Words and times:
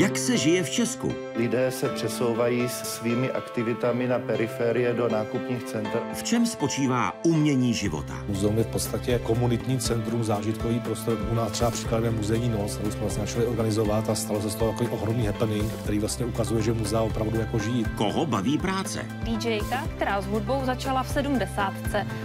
Jak 0.00 0.18
se 0.18 0.36
žije 0.36 0.62
v 0.62 0.70
Česku? 0.70 1.12
Lidé 1.36 1.70
se 1.70 1.88
přesouvají 1.88 2.68
svými 2.68 3.30
aktivitami 3.30 4.06
na 4.08 4.18
periferie 4.18 4.94
do 4.94 5.08
nákupních 5.08 5.64
center. 5.64 6.02
V 6.14 6.22
čem 6.22 6.46
spočívá 6.46 7.24
umění 7.24 7.74
života? 7.74 8.24
Muzeum 8.28 8.58
je 8.58 8.64
v 8.64 8.66
podstatě 8.66 9.20
komunitní 9.22 9.78
centrum, 9.78 10.24
zážitkový 10.24 10.80
prostor. 10.80 11.18
U 11.32 11.34
nás 11.34 11.52
třeba 11.52 11.70
příkladem 11.70 12.16
muzejní 12.16 12.48
noc, 12.48 12.76
kterou 12.76 12.90
jsme 12.90 13.00
vlastně 13.00 13.26
začali 13.26 13.46
organizovat 13.46 14.10
a 14.10 14.14
stalo 14.14 14.42
se 14.42 14.50
z 14.50 14.54
toho 14.54 14.72
takový 14.72 14.90
ohromný 14.90 15.26
happening, 15.26 15.72
který 15.72 15.98
vlastně 15.98 16.26
ukazuje, 16.26 16.62
že 16.62 16.72
muzea 16.72 17.00
opravdu 17.00 17.40
jako 17.40 17.58
žijí. 17.58 17.84
Koho 17.96 18.26
baví 18.26 18.58
práce? 18.58 19.06
DJka, 19.22 19.88
která 19.96 20.20
s 20.20 20.26
hudbou 20.26 20.64
začala 20.64 21.02
v 21.02 21.08
70. 21.08 21.72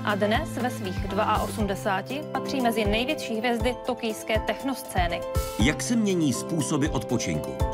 a 0.03 0.15
dnes 0.15 0.57
ve 0.61 0.69
svých 0.69 0.95
82 1.43 2.23
patří 2.31 2.61
mezi 2.61 2.85
největší 2.85 3.35
hvězdy 3.35 3.75
tokijské 3.85 4.39
technoscény. 4.39 5.21
Jak 5.59 5.81
se 5.81 5.95
mění 5.95 6.33
způsoby 6.33 6.87
odpočinku? 6.91 7.64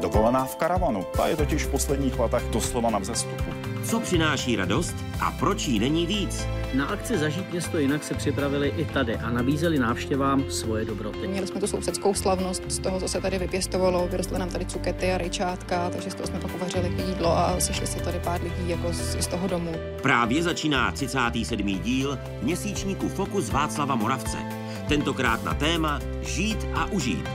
Dovolená 0.00 0.44
v 0.44 0.56
karavanu. 0.56 1.06
Ta 1.16 1.26
je 1.26 1.36
totiž 1.36 1.64
v 1.64 1.70
posledních 1.70 2.18
letech 2.18 2.42
doslova 2.50 2.90
na 2.90 2.98
vzestupu. 2.98 3.44
Co 3.84 4.00
přináší 4.00 4.56
radost 4.56 4.94
a 5.20 5.30
proč 5.30 5.68
jí 5.68 5.78
není 5.78 6.06
víc? 6.06 6.46
Na 6.74 6.86
akci 6.86 7.18
Zažít 7.18 7.52
město 7.52 7.78
jinak 7.78 8.04
se 8.04 8.14
připravili 8.14 8.68
i 8.76 8.84
tady 8.84 9.16
a 9.16 9.30
nabízeli 9.30 9.78
návštěvám 9.78 10.50
svoje 10.50 10.84
dobroty. 10.84 11.28
Měli 11.28 11.46
jsme 11.46 11.60
tu 11.60 11.66
sousedskou 11.66 12.14
slavnost 12.14 12.62
z 12.68 12.78
toho, 12.78 13.00
co 13.00 13.08
se 13.08 13.20
tady 13.20 13.38
vypěstovalo, 13.38 14.08
vyrostly 14.08 14.38
nám 14.38 14.48
tady 14.48 14.66
cukety 14.66 15.12
a 15.12 15.18
rejčátka, 15.18 15.90
takže 15.90 16.10
z 16.10 16.14
toho 16.14 16.26
jsme 16.26 16.40
pak 16.40 16.54
uvařili 16.54 16.92
jídlo 17.08 17.38
a 17.38 17.60
sešli 17.60 17.86
se 17.86 18.00
tady 18.00 18.18
pár 18.18 18.42
lidí 18.42 18.70
jako 18.70 18.92
z, 18.92 19.22
z 19.24 19.26
toho 19.26 19.48
domu. 19.48 19.72
Právě 20.02 20.42
začíná 20.42 20.92
37. 20.92 21.66
díl 21.66 22.18
měsíčníku 22.42 23.08
Fokus 23.08 23.50
Václava 23.50 23.94
Moravce. 23.94 24.38
Tentokrát 24.88 25.44
na 25.44 25.54
téma 25.54 26.00
Žít 26.22 26.66
a 26.74 26.84
užít. 26.84 27.28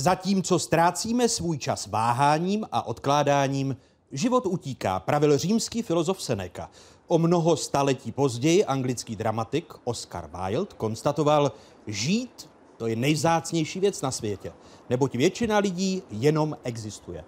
Zatímco 0.00 0.58
ztrácíme 0.58 1.28
svůj 1.28 1.58
čas 1.58 1.86
váháním 1.86 2.66
a 2.72 2.86
odkládáním, 2.86 3.76
život 4.12 4.46
utíká, 4.46 5.00
pravil 5.00 5.38
římský 5.38 5.82
filozof 5.82 6.22
Seneca. 6.22 6.70
O 7.06 7.18
mnoho 7.18 7.56
staletí 7.56 8.12
později 8.12 8.64
anglický 8.64 9.16
dramatik 9.16 9.74
Oscar 9.84 10.30
Wilde 10.32 10.74
konstatoval, 10.76 11.52
žít 11.86 12.50
to 12.76 12.86
je 12.86 12.96
nejvzácnější 12.96 13.80
věc 13.80 14.02
na 14.02 14.10
světě, 14.10 14.52
neboť 14.90 15.14
většina 15.14 15.58
lidí 15.58 16.02
jenom 16.10 16.56
existuje. 16.64 17.24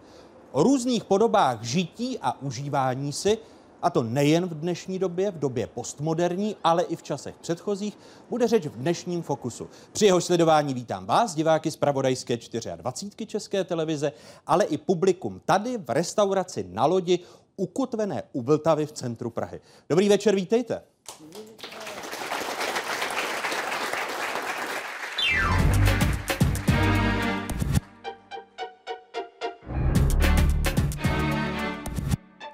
O 0.53 0.62
různých 0.62 1.05
podobách 1.05 1.62
žití 1.62 2.19
a 2.23 2.42
užívání 2.42 3.12
si 3.12 3.39
a 3.83 3.91
to 3.91 4.03
nejen 4.03 4.47
v 4.47 4.55
dnešní 4.55 4.99
době, 4.99 5.31
v 5.31 5.39
době 5.39 5.67
postmoderní, 5.67 6.57
ale 6.65 6.83
i 6.83 6.97
v 6.97 7.03
časech 7.03 7.35
předchozích, 7.41 7.99
bude 8.31 8.49
řeč 8.49 8.67
v 8.67 8.77
dnešním 8.77 9.23
fokusu. 9.23 9.69
Při 9.93 10.07
jeho 10.07 10.21
sledování 10.21 10.75
vítám 10.75 11.07
vás, 11.07 11.35
diváky 11.35 11.71
z 11.71 11.77
Pravodajské 11.77 12.37
24 12.77 13.27
České 13.27 13.65
televize, 13.65 14.13
ale 14.47 14.65
i 14.65 14.79
publikum 14.79 15.41
tady 15.45 15.79
v 15.79 15.91
restauraci 15.91 16.67
na 16.69 16.87
lodi 16.87 17.19
ukotvené 17.57 18.23
u 18.33 18.43
Vltavy 18.43 18.87
v 18.87 18.93
centru 18.93 19.31
Prahy. 19.31 19.61
Dobrý 19.89 20.09
večer, 20.09 20.35
vítejte. 20.35 20.83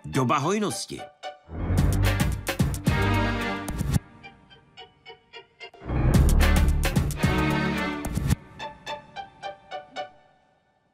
Doba 0.04 0.38
hojnosti. 0.38 1.00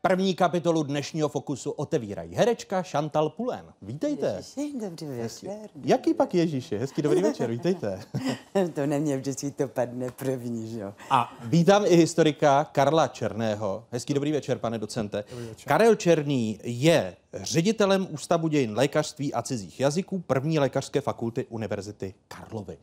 První 0.08 0.34
kapitolu 0.34 0.82
dnešního 0.82 1.28
fokusu 1.28 1.70
otevírají 1.70 2.34
herečka 2.34 2.82
Chantal 2.82 3.30
Pulen. 3.30 3.64
Vítejte. 3.82 4.34
Ježiši, 4.36 4.78
dobrý 4.80 5.06
večer. 5.06 5.70
Jaký 5.84 6.14
pak 6.14 6.34
Ježíši? 6.34 6.78
Hezký 6.78 7.02
dobrý 7.02 7.22
večer, 7.22 7.50
vítejte. 7.50 8.00
to 8.74 8.86
nemě 8.86 9.16
vždycky 9.16 9.50
to 9.50 9.68
padne 9.68 10.10
první, 10.10 10.70
že 10.70 10.80
jo. 10.80 10.94
A 11.10 11.36
vítám 11.44 11.84
i 11.86 11.96
historika 11.96 12.64
Karla 12.64 13.08
Černého. 13.08 13.84
Hezký 13.90 14.14
dobrý 14.14 14.32
večer, 14.32 14.58
pane 14.58 14.78
docente. 14.78 15.24
Karel 15.66 15.94
Černý 15.94 16.60
je 16.62 17.16
ředitelem 17.34 18.06
Ústavu 18.10 18.48
dějin 18.48 18.76
lékařství 18.76 19.34
a 19.34 19.42
cizích 19.42 19.80
jazyků 19.80 20.18
první 20.18 20.58
lékařské 20.58 21.00
fakulty 21.00 21.46
Univerzity 21.48 22.14
Karlovy. 22.28 22.78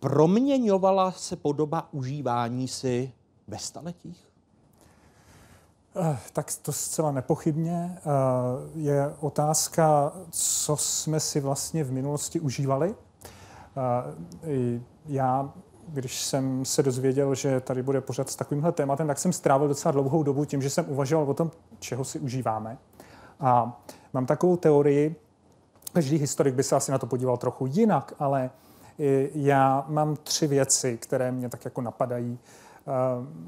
Proměňovala 0.00 1.12
se 1.12 1.36
podoba 1.36 1.88
užívání 1.92 2.68
si 2.68 3.12
ve 3.46 3.58
staletích? 3.58 4.29
Eh, 5.96 6.18
tak 6.32 6.46
to 6.62 6.72
zcela 6.72 7.12
nepochybně. 7.12 7.96
Eh, 7.96 8.00
je 8.74 9.14
otázka, 9.20 10.12
co 10.30 10.76
jsme 10.76 11.20
si 11.20 11.40
vlastně 11.40 11.84
v 11.84 11.92
minulosti 11.92 12.40
užívali. 12.40 12.94
Eh, 14.44 14.80
já, 15.06 15.52
když 15.88 16.22
jsem 16.22 16.64
se 16.64 16.82
dozvěděl, 16.82 17.34
že 17.34 17.60
tady 17.60 17.82
bude 17.82 18.00
pořád 18.00 18.30
s 18.30 18.36
takovýmhle 18.36 18.72
tématem, 18.72 19.06
tak 19.06 19.18
jsem 19.18 19.32
strávil 19.32 19.68
docela 19.68 19.92
dlouhou 19.92 20.22
dobu 20.22 20.44
tím, 20.44 20.62
že 20.62 20.70
jsem 20.70 20.84
uvažoval 20.88 21.30
o 21.30 21.34
tom, 21.34 21.50
čeho 21.78 22.04
si 22.04 22.18
užíváme. 22.18 22.78
A 23.40 23.80
mám 24.12 24.26
takovou 24.26 24.56
teorii, 24.56 25.16
každý 25.92 26.16
historik 26.16 26.54
by 26.54 26.62
se 26.62 26.76
asi 26.76 26.92
na 26.92 26.98
to 26.98 27.06
podíval 27.06 27.36
trochu 27.36 27.66
jinak, 27.66 28.14
ale 28.18 28.50
já 29.34 29.84
mám 29.88 30.16
tři 30.16 30.46
věci, 30.46 30.98
které 30.98 31.32
mě 31.32 31.48
tak 31.48 31.64
jako 31.64 31.80
napadají 31.80 32.38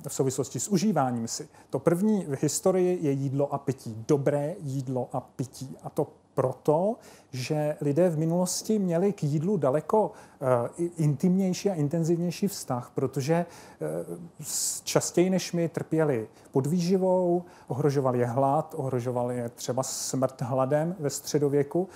v 0.08 0.14
souvislosti 0.14 0.60
s 0.60 0.68
užíváním 0.68 1.28
si. 1.28 1.48
To 1.70 1.78
první 1.78 2.24
v 2.24 2.42
historii 2.42 2.98
je 3.02 3.10
jídlo 3.10 3.54
a 3.54 3.58
pití. 3.58 4.04
Dobré 4.08 4.54
jídlo 4.60 5.08
a 5.12 5.20
pití. 5.20 5.76
A 5.82 5.90
to 5.90 6.06
proto, 6.34 6.96
že 7.32 7.76
lidé 7.80 8.08
v 8.08 8.18
minulosti 8.18 8.78
měli 8.78 9.12
k 9.12 9.22
jídlu 9.22 9.56
daleko 9.56 10.06
uh, 10.06 10.86
intimnější 10.96 11.70
a 11.70 11.74
intenzivnější 11.74 12.48
vztah, 12.48 12.90
protože 12.94 13.46
uh, 13.80 14.46
častěji 14.84 15.30
než 15.30 15.52
my 15.52 15.68
trpěli 15.68 16.28
podvýživou, 16.50 17.44
ohrožovali 17.68 18.18
je 18.18 18.26
hlad, 18.26 18.74
ohrožovali 18.78 19.36
je 19.36 19.48
třeba 19.48 19.82
smrt 19.82 20.42
hladem 20.42 20.96
ve 20.98 21.10
středověku 21.10 21.80
uh, 21.80 21.88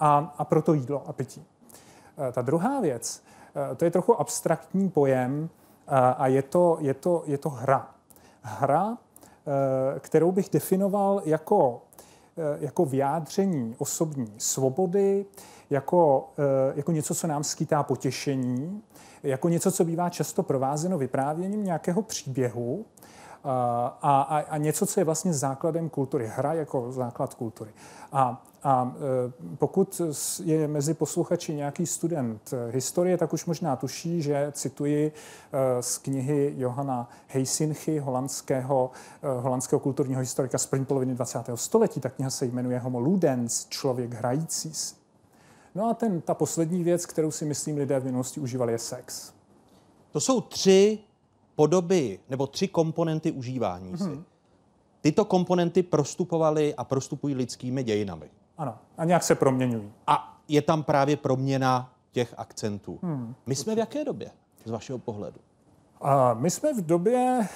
a, 0.00 0.34
a 0.38 0.44
proto 0.44 0.74
jídlo 0.74 1.08
a 1.08 1.12
pití. 1.12 1.44
Uh, 2.16 2.26
ta 2.32 2.42
druhá 2.42 2.80
věc, 2.80 3.22
uh, 3.70 3.76
to 3.76 3.84
je 3.84 3.90
trochu 3.90 4.20
abstraktní 4.20 4.90
pojem, 4.90 5.48
a 5.88 6.26
je 6.26 6.42
to, 6.42 6.78
je 6.80 6.94
to, 6.94 7.22
je 7.26 7.38
to 7.38 7.50
hra. 7.50 7.90
Hra, 8.42 8.98
eh, 9.96 10.00
kterou 10.00 10.32
bych 10.32 10.48
definoval 10.52 11.22
jako, 11.24 11.82
eh, 12.38 12.58
jako 12.60 12.84
vyjádření 12.84 13.74
osobní 13.78 14.34
svobody, 14.38 15.26
jako, 15.70 16.28
eh, 16.38 16.72
jako 16.76 16.92
něco, 16.92 17.14
co 17.14 17.26
nám 17.26 17.44
skýtá 17.44 17.82
potěšení, 17.82 18.82
jako 19.22 19.48
něco, 19.48 19.72
co 19.72 19.84
bývá 19.84 20.10
často 20.10 20.42
provázeno 20.42 20.98
vyprávěním 20.98 21.64
nějakého 21.64 22.02
příběhu, 22.02 22.84
a, 23.44 23.98
a, 24.02 24.38
a 24.38 24.56
něco, 24.56 24.86
co 24.86 25.00
je 25.00 25.04
vlastně 25.04 25.34
základem 25.34 25.88
kultury. 25.88 26.30
Hra 26.36 26.54
jako 26.54 26.92
základ 26.92 27.34
kultury. 27.34 27.70
A, 28.12 28.44
a 28.62 28.94
e, 28.96 29.56
pokud 29.56 30.00
je 30.44 30.68
mezi 30.68 30.94
posluchači 30.94 31.54
nějaký 31.54 31.86
student 31.86 32.54
historie, 32.70 33.18
tak 33.18 33.32
už 33.32 33.46
možná 33.46 33.76
tuší, 33.76 34.22
že 34.22 34.52
cituji 34.52 35.12
e, 35.52 35.82
z 35.82 35.98
knihy 35.98 36.54
Johana 36.56 37.08
Heysinchy, 37.28 37.98
holandského, 37.98 38.90
e, 39.22 39.40
holandského 39.40 39.80
kulturního 39.80 40.20
historika 40.20 40.58
z 40.58 40.66
první 40.66 40.86
poloviny 40.86 41.14
20. 41.14 41.38
století. 41.54 42.00
Ta 42.00 42.08
kniha 42.08 42.30
se 42.30 42.46
jmenuje 42.46 42.78
Homo 42.78 43.00
Ludens, 43.00 43.66
člověk 43.68 44.14
hrající. 44.14 44.72
No 45.74 45.90
a 45.90 45.94
ten, 45.94 46.20
ta 46.20 46.34
poslední 46.34 46.84
věc, 46.84 47.06
kterou 47.06 47.30
si 47.30 47.44
myslím 47.44 47.76
lidé 47.76 48.00
v 48.00 48.04
minulosti 48.04 48.40
užívali, 48.40 48.72
je 48.72 48.78
sex. 48.78 49.32
To 50.12 50.20
jsou 50.20 50.40
tři 50.40 50.98
podoby 51.56 52.18
nebo 52.28 52.46
tři 52.46 52.68
komponenty 52.68 53.32
užívání 53.32 53.98
si. 53.98 54.04
Hmm. 54.04 54.24
Tyto 55.00 55.24
komponenty 55.24 55.82
prostupovaly 55.82 56.74
a 56.74 56.84
prostupují 56.84 57.34
lidskými 57.34 57.82
dějinami. 57.82 58.30
Ano, 58.58 58.78
a 58.98 59.04
nějak 59.04 59.22
se 59.22 59.34
proměňují. 59.34 59.92
A 60.06 60.38
je 60.48 60.62
tam 60.62 60.82
právě 60.82 61.16
proměna 61.16 61.92
těch 62.12 62.34
akcentů. 62.36 62.98
Hmm. 63.02 63.34
My 63.46 63.54
jsme 63.54 63.74
v 63.74 63.78
jaké 63.78 64.04
době, 64.04 64.30
z 64.64 64.70
vašeho 64.70 64.98
pohledu? 64.98 65.38
A 66.00 66.34
my 66.34 66.50
jsme 66.50 66.74
v 66.74 66.86
době 66.86 67.40
e, 67.40 67.46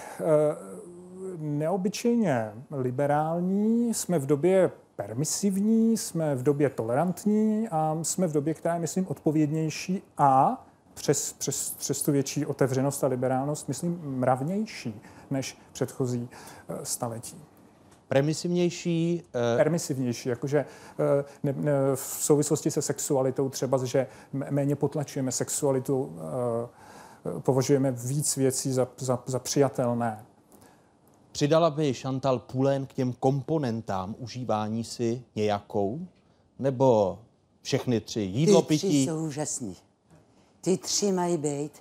neobyčejně 1.39 2.53
liberální, 2.71 3.95
jsme 3.95 4.19
v 4.19 4.27
době 4.27 4.71
permisivní, 4.97 5.97
jsme 5.97 6.35
v 6.35 6.43
době 6.43 6.71
tolerantní 6.71 7.69
a 7.71 7.99
jsme 8.03 8.27
v 8.27 8.33
době, 8.33 8.55
která 8.55 8.75
je, 8.75 8.81
myslím, 8.81 9.07
odpovědnější 9.09 10.03
a 10.19 10.65
přes, 10.95 11.33
přes, 11.33 11.71
přes 11.79 12.03
tu 12.03 12.13
větší 12.13 12.47
otevřenost 12.47 13.05
a 13.05 13.07
liberálnost, 13.07 13.69
myslím, 13.69 14.01
mravnější 14.05 15.01
než 15.31 15.59
předchozí 15.73 16.29
staletí 16.83 17.45
permisivnější. 18.15 19.23
Uh... 19.35 19.57
Permisivnější, 19.57 20.29
jakože 20.29 20.65
uh, 20.65 21.05
ne, 21.43 21.53
ne, 21.53 21.73
v 21.95 22.01
souvislosti 22.01 22.71
se 22.71 22.83
sexualitou 22.83 23.49
třeba, 23.49 23.85
že 23.85 24.07
méně 24.33 24.77
potlačujeme 24.77 25.33
sexualitu, 25.33 25.99
uh, 26.05 27.41
považujeme 27.41 27.93
víc 27.93 28.37
věcí 28.37 28.73
za, 28.73 28.89
za, 28.99 29.23
za 29.27 29.39
přijatelné. 29.39 30.25
Přidala 31.33 31.71
by 31.71 31.95
Chantal 31.95 32.39
Poulen 32.39 32.87
k 32.87 32.93
těm 32.93 33.13
komponentám 33.13 34.15
užívání 34.19 34.85
si 34.85 35.23
nějakou? 35.35 36.07
Nebo 36.59 37.19
všechny 37.63 38.01
tři? 38.01 38.21
Jídlo, 38.21 38.63
Ty 38.63 38.77
tři 38.77 38.87
pití? 38.87 39.05
jsou 39.05 39.25
úžasný. 39.25 39.77
Ty 40.65 40.77
tři 40.77 41.13
mají 41.13 41.37
být. 41.37 41.73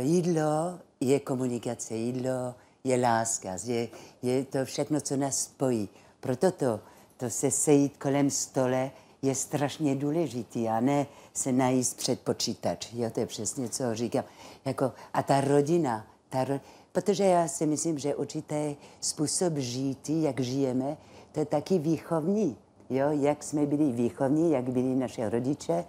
Jídlo 0.00 0.78
je 1.00 1.20
komunikace, 1.20 1.94
jídlo 1.94 2.54
je 2.84 2.96
láska, 2.96 3.56
je, 3.64 3.88
je 4.22 4.44
to 4.44 4.64
všechno, 4.64 5.00
co 5.00 5.16
nás 5.16 5.38
spojí. 5.38 5.88
Proto 6.20 6.50
to, 6.52 6.80
to 7.16 7.30
se 7.30 7.50
sejít 7.50 7.96
kolem 7.96 8.30
stole 8.30 8.90
je 9.22 9.34
strašně 9.34 9.94
důležitý 9.94 10.68
a 10.68 10.80
ne 10.80 11.06
se 11.34 11.52
najíst 11.52 11.96
před 11.96 12.20
počítač. 12.20 12.92
Jo, 12.92 13.10
to 13.10 13.20
je 13.20 13.26
přesně, 13.26 13.68
co 13.68 13.94
říkám. 13.94 14.24
Jako, 14.64 14.92
a 15.12 15.22
ta 15.22 15.40
rodina, 15.40 16.06
ta 16.28 16.44
ro... 16.44 16.60
protože 16.92 17.24
já 17.24 17.48
si 17.48 17.66
myslím, 17.66 17.98
že 17.98 18.14
určitý 18.14 18.76
způsob 19.00 19.56
žítí, 19.56 20.22
jak 20.22 20.40
žijeme, 20.40 20.96
to 21.32 21.40
je 21.40 21.46
taky 21.46 21.78
výchovní. 21.78 22.56
Jo, 22.90 23.06
jak 23.10 23.42
jsme 23.42 23.66
byli 23.66 23.92
výchovní, 23.92 24.52
jak 24.52 24.64
byli 24.64 24.94
naše 24.94 25.30
rodiče, 25.30 25.84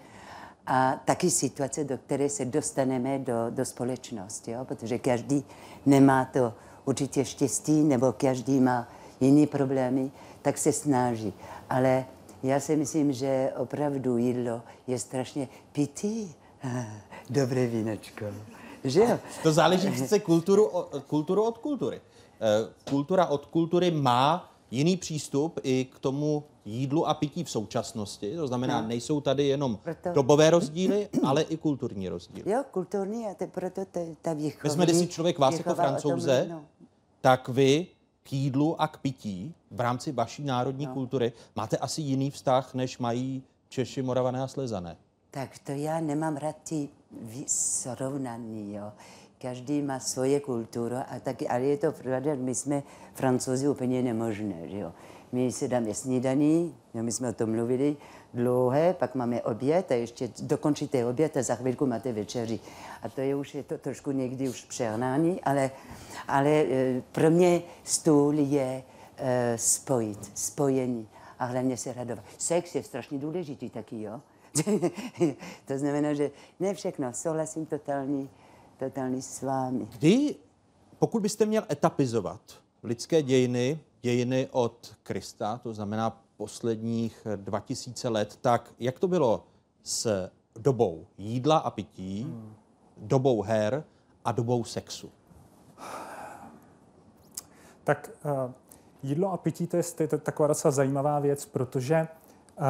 a 0.69 1.01
taky 1.05 1.29
situace, 1.29 1.83
do 1.83 1.97
které 1.97 2.29
se 2.29 2.45
dostaneme 2.45 3.19
do, 3.19 3.33
do 3.49 3.65
společnosti, 3.65 4.51
jo? 4.51 4.65
protože 4.65 4.97
každý 4.97 5.43
nemá 5.85 6.25
to 6.25 6.53
určitě 6.85 7.25
štěstí, 7.25 7.83
nebo 7.83 8.11
každý 8.11 8.59
má 8.59 8.87
jiný 9.21 9.47
problémy, 9.47 10.11
tak 10.41 10.57
se 10.57 10.71
snaží. 10.71 11.33
Ale 11.69 12.05
já 12.43 12.59
si 12.59 12.75
myslím, 12.75 13.13
že 13.13 13.51
opravdu 13.57 14.17
jídlo 14.17 14.61
je 14.87 14.99
strašně 14.99 15.47
pitý. 15.71 16.31
Dobré 17.29 17.67
vínečko. 17.67 18.25
Že 18.83 18.99
jo? 18.99 19.19
To 19.43 19.53
záleží 19.53 19.91
přece 19.91 20.19
kulturu, 20.19 20.71
kulturu 21.07 21.43
od 21.43 21.57
kultury. 21.57 22.01
Eh, 22.41 22.73
kultura 22.89 23.25
od 23.25 23.45
kultury 23.45 23.91
má 23.91 24.51
jiný 24.71 24.97
přístup 24.97 25.59
i 25.63 25.85
k 25.85 25.99
tomu 25.99 26.43
jídlu 26.69 27.07
a 27.07 27.13
pití 27.13 27.43
v 27.43 27.49
současnosti. 27.49 28.35
To 28.35 28.47
znamená, 28.47 28.81
no. 28.81 28.87
nejsou 28.87 29.21
tady 29.21 29.47
jenom 29.47 29.79
proto... 29.83 30.09
dobové 30.13 30.49
rozdíly, 30.49 31.09
ale 31.23 31.41
i 31.41 31.57
kulturní 31.57 32.09
rozdíly. 32.09 32.51
Jo, 32.51 32.63
kulturní 32.71 33.25
a 33.25 33.33
to 33.33 33.47
proto 33.47 33.85
ta, 33.85 33.99
ta 34.21 34.33
výchova. 34.33 34.63
Vezme 34.63 34.87
si 34.87 35.07
člověk 35.07 35.39
vás 35.39 35.57
jako 35.57 35.75
francouze, 35.75 36.47
no. 36.49 36.65
tak 37.21 37.49
vy 37.49 37.87
k 38.23 38.33
jídlu 38.33 38.81
a 38.81 38.87
k 38.87 38.97
pití 38.97 39.53
v 39.71 39.79
rámci 39.79 40.11
vaší 40.11 40.43
národní 40.43 40.85
no. 40.85 40.93
kultury 40.93 41.33
máte 41.55 41.77
asi 41.77 42.01
jiný 42.01 42.31
vztah, 42.31 42.73
než 42.73 42.97
mají 42.97 43.43
Češi, 43.69 44.01
Moravané 44.01 44.43
a 44.43 44.47
Slezané. 44.47 44.97
Tak 45.31 45.59
to 45.59 45.71
já 45.71 45.99
nemám 45.99 46.37
rád 46.37 46.55
ty 46.63 46.89
srovnání, 47.47 48.75
jo 48.75 48.91
každý 49.41 49.81
má 49.81 49.99
svoje 49.99 50.39
kulturu, 50.39 50.95
a 50.95 51.19
taky, 51.19 51.47
ale 51.47 51.61
je 51.61 51.77
to 51.77 51.91
pravda, 51.91 52.35
my 52.35 52.55
jsme 52.55 52.83
francouzi 53.13 53.67
úplně 53.67 54.01
nemožné, 54.01 54.67
že 54.67 54.77
jo. 54.77 54.93
My 55.31 55.51
si 55.51 55.67
dáme 55.67 55.93
snídaní, 55.93 56.75
jo, 56.93 57.03
my 57.03 57.11
jsme 57.11 57.29
o 57.29 57.33
tom 57.33 57.51
mluvili, 57.51 57.97
dlouhé, 58.33 58.93
pak 58.93 59.15
máme 59.15 59.41
oběd 59.41 59.91
a 59.91 59.95
ještě 59.95 60.29
dokončíte 60.41 61.05
oběd 61.05 61.37
a 61.37 61.43
za 61.43 61.55
chvilku 61.55 61.85
máte 61.85 62.13
večeři. 62.13 62.59
A 63.03 63.09
to 63.09 63.21
je 63.21 63.35
už 63.35 63.55
je 63.55 63.63
to 63.63 63.77
trošku 63.77 64.11
někdy 64.11 64.49
už 64.49 64.65
přehnání, 64.65 65.41
ale, 65.41 65.71
ale 66.27 66.49
e, 66.49 67.01
pro 67.11 67.29
mě 67.29 67.61
stůl 67.83 68.33
je 68.33 68.83
e, 69.17 69.57
spojit, 69.57 70.31
spojení 70.33 71.07
a 71.39 71.45
hlavně 71.45 71.77
se 71.77 71.93
radovat. 71.93 72.25
Sex 72.37 72.75
je 72.75 72.83
strašně 72.83 73.17
důležitý 73.17 73.69
taky, 73.69 74.01
jo. 74.01 74.21
to 75.65 75.77
znamená, 75.77 76.13
že 76.13 76.31
ne 76.59 76.73
všechno, 76.73 77.13
souhlasím 77.13 77.65
totální 77.65 78.29
totálně 78.79 79.21
s 79.21 79.41
vámi. 79.41 79.87
Kdy, 79.97 80.35
pokud 80.99 81.21
byste 81.21 81.45
měl 81.45 81.63
etapizovat 81.71 82.41
lidské 82.83 83.21
dějiny, 83.21 83.79
dějiny 84.01 84.47
od 84.51 84.95
Krista, 85.03 85.57
to 85.57 85.73
znamená 85.73 86.21
posledních 86.37 87.27
2000 87.35 88.09
let, 88.09 88.37
tak 88.41 88.73
jak 88.79 88.99
to 88.99 89.07
bylo 89.07 89.43
s 89.83 90.29
dobou 90.55 91.07
jídla 91.17 91.57
a 91.57 91.71
pití, 91.71 92.23
hmm. 92.23 92.53
dobou 92.97 93.41
her 93.41 93.83
a 94.25 94.31
dobou 94.31 94.63
sexu? 94.63 95.11
Tak 97.83 98.11
uh, 98.25 98.51
jídlo 99.03 99.31
a 99.31 99.37
pití 99.37 99.67
to 99.67 99.77
je, 99.77 99.83
to 99.83 100.03
je 100.03 100.07
taková 100.07 100.47
docela 100.47 100.71
zajímavá 100.71 101.19
věc, 101.19 101.45
protože 101.45 102.07
uh, 102.59 102.65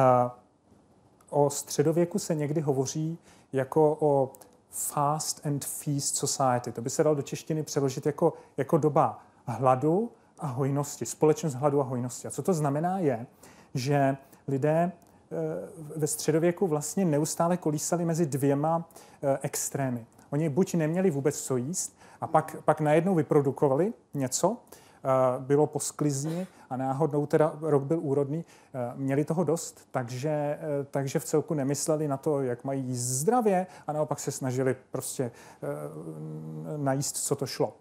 o 1.30 1.50
středověku 1.50 2.18
se 2.18 2.34
někdy 2.34 2.60
hovoří 2.60 3.18
jako 3.52 3.96
o 4.00 4.32
Fast 4.70 5.46
and 5.46 5.64
Feast 5.64 6.16
Society. 6.16 6.72
To 6.72 6.82
by 6.82 6.90
se 6.90 7.04
dalo 7.04 7.16
do 7.16 7.22
češtiny 7.22 7.62
přeložit 7.62 8.06
jako, 8.06 8.32
jako 8.56 8.78
doba 8.78 9.24
hladu 9.46 10.10
a 10.40 10.46
hojnosti, 10.46 11.06
společnost 11.06 11.54
hladu 11.54 11.80
a 11.80 11.84
hojnosti. 11.84 12.28
A 12.28 12.30
co 12.30 12.42
to 12.42 12.54
znamená 12.54 12.98
je, 12.98 13.26
že 13.74 14.16
lidé 14.48 14.92
eh, 14.92 15.36
ve 15.96 16.06
středověku 16.06 16.66
vlastně 16.66 17.04
neustále 17.04 17.56
kolísali 17.56 18.04
mezi 18.04 18.26
dvěma 18.26 18.88
eh, 19.22 19.38
extrémy. 19.42 20.06
Oni 20.30 20.48
buď 20.48 20.74
neměli 20.74 21.10
vůbec 21.10 21.40
co 21.40 21.56
jíst, 21.56 21.96
a 22.20 22.26
pak, 22.26 22.56
pak 22.64 22.80
najednou 22.80 23.14
vyprodukovali 23.14 23.92
něco, 24.14 24.56
Eh, 25.04 25.40
bylo 25.40 25.66
po 25.66 25.80
sklizni 25.80 26.46
a 26.70 26.76
náhodnou 26.76 27.26
teda 27.26 27.58
rok 27.60 27.82
byl 27.82 27.98
úrodný, 28.02 28.44
měli 28.94 29.24
toho 29.24 29.44
dost, 29.44 29.80
takže, 29.90 30.58
takže 30.90 31.18
v 31.18 31.24
celku 31.24 31.54
nemysleli 31.54 32.08
na 32.08 32.16
to, 32.16 32.42
jak 32.42 32.64
mají 32.64 32.82
jíst 32.82 33.00
zdravě 33.00 33.66
a 33.86 33.92
naopak 33.92 34.20
se 34.20 34.30
snažili 34.30 34.76
prostě 34.90 35.30
najíst, 36.76 37.16
co 37.16 37.36
to 37.36 37.46
šlo. 37.46 37.74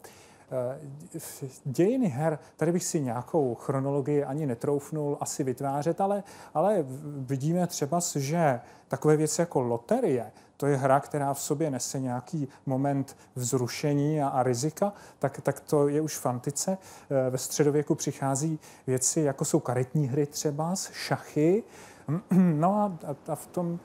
Dějiny 1.65 2.07
her, 2.07 2.39
tady 2.57 2.71
bych 2.71 2.83
si 2.83 3.01
nějakou 3.01 3.55
chronologii 3.55 4.23
ani 4.23 4.45
netroufnul 4.45 5.17
asi 5.19 5.43
vytvářet, 5.43 6.01
ale, 6.01 6.23
ale 6.53 6.85
vidíme 7.17 7.67
třeba, 7.67 7.99
že 8.15 8.59
takové 8.87 9.17
věci 9.17 9.41
jako 9.41 9.61
loterie, 9.61 10.31
to 10.57 10.67
je 10.67 10.77
hra, 10.77 10.99
která 10.99 11.33
v 11.33 11.41
sobě 11.41 11.71
nese 11.71 11.99
nějaký 11.99 12.47
moment 12.65 13.17
vzrušení 13.35 14.21
a, 14.21 14.27
a 14.27 14.43
rizika, 14.43 14.93
tak, 15.19 15.41
tak 15.41 15.59
to 15.59 15.87
je 15.87 16.01
už 16.01 16.17
v 16.17 16.25
antice. 16.25 16.77
Eh, 16.77 17.29
ve 17.29 17.37
středověku 17.37 17.95
přichází 17.95 18.59
věci, 18.87 19.21
jako 19.21 19.45
jsou 19.45 19.59
karetní 19.59 20.07
hry 20.07 20.25
třeba, 20.25 20.73
šachy. 20.91 21.63
No 22.31 22.75
a, 22.75 22.97
a, 23.07 23.31
a 23.31 23.35
v 23.35 23.47
tom 23.47 23.79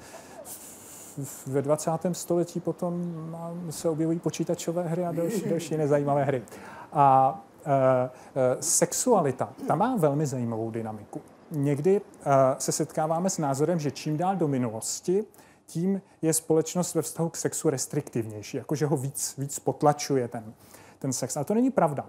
ve 1.46 1.62
20. 1.62 1.90
století 2.12 2.60
potom 2.60 3.14
se 3.70 3.88
objevují 3.88 4.18
počítačové 4.18 4.82
hry 4.82 5.06
a 5.06 5.12
další, 5.12 5.48
další 5.48 5.76
nezajímavé 5.76 6.24
hry. 6.24 6.42
A 6.92 7.40
e, 7.64 7.72
e, 7.74 8.62
sexualita, 8.62 9.52
ta 9.68 9.74
má 9.74 9.96
velmi 9.96 10.26
zajímavou 10.26 10.70
dynamiku. 10.70 11.20
Někdy 11.50 11.96
e, 11.96 12.00
se 12.58 12.72
setkáváme 12.72 13.30
s 13.30 13.38
názorem, 13.38 13.78
že 13.78 13.90
čím 13.90 14.16
dál 14.16 14.36
do 14.36 14.48
minulosti, 14.48 15.24
tím 15.66 16.02
je 16.22 16.32
společnost 16.32 16.94
ve 16.94 17.02
vztahu 17.02 17.28
k 17.28 17.36
sexu 17.36 17.70
restriktivnější, 17.70 18.56
jakože 18.56 18.86
ho 18.86 18.96
víc, 18.96 19.34
víc 19.38 19.58
potlačuje 19.58 20.28
ten, 20.28 20.54
ten 20.98 21.12
sex. 21.12 21.36
Ale 21.36 21.44
to 21.44 21.54
není 21.54 21.70
pravda. 21.70 22.06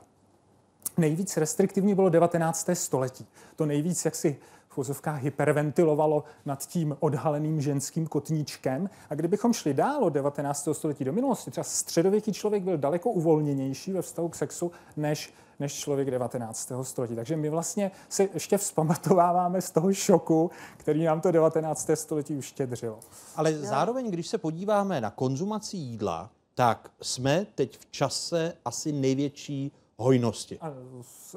Nejvíc 0.97 1.37
restriktivní 1.37 1.95
bylo 1.95 2.09
19. 2.09 2.69
století. 2.73 3.27
To 3.55 3.65
nejvíc, 3.65 4.05
jak 4.05 4.15
si 4.15 4.37
v 4.69 4.77
vozovkách 4.77 5.21
hyperventilovalo 5.21 6.23
nad 6.45 6.65
tím 6.67 6.97
odhaleným 6.99 7.61
ženským 7.61 8.07
kotníčkem. 8.07 8.89
A 9.09 9.15
kdybychom 9.15 9.53
šli 9.53 9.73
dál 9.73 10.03
od 10.03 10.09
19. 10.09 10.69
století 10.71 11.03
do 11.03 11.13
minulosti, 11.13 11.51
třeba 11.51 11.63
středověký 11.63 12.33
člověk 12.33 12.63
byl 12.63 12.77
daleko 12.77 13.09
uvolněnější 13.11 13.93
ve 13.93 14.01
vztahu 14.01 14.29
k 14.29 14.35
sexu 14.35 14.71
než 14.97 15.33
než 15.59 15.73
člověk 15.73 16.11
19. 16.11 16.71
století. 16.81 17.15
Takže 17.15 17.37
my 17.37 17.49
vlastně 17.49 17.91
se 18.09 18.27
ještě 18.33 18.57
vzpamatováváme 18.57 19.61
z 19.61 19.71
toho 19.71 19.93
šoku, 19.93 20.51
který 20.77 21.03
nám 21.03 21.21
to 21.21 21.31
19. 21.31 21.89
století 21.93 22.35
uštědřilo. 22.35 22.99
Ale 23.35 23.53
zároveň, 23.53 24.11
když 24.11 24.27
se 24.27 24.37
podíváme 24.37 25.01
na 25.01 25.09
konzumaci 25.09 25.77
jídla, 25.77 26.29
tak 26.55 26.91
jsme 27.01 27.45
teď 27.55 27.77
v 27.77 27.91
čase 27.91 28.53
asi 28.65 28.91
největší 28.91 29.71
hojnosti. 29.97 30.59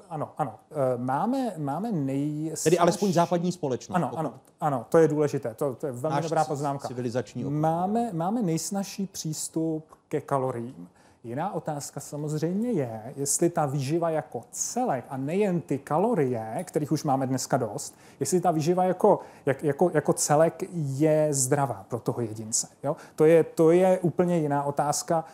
Ano, 0.08 0.32
ano. 0.38 0.58
E, 0.70 0.98
máme, 0.98 1.54
máme 1.56 1.92
nej... 1.92 2.52
Tedy 2.64 2.78
alespoň 2.78 3.12
západní 3.12 3.52
společnost. 3.52 3.96
Ano, 3.96 4.18
ano, 4.18 4.34
ano, 4.60 4.86
to 4.88 4.98
je 4.98 5.08
důležité. 5.08 5.54
To, 5.54 5.74
to 5.74 5.86
je 5.86 5.92
velmi 5.92 6.22
dobrá 6.22 6.44
poznámka. 6.44 6.88
Civilizační 6.88 7.44
máme, 7.44 8.12
máme 8.12 8.42
nejsnažší 8.42 9.06
přístup 9.06 9.84
ke 10.08 10.20
kaloriím 10.20 10.88
Jiná 11.24 11.54
otázka 11.54 12.00
samozřejmě 12.00 12.72
je, 12.72 13.14
jestli 13.16 13.50
ta 13.50 13.66
výživa 13.66 14.10
jako 14.10 14.44
celek 14.50 15.04
a 15.08 15.16
nejen 15.16 15.60
ty 15.60 15.78
kalorie, 15.78 16.64
kterých 16.64 16.92
už 16.92 17.04
máme 17.04 17.26
dneska 17.26 17.56
dost, 17.56 17.94
jestli 18.20 18.40
ta 18.40 18.50
výživa 18.50 18.84
jako, 18.84 19.20
jak, 19.46 19.64
jako, 19.64 19.90
jako 19.94 20.12
celek 20.12 20.62
je 20.72 21.28
zdravá 21.30 21.84
pro 21.88 21.98
toho 21.98 22.20
jedince. 22.20 22.68
Jo? 22.82 22.96
To, 23.16 23.24
je, 23.24 23.44
to 23.44 23.70
je 23.70 23.98
úplně 23.98 24.38
jiná 24.38 24.62
otázka, 24.62 25.24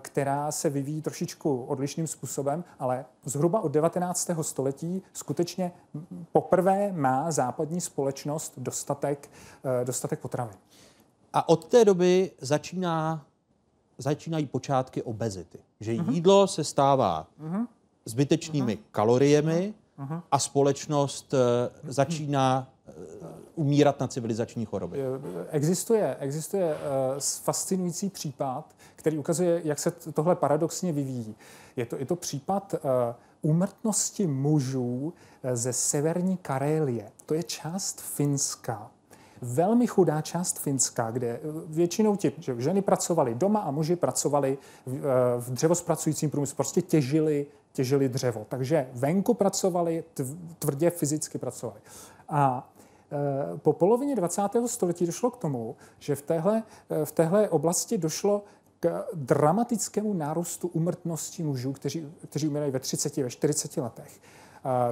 která 0.00 0.52
se 0.52 0.70
vyvíjí 0.70 1.02
trošičku 1.02 1.64
odlišným 1.64 2.06
způsobem, 2.06 2.64
ale 2.78 3.04
zhruba 3.24 3.60
od 3.60 3.72
19. 3.72 4.30
století 4.42 5.02
skutečně 5.12 5.72
poprvé 6.32 6.92
má 6.92 7.30
západní 7.30 7.80
společnost 7.80 8.52
dostatek, 8.56 9.30
eh, 9.64 9.84
dostatek 9.84 10.20
potravin. 10.20 10.56
A 11.32 11.48
od 11.48 11.64
té 11.64 11.84
doby 11.84 12.30
začíná 12.40 13.24
začínají 13.98 14.46
počátky 14.46 15.02
obezity. 15.02 15.58
Že 15.80 15.92
uh-huh. 15.92 16.12
jídlo 16.12 16.46
se 16.46 16.64
stává 16.64 17.26
uh-huh. 17.42 17.66
zbytečnými 18.04 18.76
uh-huh. 18.76 18.82
kaloriemi 18.90 19.74
a 20.30 20.38
společnost 20.38 21.34
uh, 21.34 21.40
začíná 21.92 22.68
uh, 22.86 22.94
umírat 23.54 24.00
na 24.00 24.08
civilizační 24.08 24.64
choroby. 24.64 24.98
Existuje, 25.50 26.16
existuje 26.20 26.74
uh, 26.74 26.80
fascinující 27.42 28.10
případ, 28.10 28.74
který 28.96 29.18
ukazuje, 29.18 29.60
jak 29.64 29.78
se 29.78 29.90
tohle 29.90 30.36
paradoxně 30.36 30.92
vyvíjí. 30.92 31.34
Je 31.76 31.86
to, 31.86 31.96
je 31.96 32.06
to 32.06 32.16
případ 32.16 32.74
úmrtnosti 33.42 34.26
mužů 34.26 35.12
ze 35.52 35.72
severní 35.72 36.36
Karélie. 36.36 37.10
To 37.26 37.34
je 37.34 37.42
část 37.42 38.00
Finska 38.00 38.90
velmi 39.42 39.86
chudá 39.86 40.20
část 40.20 40.58
Finska, 40.58 41.10
kde 41.10 41.26
eh, 41.26 41.40
většinou 41.66 42.16
ti 42.16 42.32
že 42.38 42.54
ženy 42.58 42.82
pracovaly 42.82 43.34
doma 43.34 43.60
a 43.60 43.70
muži 43.70 43.96
pracovali 43.96 44.58
v, 44.86 44.96
eh, 44.96 45.00
v 45.38 45.50
dřevospracujícím 45.50 46.30
průmyslu, 46.30 46.56
prostě 46.56 46.82
těžili, 46.82 47.46
těžili 47.72 48.08
dřevo. 48.08 48.46
Takže 48.48 48.88
venku 48.92 49.34
pracovali, 49.34 50.04
tvrdě 50.58 50.90
fyzicky 50.90 51.38
pracovali. 51.38 51.80
A 52.28 52.72
eh, 53.12 53.58
po 53.58 53.72
polovině 53.72 54.16
20. 54.16 54.42
století 54.66 55.06
došlo 55.06 55.30
k 55.30 55.36
tomu, 55.36 55.76
že 55.98 56.14
v 56.14 56.22
téhle, 56.22 56.62
v 57.04 57.12
téhle 57.12 57.48
oblasti 57.48 57.98
došlo 57.98 58.44
k 58.80 59.06
dramatickému 59.14 60.14
nárůstu 60.14 60.68
umrtnosti 60.68 61.42
mužů, 61.42 61.72
kteří, 61.72 62.12
kteří 62.28 62.48
umírají 62.48 62.72
ve 62.72 62.80
30, 62.80 63.16
ve 63.16 63.30
40 63.30 63.76
letech. 63.76 64.20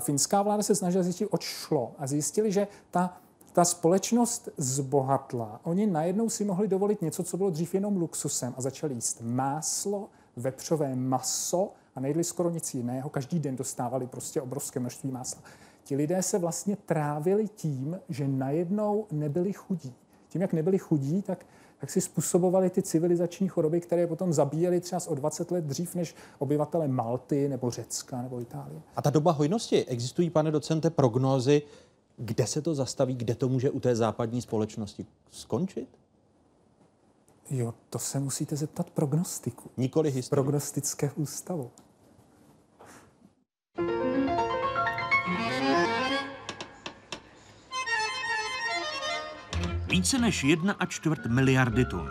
Finská 0.01 0.43
vláda 0.43 0.63
se 0.63 0.75
snažila 0.75 1.05
zjistit, 1.05 1.29
oč 1.31 1.45
šlo 1.45 1.93
a 1.99 2.07
zjistili, 2.07 2.53
že 2.53 2.69
ta 2.91 3.21
ta 3.53 3.65
společnost 3.65 4.49
zbohatla. 4.57 5.61
Oni 5.63 5.87
najednou 5.87 6.31
si 6.31 6.45
mohli 6.45 6.69
dovolit 6.69 7.03
něco, 7.03 7.23
co 7.23 7.37
bylo 7.37 7.51
dřív 7.51 7.75
jenom 7.75 7.97
luxusem 7.97 8.55
a 8.57 8.61
začali 8.61 8.95
jíst 8.95 9.21
máslo, 9.21 10.09
vepřové 10.37 10.97
maso 10.97 11.73
a 11.95 12.01
nejedli 12.01 12.25
skoro 12.25 12.51
nic 12.51 12.75
jiného. 12.75 13.11
Každý 13.11 13.39
den 13.39 13.57
dostávali 13.57 14.07
prostě 14.07 14.43
obrovské 14.43 14.81
množství 14.81 15.11
másla. 15.11 15.43
Ti 15.85 15.97
lidé 15.97 16.23
se 16.23 16.39
vlastně 16.39 16.77
trávili 16.77 17.49
tím, 17.49 18.01
že 18.09 18.29
najednou 18.29 19.07
nebyli 19.11 19.53
chudí. 19.53 19.95
Tím, 20.29 20.43
jak 20.43 20.53
nebyli 20.53 20.79
chudí, 20.79 21.23
tak, 21.23 21.47
tak 21.79 21.91
si 21.91 22.01
způsobovali 22.01 22.71
ty 22.71 22.83
civilizační 22.83 23.49
choroby, 23.49 23.81
které 23.81 24.07
potom 24.07 24.33
zabíjeli 24.33 24.81
třeba 24.81 25.01
o 25.09 25.15
20 25.15 25.51
let 25.51 25.65
dřív 25.65 25.95
než 25.95 26.15
obyvatele 26.39 26.89
Malty 26.89 27.49
nebo 27.49 27.71
Řecka 27.71 28.23
nebo 28.23 28.41
Itálie. 28.41 28.81
A 28.97 29.03
ta 29.03 29.11
doba 29.11 29.33
hojnosti, 29.33 29.85
existují, 29.85 30.31
pane 30.31 30.51
docente, 30.51 30.91
prognózy, 30.91 31.63
kde 32.17 32.47
se 32.47 32.63
to 32.63 32.75
zastaví, 32.75 33.15
kde 33.15 33.35
to 33.35 33.49
může 33.49 33.71
u 33.71 33.81
té 33.81 33.97
západní 33.97 34.43
společnosti 34.43 35.07
skončit? 35.31 36.00
Jo, 37.51 37.75
to 37.91 37.99
se 37.99 38.21
musíte 38.21 38.57
zeptat 38.57 38.91
prognostiku. 38.91 39.71
Nikoli 39.77 40.11
historii. 40.11 40.45
Prognostické 40.45 41.11
ústavu. 41.17 41.71
Více 49.87 50.19
než 50.19 50.45
jedna 50.45 50.73
a 50.79 50.87
čtvrt 50.87 51.27
miliardy 51.27 51.85
tun. 51.85 52.09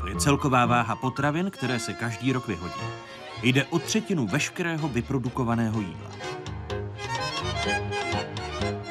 To 0.00 0.08
je 0.08 0.16
celková 0.16 0.66
váha 0.66 0.96
potravin, 0.96 1.50
které 1.50 1.80
se 1.80 1.94
každý 1.94 2.32
rok 2.32 2.48
vyhodí. 2.48 2.80
Jde 3.42 3.64
o 3.64 3.78
třetinu 3.78 4.26
veškerého 4.26 4.88
vyprodukovaného 4.88 5.80
jídla. 5.80 6.10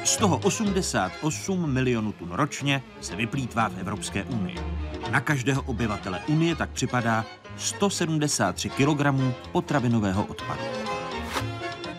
Z 0.04 0.16
toho 0.16 0.38
88 0.38 1.72
milionů 1.72 2.12
tun 2.12 2.32
ročně 2.32 2.82
se 3.00 3.16
vyplýtvá 3.16 3.68
v 3.68 3.78
Evropské 3.78 4.24
unii. 4.24 4.71
Na 5.12 5.20
každého 5.20 5.62
obyvatele 5.62 6.20
Unie 6.28 6.56
tak 6.56 6.70
připadá 6.70 7.24
173 7.56 8.70
kg 8.70 9.06
potravinového 9.52 10.24
odpadu. 10.24 10.62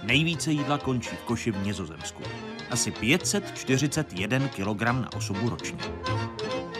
Nejvíce 0.04 0.52
jídla 0.52 0.78
končí 0.78 1.16
v 1.16 1.20
koši 1.20 1.52
v 1.52 1.64
Nizozemsku. 1.64 2.24
Asi 2.72 2.92
541 2.92 4.48
kg 4.48 4.82
na 4.82 5.14
osobu 5.14 5.50
ročně. 5.50 5.78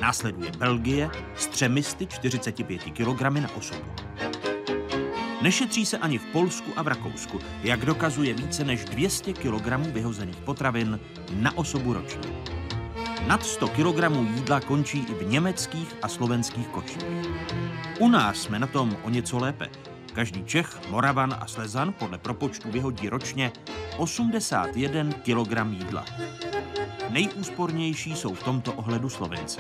Následuje 0.02 0.52
Belgie 0.58 1.10
s 1.36 1.48
345 1.48 2.82
kg 2.84 3.22
na 3.22 3.56
osobu. 3.56 3.86
Nešetří 5.42 5.86
se 5.86 5.98
ani 5.98 6.18
v 6.18 6.26
Polsku 6.26 6.72
a 6.76 6.82
v 6.82 6.88
Rakousku, 6.88 7.40
jak 7.64 7.86
dokazuje 7.86 8.34
více 8.34 8.64
než 8.64 8.86
200 8.86 9.34
kg 9.34 9.68
vyhozených 9.94 10.38
potravin 10.38 11.00
na 11.34 11.58
osobu 11.58 11.94
ročně. 11.94 12.22
Nad 13.28 13.46
100 13.46 13.68
kg 13.68 14.12
jídla 14.36 14.60
končí 14.60 15.00
i 15.00 15.14
v 15.14 15.28
německých 15.28 15.96
a 16.02 16.08
slovenských 16.08 16.68
koších. 16.68 17.06
U 18.00 18.10
nás 18.10 18.38
jsme 18.38 18.60
na 18.60 18.68
tom 18.68 18.98
o 19.04 19.10
něco 19.10 19.38
lépe. 19.38 19.70
Každý 20.14 20.46
Čech, 20.46 20.90
Moravan 20.90 21.36
a 21.40 21.48
Slezan 21.48 21.94
podle 21.94 22.18
propočtu 22.18 22.72
vyhodí 22.72 23.10
ročně 23.10 23.52
81 23.98 25.14
kg 25.14 25.72
jídla. 25.72 26.06
Nejúspornější 27.10 28.16
jsou 28.16 28.34
v 28.34 28.44
tomto 28.44 28.74
ohledu 28.74 29.10
Slovenci. 29.10 29.60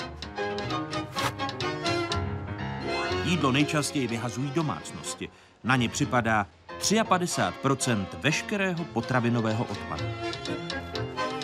Jídlo 3.24 3.52
nejčastěji 3.52 4.08
vyhazují 4.08 4.52
domácnosti– 4.52 5.30
na 5.64 5.76
ně 5.76 5.90
připadá 5.90 6.48
53% 6.80 8.06
veškerého 8.22 8.86
potravinového 8.86 9.66
odpadu. 9.66 10.04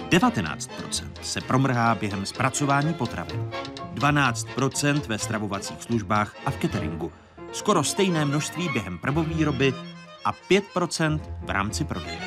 19% 0.09 1.11
se 1.21 1.41
promrhá 1.41 1.95
během 1.95 2.25
zpracování 2.25 2.93
potravin. 2.93 3.51
12% 3.93 5.07
ve 5.07 5.19
stravovacích 5.19 5.83
službách 5.83 6.35
a 6.45 6.51
v 6.51 6.61
cateringu. 6.61 7.11
Skoro 7.51 7.83
stejné 7.83 8.25
množství 8.25 8.69
během 8.73 8.97
prvovýroby 8.97 9.73
a 10.25 10.33
5% 10.33 11.19
v 11.45 11.49
rámci 11.49 11.85
prodeje. 11.85 12.19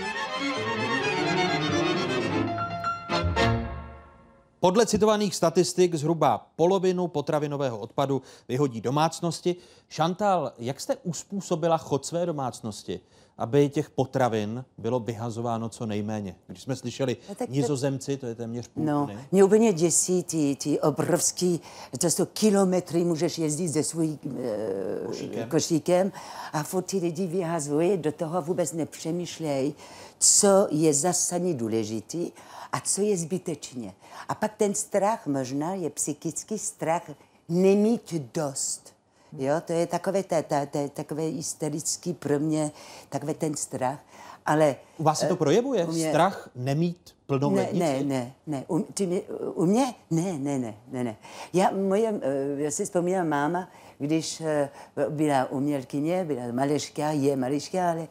Podle 4.61 4.87
citovaných 4.87 5.35
statistik 5.35 5.95
zhruba 5.95 6.51
polovinu 6.57 7.09
potravinového 7.09 7.79
odpadu 7.79 8.23
vyhodí 8.49 8.81
domácnosti. 8.81 9.57
Šantal, 9.89 10.53
jak 10.59 10.81
jste 10.81 10.97
uspůsobila 10.97 11.79
chod 11.79 12.07
své 12.07 12.27
domácnosti, 12.27 13.01
aby 13.43 13.69
těch 13.69 13.91
potravin 13.91 14.65
bylo 14.79 15.01
vyhazováno 15.01 15.69
co 15.69 15.87
nejméně? 15.87 16.37
Když 16.47 16.63
jsme 16.63 16.77
slyšeli 16.77 17.17
no, 17.29 17.47
nizozemci, 17.49 18.17
to 18.17 18.27
je 18.27 18.35
téměř 18.35 18.69
půl 18.69 18.85
No, 18.85 19.09
mě 19.33 19.45
úplně 19.45 19.73
děsí 19.73 20.23
ty, 20.23 20.57
ty 20.57 20.81
obrovský, 20.81 21.61
to 21.99 22.11
jsou 22.11 22.27
kilometry, 22.27 23.05
můžeš 23.05 23.39
jezdit 23.39 23.69
se 23.69 23.83
svým 23.83 24.19
e, 24.39 25.07
košíkem. 25.07 25.49
košíkem 25.49 26.13
a 26.53 26.63
furt 26.63 26.83
ty 26.83 26.99
lidi 26.99 27.27
vyhazují, 27.27 27.97
do 27.97 28.13
toho 28.13 28.43
vůbec 28.43 28.73
nepřemýšlejí, 28.73 29.75
co 30.19 30.69
je 30.71 30.95
zásadně 30.95 31.55
důležitý 31.55 32.33
a 32.73 32.81
co 32.81 33.03
je 33.03 33.17
zbytečně. 33.17 33.95
A 34.29 34.35
pak 34.35 34.55
ten 34.57 34.75
strach 34.75 35.27
možná 35.27 35.75
je 35.75 35.91
psychický 35.91 36.59
strach 36.59 37.11
nemít 37.49 38.15
dost. 38.35 38.93
Jo, 39.39 39.55
to 39.65 39.73
je 39.73 39.87
takové, 39.87 40.23
ta, 40.23 40.43
ta, 40.43 40.67
ta, 40.67 40.89
takové 40.89 41.23
hysterický 41.23 42.13
pro 42.13 42.39
mě, 42.39 42.71
takové 43.09 43.35
ten 43.35 43.55
strach. 43.57 43.99
Ale, 44.47 44.77
u 44.99 45.03
vás 45.03 45.19
se 45.19 45.27
to 45.27 45.35
eh, 45.35 45.37
projevuje? 45.37 45.87
Mě, 45.87 46.09
strach 46.09 46.51
nemít 46.55 47.15
plnou 47.27 47.51
ne, 47.51 47.69
ne, 47.73 48.03
ne, 48.03 48.33
ne. 48.47 48.65
U, 48.69 48.79
ty 48.79 49.07
mě, 49.07 49.21
u 49.55 49.67
mě? 49.67 49.95
Ne, 50.11 50.39
ne, 50.39 50.59
ne, 50.59 50.75
ne, 50.91 51.05
ne. 51.05 51.17
Já, 51.53 51.71
moje, 51.71 52.21
eh, 52.23 52.63
já 52.63 52.71
si 52.71 52.85
vzpomínám 52.85 53.29
máma, 53.29 53.69
když 53.99 54.41
eh, 54.41 54.71
byla 55.09 55.51
umělkyně, 55.51 56.25
byla 56.25 56.53
maleška, 56.53 57.11
je 57.11 57.37
maleška, 57.37 57.91
ale 57.91 58.09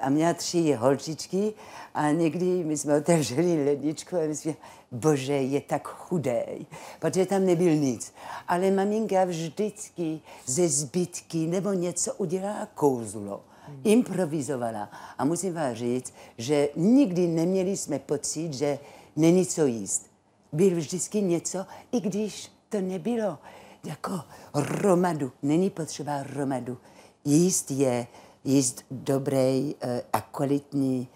a 0.00 0.08
měla 0.08 0.34
tři 0.34 0.72
holčičky 0.72 1.52
a 1.94 2.10
někdy 2.10 2.64
my 2.64 2.76
jsme 2.76 2.96
otevřeli 2.96 3.64
ledničku 3.64 4.16
a 4.16 4.26
my 4.26 4.36
jsme 4.36 4.54
bože, 4.92 5.32
je 5.32 5.60
tak 5.60 5.88
chudej, 5.88 6.66
protože 7.00 7.26
tam 7.26 7.46
nebyl 7.46 7.74
nic. 7.74 8.12
Ale 8.48 8.70
maminka 8.70 9.24
vždycky 9.24 10.20
ze 10.46 10.68
zbytky 10.68 11.46
nebo 11.46 11.72
něco 11.72 12.14
udělala 12.14 12.68
kouzlo. 12.74 13.40
Improvizovala. 13.84 14.90
A 15.18 15.24
musím 15.24 15.54
vám 15.54 15.74
říct, 15.74 16.14
že 16.38 16.68
nikdy 16.76 17.26
neměli 17.26 17.76
jsme 17.76 17.98
pocit, 17.98 18.54
že 18.54 18.78
není 19.16 19.46
co 19.46 19.66
jíst. 19.66 20.10
Byl 20.52 20.76
vždycky 20.76 21.22
něco, 21.22 21.66
i 21.92 22.00
když 22.00 22.52
to 22.68 22.80
nebylo 22.80 23.38
jako 23.84 24.20
romadu. 24.54 25.32
Není 25.42 25.70
potřeba 25.70 26.22
romadu. 26.22 26.78
jíst 27.24 27.70
je 27.70 28.06
jíst 28.44 28.84
dobré 28.90 29.70
eh, 29.80 30.02
a 30.12 30.20
kvalitní 30.20 31.08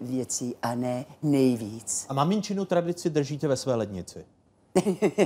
věci 0.00 0.54
a 0.62 0.74
ne 0.74 1.04
nejvíc. 1.22 2.06
A 2.08 2.14
maminčinu 2.14 2.64
tradici 2.64 3.10
držíte 3.10 3.48
ve 3.48 3.56
své 3.56 3.74
lednici? 3.74 4.24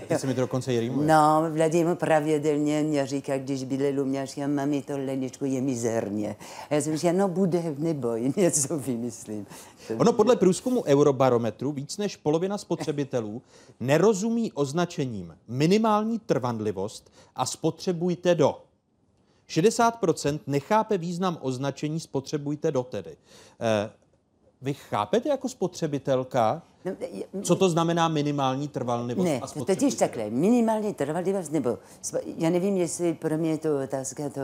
Teď 0.08 0.20
se 0.20 0.26
mi 0.26 0.34
to 0.34 0.40
dokonce 0.40 0.74
i 0.74 0.80
rýmuje. 0.80 1.08
No, 1.08 1.44
Vladimír 1.50 1.96
pravidelně 1.96 2.82
mě 2.82 3.06
říká, 3.06 3.38
když 3.38 3.64
mě, 4.04 4.26
říká, 4.26 4.46
mami, 4.46 4.82
to 4.82 4.98
ledničko 4.98 5.44
je 5.44 5.60
mizerně. 5.60 6.36
A 6.70 6.74
já 6.74 6.80
jsem 6.80 6.96
říkal, 6.96 7.16
no 7.16 7.28
bude, 7.28 7.74
neboj, 7.78 8.32
něco 8.36 8.78
vymyslím. 8.78 9.46
Ono 9.98 10.12
podle 10.12 10.36
průzkumu 10.36 10.84
Eurobarometru 10.84 11.72
víc 11.72 11.96
než 11.96 12.16
polovina 12.16 12.58
spotřebitelů 12.58 13.42
nerozumí 13.80 14.52
označením 14.52 15.36
minimální 15.48 16.18
trvanlivost 16.18 17.10
a 17.36 17.46
spotřebujte 17.46 18.34
do. 18.34 18.60
60% 19.48 20.40
nechápe 20.46 20.98
význam 20.98 21.38
označení 21.40 22.00
spotřebujte 22.00 22.72
do 22.72 22.82
tedy. 22.82 23.16
Eh, 23.60 23.90
vy 24.62 24.74
chápete 24.74 25.28
jako 25.28 25.48
spotřebitelka, 25.48 26.62
no, 26.84 27.42
co 27.42 27.56
to 27.56 27.68
znamená 27.68 28.08
minimální 28.08 28.68
trvanlivost 28.68 29.28
ne, 29.28 29.40
a 29.40 29.64
totiž 29.64 29.94
takhle, 29.94 30.30
minimální 30.30 30.94
trvanlivost, 30.94 31.52
nebo 31.52 31.78
já 32.38 32.50
nevím, 32.50 32.76
jestli 32.76 33.14
pro 33.14 33.38
mě 33.38 33.58
to 33.58 33.82
otázka 33.84 34.28
to, 34.28 34.40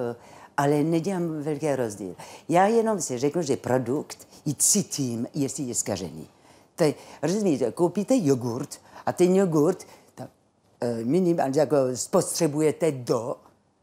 ale 0.57 0.83
nedělám 0.83 1.43
velký 1.43 1.75
rozdíl. 1.75 2.15
Já 2.49 2.67
jenom 2.67 3.01
si 3.01 3.19
řeknu, 3.19 3.43
že 3.43 3.57
produkt 3.57 4.29
i 4.47 4.55
cítím, 4.55 5.27
jestli 5.35 5.65
je 5.65 5.75
zkažený. 5.75 6.29
To 6.77 6.85
rozumíte, 7.23 7.73
koupíte 7.73 8.15
jogurt 8.17 8.81
a 9.07 9.13
ten 9.13 9.37
jogurt 9.37 9.87
tak, 10.15 10.31
uh, 10.83 11.07
minimálně 11.07 11.61
jako 11.61 11.77
spotřebujete 11.95 12.93
do, 12.93 13.37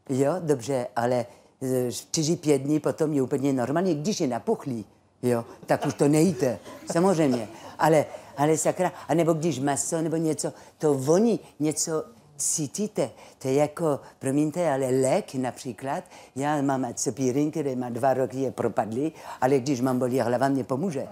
jo, 0.08 0.32
dobře, 0.38 0.86
ale 0.96 1.26
4-5 1.62 2.54
eh, 2.54 2.58
dní 2.58 2.80
potom 2.80 3.12
je 3.12 3.22
úplně 3.22 3.52
normální, 3.52 3.94
když 3.94 4.20
je 4.20 4.26
napuchlý, 4.26 4.84
jo, 5.22 5.44
tak 5.66 5.86
už 5.86 5.94
to 5.94 6.08
nejde, 6.08 6.58
samozřejmě. 6.92 7.48
Ale, 7.78 8.06
ale 8.36 8.56
sakra, 8.56 8.92
anebo 9.08 9.32
když 9.32 9.58
maso 9.58 10.02
nebo 10.02 10.16
něco, 10.16 10.52
to 10.78 10.94
voní, 10.94 11.40
něco 11.60 12.04
cítíte. 12.38 13.10
To 13.38 13.48
je 13.48 13.54
jako, 13.54 14.00
promiňte, 14.18 14.72
ale 14.72 14.86
lék 14.90 15.34
například. 15.34 16.04
Já 16.36 16.62
mám 16.62 16.86
cepírin, 16.94 17.50
který 17.50 17.76
má 17.76 17.88
dva 17.88 18.14
roky, 18.14 18.38
je 18.38 18.50
propadlý, 18.50 19.12
ale 19.40 19.58
když 19.58 19.80
mám 19.80 19.98
bolí 19.98 20.20
hlava, 20.20 20.48
mě 20.48 20.64
pomůže. 20.64 21.06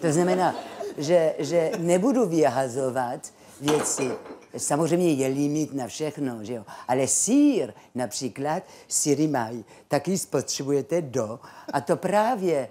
To 0.00 0.12
znamená, 0.12 0.54
že, 0.98 1.34
že 1.38 1.70
nebudu 1.78 2.26
vyhazovat 2.26 3.20
věci, 3.60 4.10
Samozřejmě 4.56 5.12
je 5.12 5.28
limit 5.28 5.74
na 5.74 5.86
všechno, 5.86 6.44
že 6.44 6.54
jo? 6.54 6.64
ale 6.88 7.06
sír 7.06 7.72
například, 7.94 8.62
síry 8.88 9.28
mají, 9.28 9.64
taky 9.88 10.18
spotřebujete 10.18 11.02
do 11.02 11.40
a 11.72 11.80
to 11.80 11.96
právě 11.96 12.68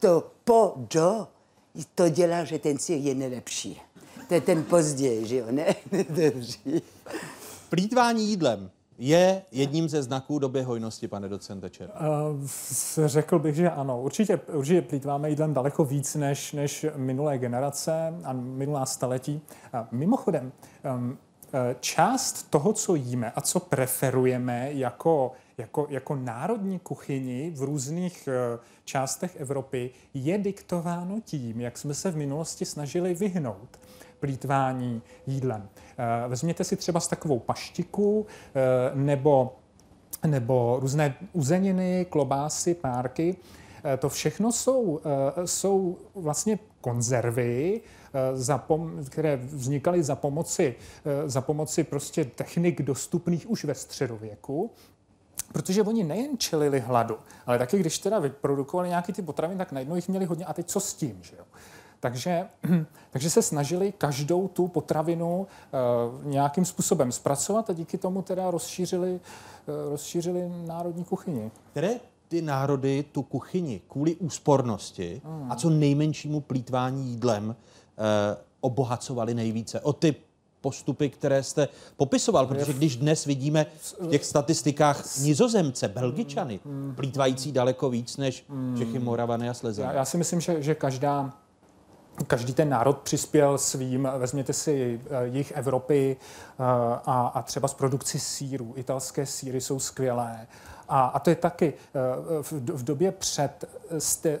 to 0.00 0.30
po 0.44 0.72
do, 0.76 1.28
to 1.94 2.08
dělá, 2.08 2.44
že 2.44 2.58
ten 2.58 2.78
sír 2.78 2.98
je 2.98 3.14
nejlepší. 3.14 3.80
To 4.28 4.34
je 4.34 4.40
ten 4.40 4.64
později, 4.64 5.26
že 5.26 5.36
jo, 5.36 5.46
ne? 5.50 5.74
Plítvání 7.68 8.28
jídlem 8.28 8.70
je 8.98 9.42
jedním 9.52 9.88
ze 9.88 10.02
znaků 10.02 10.38
doby 10.38 10.62
hojnosti, 10.62 11.08
pane 11.08 11.28
docente 11.28 11.70
Čer? 11.70 11.90
Uh, 11.90 12.46
řekl 13.06 13.38
bych, 13.38 13.54
že 13.54 13.70
ano. 13.70 14.02
Určitě, 14.02 14.36
určitě 14.36 14.82
plítváme 14.82 15.30
jídlem 15.30 15.54
daleko 15.54 15.84
víc 15.84 16.14
než, 16.14 16.52
než 16.52 16.86
minulé 16.96 17.38
generace 17.38 18.14
a 18.24 18.32
minulá 18.32 18.86
staletí. 18.86 19.40
Uh, 19.74 19.80
mimochodem, 19.90 20.52
um, 20.96 21.18
část 21.80 22.50
toho, 22.50 22.72
co 22.72 22.94
jíme 22.94 23.32
a 23.36 23.40
co 23.40 23.60
preferujeme 23.60 24.72
jako, 24.72 25.32
jako, 25.58 25.86
jako 25.90 26.16
národní 26.16 26.78
kuchyni 26.78 27.52
v 27.56 27.62
různých 27.62 28.28
částech 28.84 29.36
Evropy, 29.36 29.90
je 30.14 30.38
diktováno 30.38 31.20
tím, 31.24 31.60
jak 31.60 31.78
jsme 31.78 31.94
se 31.94 32.10
v 32.10 32.16
minulosti 32.16 32.64
snažili 32.64 33.14
vyhnout 33.14 33.78
plítvání 34.20 35.02
jídlem. 35.26 35.68
Eh, 35.98 36.28
vezměte 36.28 36.64
si 36.64 36.76
třeba 36.76 37.00
s 37.00 37.08
takovou 37.08 37.38
paštiku 37.38 38.26
eh, 38.54 38.90
nebo, 38.94 39.56
nebo 40.26 40.76
různé 40.80 41.14
uzeniny, 41.32 42.06
klobásy, 42.10 42.74
párky. 42.74 43.36
Eh, 43.84 43.96
to 43.96 44.08
všechno 44.08 44.52
jsou, 44.52 45.00
jsou 45.44 45.98
vlastně 46.14 46.58
konzervy, 46.80 47.80
které 49.06 49.36
vznikaly 49.36 50.02
za 50.02 50.16
pomoci, 50.16 50.74
za 51.26 51.40
pomoci 51.40 51.84
prostě 51.84 52.24
technik 52.24 52.82
dostupných 52.82 53.50
už 53.50 53.64
ve 53.64 53.74
středověku. 53.74 54.70
Protože 55.52 55.82
oni 55.82 56.04
nejen 56.04 56.38
čelili 56.38 56.80
hladu, 56.80 57.18
ale 57.46 57.58
taky 57.58 57.78
když 57.78 57.98
teda 57.98 58.18
vyprodukovali 58.18 58.88
nějaký 58.88 59.12
ty 59.12 59.22
potraviny, 59.22 59.58
tak 59.58 59.72
najednou 59.72 59.96
jich 59.96 60.08
měli 60.08 60.24
hodně. 60.24 60.44
A 60.44 60.52
teď 60.52 60.66
co 60.66 60.80
s 60.80 60.94
tím? 60.94 61.18
Že 61.22 61.36
jo? 61.38 61.44
Takže, 62.04 62.46
takže 63.10 63.30
se 63.30 63.42
snažili 63.42 63.92
každou 63.98 64.48
tu 64.48 64.68
potravinu 64.68 65.40
uh, 65.40 66.24
nějakým 66.24 66.64
způsobem 66.64 67.12
zpracovat 67.12 67.70
a 67.70 67.72
díky 67.72 67.98
tomu 67.98 68.22
teda 68.22 68.50
rozšířili, 68.50 69.12
uh, 69.12 69.90
rozšířili 69.90 70.52
národní 70.66 71.04
kuchyni. 71.04 71.50
Které 71.70 71.94
ty 72.28 72.42
národy 72.42 73.04
tu 73.12 73.22
kuchyni 73.22 73.80
kvůli 73.88 74.16
úspornosti 74.16 75.22
hmm. 75.24 75.52
a 75.52 75.56
co 75.56 75.70
nejmenšímu 75.70 76.40
plítvání 76.40 77.10
jídlem 77.10 77.48
uh, 77.48 77.54
obohacovali 78.60 79.34
nejvíce? 79.34 79.80
O 79.80 79.92
ty 79.92 80.14
postupy, 80.60 81.10
které 81.10 81.42
jste 81.42 81.68
popisoval, 81.96 82.46
protože 82.46 82.72
když 82.72 82.96
dnes 82.96 83.24
vidíme 83.24 83.66
v 84.00 84.08
těch 84.08 84.24
statistikách 84.24 85.18
nizozemce, 85.20 85.88
belgičany, 85.88 86.60
hmm. 86.64 86.92
plítvající 86.96 87.52
daleko 87.52 87.90
víc 87.90 88.16
než 88.16 88.44
Čechy, 88.78 88.98
Moravany 88.98 89.48
a 89.48 89.54
Slezany. 89.54 89.88
Já, 89.88 89.92
já 89.92 90.04
si 90.04 90.16
myslím, 90.16 90.40
že, 90.40 90.62
že 90.62 90.74
každá 90.74 91.43
Každý 92.26 92.54
ten 92.54 92.68
národ 92.68 92.98
přispěl 92.98 93.58
svým, 93.58 94.08
vezměte 94.18 94.52
si 94.52 95.00
eh, 95.10 95.26
jich 95.26 95.52
Evropy 95.56 96.16
eh, 96.16 96.62
a, 97.06 97.32
a 97.34 97.42
třeba 97.42 97.68
z 97.68 97.74
produkci 97.74 98.18
sírů. 98.18 98.72
Italské 98.76 99.26
síry 99.26 99.60
jsou 99.60 99.78
skvělé. 99.80 100.46
A, 100.88 101.04
a 101.04 101.18
to 101.18 101.30
je 101.30 101.36
taky 101.36 101.74
eh, 101.74 102.00
v, 102.42 102.52
v 102.52 102.84
době 102.84 103.12
před 103.12 103.64
ste, 103.98 104.38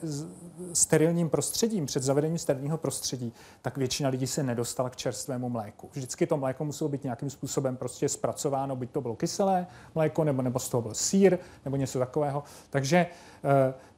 sterilním 0.72 1.30
prostředím, 1.30 1.86
před 1.86 2.02
zavedením 2.02 2.38
sterilního 2.38 2.78
prostředí, 2.78 3.32
tak 3.62 3.76
většina 3.76 4.08
lidí 4.08 4.26
se 4.26 4.42
nedostala 4.42 4.90
k 4.90 4.96
čerstvému 4.96 5.48
mléku. 5.48 5.90
Vždycky 5.92 6.26
to 6.26 6.36
mléko 6.36 6.64
muselo 6.64 6.88
být 6.88 7.04
nějakým 7.04 7.30
způsobem 7.30 7.76
prostě 7.76 8.08
zpracováno, 8.08 8.76
byť 8.76 8.90
to 8.90 9.00
bylo 9.00 9.16
kyselé 9.16 9.66
mléko, 9.94 10.24
nebo, 10.24 10.42
nebo 10.42 10.58
z 10.58 10.68
toho 10.68 10.82
byl 10.82 10.94
sír, 10.94 11.38
nebo 11.64 11.76
něco 11.76 11.98
takového. 11.98 12.42
Takže, 12.70 13.06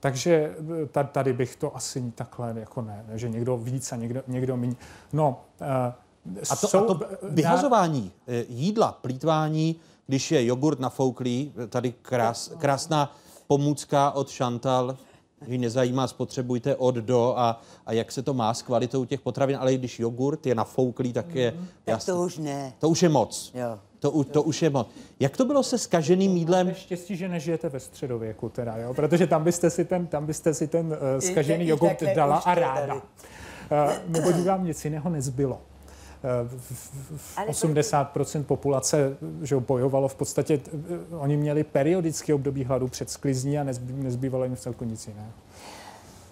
takže 0.01 0.55
tady 1.13 1.33
bych 1.33 1.57
to 1.57 1.77
asi 1.77 2.13
takhle 2.15 2.55
jako 2.57 2.83
ne, 2.83 3.05
že 3.15 3.29
někdo 3.29 3.57
víc 3.57 3.93
a 3.93 3.97
někdo, 3.97 4.23
někdo 4.27 4.57
méně. 4.57 4.77
No, 5.13 5.41
a 6.51 6.57
to, 6.57 6.69
jsou, 6.69 6.79
a 6.79 6.95
to 6.95 7.01
vyhazování 7.23 8.13
jídla, 8.49 8.93
plítvání, 8.93 9.81
když 10.07 10.31
je 10.31 10.47
jogurt 10.47 10.81
nafouklý, 10.81 11.53
tady 11.69 11.95
krás, 12.03 12.53
krásná 12.59 13.17
pomůcka 13.47 14.11
od 14.11 14.33
Chantal, 14.33 14.97
že 15.49 15.59
nezajímá, 15.59 16.07
spotřebujte 16.07 16.77
od 16.77 16.95
do 16.95 17.35
a, 17.39 17.61
a 17.87 17.93
jak 17.93 18.13
se 18.13 18.23
to 18.23 18.35
má 18.35 18.55
s 18.55 18.63
kvalitou 18.63 19.05
těch 19.05 19.21
potravin, 19.21 19.57
ale 19.57 19.75
když 19.75 20.01
jogurt 20.01 20.47
je 20.47 20.55
nafouklý, 20.55 21.13
tak 21.13 21.35
je 21.35 21.51
mm, 21.51 21.67
jasný. 21.87 22.07
Tak 22.07 22.17
to 22.17 22.23
už 22.23 22.39
ne. 22.39 22.73
To 22.79 22.89
už 22.89 23.03
je 23.03 23.09
moc. 23.09 23.53
Jo. 23.55 23.79
To, 23.99 24.25
to 24.25 24.43
už 24.43 24.63
je 24.63 24.71
moc. 24.71 24.89
Jak 25.21 25.37
to 25.37 25.45
bylo 25.45 25.63
se 25.63 25.79
skaženým 25.79 26.37
jídlem? 26.37 26.75
Štěstí, 26.75 27.17
že 27.17 27.29
nežijete 27.29 27.69
ve 27.69 27.81
středověku 27.81 28.49
teda, 28.49 28.77
jo? 28.77 28.95
protože 28.95 29.27
tam 29.27 29.45
byste 29.45 29.71
si 29.71 29.85
ten, 29.85 30.07
tam 30.07 30.27
byste 30.27 30.55
si 30.55 30.69
ten 30.69 30.87
uh, 30.87 31.21
skažený 31.21 31.69
jogurt 31.69 32.03
dala 32.17 32.37
a 32.37 32.55
ráda. 32.55 32.95
Uh, 32.95 33.01
nebo 34.09 34.45
vám 34.45 34.65
nic 34.65 34.85
jiného 34.85 35.11
nezbylo. 35.11 35.61
80% 37.47 38.45
populace 38.45 39.17
že 39.43 39.57
bojovalo 39.57 40.09
v 40.09 40.15
podstatě, 40.15 40.61
oni 41.11 41.37
měli 41.37 41.65
periodické 41.65 42.35
období 42.35 42.65
hladu 42.65 42.89
před 42.89 43.11
sklizní 43.11 43.59
a 43.59 43.65
nezbývalo 43.89 44.45
jim 44.45 44.55
v 44.55 44.61
celku 44.61 44.85
nic 44.85 45.07
jiného. 45.07 45.29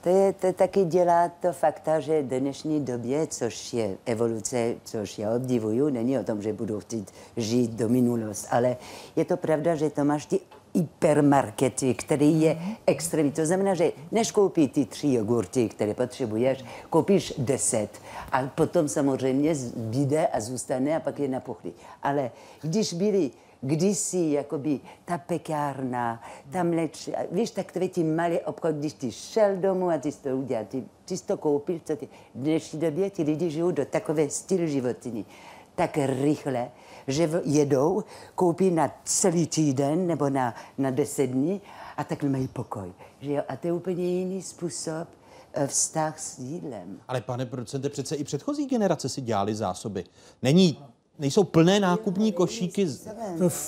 To, 0.05 0.11
je, 0.11 0.33
to 0.33 0.53
taky 0.53 0.85
dělá 0.85 1.29
to 1.29 1.53
fakta, 1.53 2.01
že 2.01 2.23
v 2.23 2.29
dnešní 2.29 2.85
době, 2.85 3.27
což 3.27 3.75
je 3.75 3.97
evoluce, 4.07 4.75
což 4.85 5.19
já 5.19 5.37
obdivuju, 5.37 5.89
není 5.89 6.19
o 6.19 6.25
tom, 6.25 6.43
že 6.43 6.53
budu 6.53 6.81
chtít 6.81 7.11
žít 7.37 7.71
do 7.71 7.89
minulosti, 7.89 8.49
ale 8.51 8.77
je 9.17 9.25
to 9.25 9.37
pravda, 9.37 9.75
že 9.75 9.91
to 9.91 10.05
máš 10.05 10.27
ty 10.27 10.41
hypermarkety, 10.75 11.95
který 11.95 12.41
je 12.41 12.59
extrémní. 12.87 13.33
To 13.33 13.47
znamená, 13.47 13.75
že 13.75 13.93
než 14.13 14.33
koupí 14.33 14.69
ty 14.69 14.85
tři 14.85 15.13
jogurty, 15.13 15.69
které 15.69 15.95
potřebuješ, 15.95 16.65
koupíš 16.91 17.35
deset 17.39 17.91
a 18.33 18.43
potom 18.43 18.89
samozřejmě 18.89 19.55
zbyde 19.55 20.27
a 20.27 20.41
zůstane 20.41 20.97
a 20.97 21.01
pak 21.01 21.19
je 21.19 21.29
napuchlý. 21.29 21.73
Ale 22.03 22.31
když 22.63 22.93
byli 22.93 23.31
kdysi 23.65 24.19
jakoby 24.19 24.81
ta 25.05 25.19
pekárna, 25.19 26.23
ta 26.51 26.63
mleč, 26.63 27.09
víš, 27.31 27.51
takové 27.51 27.89
ty 27.89 28.05
malé 28.05 28.41
obchod, 28.41 28.75
když 28.75 28.93
ty 28.93 29.13
šel 29.13 29.57
domů 29.57 29.91
a 29.91 29.99
ty 29.99 30.13
jsi 30.13 30.23
to 30.23 30.29
udělal, 30.37 30.65
ty, 30.65 30.85
ty 31.05 31.17
jsi 31.17 31.25
to 31.27 31.37
koupil, 31.37 31.81
co 31.85 31.97
ty, 31.97 32.07
v 32.35 32.43
dnešní 32.43 32.81
době 32.81 33.11
ty 33.11 33.23
lidi 33.23 33.51
žijou 33.51 33.71
do 33.71 33.85
takové 33.85 34.31
styl 34.31 34.67
životní, 34.67 35.27
tak 35.75 35.99
rychle, 36.03 36.71
že 37.07 37.31
jedou, 37.45 38.05
koupí 38.35 38.71
na 38.71 39.01
celý 39.05 39.47
týden 39.47 40.07
nebo 40.07 40.31
na, 40.31 40.55
na 40.79 40.91
deset 40.91 41.27
dní 41.27 41.61
a 41.97 42.05
takhle 42.05 42.29
mají 42.29 42.49
pokoj. 42.49 42.93
Že 43.21 43.33
jo? 43.33 43.43
A 43.49 43.57
to 43.57 43.67
je 43.67 43.73
úplně 43.73 44.05
jiný 44.05 44.43
způsob 44.43 45.09
eh, 45.53 45.67
vztah 45.67 46.19
s 46.19 46.39
jídlem. 46.39 47.01
Ale 47.09 47.21
pane 47.21 47.47
producente, 47.47 47.89
přece 47.89 48.17
i 48.17 48.25
předchozí 48.25 48.67
generace 48.67 49.09
si 49.09 49.21
dělali 49.21 49.55
zásoby. 49.55 50.05
Není, 50.43 50.79
nejsou 51.19 51.45
plné 51.45 51.81
nákupní 51.81 52.33
košíky 52.33 52.87
s 52.87 53.09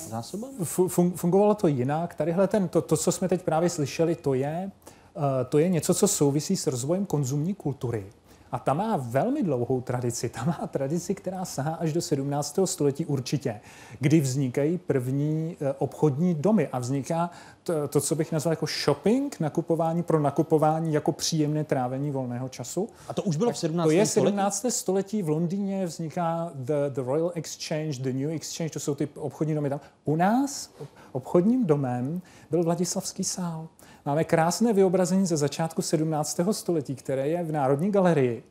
zásobami? 0.09 0.53
Fun- 0.63 1.11
fungovalo 1.15 1.55
to 1.55 1.67
jinak. 1.67 2.15
Tadyhle 2.15 2.47
ten, 2.47 2.67
to, 2.67 2.81
to, 2.81 2.97
co 2.97 3.11
jsme 3.11 3.29
teď 3.29 3.41
právě 3.41 3.69
slyšeli, 3.69 4.15
to 4.15 4.33
je, 4.33 4.71
uh, 5.15 5.23
to 5.49 5.57
je 5.57 5.69
něco, 5.69 5.93
co 5.93 6.07
souvisí 6.07 6.55
s 6.55 6.67
rozvojem 6.67 7.05
konzumní 7.05 7.53
kultury. 7.53 8.05
A 8.51 8.59
ta 8.59 8.73
má 8.73 8.97
velmi 8.97 9.43
dlouhou 9.43 9.81
tradici. 9.81 10.29
Ta 10.29 10.43
má 10.43 10.67
tradici, 10.67 11.15
která 11.15 11.45
sahá 11.45 11.73
až 11.75 11.93
do 11.93 12.01
17. 12.01 12.59
století 12.65 13.05
určitě, 13.05 13.61
kdy 13.99 14.19
vznikají 14.19 14.77
první 14.77 15.57
eh, 15.61 15.73
obchodní 15.77 16.35
domy 16.35 16.67
a 16.67 16.79
vzniká 16.79 17.29
to, 17.63 17.87
to, 17.87 18.01
co 18.01 18.15
bych 18.15 18.31
nazval 18.31 18.51
jako 18.51 18.65
shopping, 18.83 19.39
nakupování 19.39 20.03
pro 20.03 20.19
nakupování 20.19 20.93
jako 20.93 21.11
příjemné 21.11 21.63
trávení 21.63 22.11
volného 22.11 22.49
času. 22.49 22.89
A 23.07 23.13
to 23.13 23.23
už 23.23 23.35
bylo 23.35 23.51
v 23.51 23.57
17. 23.57 23.85
To 23.85 23.91
je 23.91 24.05
století? 24.05 24.31
17. 24.31 24.65
století. 24.69 25.23
V 25.23 25.29
Londýně 25.29 25.85
vzniká 25.85 26.51
the, 26.55 26.73
the 26.89 27.01
Royal 27.01 27.31
Exchange, 27.35 27.99
the 27.99 28.13
New 28.13 28.29
Exchange, 28.29 28.73
to 28.73 28.79
jsou 28.79 28.95
ty 28.95 29.07
obchodní 29.15 29.55
domy 29.55 29.69
tam. 29.69 29.79
U 30.05 30.15
nás 30.15 30.69
obchodním 31.11 31.65
domem 31.65 32.21
byl 32.51 32.63
Vladislavský 32.63 33.23
sál. 33.23 33.67
Máme 34.07 34.23
krásné 34.23 34.73
vyobrazení 34.73 35.25
ze 35.25 35.37
začátku 35.37 35.81
17. 35.81 36.39
století, 36.51 36.95
které 36.95 37.27
je 37.27 37.43
v 37.43 37.51
Národní 37.51 37.91
galerii, 37.91 38.43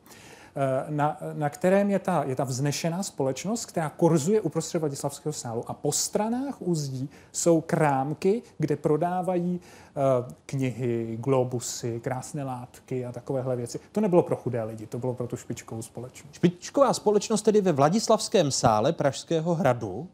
eh, 0.55 0.85
na, 0.89 1.17
na 1.33 1.49
kterém 1.49 1.89
je 1.89 1.99
ta, 1.99 2.23
je 2.23 2.35
ta 2.35 2.43
vznešená 2.43 3.03
společnost, 3.03 3.65
která 3.65 3.89
korzuje 3.89 4.41
uprostřed 4.41 4.79
Vladislavského 4.79 5.33
sálu. 5.33 5.63
A 5.67 5.73
po 5.73 5.91
stranách 5.91 6.61
úzdí 6.61 7.09
jsou 7.31 7.61
krámky, 7.61 8.41
kde 8.57 8.75
prodávají 8.75 9.59
uh, 9.59 10.33
knihy, 10.45 11.17
globusy, 11.19 11.99
krásné 12.03 12.43
látky 12.43 13.05
a 13.05 13.11
takovéhle 13.11 13.55
věci. 13.55 13.79
To 13.91 14.01
nebylo 14.01 14.23
pro 14.23 14.35
chudé 14.35 14.63
lidi, 14.63 14.85
to 14.85 14.99
bylo 14.99 15.13
pro 15.13 15.27
tu 15.27 15.37
špičkovou 15.37 15.81
společnost. 15.81 16.33
Špičková 16.33 16.93
společnost 16.93 17.41
tedy 17.41 17.61
ve 17.61 17.71
Vladislavském 17.71 18.51
sále 18.51 18.93
Pražského 18.93 19.55
hradu 19.55 20.07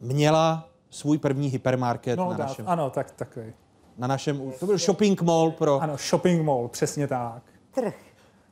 měla 0.00 0.68
svůj 0.90 1.18
první 1.18 1.48
hypermarket 1.48 2.18
No, 2.18 2.30
na 2.30 2.36
dá, 2.36 2.44
našem, 2.44 2.68
ano, 2.68 2.90
tak 2.90 3.10
takový. 3.10 3.52
Na 3.98 4.06
našem, 4.06 4.52
to 4.60 4.66
byl 4.66 4.78
shopping 4.78 5.22
mall 5.22 5.50
pro... 5.50 5.80
Ano, 5.80 5.96
shopping 5.96 6.44
mall, 6.44 6.68
přesně 6.68 7.06
tak. 7.06 7.42
Trh. 7.70 7.94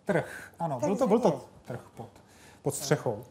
Trh, 0.04 0.52
ano, 0.58 0.80
byl 0.80 0.96
to, 0.96 1.06
byl 1.06 1.18
to 1.18 1.44
trh 1.64 1.80
pod, 1.96 2.08
pod 2.62 2.74
střechou. 2.74 3.24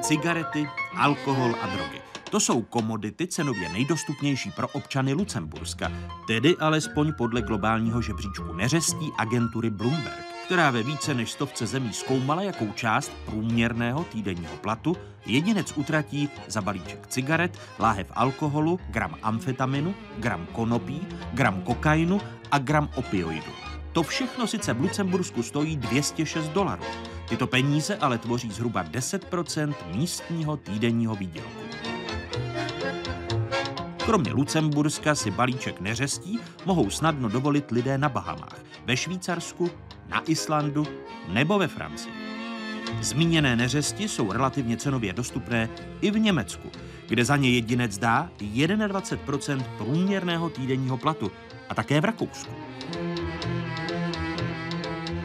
Cigarety, 0.00 0.68
alkohol 0.98 1.54
a 1.62 1.66
drogy. 1.66 2.02
To 2.30 2.40
jsou 2.40 2.62
komodity 2.62 3.26
cenově 3.26 3.68
nejdostupnější 3.68 4.50
pro 4.50 4.68
občany 4.68 5.12
Lucemburska, 5.12 5.92
tedy 6.26 6.56
alespoň 6.56 7.12
podle 7.18 7.42
globálního 7.42 8.02
žebříčku 8.02 8.52
neřestí 8.52 9.10
agentury 9.18 9.70
Bloomberg, 9.70 10.31
která 10.44 10.70
ve 10.70 10.82
více 10.82 11.14
než 11.14 11.32
stovce 11.32 11.66
zemí 11.66 11.92
zkoumala, 11.92 12.42
jakou 12.42 12.72
část 12.72 13.12
průměrného 13.26 14.04
týdenního 14.04 14.56
platu 14.56 14.96
jedinec 15.26 15.72
utratí 15.76 16.28
za 16.48 16.60
balíček 16.60 17.06
cigaret, 17.06 17.58
láhev 17.78 18.06
alkoholu, 18.14 18.80
gram 18.88 19.14
amfetaminu, 19.22 19.94
gram 20.18 20.46
konopí, 20.52 21.06
gram 21.32 21.62
kokainu 21.62 22.20
a 22.50 22.58
gram 22.58 22.88
opioidu. 22.94 23.52
To 23.92 24.02
všechno 24.02 24.46
sice 24.46 24.72
v 24.72 24.80
Lucembursku 24.80 25.42
stojí 25.42 25.76
206 25.76 26.48
dolarů. 26.48 26.84
Tyto 27.28 27.46
peníze 27.46 27.96
ale 27.96 28.18
tvoří 28.18 28.50
zhruba 28.50 28.84
10% 28.84 29.74
místního 29.94 30.56
týdenního 30.56 31.14
výdělku. 31.14 31.62
Kromě 34.04 34.32
Lucemburska 34.32 35.14
si 35.14 35.30
balíček 35.30 35.80
neřestí 35.80 36.38
mohou 36.66 36.90
snadno 36.90 37.28
dovolit 37.28 37.70
lidé 37.70 37.98
na 37.98 38.08
Bahamách, 38.08 38.58
ve 38.84 38.96
Švýcarsku, 38.96 39.70
na 40.12 40.22
Islandu 40.26 40.86
nebo 41.28 41.58
ve 41.58 41.68
Francii. 41.68 42.12
Zmíněné 43.00 43.56
neřesti 43.56 44.08
jsou 44.08 44.32
relativně 44.32 44.76
cenově 44.76 45.12
dostupné 45.12 45.68
i 46.00 46.10
v 46.10 46.18
Německu, 46.18 46.70
kde 47.08 47.24
za 47.24 47.36
ně 47.36 47.50
jedinec 47.50 47.98
dá 47.98 48.30
21% 48.40 49.64
průměrného 49.78 50.50
týdenního 50.50 50.98
platu 50.98 51.32
a 51.68 51.74
také 51.74 52.00
v 52.00 52.04
Rakousku. 52.04 52.52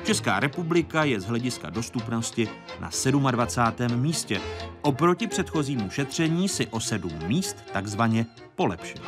Česká 0.03 0.39
republika 0.39 1.03
je 1.03 1.19
z 1.19 1.25
hlediska 1.25 1.69
dostupnosti 1.69 2.49
na 2.79 2.89
27. 3.31 4.01
místě. 4.01 4.41
Oproti 4.81 5.27
předchozímu 5.27 5.89
šetření 5.89 6.49
si 6.49 6.67
o 6.67 6.79
7 6.79 7.11
míst 7.25 7.57
takzvaně 7.73 8.25
polepšila. 8.55 9.07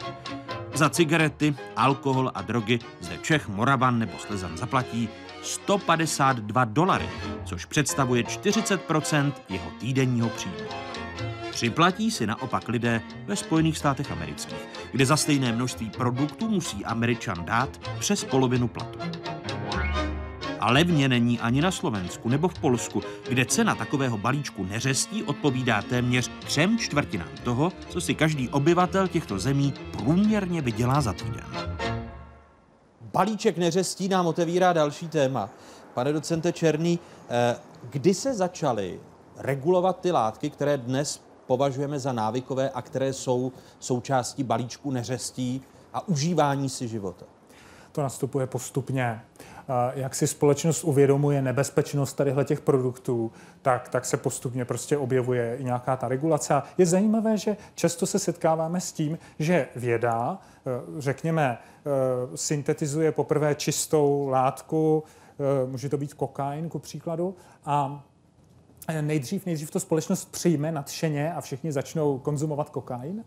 Za 0.73 0.89
cigarety, 0.89 1.55
alkohol 1.75 2.31
a 2.35 2.41
drogy 2.41 2.79
zde 2.99 3.17
Čech, 3.17 3.47
Moravan 3.47 3.99
nebo 3.99 4.11
Slezan 4.17 4.57
zaplatí 4.57 5.09
152 5.41 6.65
dolary, 6.65 7.09
což 7.45 7.65
představuje 7.65 8.23
40% 8.23 9.33
jeho 9.49 9.71
týdenního 9.79 10.29
příjmu. 10.29 10.55
Připlatí 11.51 12.11
si 12.11 12.27
naopak 12.27 12.67
lidé 12.67 13.01
ve 13.25 13.35
Spojených 13.35 13.77
státech 13.77 14.11
amerických, 14.11 14.67
kde 14.91 15.05
za 15.05 15.17
stejné 15.17 15.51
množství 15.51 15.89
produktů 15.89 16.49
musí 16.49 16.85
Američan 16.85 17.45
dát 17.45 17.69
přes 17.99 18.23
polovinu 18.23 18.67
platu. 18.67 18.99
A 20.59 20.71
levně 20.71 21.09
není 21.09 21.39
ani 21.39 21.61
na 21.61 21.71
Slovensku 21.71 22.29
nebo 22.29 22.47
v 22.47 22.59
Polsku, 22.59 23.01
kde 23.29 23.45
cena 23.45 23.75
takového 23.75 24.17
balíčku 24.17 24.65
neřestí 24.65 25.23
odpovídá 25.23 25.81
téměř 25.81 26.31
třem 26.45 26.79
čtvrtinám 26.79 27.29
toho, 27.43 27.71
co 27.89 28.01
si 28.01 28.15
každý 28.15 28.49
obyvatel 28.49 29.07
těchto 29.07 29.39
zemí 29.39 29.73
průměrně 29.91 30.61
vydělá 30.61 31.01
za 31.01 31.13
týden. 31.13 31.68
Balíček 33.13 33.57
neřestí 33.57 34.07
nám 34.07 34.27
otevírá 34.27 34.73
další 34.73 35.07
téma. 35.07 35.49
Pane 35.93 36.13
docente 36.13 36.53
Černý, 36.53 36.99
eh, 37.29 37.55
kdy 37.89 38.13
se 38.13 38.33
začaly 38.33 38.99
regulovat 39.37 39.99
ty 39.99 40.11
látky, 40.11 40.49
které 40.49 40.77
dnes 40.77 41.21
považujeme 41.47 41.99
za 41.99 42.13
návykové 42.13 42.69
a 42.69 42.81
které 42.81 43.13
jsou 43.13 43.51
součástí 43.79 44.43
balíčku 44.43 44.91
neřestí 44.91 45.61
a 45.93 46.07
užívání 46.07 46.69
si 46.69 46.87
života? 46.87 47.25
To 47.91 48.01
nastupuje 48.01 48.47
postupně. 48.47 49.21
Jak 49.93 50.15
si 50.15 50.27
společnost 50.27 50.83
uvědomuje 50.83 51.41
nebezpečnost 51.41 52.13
tadyhle 52.13 52.45
těch 52.45 52.61
produktů, 52.61 53.31
tak, 53.61 53.89
tak 53.89 54.05
se 54.05 54.17
postupně 54.17 54.65
prostě 54.65 54.97
objevuje 54.97 55.57
i 55.57 55.63
nějaká 55.63 55.95
ta 55.95 56.07
regulace. 56.07 56.53
A 56.53 56.63
je 56.77 56.85
zajímavé, 56.85 57.37
že 57.37 57.57
často 57.75 58.05
se 58.05 58.19
setkáváme 58.19 58.81
s 58.81 58.91
tím, 58.91 59.17
že 59.39 59.67
věda, 59.75 60.37
eh, 60.37 60.71
řekněme, 60.97 61.57
eh, 61.57 62.37
syntetizuje 62.37 63.11
poprvé 63.11 63.55
čistou 63.55 64.27
látku, 64.27 65.03
eh, 65.39 65.67
může 65.67 65.89
to 65.89 65.97
být 65.97 66.13
kokain, 66.13 66.69
ku 66.69 66.79
příkladu, 66.79 67.35
a 67.65 68.03
nejdřív, 69.01 69.45
nejdřív 69.45 69.71
to 69.71 69.79
společnost 69.79 70.31
přijme 70.31 70.71
nadšeně 70.71 71.33
a 71.33 71.41
všichni 71.41 71.71
začnou 71.71 72.19
konzumovat 72.19 72.69
kokain. 72.69 73.23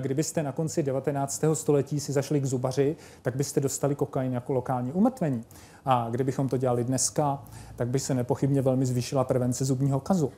Kdybyste 0.00 0.42
na 0.42 0.52
konci 0.52 0.82
19. 0.82 1.44
století 1.54 2.00
si 2.00 2.12
zašli 2.12 2.40
k 2.40 2.44
zubaři, 2.44 2.96
tak 3.22 3.36
byste 3.36 3.60
dostali 3.60 3.94
kokain 3.94 4.32
jako 4.32 4.52
lokální 4.52 4.92
umrtvení. 4.92 5.44
A 5.84 6.08
kdybychom 6.10 6.48
to 6.48 6.56
dělali 6.56 6.84
dneska, 6.84 7.42
tak 7.76 7.88
by 7.88 7.98
se 7.98 8.14
nepochybně 8.14 8.62
velmi 8.62 8.86
zvýšila 8.86 9.24
prevence 9.24 9.64
zubního 9.64 10.00
kazu. 10.00 10.32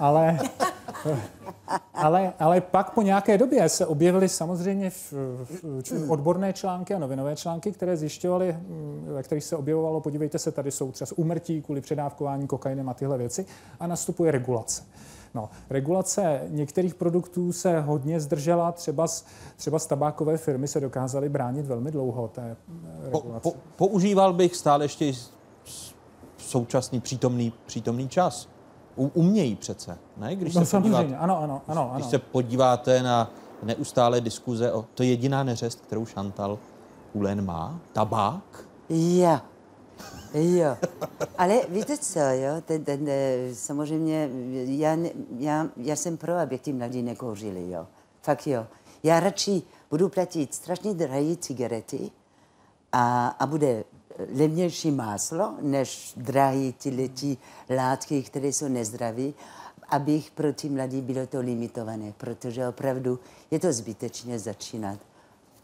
Ale, 0.00 0.38
ale, 1.94 2.32
ale 2.38 2.60
pak 2.60 2.90
po 2.90 3.02
nějaké 3.02 3.38
době 3.38 3.68
se 3.68 3.86
objevily 3.86 4.28
samozřejmě 4.28 4.90
v, 4.90 5.12
v, 5.12 6.10
odborné 6.10 6.52
články 6.52 6.94
a 6.94 6.98
novinové 6.98 7.36
články, 7.36 7.72
které 7.72 7.96
zjišťovaly, 7.96 8.56
ve 9.14 9.22
kterých 9.22 9.44
se 9.44 9.56
objevovalo, 9.56 10.00
podívejte 10.00 10.38
se, 10.38 10.52
tady 10.52 10.70
jsou 10.70 10.92
třeba 10.92 11.10
úmrtí 11.16 11.62
kvůli 11.62 11.80
předávkování 11.80 12.46
kokainem 12.46 12.88
a 12.88 12.94
tyhle 12.94 13.18
věci 13.18 13.46
a 13.80 13.86
nastupuje 13.86 14.32
regulace. 14.32 14.82
No, 15.36 15.48
regulace 15.70 16.40
některých 16.48 16.94
produktů 16.94 17.52
se 17.52 17.80
hodně 17.80 18.20
zdržela, 18.20 18.72
třeba 18.72 19.06
z, 19.06 19.24
třeba 19.56 19.78
z 19.78 19.86
tabákové 19.86 20.36
firmy 20.36 20.68
se 20.68 20.80
dokázaly 20.80 21.28
bránit 21.28 21.66
velmi 21.66 21.90
dlouho 21.90 22.28
té 22.28 22.56
regulace. 23.04 23.40
Po, 23.40 23.50
po, 23.50 23.56
používal 23.76 24.32
bych 24.32 24.56
stále 24.56 24.84
ještě 24.84 25.12
současný 26.38 27.00
přítomný, 27.00 27.52
přítomný 27.66 28.08
čas. 28.08 28.48
U, 28.96 29.10
umějí 29.14 29.56
přece, 29.56 29.98
ne? 30.16 30.36
Když 30.36 30.54
no, 30.54 30.60
se 30.60 30.66
samozřejmě, 30.66 30.96
podíváte, 30.96 31.16
ano, 31.16 31.42
ano, 31.42 31.62
ano, 31.68 31.90
Když 31.94 32.04
ano. 32.04 32.10
se 32.10 32.18
podíváte 32.18 33.02
na 33.02 33.30
neustále 33.62 34.20
diskuze 34.20 34.72
o... 34.72 34.84
To 34.94 35.02
je 35.02 35.08
jediná 35.08 35.44
neřest, 35.44 35.80
kterou 35.80 36.06
Šantal 36.06 36.58
Ulen 37.12 37.44
má? 37.44 37.80
Tabák? 37.92 38.64
Já. 38.88 39.42
Jo, 40.38 40.76
ale 41.38 41.60
víte 41.68 41.98
co, 41.98 42.18
jo, 42.18 42.60
ten, 42.64 42.84
ten, 42.84 43.08
samozřejmě, 43.52 44.30
já, 44.64 44.96
já, 45.38 45.68
já 45.76 45.96
jsem 45.96 46.16
pro, 46.16 46.34
aby 46.34 46.58
ty 46.58 46.72
mladí 46.72 47.02
nekouřili, 47.02 47.70
jo. 47.70 47.86
Fakt 48.22 48.46
jo. 48.46 48.66
Já 49.02 49.20
radši 49.20 49.62
budu 49.90 50.08
platit 50.08 50.54
strašně 50.54 50.94
drahé 50.94 51.36
cigarety 51.36 52.10
a, 52.92 53.28
a 53.28 53.46
bude 53.46 53.84
levnější 54.34 54.90
máslo, 54.90 55.54
než 55.60 56.12
drahé 56.16 56.72
tyhle 56.72 57.08
ty 57.08 57.36
látky, 57.76 58.22
které 58.22 58.48
jsou 58.48 58.68
nezdravé, 58.68 59.32
abych 59.88 60.30
pro 60.30 60.52
ty 60.52 60.68
mladí 60.68 61.00
bylo 61.00 61.26
to 61.26 61.40
limitované, 61.40 62.12
protože 62.16 62.68
opravdu 62.68 63.18
je 63.50 63.58
to 63.58 63.72
zbytečně 63.72 64.38
začínat 64.38 64.98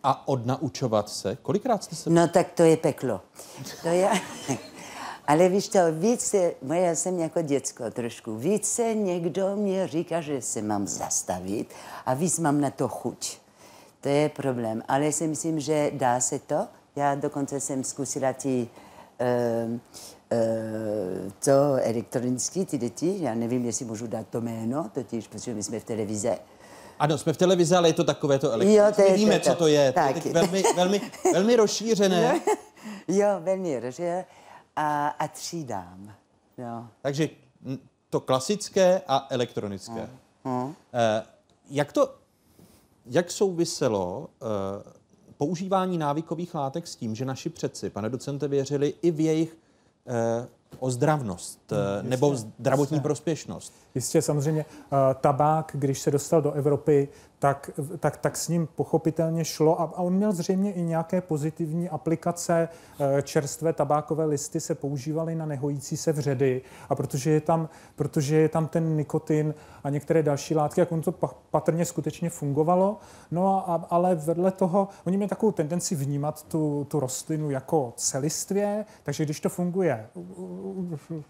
A 0.03 0.29
odnaučovat 0.29 1.09
se? 1.09 1.37
Kolikrát 1.43 1.85
jste 1.85 1.97
se... 1.97 2.11
No 2.11 2.29
tak 2.29 2.53
to 2.53 2.63
je 2.63 2.77
peklo. 2.77 3.21
To 3.83 3.89
je... 3.89 4.11
Ale 5.27 5.49
víš 5.49 5.69
to, 5.69 5.79
více, 5.93 6.53
já 6.73 6.95
jsem 6.95 7.19
jako 7.19 7.43
děcko 7.43 7.91
trošku, 7.91 8.37
více 8.37 8.95
někdo 8.95 9.57
mě 9.57 9.89
říká, 9.89 10.21
že 10.21 10.43
se 10.43 10.63
mám 10.63 10.87
zastavit 10.87 11.75
a 12.07 12.15
víc 12.15 12.39
mám 12.39 12.61
na 12.61 12.71
to 12.71 12.89
chuť. 12.89 13.39
To 14.01 14.09
je 14.09 14.29
problém. 14.29 14.83
Ale 14.89 15.13
si 15.13 15.29
myslím, 15.29 15.61
že 15.61 15.91
dá 15.95 16.21
se 16.21 16.39
to. 16.39 16.67
Já 16.97 17.15
dokonce 17.15 17.61
jsem 17.61 17.85
zkusila 17.85 18.33
ty 18.33 18.69
uh, 19.21 19.73
uh, 19.73 19.79
to 21.45 21.77
elektronický, 21.83 22.67
ty 22.67 22.79
děti, 22.79 23.17
já 23.21 23.35
nevím, 23.35 23.65
jestli 23.65 23.85
můžu 23.85 24.07
dát 24.07 24.27
to 24.29 24.41
jméno, 24.41 24.91
totiž, 24.95 25.29
protože 25.29 25.55
my 25.55 25.63
jsme 25.63 25.81
v 25.81 25.85
televize. 25.85 26.39
Ano, 27.03 27.19
jsme 27.19 27.33
v 27.33 27.37
televizi, 27.37 27.75
ale 27.75 27.89
je 27.89 27.93
to 27.93 28.05
takové 28.05 28.39
to 28.39 28.53
elektronické. 28.53 29.03
Jo, 29.03 29.09
to 29.09 29.17
Víme, 29.17 29.39
to, 29.39 29.51
co 29.51 29.57
to 29.57 29.67
je. 29.67 29.93
tak. 29.93 30.23
To 30.23 30.29
je 30.29 30.35
velmi, 30.35 30.63
velmi, 30.77 31.01
velmi 31.33 31.57
rozšířené. 31.57 32.41
jo, 33.09 33.27
velmi 33.41 33.81
rozšířené. 33.81 34.25
A, 34.77 35.09
a 35.09 35.29
třídám. 35.29 36.15
Jo. 36.59 36.85
Takže 37.03 37.29
to 38.11 38.21
klasické 38.21 39.03
a 39.09 39.27
elektronické. 39.31 40.09
Hmm. 40.45 40.75
Eh, 40.95 41.23
Jak 41.71 41.93
to, 41.93 42.15
jak 43.07 43.31
souviselo 43.31 44.29
eh, 44.43 44.93
používání 45.37 45.99
návykových 45.99 46.55
látek 46.55 46.87
s 46.87 46.97
tím, 46.97 47.15
že 47.15 47.25
naši 47.25 47.51
předci, 47.51 47.91
pane 47.91 48.09
docente, 48.09 48.49
věřili 48.49 48.95
i 49.03 49.11
v 49.11 49.21
jejich 49.21 49.57
eh, 50.07 50.49
ozdravnost 50.79 51.73
eh, 51.73 52.03
nebo 52.03 52.37
zdravotní 52.37 53.01
prospěšnost? 53.01 53.73
Jistě, 53.95 54.23
samozřejmě 54.23 54.65
eh, 54.65 54.97
tabák, 55.21 55.71
když 55.75 56.01
se 56.01 56.11
dostal 56.11 56.43
do 56.43 56.53
Evropy, 56.53 57.09
tak, 57.43 57.71
tak, 57.99 58.17
tak 58.17 58.37
s 58.37 58.49
ním 58.49 58.69
pochopitelně 58.75 59.45
šlo 59.45 59.81
a, 59.81 59.85
a 59.85 59.99
on 59.99 60.13
měl 60.15 60.33
zřejmě 60.33 60.73
i 60.73 60.83
nějaké 60.83 61.21
pozitivní 61.21 61.89
aplikace. 61.89 62.69
Eh, 63.01 63.23
Čerstvé 63.23 63.73
tabákové 63.73 64.25
listy 64.25 64.61
se 64.61 64.75
používaly 64.75 65.35
na 65.35 65.47
nehojící 65.47 65.97
se 65.97 66.13
vředy 66.13 66.63
a 66.89 66.95
protože 66.95 67.31
je 67.31 67.41
tam, 67.41 67.69
protože 67.97 68.37
je 68.37 68.49
tam 68.49 68.69
ten 68.69 68.97
nikotin 68.97 69.55
a 69.85 69.91
některé 69.91 70.23
další 70.23 70.55
látky, 70.55 70.81
jak 70.81 70.93
on 70.93 71.01
to 71.01 71.13
pa- 71.13 71.35
patrně 71.51 71.85
skutečně 71.85 72.31
fungovalo. 72.31 72.99
No 73.31 73.71
a, 73.71 73.87
ale 73.91 74.15
vedle 74.15 74.51
toho, 74.51 74.89
oni 75.07 75.17
měli 75.17 75.29
takovou 75.29 75.53
tendenci 75.53 75.95
vnímat 75.95 76.43
tu, 76.43 76.87
tu 76.91 77.01
rostlinu 77.01 77.51
jako 77.51 77.93
celistvě, 77.97 78.85
takže 79.03 79.25
když 79.25 79.41
to 79.41 79.49
funguje 79.49 80.07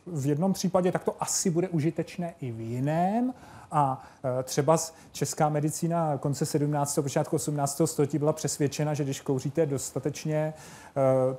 v 0.06 0.26
jednom 0.26 0.52
případě, 0.52 0.92
tak 0.92 1.04
to 1.04 1.14
asi 1.20 1.50
bude 1.50 1.68
užitečné 1.68 2.34
i 2.40 2.51
v 2.52 2.60
jiném. 2.60 3.34
A 3.72 4.02
e, 4.40 4.42
třeba 4.42 4.76
česká 5.12 5.48
medicína 5.48 6.18
konce 6.18 6.46
17. 6.46 6.98
počátku 7.02 7.36
18. 7.36 7.80
století 7.84 8.18
byla 8.18 8.32
přesvědčena, 8.32 8.94
že 8.94 9.04
když 9.04 9.20
kouříte 9.20 9.66
dostatečně 9.66 10.36
e, 10.36 10.54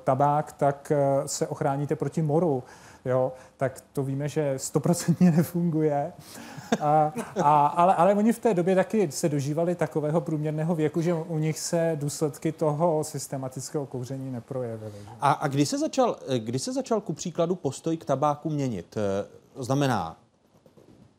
tabák, 0.04 0.52
tak 0.52 0.92
e, 0.92 1.28
se 1.28 1.46
ochráníte 1.46 1.96
proti 1.96 2.22
moru. 2.22 2.62
Jo, 3.04 3.32
tak 3.56 3.80
to 3.92 4.02
víme, 4.02 4.28
že 4.28 4.54
stoprocentně 4.56 5.30
nefunguje. 5.30 6.12
A, 6.80 7.12
a, 7.42 7.66
ale, 7.66 7.94
ale 7.94 8.14
oni 8.14 8.32
v 8.32 8.38
té 8.38 8.54
době 8.54 8.74
taky 8.74 9.12
se 9.12 9.28
dožívali 9.28 9.74
takového 9.74 10.20
průměrného 10.20 10.74
věku, 10.74 11.00
že 11.00 11.14
u 11.14 11.38
nich 11.38 11.58
se 11.58 11.96
důsledky 12.00 12.52
toho 12.52 13.04
systematického 13.04 13.86
kouření 13.86 14.32
neprojevily. 14.32 14.94
A, 15.20 15.32
a 15.32 15.48
kdy, 15.48 15.66
se 15.66 15.78
začal, 15.78 16.16
kdy 16.38 16.58
se 16.58 16.72
začal 16.72 17.00
ku 17.00 17.12
příkladu 17.12 17.54
postoj 17.54 17.96
k 17.96 18.04
tabáku 18.04 18.50
měnit? 18.50 18.96
Znamená, 19.56 20.16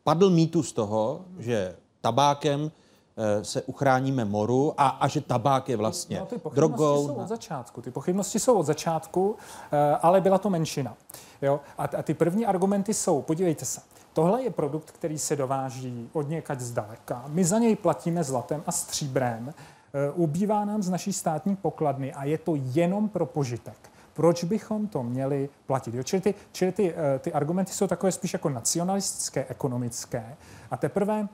padl 0.06 0.30
mýtus 0.30 0.72
toho, 0.72 1.20
že 1.38 1.76
tabákem 2.00 2.70
eh, 2.70 3.44
se 3.44 3.62
uchráníme 3.62 4.24
moru 4.24 4.74
a, 4.78 4.88
a 4.88 5.08
že 5.08 5.20
tabák 5.20 5.68
je 5.68 5.76
vlastně 5.76 6.18
No, 6.20 6.26
ty 6.26 6.40
drogou. 6.54 7.06
jsou 7.06 7.14
od 7.14 7.28
začátku. 7.28 7.82
Ty 7.82 7.90
pochybnosti 7.90 8.38
jsou 8.38 8.58
od 8.58 8.66
začátku, 8.66 9.36
eh, 9.72 9.96
ale 10.02 10.20
byla 10.20 10.38
to 10.38 10.50
menšina. 10.50 10.94
Jo? 11.42 11.60
A, 11.78 11.84
a 11.84 12.02
ty 12.02 12.14
první 12.14 12.46
argumenty 12.46 12.94
jsou, 12.94 13.22
podívejte 13.22 13.64
se, 13.64 13.80
tohle 14.12 14.42
je 14.42 14.50
produkt, 14.50 14.90
který 14.90 15.18
se 15.18 15.36
dováží 15.36 16.08
od 16.12 16.28
někať 16.28 16.60
zdaleka. 16.60 17.24
My 17.28 17.44
za 17.44 17.58
něj 17.58 17.76
platíme 17.76 18.24
zlatem 18.24 18.62
a 18.66 18.72
stříbrem. 18.72 19.54
Eh, 19.94 20.10
Ubývá 20.14 20.64
nám 20.64 20.82
z 20.82 20.90
naší 20.90 21.12
státní 21.12 21.56
pokladny 21.56 22.12
a 22.12 22.24
je 22.24 22.38
to 22.38 22.52
jenom 22.56 23.08
pro 23.08 23.26
požitek. 23.26 23.90
Proč 24.16 24.44
bychom 24.44 24.86
to 24.86 25.02
měli 25.02 25.48
platit? 25.66 25.94
Jo? 25.94 26.02
Čili, 26.02 26.22
ty, 26.22 26.34
čili 26.52 26.72
ty, 26.72 26.94
eh, 26.96 27.18
ty 27.18 27.32
argumenty 27.32 27.72
jsou 27.72 27.86
takové 27.86 28.12
spíš 28.12 28.32
jako 28.32 28.48
nacionalistické, 28.48 29.46
ekonomické. 29.48 30.36
A 30.70 30.76
teprve 30.76 31.28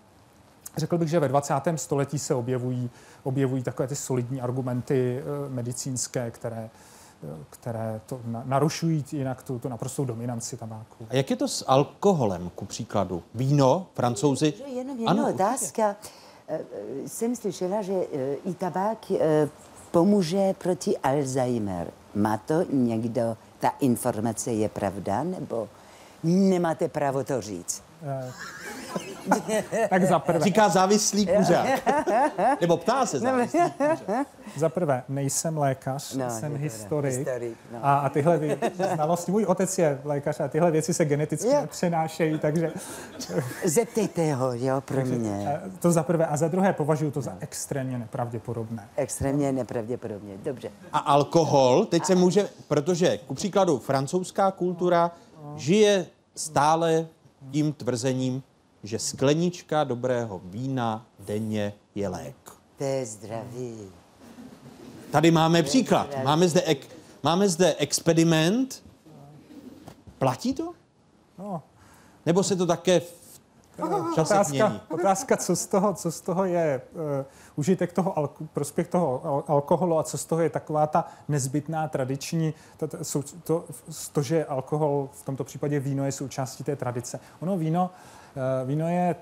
Řekl 0.77 0.99
bych, 0.99 1.09
že 1.09 1.21
ve 1.21 1.29
20. 1.29 1.55
století 1.77 2.19
se 2.19 2.35
objevují, 2.35 2.91
objevují 3.23 3.63
takové 3.63 3.89
ty 3.89 3.97
solidní 3.97 4.41
argumenty 4.41 5.19
eh, 5.19 5.49
medicínské, 5.49 6.31
které, 6.31 6.71
eh, 7.25 7.29
které 7.51 8.01
to 8.07 8.21
na, 8.25 8.43
narušují 8.47 9.05
jinak 9.13 9.43
tu, 9.43 9.59
tu 9.59 9.69
naprostou 9.69 10.05
dominanci 10.05 10.57
tabáku. 10.57 11.07
A 11.11 11.17
jak 11.17 11.31
je 11.31 11.37
to 11.37 11.49
s 11.49 11.65
alkoholem, 11.69 12.51
ku 12.55 12.65
příkladu? 12.65 13.23
Víno, 13.35 13.87
francouzi? 13.95 14.55
Že 14.57 14.65
Jenom 14.65 14.99
jedna 14.99 15.11
Ano, 15.11 15.35
otázka. 15.35 15.97
Jsem 17.07 17.37
slyšela, 17.37 17.83
že 17.83 18.03
i 18.45 18.55
tabák 18.55 19.13
pomůže 19.91 20.55
proti 20.59 20.99
Alzheimer. 20.99 21.93
Má 22.15 22.37
to 22.37 22.65
někdo, 22.71 23.37
ta 23.61 23.69
informace 23.81 24.53
je 24.53 24.69
pravda, 24.69 25.23
nebo 25.23 25.69
nemáte 26.23 26.89
právo 26.89 27.25
to 27.25 27.41
říct? 27.41 27.83
Tak 29.91 30.05
za 30.05 30.19
prvé, 30.19 30.41
Říká 30.45 30.69
závislý 30.69 31.27
kuřák. 31.27 31.67
Nebo 32.61 32.77
ptá 32.77 33.07
se 33.07 33.19
závislý 33.19 33.61
kuřák. 33.71 34.27
za 34.57 34.69
prvé 34.69 35.03
nejsem 35.09 35.59
lékař, 35.59 36.15
No, 36.15 36.25
no, 36.25 36.31
jsem 36.31 36.57
historik. 36.57 37.15
historik, 37.15 37.57
no. 37.73 37.79
A, 37.83 37.99
a 37.99 38.09
tyhle 38.09 38.39
vě- 38.39 38.95
znalosti, 38.95 39.33
můj 39.33 39.45
otec 39.45 39.79
je 39.79 40.01
lékař 40.05 40.41
a 40.41 40.49
tyhle 40.49 40.71
věci 40.71 40.95
se 40.95 41.05
geneticky 41.05 41.47
Jo. 41.49 41.61
nepřenášejí, 41.61 42.39
takže 42.39 42.73
Zeptejte 43.65 44.35
ho, 44.35 44.53
jo, 44.55 44.81
pro 44.81 45.05
mě. 45.05 45.61
to 45.81 45.93
za 45.93 46.03
prvé. 46.03 46.27
A 46.27 46.37
za 46.37 46.49
druhé 46.49 46.73
považuji 46.73 47.11
to 47.11 47.21
za 47.23 47.37
extrémně 47.41 47.99
nepravděpodobné. 47.99 48.89
Extrémně 48.97 49.53
nepravděpodobně. 49.53 50.35
Dobře. 50.43 50.71
A 50.93 50.99
alkohol, 50.99 51.85
teď 51.85 52.05
se 52.05 52.15
může, 52.15 52.49
protože 52.69 53.19
ku 53.19 53.35
příkladu 53.35 53.79
francouzská 53.79 54.51
kultura 54.51 55.11
žije 55.57 56.07
stále 56.37 57.07
tím 57.51 57.73
tvrzením, 57.73 58.43
že 58.83 58.99
sklenička 58.99 59.85
dobrého 59.85 60.41
vína 60.45 61.07
denně 61.19 61.73
je 61.95 62.09
lék. 62.09 62.37
To 62.79 62.85
je 62.85 63.07
zdraví. 63.07 63.79
Tady 65.11 65.31
máme 65.31 65.63
příklad. 65.63 66.09
Máme 66.25 66.49
zde, 66.49 66.63
ek, 66.63 66.89
máme 67.23 67.49
zde 67.49 67.75
experiment. 67.75 68.83
Platí 70.19 70.55
to? 70.55 70.73
No, 71.39 71.63
Nebo 72.27 72.43
se 72.43 72.57
to 72.57 72.67
také 72.67 73.01
v 73.01 74.15
čase 74.15 74.45
změní? 74.45 74.63
otázka, 74.65 74.95
otázka, 74.95 75.37
co 75.37 75.57
z 75.57 75.67
toho, 75.67 75.95
co 75.95 76.13
z 76.13 76.21
toho 76.21 76.45
je 76.45 76.81
uh, 76.93 77.01
užitek 77.57 77.93
toho, 77.93 78.19
alko, 78.19 78.45
prospěch 78.53 78.89
toho 78.89 79.21
al- 79.25 79.45
alkoholu 79.49 79.99
a 79.99 80.03
co 80.03 80.19
z 80.19 80.25
toho 80.25 80.43
je 80.43 80.51
taková 80.51 80.87
ta 80.87 81.09
nezbytná 81.29 81.89
tradiční, 81.89 82.55
to, 82.77 82.89
to, 82.89 82.99
to, 83.45 83.65
to, 84.13 84.23
že 84.23 84.45
alkohol, 84.45 85.09
v 85.13 85.23
tomto 85.23 85.45
případě 85.45 85.81
víno 85.81 86.05
je 86.05 86.13
součástí 86.13 86.65
té 86.65 86.77
tradice. 86.77 87.21
Ono 87.41 87.59
víno, 87.59 87.85
uh, 87.85 88.22
víno 88.65 88.89
je, 88.89 89.17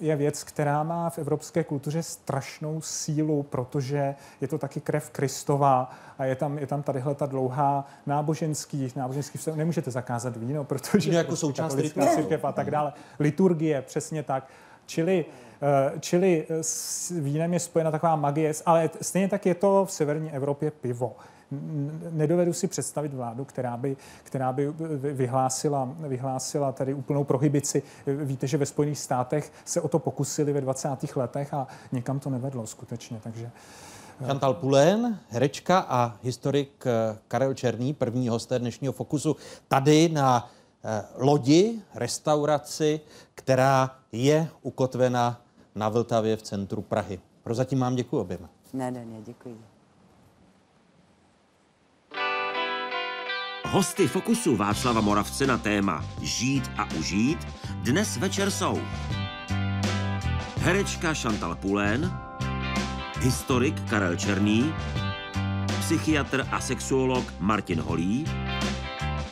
je 0.00 0.16
věc, 0.16 0.44
která 0.44 0.82
má 0.82 1.10
v 1.10 1.18
evropské 1.18 1.64
kultuře 1.64 2.02
strašnou 2.02 2.80
sílu, 2.80 3.42
protože 3.42 4.14
je 4.40 4.48
to 4.48 4.58
taky 4.58 4.80
krev 4.80 5.10
Kristova 5.10 5.90
a 6.18 6.24
je 6.24 6.34
tam, 6.34 6.58
je 6.58 6.66
tam 6.66 6.82
tadyhle 6.82 7.14
ta 7.14 7.26
dlouhá 7.26 7.86
náboženský, 8.06 8.92
náboženský 8.96 9.38
vztah. 9.38 9.54
Nemůžete 9.54 9.90
zakázat 9.90 10.36
víno, 10.36 10.64
protože 10.64 11.10
Víno 11.10 11.20
jako 11.20 11.36
součást 11.36 11.72
katolická 11.72 12.00
rituálu. 12.00 12.20
církev 12.22 12.44
a 12.44 12.52
tak 12.52 12.70
dále. 12.70 12.92
Liturgie, 13.18 13.82
přesně 13.82 14.22
tak. 14.22 14.48
Čili, 14.86 15.24
eh, 15.62 15.92
čili 16.00 16.46
s 16.60 17.10
vínem 17.10 17.52
je 17.52 17.60
spojena 17.60 17.90
taková 17.90 18.16
magie, 18.16 18.52
ale 18.66 18.90
stejně 19.02 19.28
tak 19.28 19.46
je 19.46 19.54
to 19.54 19.84
v 19.86 19.92
severní 19.92 20.32
Evropě 20.32 20.70
pivo. 20.70 21.16
Nedovedu 22.10 22.52
si 22.52 22.68
představit 22.68 23.14
vládu, 23.14 23.44
která 23.44 23.76
by, 23.76 23.96
která 24.22 24.52
by 24.52 24.68
vy- 24.70 25.12
vyhlásila, 25.12 25.88
vyhlásila 25.98 26.72
tady 26.72 26.94
úplnou 26.94 27.24
prohibici. 27.24 27.82
Víte, 28.06 28.46
že 28.46 28.56
ve 28.58 28.66
Spojených 28.66 28.98
státech 28.98 29.52
se 29.64 29.80
o 29.80 29.88
to 29.88 29.98
pokusili 29.98 30.52
ve 30.52 30.60
20. 30.60 30.88
letech 31.16 31.54
a 31.54 31.66
nikam 31.92 32.20
to 32.20 32.30
nevedlo 32.30 32.66
skutečně. 32.66 33.20
Takže 33.22 33.50
Chantal 34.26 34.54
Pulén, 34.54 35.18
herečka 35.28 35.78
a 35.88 36.16
historik 36.22 36.84
eh, 36.86 37.18
Karel 37.28 37.54
Černý, 37.54 37.94
první 37.94 38.28
hosté 38.28 38.58
dnešního 38.58 38.92
Fokusu, 38.92 39.36
tady 39.68 40.08
na 40.08 40.50
eh, 40.84 41.04
lodi, 41.14 41.82
restauraci, 41.94 43.00
která 43.34 43.96
je 44.12 44.48
ukotvena 44.62 45.40
na 45.74 45.88
Vltavě 45.88 46.36
v 46.36 46.42
centru 46.42 46.82
Prahy. 46.82 47.20
Prozatím 47.42 47.80
vám 47.80 47.94
děkuji 47.96 48.16
oběma. 48.16 48.48
Ne, 48.72 48.90
ne, 48.90 49.04
ne, 49.04 49.22
děkuji. 49.22 49.71
Hosty 53.70 54.08
Fokusu 54.08 54.56
Václava 54.56 55.00
Moravce 55.00 55.46
na 55.46 55.58
téma 55.58 56.04
Žít 56.20 56.70
a 56.78 56.88
užít 56.98 57.38
dnes 57.74 58.16
večer 58.16 58.50
jsou 58.50 58.82
herečka 60.60 61.14
Chantal 61.14 61.54
Pulén, 61.54 62.12
historik 63.20 63.90
Karel 63.90 64.16
Černý 64.16 64.74
psychiatr 65.80 66.46
a 66.50 66.60
sexuolog 66.60 67.24
Martin 67.40 67.80
Holý, 67.80 68.24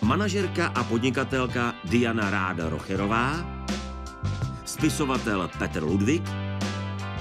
manažerka 0.02 0.66
a 0.66 0.84
podnikatelka 0.84 1.74
Diana 1.84 2.30
Ráda 2.30 2.68
Rocherová, 2.68 3.40
spisovatel 4.64 5.50
Petr 5.58 5.82
Ludvík 5.82 6.22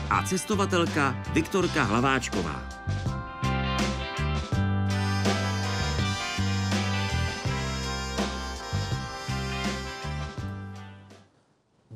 a 0.10 0.24
cestovatelka 0.24 1.16
Viktorka 1.34 1.84
Hlaváčková. 1.84 2.69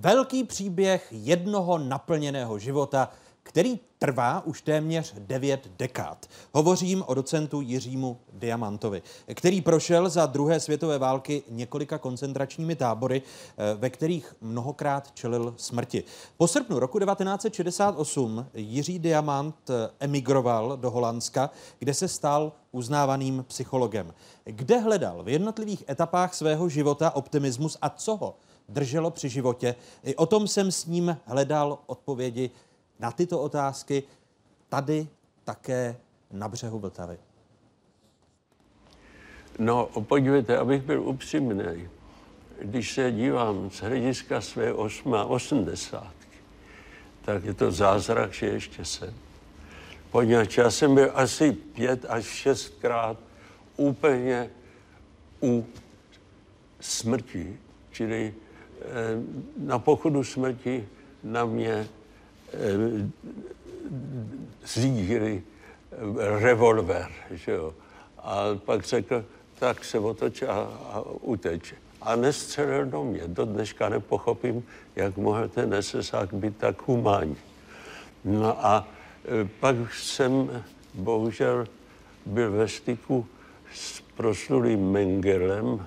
Velký 0.04 0.44
příběh 0.44 1.08
jednoho 1.12 1.78
naplněného 1.78 2.60
života, 2.60 3.10
který 3.44 3.80
trvá 4.00 4.46
už 4.46 4.62
téměř 4.62 5.13
devět 5.18 5.68
dekád. 5.78 6.26
Hovořím 6.54 7.04
o 7.08 7.13
docentu 7.13 7.62
Jiřímu 7.62 8.18
Diamantovi, 8.34 9.02
který 9.34 9.62
prošel 9.62 10.10
za 10.10 10.26
druhé 10.26 10.60
světové 10.60 10.98
války 10.98 11.44
několika 11.50 11.98
koncentračními 11.98 12.76
tábory, 12.76 13.22
eh, 13.22 13.76
ve 13.76 13.89
kterých 13.89 14.36
mnohokrát 14.42 15.12
čelil 15.12 15.54
smrti. 15.58 16.04
Po 16.38 16.48
srpnu 16.48 16.80
roku 16.80 17.00
1968 17.00 18.46
Jiří 18.54 19.00
Diamant 19.00 19.70
eh, 19.70 19.89
emigroval 20.00 20.78
do 20.78 20.92
Holandska, 20.92 21.50
kde 21.80 21.94
se 21.94 22.08
stal 22.08 22.52
uznávaným 22.72 23.46
psychologem. 23.48 24.13
Kde 24.44 24.80
hledal 24.80 25.24
v 25.24 25.30
jednotlivých 25.30 25.84
etapách 25.89 26.34
svého 26.34 26.70
života 26.70 27.16
optimismus 27.16 27.78
a 27.82 27.89
co 27.89 28.16
ho 28.16 28.36
drželo 28.69 29.12
při 29.12 29.30
životě? 29.30 29.76
I 30.04 30.15
o 30.15 30.26
tom 30.26 30.47
jsem 30.47 30.71
s 30.71 30.86
ním 30.86 31.17
hledal 31.26 31.80
odpovědi 31.86 32.52
na 32.99 33.12
tyto 33.12 33.41
otázky 33.41 34.04
tady 34.69 35.08
také 35.43 35.95
na 36.32 36.47
břehu 36.47 36.80
Vltavy. 36.80 37.17
No, 39.60 39.89
podívejte, 40.02 40.58
abych 40.58 40.82
byl 40.82 41.04
upřímný, 41.04 41.89
když 42.62 42.93
se 42.93 43.12
dívám 43.12 43.69
z 43.69 43.80
hlediska 43.82 44.41
své 44.41 44.73
80, 44.73 46.13
tak 47.26 47.43
je 47.43 47.54
to 47.54 47.71
zázrak, 47.71 48.34
že 48.34 48.45
ještě 48.45 48.86
jsem. 48.86 49.13
Poněvadž 50.12 50.58
já 50.58 50.71
jsem 50.71 50.95
byl 50.95 51.12
asi 51.13 51.52
pět 51.52 52.06
až 52.10 52.26
šestkrát 52.26 53.17
úplně 53.78 54.49
u 55.43 55.65
smrti, 56.80 57.60
čili 57.91 58.34
na 59.58 59.80
pochodu 59.80 60.24
smrti 60.24 60.88
na 61.24 61.46
mě 61.46 61.88
Eh, 62.54 63.10
zřídili 64.65 65.43
revolver, 66.39 67.08
že 67.32 67.52
jo. 67.52 67.74
A 68.17 68.43
pak 68.65 68.84
řekl, 68.84 69.26
tak 69.60 69.86
se 69.86 70.00
otoč 70.00 70.41
a, 70.41 70.54
a 70.89 71.02
uteč. 71.22 71.74
A 72.02 72.15
nestřelil 72.15 72.86
do 72.86 73.04
mě. 73.04 73.22
Do 73.28 73.46
dneška 73.46 73.89
nepochopím, 73.89 74.63
jak 74.96 75.17
mohl 75.17 75.48
ten 75.48 75.76
SSák 75.82 76.34
být 76.34 76.58
tak 76.58 76.88
humánní. 76.88 77.38
No 78.26 78.65
a 78.65 78.88
pak 79.60 79.76
jsem 79.93 80.63
bohužel 80.93 81.67
byl 82.26 82.52
ve 82.52 82.67
styku 82.67 83.26
s 83.74 84.02
proslulým 84.02 84.91
Mengelem, 84.91 85.86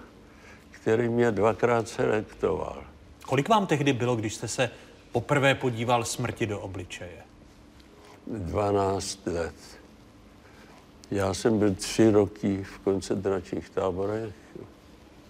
který 0.87 1.09
mě 1.09 1.31
dvakrát 1.31 1.89
selektoval. 1.89 2.85
Kolik 3.27 3.49
vám 3.49 3.67
tehdy 3.67 3.93
bylo, 3.93 4.17
když 4.17 4.35
jste 4.35 4.49
se 4.49 4.71
poprvé 5.13 5.55
podíval 5.55 6.05
smrti 6.05 6.47
do 6.47 6.61
obličeje? 6.61 7.23
12 8.27 9.27
let. 9.27 9.55
Já 11.11 11.35
jsem 11.35 11.59
byl 11.59 11.75
tři 11.75 12.11
roky 12.11 12.65
v 12.65 12.79
koncentračních 12.79 13.71
táborech. 13.71 14.35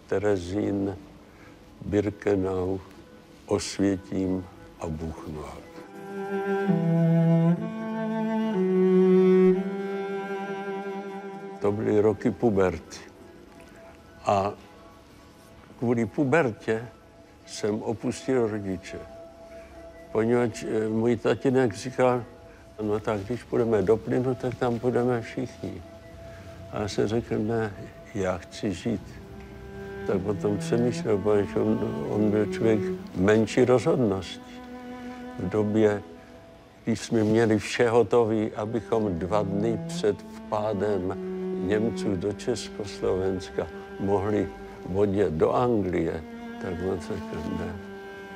Terezín, 0.07 0.97
Birkenau, 1.87 2.79
Osvětím 3.47 4.47
a 4.81 4.87
Buchenwald. 4.87 5.65
To 11.61 11.73
byly 11.73 12.01
roky 12.01 12.31
puberty. 12.31 12.99
A 14.25 14.53
kvůli 15.79 16.07
pubertě 16.07 16.89
jsem 17.47 17.83
opustil 17.83 18.49
rodiče 18.49 18.99
poněvadž 20.17 20.65
eh, 20.65 20.89
můj 20.89 21.17
tatínek 21.17 21.75
říkal, 21.75 22.25
no 22.83 23.01
tak 23.01 23.21
když 23.21 23.43
půjdeme 23.43 23.83
do 23.83 23.97
plynu, 23.97 24.35
tak 24.35 24.55
tam 24.55 24.79
půjdeme 24.79 25.21
všichni. 25.21 25.83
A 26.73 26.81
já 26.81 26.89
jsem 26.89 27.07
řekl, 27.07 27.39
ne, 27.39 27.73
já 28.15 28.39
chci 28.39 28.73
žít. 28.73 29.03
Tak 30.07 30.21
potom 30.21 30.59
přemýšlel, 30.59 31.19
protože 31.19 31.61
on, 31.61 32.07
on 32.09 32.31
byl 32.31 32.47
člověk 32.47 32.81
menší 33.17 33.65
rozhodnosti. 33.65 34.57
V 35.39 35.49
době, 35.49 36.03
když 36.85 37.01
jsme 37.01 37.25
měli 37.25 37.59
vše 37.59 37.91
hotové, 37.91 38.51
abychom 38.57 39.19
dva 39.19 39.43
dny 39.43 39.81
před 39.87 40.17
vpádem 40.23 41.15
Němců 41.67 42.17
do 42.17 42.33
Československa 42.33 43.67
mohli 44.01 44.49
vodě 44.89 45.31
do 45.31 45.55
Anglie, 45.55 46.23
tak 46.63 46.75
on 46.93 47.01
řekl, 47.01 47.57
ne, 47.59 47.77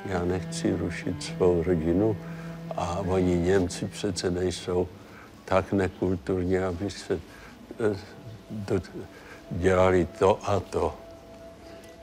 já 0.05 0.25
nechci 0.25 0.75
rušit 0.75 1.23
svou 1.23 1.63
rodinu 1.63 2.17
a 2.77 2.99
oni 2.99 3.35
Němci 3.35 3.87
přece 3.87 4.31
nejsou 4.31 4.87
tak 5.45 5.73
nekulturní, 5.73 6.57
aby 6.57 6.91
se 6.91 7.19
eh, 8.69 8.81
dělali 9.51 10.07
to 10.19 10.39
a 10.43 10.59
to. 10.59 10.93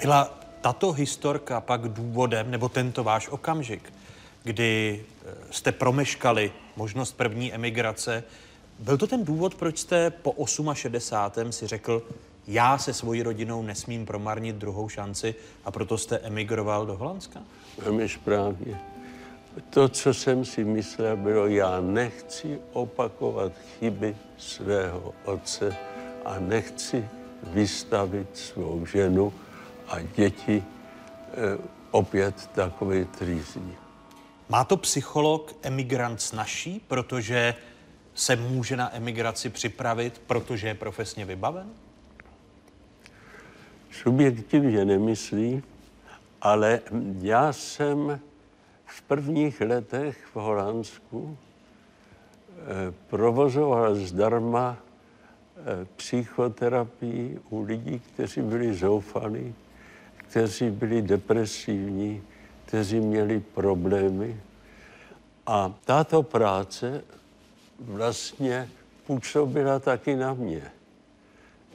Byla 0.03 0.39
tato 0.61 0.93
historka 0.93 1.61
pak 1.61 1.81
důvodem, 1.81 2.51
nebo 2.51 2.69
tento 2.69 3.05
váš 3.05 3.29
okamžik, 3.29 3.93
kdy 4.45 5.01
eh, 5.05 5.35
jste 5.51 5.73
promeškali 5.73 6.53
možnost 6.77 7.13
první 7.13 7.55
emigrace, 7.55 8.25
byl 8.79 8.99
to 8.99 9.07
ten 9.07 9.25
důvod, 9.25 9.55
proč 9.55 9.79
jste 9.79 10.11
po 10.11 10.35
68. 10.75 11.53
si 11.53 11.67
řekl, 11.67 12.03
já 12.49 12.79
se 12.79 12.93
svojí 12.93 13.23
rodinou 13.23 13.63
nesmím 13.63 14.07
promarnit 14.07 14.57
druhou 14.57 14.89
šanci 14.89 15.35
a 15.65 15.71
proto 15.71 15.99
jste 15.99 16.19
emigroval 16.19 16.87
do 16.87 16.97
Holandska? 16.97 17.41
Velmi 17.79 18.09
správně. 18.09 18.81
To, 19.71 19.89
co 19.89 20.15
jsem 20.15 20.45
si 20.45 20.65
myslel, 20.65 21.17
bylo, 21.17 21.47
já 21.47 21.81
nechci 21.81 22.59
opakovat 22.73 23.53
chyby 23.79 24.17
svého 24.39 25.15
otce 25.25 25.77
a 26.25 26.39
nechci 26.39 27.09
vystavit 27.43 28.37
svou 28.37 28.87
ženu 28.87 29.33
a 29.89 29.97
děti 30.17 30.65
eh, 30.65 31.59
opět 31.91 32.51
takové 32.55 33.05
trýzní. 33.05 33.75
Má 34.49 34.65
to 34.65 34.77
psycholog 34.77 35.55
emigrant 35.63 36.23
snažší, 36.23 36.81
protože 36.89 37.55
se 38.15 38.37
může 38.37 38.77
na 38.77 38.97
emigraci 38.97 39.49
připravit, 39.49 40.23
protože 40.27 40.69
je 40.69 40.75
profesně 40.75 41.25
vybaven? 41.25 41.71
Subjektivně 44.03 44.85
nemyslí, 44.85 45.63
ale 46.43 46.81
já 47.21 47.53
jsem 47.53 48.21
v 48.87 49.03
prvních 49.03 49.61
letech 49.61 50.27
v 50.27 50.37
Holandsku 50.37 51.37
eh, 51.37 52.95
provozoval 53.11 53.95
zdarma 53.95 54.77
eh, 54.77 55.87
psychoterapii 55.97 57.41
u 57.51 57.63
lidí, 57.63 57.99
kteří 58.15 58.41
byli 58.41 58.75
zoufalí, 58.75 59.55
kteří 60.17 60.71
byli 60.71 61.03
depresivní, 61.03 62.23
kteří 62.65 63.01
měli 63.01 63.41
problémy. 63.41 64.41
A 65.47 65.75
tato 65.85 66.23
práce 66.23 67.05
vlastně 67.79 68.69
působila 69.07 69.79
taky 69.79 70.17
na 70.17 70.35
mě. 70.35 70.63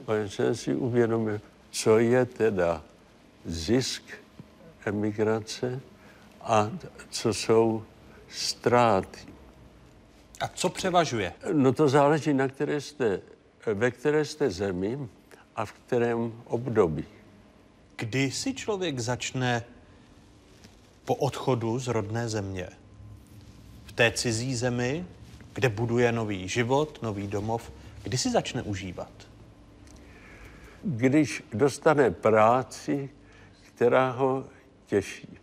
Protože 0.04 0.28
jsem 0.28 0.54
si 0.54 0.74
uvědomil, 0.74 1.40
co 1.74 1.98
je 1.98 2.26
teda 2.26 2.82
zisk 3.44 4.02
emigrace 4.84 5.80
a 6.40 6.70
co 7.10 7.34
jsou 7.34 7.84
ztráty. 8.28 9.20
A 10.40 10.48
co 10.48 10.68
převažuje? 10.68 11.32
No 11.52 11.72
to 11.72 11.88
záleží, 11.88 12.34
na 12.34 12.48
které 12.48 12.80
jste, 12.80 13.20
ve 13.66 13.90
které 13.90 14.24
jste 14.24 14.50
zemi 14.50 15.08
a 15.56 15.64
v 15.64 15.72
kterém 15.72 16.42
období. 16.44 17.04
Kdy 17.96 18.30
si 18.30 18.54
člověk 18.54 19.00
začne 19.00 19.64
po 21.04 21.14
odchodu 21.14 21.78
z 21.78 21.88
rodné 21.88 22.28
země 22.28 22.68
v 23.84 23.92
té 23.92 24.12
cizí 24.12 24.54
zemi, 24.54 25.06
kde 25.54 25.68
buduje 25.68 26.12
nový 26.12 26.48
život, 26.48 27.02
nový 27.02 27.26
domov, 27.26 27.72
kdy 28.02 28.18
si 28.18 28.30
začne 28.30 28.62
užívat? 28.62 29.23
Když 30.84 31.42
dostane 31.52 32.10
práci, 32.10 33.10
která 33.62 34.10
ho 34.10 34.44
těžší. 34.86 35.38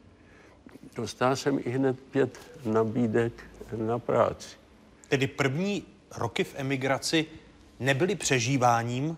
Dostal 0.96 1.36
jsem 1.36 1.60
i 1.66 1.70
hned 1.70 2.00
pět 2.00 2.40
nabídek 2.66 3.34
na 3.78 4.00
práci. 4.00 4.58
Tedy 5.10 5.28
první 5.28 5.84
roky 6.18 6.44
v 6.44 6.54
emigraci 6.58 7.26
nebyly 7.80 8.16
přežíváním, 8.16 9.18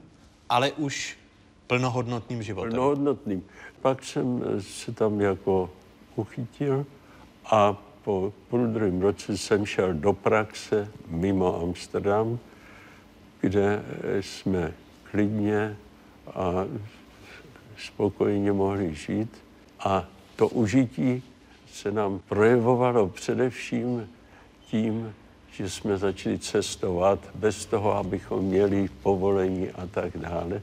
ale 0.50 0.72
už 0.72 1.18
plnohodnotným 1.68 2.44
životem. 2.44 2.72
Plnohodnotným. 2.72 3.44
Pak 3.82 4.04
jsem 4.04 4.44
se 4.60 4.92
tam 4.92 5.22
jako 5.22 5.70
uchytil 6.16 6.86
a 7.46 7.74
po 8.04 8.34
půl 8.50 8.68
druhém 8.68 9.02
roce 9.02 9.38
jsem 9.38 9.66
šel 9.66 9.94
do 9.94 10.14
praxe 10.14 10.92
mimo 11.08 11.62
Amsterdam, 11.62 12.40
kde 13.42 13.84
jsme 14.22 14.74
klidně 15.12 15.78
a 16.28 16.66
spokojně 17.78 18.52
mohli 18.52 18.96
žít. 18.96 19.30
A 19.80 20.06
to 20.36 20.48
užití 20.48 21.24
se 21.74 21.92
nám 21.92 22.20
projevovalo 22.30 23.08
především 23.08 24.10
tím, 24.68 25.14
že 25.52 25.70
jsme 25.70 25.98
začali 25.98 26.40
cestovat 26.40 27.20
bez 27.36 27.66
toho, 27.66 27.94
abychom 27.94 28.46
měli 28.46 28.90
povolení 29.04 29.70
a 29.70 29.88
tak 29.88 30.18
dále. 30.18 30.62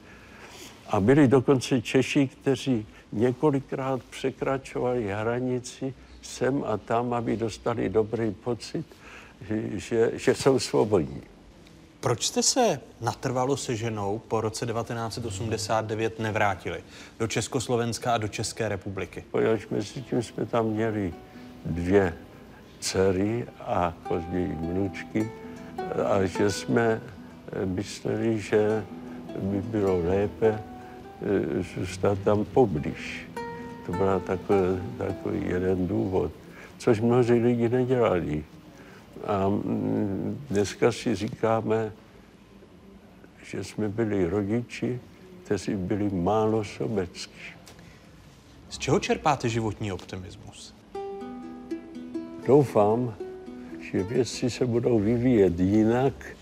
A 0.89 1.01
byli 1.01 1.29
dokonce 1.29 1.83
Češi, 1.83 2.29
kteří 2.29 2.87
několikrát 3.13 4.03
překračovali 4.03 5.09
hranici 5.09 5.95
sem 6.23 6.65
a 6.67 6.77
tam, 6.77 7.15
aby 7.15 7.37
dostali 7.37 7.89
dobrý 7.89 8.31
pocit, 8.31 8.87
že, 9.49 9.79
že, 9.81 10.11
že 10.15 10.35
jsou 10.35 10.59
svobodní. 10.59 11.23
Proč 12.01 12.27
jste 12.27 12.43
se 12.43 12.81
natrvalo 13.01 13.57
se 13.57 13.77
ženou 13.77 14.19
po 14.29 14.41
roce 14.41 14.67
1989 14.67 16.19
nevrátili 16.19 16.85
do 17.19 17.27
Československa 17.27 18.15
a 18.15 18.19
do 18.19 18.29
České 18.29 18.69
republiky? 18.69 19.25
Poněvadž 19.31 19.67
mezi 19.71 20.03
tím 20.03 20.23
jsme 20.23 20.47
tam 20.47 20.67
měli 20.67 21.15
dvě 21.65 22.15
dcery 22.81 23.47
a 23.61 23.95
později 24.09 24.57
vnučky 24.61 25.33
a 26.05 26.25
že 26.25 26.51
jsme 26.51 27.01
mysleli, 27.65 28.41
že 28.41 28.85
by 29.39 29.63
bylo 29.63 30.01
lépe 30.05 30.49
eh, 30.49 31.63
zůstat 31.77 32.19
tam 32.25 32.45
poblíž. 32.45 33.29
To 33.87 33.93
byl 33.93 34.21
takový, 34.21 34.83
takový 34.99 35.49
jeden 35.49 35.87
důvod, 35.87 36.33
což 36.79 37.01
mnozí 37.01 37.33
lidi 37.33 37.69
nedělali. 37.69 38.45
A 39.25 39.49
mm, 39.49 40.45
dneska 40.51 40.93
si 40.93 41.15
říkáme, 41.15 41.93
že 43.51 43.65
jsme 43.65 43.89
byli 43.89 44.27
rodiči, 44.27 45.01
kteří 45.45 45.75
byli 45.75 46.11
málo 46.11 46.65
sobeckí. 46.65 47.41
Z 48.71 48.79
čeho 48.79 49.01
čerpáte 49.01 49.49
životní 49.49 49.93
optimismus? 49.93 50.75
Doufám, 52.47 53.15
že 53.81 54.03
věci 54.03 54.51
se 54.51 54.67
budou 54.67 54.99
vyvíjet 54.99 55.61
jinak, 55.61 56.37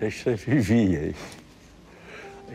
než 0.00 0.22
se 0.22 0.36
vyvíjejí. 0.46 1.14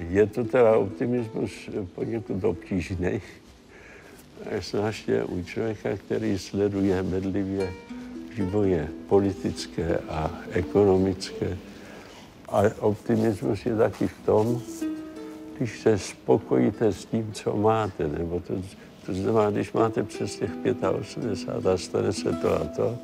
Je 0.10 0.28
to 0.28 0.44
teda 0.44 0.78
optimismus 0.78 1.70
poněkud 1.96 2.44
obtížný, 2.44 3.22
zvláště 4.62 5.24
u 5.24 5.44
člověka, 5.44 5.98
který 5.98 6.40
sleduje 6.40 7.04
bedlivě 7.04 7.74
vývoje 8.36 8.88
politické 9.08 9.98
a 10.10 10.32
ekonomické. 10.52 11.58
A 12.50 12.62
optimismus 12.80 13.66
je 13.66 13.76
taky 13.76 14.08
v 14.08 14.18
tom, 14.26 14.62
když 15.58 15.80
se 15.80 15.98
spokojíte 15.98 16.94
s 16.94 17.06
tím, 17.06 17.34
co 17.34 17.58
máte, 17.58 18.08
nebo 18.08 18.40
to, 18.40 18.54
to 19.06 19.14
znamená, 19.14 19.50
když 19.52 19.74
máte 19.74 20.04
přes 20.04 20.36
těch 20.36 20.52
85 21.00 21.68
a 21.68 21.78
stane 21.78 22.14
se 22.14 22.34
to 22.34 22.62
a 22.62 22.66
to, 22.76 22.98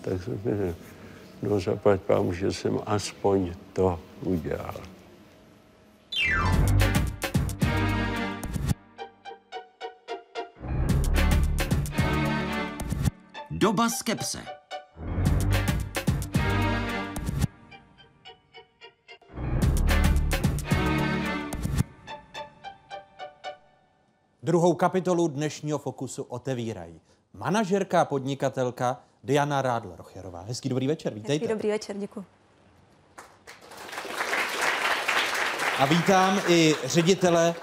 tak 0.00 0.22
se 0.22 0.74
no 1.42 1.60
zaplať 1.60 2.00
pán, 2.00 2.32
že 2.32 2.52
jsem 2.52 2.78
aspoň 2.86 3.52
to 3.72 4.00
udělal. 4.22 4.74
Doba 13.50 13.88
skepse. 13.88 14.57
Druhou 24.48 24.74
kapitolu 24.74 25.28
dnešního 25.28 25.78
Fokusu 25.78 26.22
otevírají 26.22 27.00
manažerka 27.32 28.00
a 28.00 28.04
podnikatelka 28.04 29.00
Diana 29.24 29.62
Rádl-Rocherová. 29.62 30.44
Hezký 30.46 30.68
dobrý 30.68 30.86
večer, 30.86 31.14
vítejte. 31.14 31.44
Hezký 31.44 31.54
dobrý 31.54 31.68
večer, 31.68 31.96
děkuji. 31.96 32.24
A 35.78 35.86
vítám 35.86 36.40
i 36.48 36.74
ředitele 36.84 37.54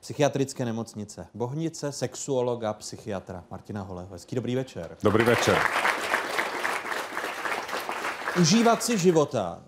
psychiatrické 0.00 0.64
nemocnice 0.64 1.26
Bohnice, 1.34 1.92
sexuologa, 1.92 2.72
psychiatra 2.72 3.44
Martina 3.50 3.82
Holeho. 3.82 4.08
Hezký 4.12 4.36
dobrý 4.36 4.56
večer. 4.56 4.96
Dobrý 5.02 5.24
večer. 5.24 5.58
Užívat 8.40 8.82
si 8.82 8.98
života 8.98 9.62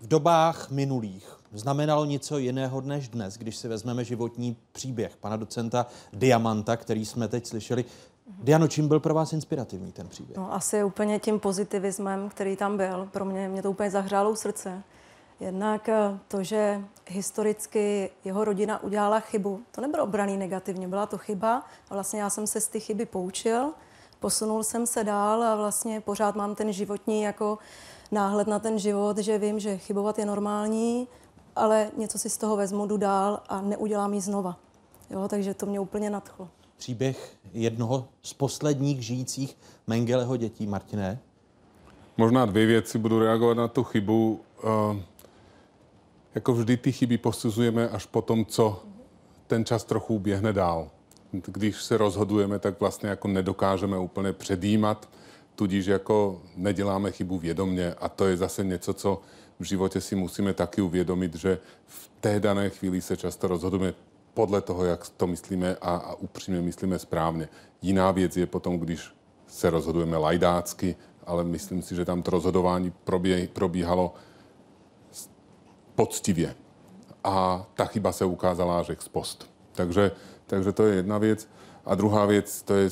v 0.00 0.06
dobách 0.08 0.70
minulých 0.70 1.35
znamenalo 1.58 2.04
něco 2.04 2.38
jiného 2.38 2.80
než 2.80 3.08
dnes, 3.08 3.36
když 3.38 3.56
si 3.56 3.68
vezmeme 3.68 4.04
životní 4.04 4.56
příběh 4.72 5.16
pana 5.16 5.36
docenta 5.36 5.86
Diamanta, 6.12 6.76
který 6.76 7.04
jsme 7.04 7.28
teď 7.28 7.46
slyšeli. 7.46 7.84
Diano, 8.26 8.68
čím 8.68 8.88
byl 8.88 9.00
pro 9.00 9.14
vás 9.14 9.32
inspirativní 9.32 9.92
ten 9.92 10.08
příběh? 10.08 10.36
No, 10.36 10.54
asi 10.54 10.84
úplně 10.84 11.18
tím 11.18 11.40
pozitivismem, 11.40 12.28
který 12.28 12.56
tam 12.56 12.76
byl. 12.76 13.08
Pro 13.12 13.24
mě, 13.24 13.48
mě 13.48 13.62
to 13.62 13.70
úplně 13.70 13.90
zahřálo 13.90 14.36
srdce. 14.36 14.82
Jednak 15.40 15.88
eh, 15.88 16.18
to, 16.28 16.42
že 16.42 16.80
historicky 17.06 18.10
jeho 18.24 18.44
rodina 18.44 18.82
udělala 18.82 19.20
chybu, 19.20 19.60
to 19.70 19.80
nebylo 19.80 20.04
obraný 20.04 20.36
negativně, 20.36 20.88
byla 20.88 21.06
to 21.06 21.18
chyba 21.18 21.64
a 21.90 21.94
vlastně 21.94 22.20
já 22.20 22.30
jsem 22.30 22.46
se 22.46 22.60
z 22.60 22.68
ty 22.68 22.80
chyby 22.80 23.06
poučil, 23.06 23.70
posunul 24.20 24.62
jsem 24.62 24.86
se 24.86 25.04
dál 25.04 25.42
a 25.42 25.56
vlastně 25.56 26.00
pořád 26.00 26.34
mám 26.34 26.54
ten 26.54 26.72
životní 26.72 27.22
jako 27.22 27.58
náhled 28.12 28.48
na 28.48 28.58
ten 28.58 28.78
život, 28.78 29.18
že 29.18 29.38
vím, 29.38 29.58
že 29.58 29.78
chybovat 29.78 30.18
je 30.18 30.26
normální, 30.26 31.08
ale 31.56 31.90
něco 31.96 32.18
si 32.18 32.30
z 32.30 32.36
toho 32.36 32.56
vezmu, 32.56 32.86
jdu 32.86 32.96
dál 32.96 33.42
a 33.48 33.60
neudělám 33.60 34.14
ji 34.14 34.20
znova. 34.20 34.56
Jo, 35.10 35.28
takže 35.28 35.54
to 35.54 35.66
mě 35.66 35.80
úplně 35.80 36.10
nadchlo. 36.10 36.48
Příběh 36.76 37.36
jednoho 37.52 38.08
z 38.22 38.32
posledních 38.32 39.02
žijících 39.02 39.56
Mengeleho 39.86 40.36
dětí, 40.36 40.66
Martiné? 40.66 41.18
Možná 42.16 42.46
dvě 42.46 42.66
věci, 42.66 42.98
budu 42.98 43.18
reagovat 43.18 43.56
na 43.56 43.68
tu 43.68 43.84
chybu. 43.84 44.40
Uh, 44.64 44.96
jako 46.34 46.52
vždy 46.52 46.76
ty 46.76 46.92
chyby 46.92 47.18
posuzujeme 47.18 47.88
až 47.88 48.06
po 48.06 48.22
tom, 48.22 48.46
co 48.46 48.82
ten 49.46 49.64
čas 49.64 49.84
trochu 49.84 50.14
uběhne 50.14 50.52
dál. 50.52 50.88
Když 51.32 51.82
se 51.82 51.96
rozhodujeme, 51.96 52.58
tak 52.58 52.80
vlastně 52.80 53.08
jako 53.08 53.28
nedokážeme 53.28 53.98
úplně 53.98 54.32
předjímat, 54.32 55.08
tudíž 55.54 55.86
jako 55.86 56.40
neděláme 56.56 57.10
chybu 57.10 57.38
vědomně 57.38 57.94
a 57.94 58.08
to 58.08 58.26
je 58.26 58.36
zase 58.36 58.64
něco, 58.64 58.94
co 58.94 59.20
v 59.58 59.64
životě 59.64 60.00
si 60.00 60.14
musíme 60.14 60.54
taky 60.54 60.80
uvědomit, 60.82 61.34
že 61.34 61.58
v 61.86 62.10
té 62.20 62.40
dané 62.40 62.70
chvíli 62.70 63.00
se 63.00 63.16
často 63.16 63.48
rozhodujeme 63.48 63.94
podle 64.34 64.60
toho, 64.60 64.84
jak 64.84 65.08
to 65.08 65.26
myslíme 65.26 65.76
a, 65.80 65.96
a 65.96 66.14
upřímně 66.14 66.60
myslíme 66.60 66.98
správně. 66.98 67.48
Jiná 67.82 68.10
věc 68.10 68.36
je 68.36 68.46
potom, 68.46 68.78
když 68.78 69.14
se 69.46 69.70
rozhodujeme 69.70 70.16
lajdácky, 70.16 70.96
ale 71.26 71.44
myslím 71.44 71.82
si, 71.82 71.94
že 71.94 72.04
tam 72.04 72.22
to 72.22 72.30
rozhodování 72.30 72.92
probě, 73.04 73.48
probíhalo 73.52 74.14
poctivě. 75.94 76.54
A 77.24 77.66
ta 77.74 77.84
chyba 77.84 78.12
se 78.12 78.24
ukázala 78.24 78.80
až 78.80 78.90
ex 78.90 79.08
post. 79.08 79.50
Takže, 79.72 80.10
takže 80.46 80.72
to 80.72 80.82
je 80.82 80.96
jedna 80.96 81.18
věc. 81.18 81.48
A 81.84 81.94
druhá 81.94 82.26
věc, 82.26 82.62
to 82.62 82.74
je 82.74 82.90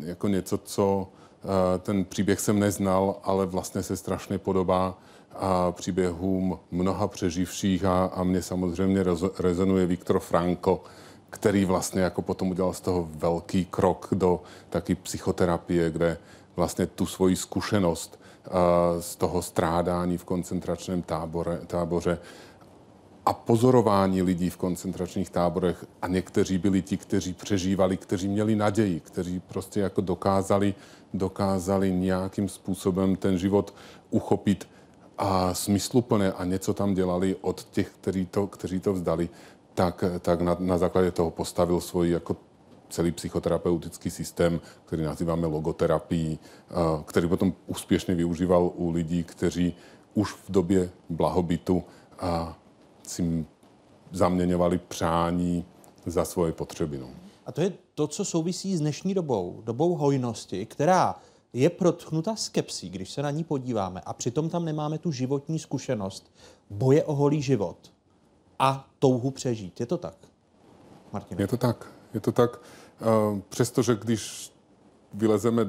jako 0.00 0.28
něco, 0.28 0.58
co 0.58 1.08
eh, 1.08 1.78
ten 1.78 2.04
příběh 2.04 2.40
jsem 2.40 2.58
neznal, 2.58 3.20
ale 3.22 3.46
vlastně 3.46 3.82
se 3.82 3.96
strašně 3.96 4.38
podobá 4.38 4.98
a 5.34 5.72
příběhům 5.72 6.58
mnoha 6.70 7.08
přeživších 7.08 7.84
a, 7.84 8.04
a 8.04 8.24
mě 8.24 8.42
samozřejmě 8.42 9.04
rezonuje 9.38 9.86
Viktor 9.86 10.20
Frankl, 10.20 10.80
který 11.30 11.64
vlastně 11.64 12.02
jako 12.02 12.22
potom 12.22 12.50
udělal 12.50 12.72
z 12.72 12.80
toho 12.80 13.08
velký 13.14 13.64
krok 13.64 14.08
do 14.12 14.42
taky 14.70 14.94
psychoterapie, 14.94 15.90
kde 15.90 16.18
vlastně 16.56 16.86
tu 16.86 17.06
svoji 17.06 17.36
zkušenost 17.36 18.20
z 19.00 19.16
toho 19.16 19.42
strádání 19.42 20.18
v 20.18 20.24
koncentračním 20.24 21.02
tábore, 21.02 21.58
táboře 21.66 22.18
a 23.26 23.32
pozorování 23.32 24.22
lidí 24.22 24.50
v 24.50 24.56
koncentračních 24.56 25.30
táborech 25.30 25.84
a 26.02 26.08
někteří 26.08 26.58
byli 26.58 26.82
ti, 26.82 26.96
kteří 26.96 27.32
přežívali, 27.32 27.96
kteří 27.96 28.28
měli 28.28 28.56
naději, 28.56 29.00
kteří 29.00 29.40
prostě 29.40 29.80
jako 29.80 30.00
dokázali, 30.00 30.74
dokázali 31.14 31.92
nějakým 31.92 32.48
způsobem 32.48 33.16
ten 33.16 33.38
život 33.38 33.74
uchopit 34.10 34.68
a 35.18 35.54
smysluplné 35.54 36.32
a 36.32 36.44
něco 36.44 36.74
tam 36.74 36.94
dělali 36.94 37.36
od 37.40 37.64
těch, 37.70 37.90
kteří 38.00 38.26
to, 38.26 38.46
kteří 38.46 38.80
to 38.80 38.92
vzdali, 38.92 39.28
tak, 39.74 40.04
tak 40.20 40.40
na, 40.40 40.56
na 40.58 40.78
základě 40.78 41.10
toho 41.10 41.30
postavil 41.30 41.80
svůj 41.80 42.10
jako 42.10 42.36
celý 42.92 43.12
psychoterapeutický 43.12 44.10
systém, 44.10 44.60
který 44.84 45.02
nazýváme 45.02 45.46
logoterapii, 45.46 46.38
který 47.04 47.28
potom 47.28 47.52
úspěšně 47.66 48.14
využíval 48.14 48.70
u 48.74 48.90
lidí, 48.90 49.24
kteří 49.24 49.74
už 50.14 50.32
v 50.32 50.50
době 50.52 50.90
blahobytu 51.08 51.84
si 53.02 53.46
zaměňovali 54.12 54.78
přání 54.78 55.64
za 56.06 56.24
svoje 56.24 56.52
potřeby. 56.52 56.98
No. 56.98 57.08
A 57.46 57.52
to 57.52 57.60
je 57.60 57.72
to, 57.94 58.06
co 58.06 58.24
souvisí 58.24 58.76
s 58.76 58.80
dnešní 58.80 59.14
dobou, 59.14 59.60
dobou 59.64 59.94
hojnosti, 59.94 60.66
která 60.66 61.14
je 61.52 61.70
protchnuta 61.70 62.36
skepsí, 62.36 62.90
když 62.90 63.10
se 63.10 63.22
na 63.22 63.30
ní 63.30 63.44
podíváme, 63.44 64.00
a 64.00 64.12
přitom 64.12 64.48
tam 64.48 64.64
nemáme 64.64 64.98
tu 64.98 65.12
životní 65.12 65.58
zkušenost 65.58 66.32
boje 66.70 67.04
o 67.04 67.14
holý 67.14 67.42
život 67.42 67.92
a 68.58 68.88
touhu 68.98 69.30
přežít. 69.30 69.80
Je 69.80 69.86
to 69.86 69.98
tak, 69.98 70.16
Martin? 71.12 71.40
Je 71.40 71.46
to 71.46 71.56
tak. 71.56 71.86
Je 72.14 72.20
to 72.20 72.32
tak. 72.32 72.60
Uh, 73.30 73.38
přestože 73.48 73.94
když 73.94 74.52
vylezeme 75.14 75.66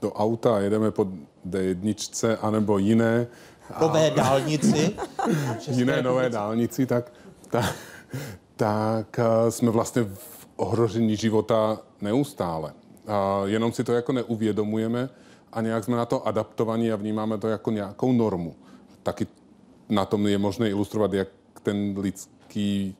do 0.00 0.12
auta 0.12 0.56
a 0.56 0.58
jedeme 0.58 0.90
po 0.90 1.06
D1 1.46 2.38
anebo 2.40 2.78
jiné... 2.78 3.26
Nové 3.80 4.10
dálnici. 4.10 4.96
jiné 5.68 6.02
nové 6.02 6.30
dálnici, 6.30 6.86
tak, 6.86 7.12
tak, 7.50 7.74
tak 8.56 9.18
uh, 9.18 9.50
jsme 9.50 9.70
vlastně 9.70 10.02
v 10.02 10.48
ohrožení 10.56 11.16
života 11.16 11.78
neustále. 12.00 12.72
A 13.10 13.42
jenom 13.44 13.72
si 13.72 13.84
to 13.84 13.92
jako 13.92 14.12
neuvědomujeme 14.12 15.10
a 15.52 15.60
nějak 15.60 15.84
jsme 15.84 15.96
na 15.96 16.06
to 16.06 16.26
adaptovaní 16.26 16.92
a 16.92 16.96
vnímáme 16.96 17.38
to 17.38 17.48
jako 17.48 17.70
nějakou 17.70 18.12
normu. 18.12 18.54
Taky 19.02 19.26
na 19.88 20.04
tom 20.04 20.26
je 20.26 20.38
možné 20.38 20.70
ilustrovat, 20.70 21.12
jak 21.12 21.28
ten 21.62 21.94
lidský 21.98 22.96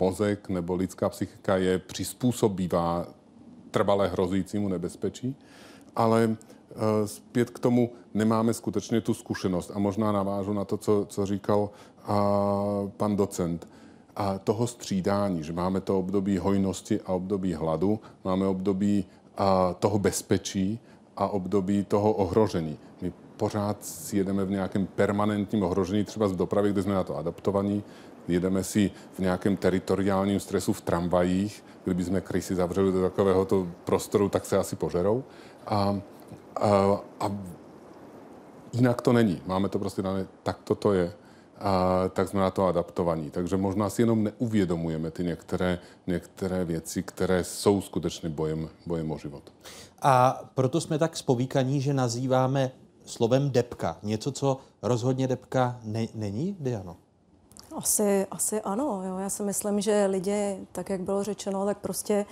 mozek 0.00 0.48
nebo 0.48 0.74
lidská 0.74 1.08
psychika 1.08 1.56
je 1.56 1.78
přizpůsobivá 1.78 3.06
trvalé 3.70 4.08
hrozícímu 4.08 4.68
nebezpečí, 4.68 5.36
ale 5.96 6.26
uh, 6.26 6.36
zpět 7.04 7.50
k 7.50 7.58
tomu 7.58 7.92
nemáme 8.14 8.54
skutečně 8.54 9.00
tu 9.00 9.14
zkušenost. 9.14 9.70
A 9.74 9.78
možná 9.78 10.12
navážu 10.12 10.52
na 10.52 10.64
to, 10.64 10.76
co, 10.76 11.06
co 11.08 11.26
říkal 11.26 11.60
uh, 12.08 12.90
pan 12.96 13.16
docent. 13.16 13.68
A 14.16 14.38
toho 14.38 14.66
střídání, 14.66 15.42
že 15.42 15.52
máme 15.52 15.80
to 15.80 15.98
období 15.98 16.38
hojnosti 16.38 17.00
a 17.00 17.12
období 17.12 17.54
hladu, 17.54 18.00
máme 18.24 18.46
období 18.46 19.04
uh, 19.40 19.46
toho 19.78 19.98
bezpečí 19.98 20.80
a 21.16 21.28
období 21.28 21.84
toho 21.84 22.12
ohrožení. 22.12 22.78
My 23.02 23.12
pořád 23.36 23.84
si 23.84 24.16
jedeme 24.16 24.44
v 24.44 24.50
nějakém 24.50 24.86
permanentním 24.86 25.62
ohrožení, 25.62 26.04
třeba 26.04 26.26
v 26.26 26.36
dopravě, 26.36 26.72
kde 26.72 26.82
jsme 26.82 26.94
na 26.94 27.04
to 27.04 27.16
adaptovaní, 27.16 27.84
jedeme 28.28 28.64
si 28.64 28.90
v 29.12 29.18
nějakém 29.18 29.56
teritoriálním 29.56 30.40
stresu 30.40 30.72
v 30.72 30.80
tramvajích, 30.80 31.64
kdyby 31.84 32.04
jsme 32.04 32.20
krysy 32.20 32.54
zavřeli 32.54 32.92
do 32.92 33.02
takového 33.02 33.44
to 33.44 33.66
prostoru, 33.84 34.28
tak 34.28 34.44
se 34.46 34.58
asi 34.58 34.76
požerou. 34.76 35.24
A, 35.66 36.00
a, 36.56 37.00
a 37.20 37.30
jinak 38.72 39.02
to 39.02 39.12
není. 39.12 39.42
Máme 39.46 39.68
to 39.68 39.78
prostě 39.78 40.02
dané, 40.02 40.26
tak 40.42 40.58
to 40.78 40.92
je. 40.92 41.12
A, 41.60 42.08
tak 42.08 42.28
jsme 42.28 42.40
na 42.40 42.50
to 42.50 42.66
adaptovaní. 42.66 43.30
Takže 43.30 43.56
možná 43.56 43.90
si 43.90 44.02
jenom 44.02 44.24
neuvědomujeme 44.24 45.10
ty 45.10 45.24
některé, 45.24 45.78
některé 46.06 46.64
věci, 46.64 47.02
které 47.02 47.44
jsou 47.44 47.80
skutečně 47.80 48.28
bojem, 48.28 48.68
bojem 48.86 49.10
o 49.10 49.18
život. 49.18 49.52
A 50.02 50.42
proto 50.54 50.80
jsme 50.80 50.98
tak 50.98 51.16
spovíkaní, 51.16 51.80
že 51.80 51.94
nazýváme 51.94 52.70
slovem 53.04 53.50
depka. 53.50 53.96
Něco, 54.02 54.32
co 54.32 54.58
rozhodně 54.82 55.28
depka 55.28 55.80
ne- 55.82 56.08
není, 56.14 56.56
Diano? 56.60 56.96
Asi, 57.76 58.26
asi 58.30 58.60
ano. 58.60 59.02
Jo. 59.04 59.18
Já 59.18 59.30
si 59.30 59.42
myslím, 59.42 59.80
že 59.80 60.06
lidi, 60.06 60.66
tak 60.72 60.90
jak 60.90 61.00
bylo 61.00 61.22
řečeno, 61.24 61.64
tak 61.64 61.78
prostě 61.78 62.26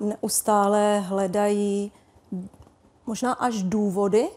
uh, 0.00 0.08
neustále 0.08 1.00
hledají 1.00 1.92
možná 3.06 3.32
až 3.32 3.62
důvody, 3.62 4.28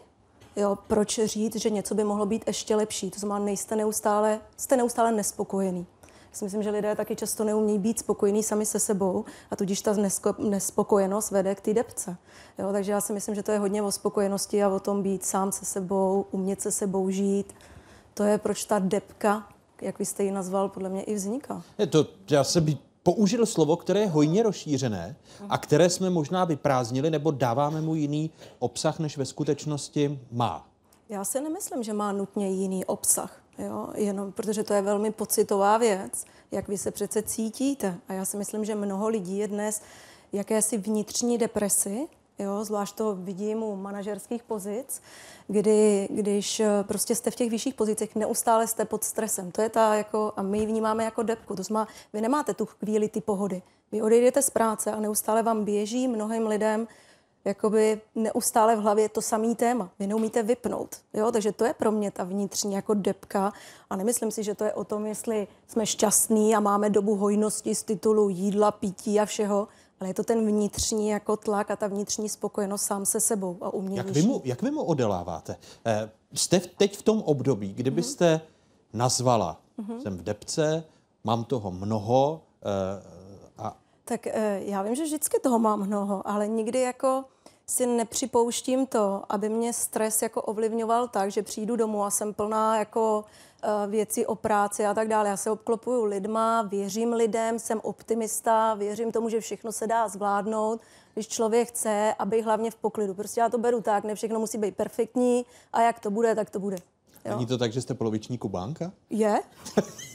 jo, 0.56 0.78
proč 0.86 1.20
říct, 1.24 1.56
že 1.56 1.70
něco 1.70 1.94
by 1.94 2.04
mohlo 2.04 2.26
být 2.26 2.44
ještě 2.46 2.76
lepší. 2.76 3.10
To 3.10 3.20
znamená, 3.20 3.44
nejste 3.44 3.76
neustále, 3.76 4.40
jste 4.56 4.76
neustále 4.76 5.12
nespokojený. 5.12 5.86
Já 6.02 6.36
si 6.36 6.44
myslím, 6.44 6.62
že 6.62 6.70
lidé 6.70 6.96
taky 6.96 7.16
často 7.16 7.44
neumí 7.44 7.78
být 7.78 7.98
spokojení 7.98 8.42
sami 8.42 8.66
se 8.66 8.80
sebou 8.80 9.24
a 9.50 9.56
tudíž 9.56 9.80
ta 9.80 9.94
nespokojenost 10.38 11.30
vede 11.30 11.54
k 11.54 11.60
té 11.60 11.74
depce. 11.74 12.16
Jo, 12.58 12.72
takže 12.72 12.92
já 12.92 13.00
si 13.00 13.12
myslím, 13.12 13.34
že 13.34 13.42
to 13.42 13.52
je 13.52 13.58
hodně 13.58 13.82
o 13.82 13.92
spokojenosti 13.92 14.62
a 14.62 14.68
o 14.68 14.80
tom 14.80 15.02
být 15.02 15.24
sám 15.24 15.52
se 15.52 15.64
sebou, 15.64 16.26
umět 16.30 16.60
se 16.60 16.70
sebou 16.70 17.10
žít. 17.10 17.54
To 18.14 18.22
je, 18.22 18.38
proč 18.38 18.64
ta 18.64 18.78
depka 18.78 19.46
jak 19.82 19.98
vy 19.98 20.04
jste 20.04 20.24
ji 20.24 20.30
nazval, 20.30 20.68
podle 20.68 20.88
mě 20.88 21.02
i 21.02 21.14
vzniká. 21.14 21.62
Je 21.78 21.86
to, 21.86 22.06
já 22.30 22.44
jsem 22.44 22.64
by 22.64 22.78
použil 23.02 23.46
slovo, 23.46 23.76
které 23.76 24.00
je 24.00 24.08
hojně 24.08 24.42
rozšířené 24.42 25.16
a 25.48 25.58
které 25.58 25.90
jsme 25.90 26.10
možná 26.10 26.44
vyprázdnili 26.44 27.10
nebo 27.10 27.30
dáváme 27.30 27.80
mu 27.80 27.94
jiný 27.94 28.30
obsah, 28.58 28.98
než 28.98 29.16
ve 29.16 29.24
skutečnosti 29.24 30.20
má. 30.32 30.66
Já 31.08 31.24
si 31.24 31.40
nemyslím, 31.40 31.82
že 31.82 31.92
má 31.92 32.12
nutně 32.12 32.50
jiný 32.50 32.84
obsah, 32.84 33.42
jo? 33.58 33.88
jenom 33.94 34.32
protože 34.32 34.64
to 34.64 34.74
je 34.74 34.82
velmi 34.82 35.10
pocitová 35.10 35.78
věc, 35.78 36.24
jak 36.50 36.68
vy 36.68 36.78
se 36.78 36.90
přece 36.90 37.22
cítíte. 37.22 37.98
A 38.08 38.12
já 38.12 38.24
si 38.24 38.36
myslím, 38.36 38.64
že 38.64 38.74
mnoho 38.74 39.08
lidí 39.08 39.38
je 39.38 39.48
dnes 39.48 39.82
jakési 40.32 40.78
vnitřní 40.78 41.38
depresi, 41.38 42.08
jo? 42.42 42.64
zvlášť 42.64 42.96
to 42.96 43.14
vidím 43.14 43.62
u 43.62 43.76
manažerských 43.76 44.42
pozic, 44.42 45.02
kdy, 45.48 46.08
když 46.10 46.60
eh, 46.60 46.68
prostě 46.82 47.14
jste 47.14 47.30
v 47.30 47.34
těch 47.34 47.50
vyšších 47.50 47.74
pozicích, 47.74 48.16
neustále 48.16 48.66
jste 48.66 48.84
pod 48.84 49.04
stresem. 49.04 49.52
To 49.52 49.62
je 49.62 49.68
ta 49.68 49.94
jako, 49.94 50.32
a 50.36 50.42
my 50.42 50.58
ji 50.58 50.66
vnímáme 50.66 51.04
jako 51.04 51.22
depku. 51.22 51.56
To 51.56 51.62
znamená, 51.62 51.88
vy 52.12 52.20
nemáte 52.20 52.54
tu 52.54 52.66
chvíli 52.66 53.08
ty 53.08 53.20
pohody. 53.20 53.62
Vy 53.92 54.02
odejdete 54.02 54.42
z 54.42 54.50
práce 54.50 54.92
a 54.92 55.00
neustále 55.00 55.42
vám 55.42 55.64
běží 55.64 56.08
mnohým 56.08 56.46
lidem 56.46 56.86
jakoby 57.44 58.00
neustále 58.14 58.76
v 58.76 58.80
hlavě 58.80 59.08
to 59.08 59.22
samý 59.22 59.54
téma. 59.54 59.90
Vy 59.98 60.06
neumíte 60.06 60.42
vypnout. 60.42 60.96
Jo? 61.14 61.32
Takže 61.32 61.52
to 61.52 61.64
je 61.64 61.74
pro 61.74 61.92
mě 61.92 62.10
ta 62.10 62.24
vnitřní 62.24 62.74
jako 62.74 62.94
depka 62.94 63.52
a 63.90 63.96
nemyslím 63.96 64.30
si, 64.30 64.42
že 64.42 64.54
to 64.54 64.64
je 64.64 64.72
o 64.72 64.84
tom, 64.84 65.06
jestli 65.06 65.48
jsme 65.66 65.86
šťastní 65.86 66.56
a 66.56 66.60
máme 66.60 66.90
dobu 66.90 67.16
hojnosti 67.16 67.74
z 67.74 67.82
titulu 67.82 68.28
jídla, 68.28 68.70
pití 68.70 69.20
a 69.20 69.24
všeho, 69.24 69.68
ale 70.00 70.10
je 70.10 70.14
to 70.14 70.24
ten 70.24 70.46
vnitřní 70.46 71.08
jako 71.08 71.36
tlak 71.36 71.70
a 71.70 71.76
ta 71.76 71.86
vnitřní 71.86 72.28
spokojenost 72.28 72.82
sám 72.82 73.06
se 73.06 73.20
sebou 73.20 73.58
a 73.60 73.74
umění. 73.74 73.96
Jak 73.96 74.10
vy 74.10 74.22
mu, 74.22 74.42
jak 74.44 74.62
vy 74.62 74.70
mu 74.70 74.82
odeláváte? 74.82 75.56
Eh, 75.86 76.10
jste 76.34 76.60
teď 76.60 76.96
v 76.96 77.02
tom 77.02 77.22
období, 77.22 77.74
kdybyste 77.74 78.36
mm-hmm. 78.36 78.98
nazvala, 78.98 79.60
mm-hmm. 79.78 80.02
jsem 80.02 80.18
v 80.18 80.22
depce, 80.22 80.84
mám 81.24 81.44
toho 81.44 81.70
mnoho 81.70 82.42
eh, 82.62 83.02
a... 83.58 83.76
Tak 84.04 84.26
eh, 84.26 84.60
já 84.64 84.82
vím, 84.82 84.94
že 84.94 85.04
vždycky 85.04 85.40
toho 85.40 85.58
mám 85.58 85.86
mnoho, 85.86 86.28
ale 86.28 86.48
nikdy 86.48 86.80
jako 86.80 87.24
si 87.66 87.86
nepřipouštím 87.86 88.86
to, 88.86 89.22
aby 89.28 89.48
mě 89.48 89.72
stres 89.72 90.22
jako 90.22 90.42
ovlivňoval 90.42 91.08
tak, 91.08 91.30
že 91.30 91.42
přijdu 91.42 91.76
domů 91.76 92.04
a 92.04 92.10
jsem 92.10 92.34
plná 92.34 92.78
jako 92.78 93.24
věci 93.86 94.26
o 94.26 94.34
práci 94.34 94.86
a 94.86 94.94
tak 94.94 95.08
dále. 95.08 95.28
Já 95.28 95.36
se 95.36 95.50
obklopuju 95.50 96.04
lidma, 96.04 96.62
věřím 96.62 97.12
lidem, 97.12 97.58
jsem 97.58 97.80
optimista, 97.82 98.74
věřím 98.74 99.12
tomu, 99.12 99.28
že 99.28 99.40
všechno 99.40 99.72
se 99.72 99.86
dá 99.86 100.08
zvládnout, 100.08 100.80
když 101.14 101.28
člověk 101.28 101.68
chce, 101.68 102.14
aby 102.18 102.42
hlavně 102.42 102.70
v 102.70 102.76
poklidu. 102.76 103.14
Prostě 103.14 103.40
já 103.40 103.48
to 103.48 103.58
beru 103.58 103.80
tak, 103.80 104.04
ne 104.04 104.14
všechno 104.14 104.40
musí 104.40 104.58
být 104.58 104.76
perfektní 104.76 105.46
a 105.72 105.82
jak 105.82 106.00
to 106.00 106.10
bude, 106.10 106.34
tak 106.34 106.50
to 106.50 106.60
bude. 106.60 106.76
Jo? 107.24 107.34
Není 107.34 107.46
to 107.46 107.58
tak, 107.58 107.72
že 107.72 107.80
jste 107.80 107.94
poloviční 107.94 108.38
kubánka? 108.38 108.92
Je. 109.10 109.40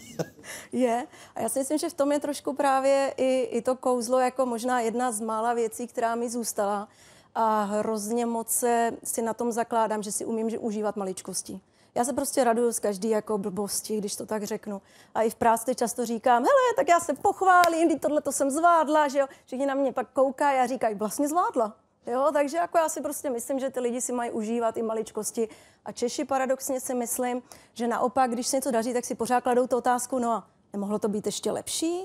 je. 0.71 1.07
A 1.35 1.41
já 1.41 1.49
si 1.49 1.59
myslím, 1.59 1.77
že 1.77 1.89
v 1.89 1.93
tom 1.93 2.11
je 2.11 2.19
trošku 2.19 2.53
právě 2.53 3.13
i, 3.17 3.41
i 3.41 3.61
to 3.61 3.75
kouzlo 3.75 4.19
jako 4.19 4.45
možná 4.45 4.79
jedna 4.79 5.11
z 5.11 5.21
mála 5.21 5.53
věcí, 5.53 5.87
která 5.87 6.15
mi 6.15 6.29
zůstala. 6.29 6.87
A 7.35 7.63
hrozně 7.63 8.25
moc 8.25 8.49
se 8.49 8.91
si 9.03 9.21
na 9.21 9.33
tom 9.33 9.51
zakládám, 9.51 10.03
že 10.03 10.11
si 10.11 10.25
umím 10.25 10.49
že 10.49 10.59
užívat 10.59 10.95
maličkosti. 10.95 11.61
Já 11.95 12.03
se 12.03 12.13
prostě 12.13 12.43
raduju 12.43 12.71
z 12.71 12.79
každý 12.79 13.09
jako 13.09 13.37
blbosti, 13.37 13.97
když 13.97 14.15
to 14.15 14.25
tak 14.25 14.43
řeknu. 14.43 14.81
A 15.15 15.21
i 15.21 15.29
v 15.29 15.35
práci 15.35 15.75
často 15.75 16.05
říkám, 16.05 16.43
hele, 16.43 16.75
tak 16.75 16.89
já 16.89 16.99
se 16.99 17.13
pochválím, 17.13 17.99
tohle 17.99 18.21
to 18.21 18.31
jsem 18.31 18.51
zvládla, 18.51 19.07
že 19.07 19.19
jo. 19.19 19.27
Všichni 19.45 19.65
na 19.65 19.73
mě 19.73 19.93
pak 19.93 20.07
koukají 20.13 20.59
a 20.59 20.67
říkají, 20.67 20.95
vlastně 20.95 21.27
zvládla. 21.27 21.75
Jo, 22.07 22.29
takže 22.33 22.57
jako 22.57 22.77
já 22.77 22.89
si 22.89 23.01
prostě 23.01 23.29
myslím, 23.29 23.59
že 23.59 23.69
ty 23.69 23.79
lidi 23.79 24.01
si 24.01 24.11
mají 24.11 24.31
užívat 24.31 24.77
i 24.77 24.81
maličkosti. 24.81 25.49
A 25.85 25.91
Češi 25.91 26.25
paradoxně 26.25 26.79
si 26.79 26.93
myslím, 26.93 27.41
že 27.73 27.87
naopak, 27.87 28.31
když 28.31 28.47
se 28.47 28.57
něco 28.57 28.71
daří, 28.71 28.93
tak 28.93 29.05
si 29.05 29.15
pořád 29.15 29.41
kladou 29.41 29.67
tu 29.67 29.77
otázku, 29.77 30.19
no 30.19 30.31
a 30.31 30.47
nemohlo 30.73 30.99
to 30.99 31.07
být 31.07 31.25
ještě 31.25 31.51
lepší? 31.51 32.03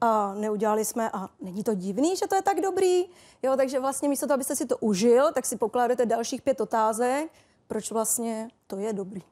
A 0.00 0.34
neudělali 0.34 0.84
jsme, 0.84 1.10
a 1.12 1.28
není 1.40 1.64
to 1.64 1.74
divný, 1.74 2.16
že 2.16 2.26
to 2.26 2.34
je 2.34 2.42
tak 2.42 2.60
dobrý? 2.60 3.04
Jo, 3.42 3.56
takže 3.56 3.80
vlastně 3.80 4.08
místo 4.08 4.26
toho, 4.26 4.34
abyste 4.34 4.56
si 4.56 4.66
to 4.66 4.76
užil, 4.76 5.32
tak 5.32 5.46
si 5.46 5.56
pokládáte 5.56 6.06
dalších 6.06 6.42
pět 6.42 6.60
otázek, 6.60 7.30
proč 7.68 7.90
vlastně 7.90 8.48
to 8.66 8.76
je 8.76 8.92
dobrý. 8.92 9.22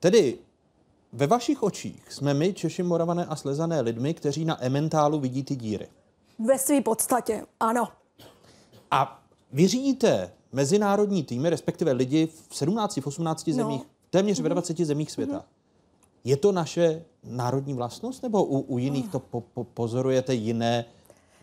Tedy 0.00 0.38
ve 1.12 1.26
vašich 1.26 1.62
očích 1.62 2.12
jsme 2.12 2.34
my, 2.34 2.52
Češi, 2.52 2.82
Moravané 2.82 3.26
a 3.26 3.36
Slezané 3.36 3.80
lidmi, 3.80 4.14
kteří 4.14 4.44
na 4.44 4.64
ementálu 4.64 5.20
vidí 5.20 5.42
ty 5.42 5.56
díry. 5.56 5.88
Ve 6.38 6.58
své 6.58 6.80
podstatě, 6.80 7.46
ano. 7.60 7.88
A 8.90 9.22
vy 9.52 9.68
řídíte 9.68 10.32
mezinárodní 10.52 11.24
týmy, 11.24 11.50
respektive 11.50 11.92
lidi 11.92 12.28
v 12.48 12.56
17, 12.56 12.96
v 12.96 13.06
18 13.06 13.46
no. 13.46 13.54
zemích, 13.54 13.82
téměř 14.10 14.40
ve 14.40 14.48
20 14.48 14.78
mm-hmm. 14.78 14.84
zemích 14.84 15.10
světa. 15.10 15.38
Mm-hmm. 15.38 15.58
Je 16.24 16.36
to 16.36 16.52
naše 16.52 17.04
národní 17.24 17.74
vlastnost, 17.74 18.22
nebo 18.22 18.44
u, 18.44 18.60
u 18.60 18.78
jiných 18.78 19.08
to 19.08 19.18
po, 19.18 19.40
po, 19.40 19.64
pozorujete 19.64 20.34
jiné 20.34 20.84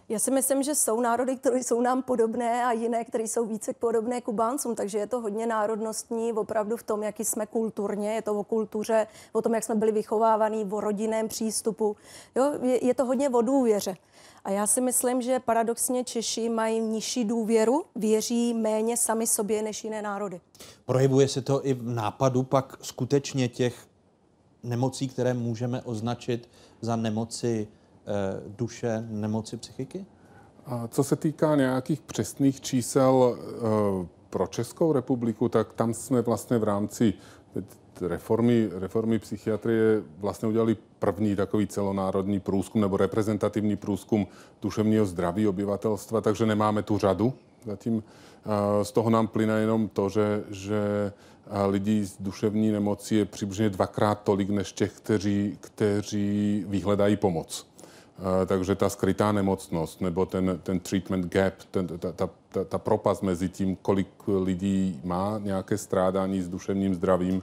Já 0.09 0.19
si 0.19 0.31
myslím, 0.31 0.63
že 0.63 0.75
jsou 0.75 1.01
národy, 1.01 1.35
které 1.35 1.63
jsou 1.63 1.81
nám 1.81 2.03
podobné 2.03 2.65
a 2.65 2.71
jiné, 2.71 3.05
které 3.05 3.23
jsou 3.23 3.45
více 3.45 3.73
podobné 3.73 4.21
Kubáncům, 4.21 4.75
takže 4.75 4.97
je 4.97 5.07
to 5.07 5.19
hodně 5.19 5.45
národnostní 5.45 6.33
opravdu 6.33 6.77
v 6.77 6.83
tom, 6.83 7.03
jaký 7.03 7.25
jsme 7.25 7.45
kulturně, 7.45 8.13
je 8.13 8.21
to 8.21 8.33
o 8.33 8.43
kultuře, 8.43 9.07
o 9.33 9.41
tom, 9.41 9.53
jak 9.53 9.63
jsme 9.63 9.75
byli 9.75 9.91
vychovávaní, 9.91 10.65
o 10.71 10.79
rodinném 10.79 11.27
přístupu. 11.27 11.95
Jo, 12.35 12.53
je, 12.61 12.85
je 12.85 12.93
to 12.93 13.05
hodně 13.05 13.29
o 13.29 13.41
důvěře. 13.41 13.95
A 14.43 14.51
já 14.51 14.67
si 14.67 14.81
myslím, 14.81 15.21
že 15.21 15.39
paradoxně 15.39 16.03
Češi 16.03 16.49
mají 16.49 16.79
nižší 16.79 17.25
důvěru, 17.25 17.85
věří 17.95 18.53
méně 18.53 18.97
sami 18.97 19.27
sobě 19.27 19.61
než 19.61 19.83
jiné 19.83 20.01
národy. 20.01 20.41
Projevuje 20.85 21.27
se 21.27 21.41
to 21.41 21.67
i 21.67 21.73
v 21.73 21.83
nápadu 21.83 22.43
pak 22.43 22.77
skutečně 22.81 23.47
těch 23.47 23.87
nemocí, 24.63 25.07
které 25.07 25.33
můžeme 25.33 25.81
označit 25.81 26.49
za 26.81 26.95
nemoci 26.95 27.67
duše, 28.57 29.05
nemoci 29.09 29.57
psychiky? 29.57 30.05
A 30.65 30.87
co 30.87 31.03
se 31.03 31.15
týká 31.15 31.55
nějakých 31.55 32.01
přesných 32.01 32.61
čísel 32.61 33.37
eh, 33.37 34.07
pro 34.29 34.47
Českou 34.47 34.93
republiku, 34.93 35.49
tak 35.49 35.73
tam 35.73 35.93
jsme 35.93 36.21
vlastně 36.21 36.57
v 36.57 36.63
rámci 36.63 37.13
reformy, 38.01 38.69
reformy 38.73 39.19
psychiatrie 39.19 40.03
vlastně 40.17 40.47
udělali 40.47 40.77
první 40.99 41.35
takový 41.35 41.67
celonárodní 41.67 42.39
průzkum 42.39 42.81
nebo 42.81 42.97
reprezentativní 42.97 43.75
průzkum 43.75 44.27
duševního 44.61 45.05
zdraví 45.05 45.47
obyvatelstva, 45.47 46.21
takže 46.21 46.45
nemáme 46.45 46.83
tu 46.83 46.97
řadu. 46.97 47.33
Zatím 47.65 48.03
eh, 48.03 48.85
z 48.85 48.91
toho 48.91 49.09
nám 49.09 49.27
plyne 49.27 49.59
jenom 49.59 49.87
to, 49.87 50.09
že, 50.09 50.43
že 50.49 51.11
lidí 51.67 52.05
s 52.05 52.17
duševní 52.19 52.71
nemocí 52.71 53.15
je 53.15 53.25
přibližně 53.25 53.69
dvakrát 53.69 54.21
tolik 54.23 54.49
než 54.49 54.73
těch, 54.73 54.93
kteří, 54.93 55.57
kteří 55.61 56.65
vyhledají 56.67 57.15
pomoc. 57.15 57.67
Eh, 58.19 58.45
takže 58.45 58.75
ta 58.75 58.89
skrytá 58.89 59.31
nemocnost 59.31 60.01
nebo 60.01 60.25
ten, 60.25 60.59
ten 60.63 60.79
treatment 60.79 61.25
gap, 61.25 61.53
ten, 61.71 61.87
ta, 61.87 62.11
ta, 62.11 62.29
ta, 62.49 62.63
ta 62.63 62.77
propast 62.77 63.23
mezi 63.23 63.49
tím, 63.49 63.75
kolik 63.75 64.07
lidí 64.27 65.01
má 65.03 65.39
nějaké 65.43 65.77
strádání 65.77 66.41
s 66.41 66.49
duševním 66.49 66.95
zdravím 66.95 67.41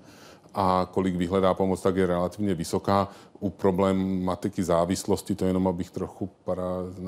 a 0.54 0.88
kolik 0.92 1.16
vyhledá 1.16 1.54
pomoc, 1.54 1.82
tak 1.82 1.96
je 1.96 2.06
relativně 2.06 2.54
vysoká. 2.54 3.08
U 3.40 3.50
problematiky 3.50 4.62
závislosti, 4.62 5.34
to 5.34 5.44
jenom 5.44 5.68
abych 5.68 5.90
trochu 5.90 6.30
para, 6.44 6.64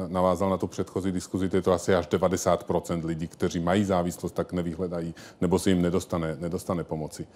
navázal 0.09 0.51
na 0.51 0.57
tu 0.57 0.67
předchozí 0.67 1.13
diskuzi, 1.13 1.49
to 1.49 1.57
je 1.57 1.63
to 1.63 1.73
asi 1.73 1.95
až 1.95 2.09
90% 2.09 3.05
lidí, 3.05 3.29
kteří 3.29 3.61
mají 3.61 3.85
závislost, 3.85 4.33
tak 4.33 4.53
nevyhledají, 4.53 5.15
nebo 5.41 5.59
se 5.59 5.71
jim 5.71 5.83
nedostane, 5.83 6.37
nedostane 6.41 6.85
pomoci. 6.85 7.27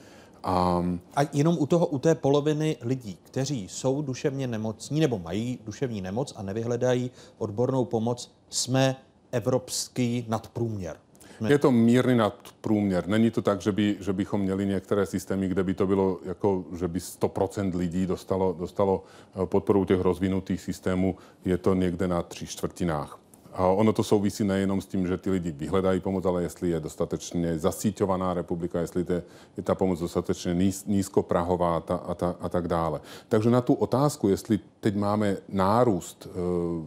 A, 0.45 0.85
a 1.17 1.21
jenom 1.33 1.57
u 1.59 1.67
toho, 1.67 1.87
u 1.87 1.99
té 1.99 2.15
poloviny 2.15 2.77
lidí, 2.81 3.19
kteří 3.23 3.69
jsou 3.69 4.03
duševně 4.03 4.47
nemocní 4.47 5.01
nebo 5.01 5.19
mají 5.19 5.59
duševní 5.65 6.01
nemoc 6.01 6.35
a 6.37 6.43
nevyhledají 6.43 7.11
odbornou 7.39 7.85
pomoc, 7.85 8.33
jsme 8.51 8.97
evropský 9.33 10.25
nadprůměr. 10.29 10.97
Jsme... 11.39 11.51
Je 11.51 11.59
to 11.59 11.71
mírný 11.73 12.17
nadprůměr. 12.17 13.07
Není 13.07 13.31
to 13.31 13.43
tak, 13.43 13.61
že, 13.61 13.73
by, 13.73 13.97
že 14.01 14.13
bychom 14.13 14.41
měli 14.41 14.67
některé 14.67 15.07
systémy, 15.07 15.49
kde 15.49 15.65
by 15.65 15.75
to 15.75 15.87
bylo 15.87 16.19
jako, 16.25 16.65
že 16.79 16.89
by 16.89 16.99
100% 16.99 17.77
lidí 17.77 18.07
dostalo, 18.07 18.53
dostalo 18.59 19.05
eh, 19.43 19.47
podporu 19.47 19.85
těch 19.85 20.01
rozvinutých 20.01 20.61
systémů. 20.61 21.17
Je 21.45 21.59
to 21.59 21.75
někde 21.75 22.09
na 22.09 22.23
tři 22.23 22.47
čtvrtinách. 22.47 23.19
Ono 23.59 23.93
to 23.93 24.03
souvisí 24.03 24.45
nejenom 24.45 24.81
s 24.81 24.87
tím, 24.87 25.07
že 25.07 25.17
ty 25.19 25.31
lidi 25.31 25.53
vyhledají 25.53 26.01
pomoc, 26.01 26.25
ale 26.25 26.43
jestli 26.43 26.71
je 26.71 26.81
dostatečně 26.81 27.59
zasíťovaná 27.59 28.35
republika, 28.35 28.81
jestli 28.81 29.07
je, 29.09 29.23
je 29.57 29.63
ta 29.63 29.75
pomoc 29.75 30.01
dostatečně 30.01 30.55
níz, 30.55 30.85
nízkoprahová 30.87 31.77
a, 31.77 31.81
ta, 31.81 31.95
a, 31.95 32.15
ta, 32.15 32.37
a 32.41 32.49
tak 32.49 32.69
dále. 32.69 33.01
Takže 33.29 33.51
na 33.51 33.61
tu 33.61 33.75
otázku, 33.75 34.29
jestli 34.29 34.61
teď 34.81 34.97
máme 34.97 35.37
nárůst 35.49 36.27
e, 36.27 36.39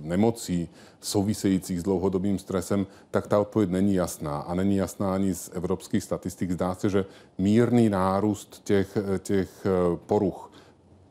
nemocí 0.07 0.69
souvisejících 1.01 1.79
s 1.79 1.83
dlouhodobým 1.83 2.39
stresem, 2.39 2.87
tak 3.11 3.27
ta 3.27 3.39
odpověď 3.39 3.69
není 3.69 3.93
jasná. 3.93 4.37
A 4.37 4.55
není 4.55 4.75
jasná 4.75 5.13
ani 5.13 5.35
z 5.35 5.49
evropských 5.53 6.03
statistik. 6.03 6.51
Zdá 6.51 6.75
se, 6.75 6.89
že 6.89 7.05
mírný 7.37 7.89
nárůst 7.89 8.61
těch, 8.63 8.97
těch 9.19 9.65
e, 9.65 9.97
poruch 10.05 10.51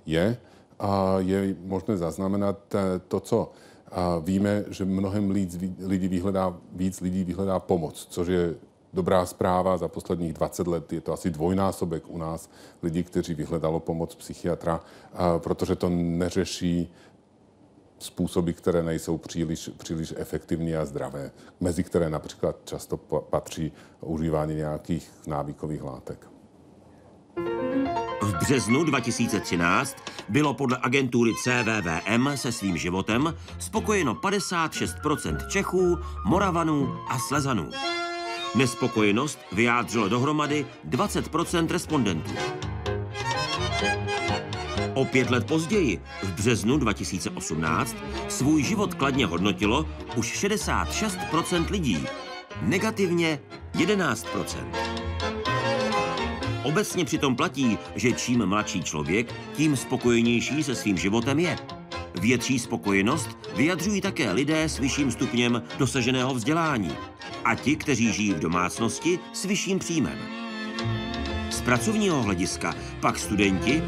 je 0.06 0.36
a 0.80 1.16
je 1.18 1.56
možné 1.64 1.96
zaznamenat 1.96 2.74
e, 2.74 2.98
to, 3.08 3.20
co 3.20 3.52
a 3.90 4.18
víme, 4.18 4.64
že 4.68 4.84
mnohem 4.84 5.32
víc 5.32 5.58
lidí 5.78 6.08
vyhledá, 6.08 6.56
víc 6.72 7.00
lidí 7.00 7.24
vyhledá 7.24 7.58
pomoc, 7.58 8.06
což 8.10 8.28
je 8.28 8.54
dobrá 8.92 9.26
zpráva. 9.26 9.76
Za 9.76 9.88
posledních 9.88 10.32
20 10.32 10.66
let 10.66 10.92
je 10.92 11.00
to 11.00 11.12
asi 11.12 11.30
dvojnásobek 11.30 12.08
u 12.08 12.18
nás 12.18 12.50
lidí, 12.82 13.04
kteří 13.04 13.34
vyhledalo 13.34 13.80
pomoc 13.80 14.14
psychiatra, 14.14 14.80
protože 15.38 15.76
to 15.76 15.88
neřeší 15.88 16.92
způsoby, 17.98 18.50
které 18.50 18.82
nejsou 18.82 19.18
příliš, 19.18 19.70
příliš 19.76 20.14
efektivní 20.16 20.76
a 20.76 20.84
zdravé, 20.84 21.30
mezi 21.60 21.84
které 21.84 22.10
například 22.10 22.56
často 22.64 22.96
patří 23.30 23.72
užívání 24.00 24.54
nějakých 24.54 25.10
návykových 25.26 25.82
látek. 25.82 26.26
V 28.22 28.34
březnu 28.40 28.84
2013 28.84 29.96
bylo 30.28 30.54
podle 30.54 30.78
agentury 30.82 31.32
CVVM 31.42 32.28
se 32.36 32.52
svým 32.52 32.76
životem 32.76 33.34
spokojeno 33.58 34.14
56% 34.14 35.48
Čechů, 35.48 35.98
Moravanů 36.26 36.96
a 37.08 37.18
Slezanů. 37.18 37.70
Nespokojenost 38.54 39.38
vyjádřilo 39.52 40.08
dohromady 40.08 40.66
20% 40.88 41.70
respondentů. 41.70 42.30
O 44.94 45.04
pět 45.04 45.30
let 45.30 45.46
později, 45.46 46.02
v 46.22 46.32
březnu 46.32 46.78
2018, 46.78 47.96
svůj 48.28 48.62
život 48.62 48.94
kladně 48.94 49.26
hodnotilo 49.26 49.86
už 50.16 50.44
66% 50.44 51.70
lidí, 51.70 52.06
negativně 52.62 53.40
11%. 53.74 55.39
Obecně 56.62 57.04
přitom 57.04 57.36
platí, 57.36 57.78
že 57.94 58.12
čím 58.12 58.46
mladší 58.46 58.82
člověk, 58.82 59.34
tím 59.56 59.76
spokojenější 59.76 60.62
se 60.62 60.74
svým 60.74 60.98
životem 60.98 61.38
je. 61.38 61.58
Větší 62.20 62.58
spokojenost 62.58 63.38
vyjadřují 63.56 64.00
také 64.00 64.32
lidé 64.32 64.64
s 64.64 64.78
vyšším 64.78 65.10
stupněm 65.10 65.62
dosaženého 65.78 66.34
vzdělání 66.34 66.90
a 67.44 67.54
ti, 67.54 67.76
kteří 67.76 68.12
žijí 68.12 68.32
v 68.32 68.38
domácnosti 68.38 69.18
s 69.32 69.44
vyšším 69.44 69.78
příjmem. 69.78 70.18
Z 71.50 71.60
pracovního 71.60 72.22
hlediska 72.22 72.74
pak 73.00 73.18
studenti 73.18 73.82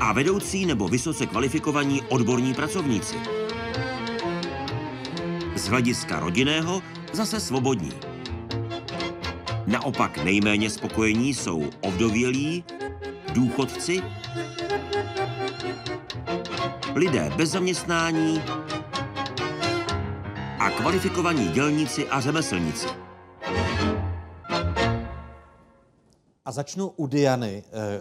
a 0.00 0.12
vedoucí 0.12 0.66
nebo 0.66 0.88
vysoce 0.88 1.26
kvalifikovaní 1.26 2.02
odborní 2.08 2.54
pracovníci. 2.54 3.16
Z 5.56 5.68
hlediska 5.68 6.20
rodinného 6.20 6.82
zase 7.12 7.40
svobodní. 7.40 8.11
Naopak 9.66 10.24
nejméně 10.24 10.70
spokojení 10.70 11.34
jsou 11.34 11.64
ovdovělí, 11.80 12.64
důchodci, 13.32 14.02
lidé 16.94 17.30
bez 17.36 17.50
zaměstnání 17.50 18.42
a 20.58 20.70
kvalifikovaní 20.70 21.48
dělníci 21.48 22.08
a 22.08 22.20
řemeslníci. 22.20 22.86
A 26.44 26.52
začnu 26.52 26.88
u 26.88 27.06
Diany. 27.06 27.64
Eh, 27.72 28.00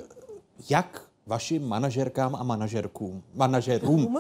jak 0.70 1.02
vašim 1.26 1.68
manažerkám 1.68 2.36
a 2.36 2.44
manažerkům, 2.44 3.24
manažerům 3.34 4.20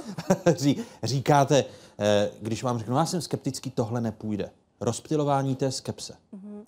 říkáte, 1.03 1.65
eh, 1.99 2.29
když 2.41 2.63
vám 2.63 2.79
řeknu, 2.79 2.97
já 2.97 3.05
jsem 3.05 3.21
skeptický, 3.21 3.71
tohle 3.71 4.01
nepůjde. 4.01 4.49
Rozptilování 4.81 5.55
té 5.55 5.71
skepse. 5.71 6.13
Mm-hmm. 6.33 6.65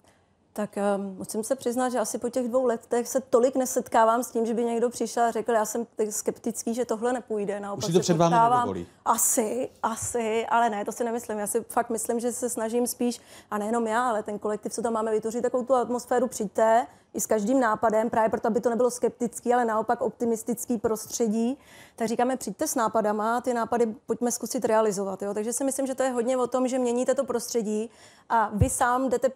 Tak 0.56 0.76
um, 0.98 1.16
musím 1.18 1.44
se 1.44 1.56
přiznat, 1.56 1.90
že 1.90 2.00
asi 2.00 2.18
po 2.18 2.30
těch 2.30 2.48
dvou 2.48 2.66
letech 2.66 3.08
se 3.08 3.22
tolik 3.22 3.56
nesetkávám 3.56 4.24
s 4.24 4.32
tím, 4.32 4.46
že 4.46 4.54
by 4.54 4.66
někdo 4.66 4.90
přišel 4.90 5.24
a 5.24 5.32
řekl, 5.32 5.52
já 5.52 5.66
jsem 5.66 5.88
skeptický, 6.10 6.74
že 6.74 6.86
tohle 6.86 7.14
nepůjde. 7.14 7.60
Naopak 7.60 7.90
Už 7.90 7.94
to 7.94 8.00
před 8.00 8.18
vámi 8.18 8.36
nedovolí. 8.36 8.88
Asi, 9.06 9.70
asi, 9.84 10.46
ale 10.50 10.70
ne, 10.70 10.86
to 10.86 10.92
si 10.92 11.04
nemyslím. 11.04 11.40
Já 11.40 11.48
si 11.48 11.64
fakt 11.70 11.90
myslím, 11.90 12.20
že 12.20 12.32
se 12.32 12.50
snažím 12.50 12.88
spíš, 12.88 13.22
a 13.52 13.58
nejenom 13.58 13.88
já, 13.88 14.10
ale 14.10 14.24
ten 14.24 14.40
kolektiv, 14.40 14.74
co 14.74 14.82
tam 14.82 14.94
máme 14.94 15.12
vytvořit, 15.12 15.42
takovou 15.42 15.64
tu 15.66 15.76
atmosféru 15.76 16.28
přijďte, 16.28 16.88
i 17.14 17.22
s 17.22 17.26
každým 17.26 17.60
nápadem, 17.60 18.10
právě 18.10 18.30
proto, 18.30 18.48
aby 18.48 18.62
to 18.62 18.70
nebylo 18.70 18.92
skeptický, 18.92 19.54
ale 19.54 19.66
naopak 19.66 20.02
optimistický 20.02 20.78
prostředí, 20.78 21.58
tak 21.96 22.08
říkáme, 22.08 22.38
přijďte 22.38 22.68
s 22.68 22.76
nápadama, 22.76 23.42
ty 23.42 23.54
nápady 23.54 23.96
pojďme 24.06 24.32
zkusit 24.32 24.66
realizovat. 24.66 25.22
Jo? 25.22 25.34
Takže 25.34 25.54
si 25.54 25.64
myslím, 25.64 25.88
že 25.88 25.96
to 25.96 26.04
je 26.04 26.10
hodně 26.10 26.38
o 26.38 26.48
tom, 26.48 26.68
že 26.68 26.80
měníte 26.80 27.16
to 27.16 27.24
prostředí 27.24 27.90
a 28.30 28.50
vy 28.54 28.70
sám 28.70 29.10
jdete 29.10 29.30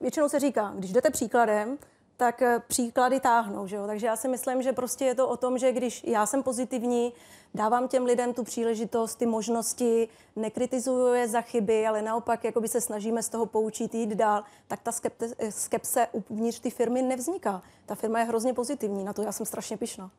většinou 0.00 0.28
se 0.28 0.40
říká, 0.40 0.72
když 0.76 0.92
jdete 0.92 1.10
příkladem, 1.10 1.78
tak 2.18 2.42
eh, 2.42 2.62
příklady 2.68 3.20
táhnou. 3.20 3.66
Že 3.66 3.76
jo? 3.76 3.86
Takže 3.86 4.06
já 4.06 4.16
si 4.16 4.28
myslím, 4.28 4.62
že 4.62 4.72
prostě 4.72 5.04
je 5.04 5.14
to 5.14 5.28
o 5.28 5.36
tom, 5.36 5.58
že 5.58 5.72
když 5.72 6.04
já 6.04 6.26
jsem 6.26 6.42
pozitivní, 6.42 7.12
dávám 7.54 7.88
těm 7.88 8.04
lidem 8.04 8.34
tu 8.34 8.44
příležitost, 8.44 9.14
ty 9.14 9.26
možnosti, 9.26 10.08
nekritizuju 10.36 11.14
je 11.14 11.28
za 11.28 11.40
chyby, 11.40 11.86
ale 11.86 12.02
naopak 12.02 12.44
jakoby 12.44 12.68
se 12.68 12.80
snažíme 12.80 13.22
z 13.22 13.28
toho 13.28 13.46
poučit, 13.46 13.94
jít 13.94 14.10
dál, 14.10 14.44
tak 14.68 14.82
ta 14.82 14.92
skepte, 14.92 15.26
eh, 15.38 15.52
skepse 15.52 16.06
uvnitř 16.12 16.60
ty 16.60 16.70
firmy 16.70 17.02
nevzniká. 17.02 17.62
Ta 17.86 17.94
firma 17.94 18.18
je 18.18 18.24
hrozně 18.24 18.54
pozitivní, 18.54 19.04
na 19.04 19.12
to 19.12 19.22
já 19.22 19.32
jsem 19.32 19.46
strašně 19.46 19.76
pišná. 19.76 20.10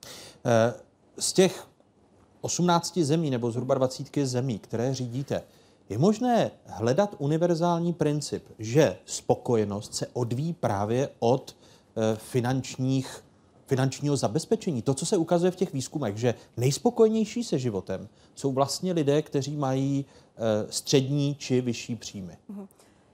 Eh, 0.45 0.73
z 1.17 1.33
těch 1.33 1.67
18 2.41 3.03
zemí 3.03 3.29
nebo 3.29 3.51
zhruba 3.51 3.75
20 3.75 4.25
zemí, 4.25 4.59
které 4.59 4.93
řídíte, 4.93 5.43
je 5.89 5.97
možné 5.97 6.51
hledat 6.65 7.15
univerzální 7.17 7.93
princip, 7.93 8.43
že 8.59 8.97
spokojenost 9.05 9.95
se 9.95 10.07
odvíjí 10.13 10.53
právě 10.53 11.09
od 11.19 11.55
eh, 11.55 12.15
finančních, 12.15 13.23
finančního 13.65 14.17
zabezpečení. 14.17 14.81
To, 14.81 14.93
co 14.93 15.05
se 15.05 15.17
ukazuje 15.17 15.51
v 15.51 15.55
těch 15.55 15.73
výzkumech, 15.73 16.17
že 16.17 16.33
nejspokojenější 16.57 17.43
se 17.43 17.59
životem 17.59 18.09
jsou 18.35 18.51
vlastně 18.51 18.93
lidé, 18.93 19.21
kteří 19.21 19.55
mají 19.55 20.05
eh, 20.05 20.67
střední 20.69 21.35
či 21.35 21.61
vyšší 21.61 21.95
příjmy. 21.95 22.37
Mm-hmm. 22.51 22.67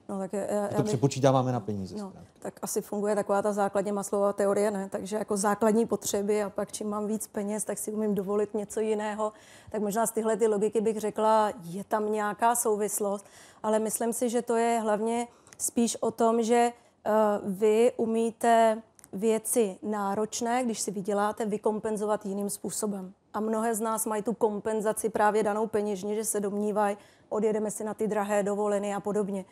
No, 0.10 0.20
tak 0.20 0.34
já, 0.34 0.42
já 0.42 0.68
to 0.68 0.76
bych, 0.76 0.86
přepočítáváme 0.86 1.52
na 1.52 1.60
peníze. 1.60 1.96
No, 1.96 2.14
tak 2.40 2.54
asi 2.62 2.82
funguje 2.82 3.16
taková 3.16 3.42
ta 3.42 3.54
základně 3.54 3.94
maslová 3.94 4.34
teorie, 4.34 4.72
ne? 4.72 4.90
Takže 4.90 5.16
jako 5.16 5.38
základní 5.38 5.86
potřeby 5.86 6.44
a 6.44 6.50
pak 6.50 6.72
čím 6.72 6.90
mám 6.90 7.08
víc 7.08 7.28
peněz, 7.28 7.64
tak 7.64 7.78
si 7.78 7.92
umím 7.92 8.16
dovolit 8.16 8.54
něco 8.54 8.80
jiného. 8.80 9.34
Tak 9.70 9.82
možná 9.82 10.06
z 10.06 10.12
tyhle 10.12 10.38
ty 10.38 10.48
logiky 10.48 10.82
bych 10.82 11.00
řekla, 11.00 11.52
je 11.64 11.84
tam 11.84 12.12
nějaká 12.12 12.56
souvislost, 12.56 13.26
ale 13.64 13.80
myslím 13.80 14.14
si, 14.14 14.30
že 14.30 14.42
to 14.42 14.56
je 14.56 14.80
hlavně 14.80 15.28
spíš 15.58 15.98
o 16.02 16.12
tom, 16.12 16.44
že 16.44 16.72
uh, 16.72 17.52
vy 17.54 17.92
umíte 17.98 18.82
věci 19.14 19.78
náročné, 19.84 20.64
když 20.64 20.80
si 20.80 20.92
vyděláte, 20.92 21.46
vykompenzovat 21.46 22.26
jiným 22.26 22.50
způsobem. 22.50 23.14
A 23.34 23.40
mnohé 23.40 23.76
z 23.76 23.80
nás 23.80 24.06
mají 24.06 24.24
tu 24.24 24.34
kompenzaci 24.34 25.10
právě 25.10 25.44
danou 25.44 25.68
peněžně, 25.68 26.16
že 26.16 26.26
se 26.26 26.40
domnívají, 26.40 26.98
odjedeme 27.30 27.72
si 27.72 27.84
na 27.84 27.94
ty 27.94 28.08
drahé 28.08 28.44
dovoleny 28.44 28.96
a 28.96 29.00
podobně. 29.00 29.46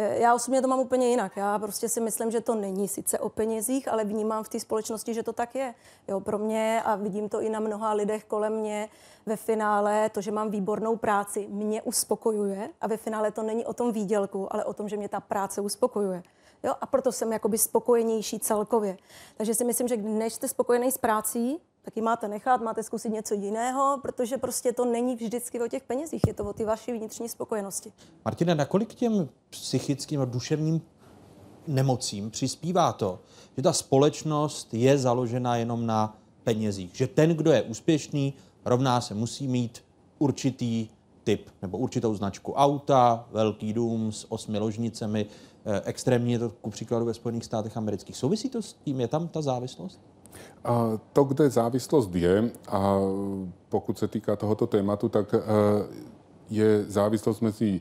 Eh, 0.00 0.18
já 0.18 0.34
osobně 0.34 0.62
to 0.62 0.68
mám 0.68 0.80
úplně 0.80 1.08
jinak. 1.08 1.36
Já 1.36 1.58
prostě 1.58 1.88
si 1.88 2.00
myslím, 2.00 2.30
že 2.30 2.40
to 2.40 2.54
není 2.54 2.88
sice 2.88 3.18
o 3.18 3.28
penězích, 3.28 3.88
ale 3.88 4.04
vnímám 4.04 4.44
v 4.44 4.48
té 4.48 4.60
společnosti, 4.60 5.14
že 5.14 5.22
to 5.22 5.32
tak 5.32 5.54
je. 5.54 5.74
Jo, 6.08 6.20
pro 6.20 6.38
mě 6.38 6.82
a 6.84 6.96
vidím 6.96 7.28
to 7.28 7.40
i 7.40 7.48
na 7.48 7.60
mnoha 7.60 7.92
lidech 7.92 8.24
kolem 8.24 8.52
mě 8.52 8.88
ve 9.26 9.36
finále, 9.36 10.10
to, 10.10 10.20
že 10.20 10.30
mám 10.30 10.50
výbornou 10.50 10.96
práci, 10.96 11.46
mě 11.50 11.82
uspokojuje 11.82 12.70
a 12.80 12.86
ve 12.86 12.96
finále 12.96 13.30
to 13.30 13.42
není 13.42 13.66
o 13.66 13.72
tom 13.72 13.92
výdělku, 13.92 14.52
ale 14.52 14.64
o 14.64 14.74
tom, 14.74 14.88
že 14.88 14.96
mě 14.96 15.08
ta 15.08 15.20
práce 15.20 15.60
uspokojuje. 15.60 16.22
Jo? 16.62 16.74
A 16.80 16.86
proto 16.86 17.12
jsem 17.12 17.32
jakoby 17.32 17.58
spokojenější 17.58 18.38
celkově. 18.38 18.96
Takže 19.36 19.54
si 19.54 19.64
myslím, 19.64 19.88
že 19.88 19.96
než 19.96 20.34
jste 20.34 20.48
spokojený 20.48 20.92
s 20.92 20.98
prací, 20.98 21.60
tak 21.82 21.96
ji 21.96 22.02
máte 22.02 22.28
nechat, 22.28 22.60
máte 22.60 22.82
zkusit 22.82 23.08
něco 23.08 23.34
jiného, 23.34 23.98
protože 24.02 24.38
prostě 24.38 24.72
to 24.72 24.84
není 24.84 25.16
vždycky 25.16 25.60
o 25.60 25.68
těch 25.68 25.82
penězích, 25.82 26.22
je 26.26 26.34
to 26.34 26.44
o 26.44 26.52
ty 26.52 26.64
vaší 26.64 26.92
vnitřní 26.92 27.28
spokojenosti. 27.28 27.92
Martina, 28.24 28.54
nakolik 28.54 28.94
těm 28.94 29.28
psychickým 29.50 30.20
a 30.20 30.24
duševním 30.24 30.82
nemocím 31.66 32.30
přispívá 32.30 32.92
to, 32.92 33.20
že 33.56 33.62
ta 33.62 33.72
společnost 33.72 34.74
je 34.74 34.98
založena 34.98 35.56
jenom 35.56 35.86
na 35.86 36.16
penězích. 36.44 36.90
Že 36.94 37.06
ten, 37.06 37.30
kdo 37.30 37.52
je 37.52 37.62
úspěšný, 37.62 38.34
rovná 38.64 39.00
se 39.00 39.14
musí 39.14 39.48
mít 39.48 39.84
určitý 40.18 40.88
typ 41.24 41.50
nebo 41.62 41.78
určitou 41.78 42.14
značku 42.14 42.52
auta, 42.52 43.28
velký 43.30 43.72
dům 43.72 44.12
s 44.12 44.32
osmi 44.32 44.58
ložnicemi, 44.58 45.26
eh, 45.66 45.80
extrémně 45.84 46.38
to 46.38 46.50
ku 46.50 46.70
příkladu 46.70 47.04
ve 47.04 47.14
Spojených 47.14 47.44
státech 47.44 47.76
amerických. 47.76 48.16
Souvisí 48.16 48.48
to 48.48 48.62
s 48.62 48.72
tím? 48.72 49.00
Je 49.00 49.08
tam 49.08 49.28
ta 49.28 49.42
závislost? 49.42 50.00
To, 51.12 51.24
kde 51.24 51.50
závislost 51.50 52.14
je, 52.14 52.50
a 52.68 52.98
pokud 53.68 53.98
se 53.98 54.08
týká 54.08 54.36
tohoto 54.36 54.66
tématu, 54.66 55.08
tak 55.08 55.34
eh, 55.34 55.38
je 56.50 56.84
závislost 56.84 57.40
mezi 57.40 57.80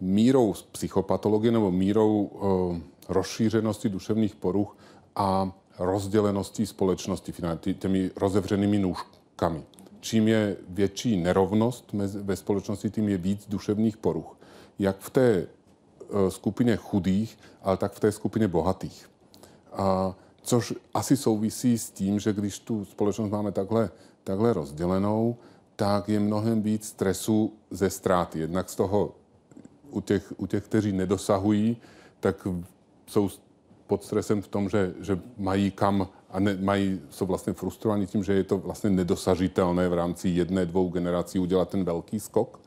mírou 0.00 0.54
psychopatologie 0.72 1.52
nebo 1.52 1.70
mírou 1.70 2.30
eh, 2.30 2.80
rozšířenosti 3.08 3.88
duševních 3.88 4.36
poruch 4.36 4.76
a 5.16 5.52
rozděleností 5.78 6.66
společnosti, 6.66 7.32
těmi 7.78 8.10
rozevřenými 8.16 8.78
nůžkami. 8.78 9.62
Čím 10.00 10.28
je 10.28 10.56
větší 10.68 11.16
nerovnost 11.16 11.92
ve 12.22 12.36
společnosti, 12.36 12.90
tím 12.90 13.08
je 13.08 13.16
víc 13.16 13.48
duševních 13.48 13.96
poruch. 13.96 14.36
Jak 14.78 14.98
v 14.98 15.10
té 15.10 15.30
eh, 15.30 16.30
skupině 16.30 16.76
chudých, 16.76 17.38
ale 17.62 17.76
tak 17.76 17.92
v 17.92 18.00
té 18.00 18.12
skupině 18.12 18.48
bohatých. 18.48 19.10
A 19.72 20.14
Což 20.48 20.74
asi 20.94 21.16
souvisí 21.16 21.78
s 21.78 21.90
tím, 21.90 22.20
že 22.20 22.32
když 22.32 22.58
tu 22.58 22.84
společnost 22.84 23.30
máme 23.30 23.52
takhle, 23.52 23.90
takhle 24.24 24.52
rozdělenou, 24.52 25.36
tak 25.76 26.08
je 26.08 26.20
mnohem 26.20 26.62
víc 26.62 26.86
stresu 26.86 27.52
ze 27.70 27.90
ztráty. 27.90 28.38
Jednak 28.38 28.70
z 28.70 28.74
toho 28.74 29.14
u 29.90 30.00
těch, 30.00 30.32
u 30.36 30.46
těch 30.46 30.64
kteří 30.64 30.92
nedosahují, 30.92 31.76
tak 32.20 32.46
jsou 33.06 33.28
pod 33.86 34.04
stresem 34.04 34.42
v 34.42 34.48
tom, 34.48 34.68
že, 34.68 34.94
že 35.00 35.20
mají 35.38 35.70
kam 35.70 36.08
a 36.30 36.40
ne, 36.40 36.56
mají, 36.60 37.00
jsou 37.10 37.26
vlastně 37.26 37.52
frustrovaní 37.52 38.06
tím, 38.06 38.24
že 38.24 38.32
je 38.32 38.44
to 38.44 38.58
vlastně 38.58 38.90
nedosažitelné 38.90 39.88
v 39.88 39.94
rámci 39.94 40.28
jedné, 40.28 40.66
dvou 40.66 40.88
generací 40.88 41.38
udělat 41.38 41.68
ten 41.68 41.84
velký 41.84 42.20
skok. 42.20 42.60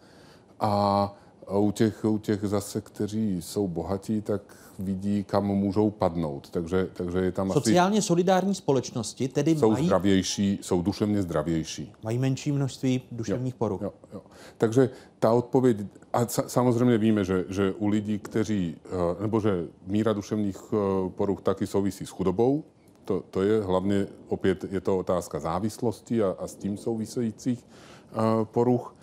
A 0.59 1.15
u 1.59 1.71
těch, 1.71 2.05
u 2.05 2.17
těch 2.17 2.39
zase, 2.43 2.81
kteří 2.81 3.41
jsou 3.41 3.67
bohatí, 3.67 4.21
tak 4.21 4.41
vidí, 4.81 5.23
kam 5.23 5.45
můžou 5.45 5.89
padnout. 5.89 6.49
Takže, 6.49 6.89
takže 6.93 7.19
je 7.19 7.31
tam 7.31 7.51
Sociálně 7.51 7.99
asi, 7.99 8.07
solidární 8.07 8.55
společnosti 8.55 9.27
tedy 9.27 9.55
jsou 9.55 9.71
mají... 9.71 9.85
zdravější, 9.85 10.59
jsou 10.61 10.81
duševně 10.81 11.21
zdravější. 11.21 11.91
Mají 12.03 12.17
menší 12.17 12.51
množství 12.51 13.01
duševních 13.11 13.53
jo, 13.53 13.57
poruch. 13.57 13.81
Jo, 13.81 13.93
jo. 14.13 14.21
Takže 14.57 14.89
ta 15.19 15.31
odpověď, 15.31 15.77
a 16.13 16.25
samozřejmě 16.25 16.97
víme, 16.97 17.25
že, 17.25 17.45
že 17.49 17.71
u 17.71 17.87
lidí, 17.87 18.19
kteří, 18.19 18.75
eh, 18.85 19.21
nebo 19.21 19.39
že 19.39 19.67
míra 19.87 20.13
duševních 20.13 20.57
eh, 20.73 20.75
poruch 21.09 21.41
taky 21.41 21.67
souvisí 21.67 22.05
s 22.05 22.09
chudobou, 22.09 22.63
to, 23.05 23.23
to 23.29 23.41
je 23.41 23.61
hlavně, 23.61 24.07
opět 24.27 24.65
je 24.71 24.81
to 24.81 24.97
otázka 24.97 25.39
závislosti 25.39 26.23
a, 26.23 26.35
a 26.39 26.47
s 26.47 26.55
tím 26.55 26.77
souvisejících 26.77 27.65
uh, 28.11 28.45
poruch. 28.45 28.95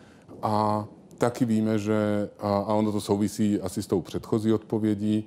A 0.42 0.86
taky 1.18 1.44
víme, 1.44 1.78
že, 1.78 2.28
a, 2.38 2.74
ono 2.74 2.92
to 2.92 3.00
souvisí 3.00 3.60
asi 3.60 3.82
s 3.82 3.86
tou 3.86 4.00
předchozí 4.00 4.52
odpovědí, 4.52 5.26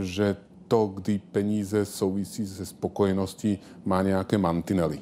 že 0.00 0.36
to, 0.68 0.86
kdy 0.86 1.20
peníze 1.32 1.84
souvisí 1.84 2.46
se 2.46 2.66
spokojeností, 2.66 3.58
má 3.84 4.02
nějaké 4.02 4.38
mantinely. 4.38 4.98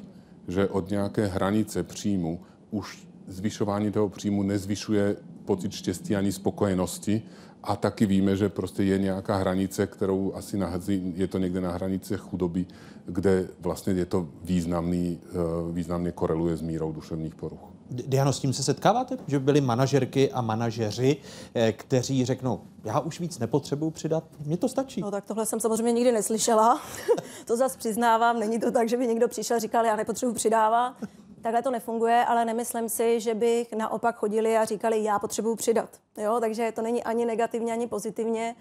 Že 0.47 0.67
od 0.67 0.89
nějaké 0.89 1.25
hranice 1.25 1.83
příjmu 1.83 2.39
už 2.71 3.07
zvyšování 3.27 3.91
toho 3.91 4.09
příjmu 4.09 4.43
nezvyšuje 4.43 5.15
pocit 5.45 5.71
štěstí 5.71 6.15
ani 6.15 6.31
spokojenosti. 6.31 7.21
A 7.63 7.75
taky 7.75 8.05
víme, 8.05 8.35
že 8.35 8.49
prostě 8.49 8.83
je 8.83 8.97
nějaká 8.97 9.37
hranice, 9.37 9.87
kterou 9.87 10.33
asi 10.33 10.57
nahazí, 10.57 11.13
je 11.15 11.27
to 11.27 11.37
někde 11.37 11.61
na 11.61 11.71
hranice 11.71 12.17
chudoby, 12.17 12.65
kde 13.05 13.47
vlastně 13.59 13.93
je 13.93 14.05
to 14.05 14.27
významný, 14.43 15.19
eh, 15.23 15.33
významně 15.71 16.11
koreluje 16.11 16.57
s 16.57 16.61
mírou 16.61 16.91
duševních 16.91 17.35
poruch. 17.35 17.74
Diano, 17.89 18.33
s 18.33 18.39
tím 18.39 18.53
se 18.53 18.63
setkáváte? 18.63 19.17
Že 19.27 19.39
byli 19.39 19.61
manažerky 19.61 20.31
a 20.31 20.41
manažeři, 20.41 21.17
eh, 21.55 21.71
kteří 21.71 22.25
řeknou, 22.25 22.61
já 22.83 22.99
už 22.99 23.19
víc 23.19 23.39
nepotřebuji 23.39 23.91
přidat, 23.91 24.23
mně 24.45 24.57
to 24.57 24.69
stačí. 24.69 25.01
No 25.01 25.11
tak 25.11 25.25
tohle 25.25 25.45
jsem 25.45 25.59
samozřejmě 25.59 25.91
nikdy 25.91 26.11
neslyšela. 26.11 26.81
to 27.45 27.57
zase 27.57 27.77
přiznávám, 27.77 28.39
není 28.39 28.59
to 28.59 28.71
tak, 28.71 28.89
že 28.89 28.97
by 28.97 29.07
někdo 29.07 29.27
přišel 29.27 29.57
a 29.57 29.59
říkal, 29.59 29.85
já 29.85 29.95
nepotřebuji 29.95 30.33
přidávat. 30.33 30.95
Takhle 31.41 31.61
to 31.61 31.71
nefunguje, 31.71 32.25
ale 32.25 32.45
nemyslím 32.45 32.89
si, 32.89 33.19
že 33.19 33.33
bych 33.33 33.73
naopak 33.73 34.15
chodili 34.15 34.57
a 34.57 34.65
říkali, 34.65 35.03
já 35.03 35.19
potřebuji 35.19 35.55
přidat. 35.55 35.89
Jo? 36.17 36.37
Takže 36.39 36.71
to 36.71 36.81
není 36.81 37.03
ani 37.03 37.25
negativně, 37.25 37.73
ani 37.73 37.87
pozitivně 37.87 38.55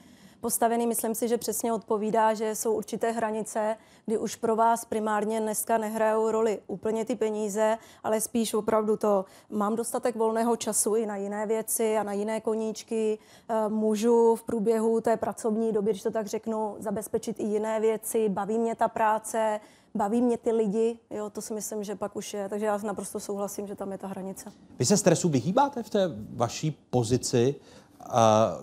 postavený, 0.45 0.87
myslím 0.87 1.15
si, 1.15 1.29
že 1.29 1.39
přesně 1.39 1.73
odpovídá, 1.73 2.35
že 2.35 2.55
jsou 2.55 2.75
určité 2.75 3.11
hranice, 3.11 3.77
kdy 4.07 4.19
už 4.19 4.37
pro 4.37 4.57
vás 4.57 4.85
primárně 4.85 5.41
dneska 5.41 5.79
nehrajou 5.79 6.31
roli 6.31 6.61
úplně 6.67 7.05
ty 7.05 7.17
peníze, 7.17 7.79
ale 8.03 8.21
spíš 8.21 8.55
opravdu 8.55 8.97
to, 8.97 9.25
mám 9.51 9.77
dostatek 9.77 10.17
volného 10.17 10.57
času 10.57 10.95
i 10.95 11.07
na 11.07 11.17
jiné 11.17 11.47
věci 11.47 11.97
a 11.97 12.03
na 12.03 12.13
jiné 12.13 12.41
koníčky, 12.41 13.19
eh, 13.19 13.69
můžu 13.69 14.37
v 14.37 14.43
průběhu 14.43 15.01
té 15.01 15.17
pracovní 15.17 15.73
doby, 15.73 15.91
když 15.91 16.03
to 16.03 16.11
tak 16.11 16.27
řeknu, 16.27 16.77
zabezpečit 16.79 17.41
i 17.41 17.45
jiné 17.45 17.81
věci, 17.81 18.29
baví 18.29 18.59
mě 18.59 18.75
ta 18.75 18.89
práce, 18.89 19.61
baví 19.95 20.23
mě 20.23 20.39
ty 20.39 20.53
lidi, 20.53 20.99
jo, 21.11 21.31
to 21.31 21.41
si 21.41 21.55
myslím, 21.55 21.85
že 21.85 21.95
pak 21.95 22.17
už 22.17 22.35
je. 22.35 22.49
Takže 22.49 22.67
já 22.67 22.79
naprosto 22.79 23.21
souhlasím, 23.21 23.67
že 23.67 23.75
tam 23.75 23.93
je 23.93 23.99
ta 23.99 24.07
hranice. 24.07 24.53
Vy 24.79 24.85
se 24.85 24.97
stresu 24.97 25.29
vyhýbáte 25.29 25.83
v 25.83 25.91
té 25.91 26.11
vaší 26.37 26.71
pozici 26.91 27.55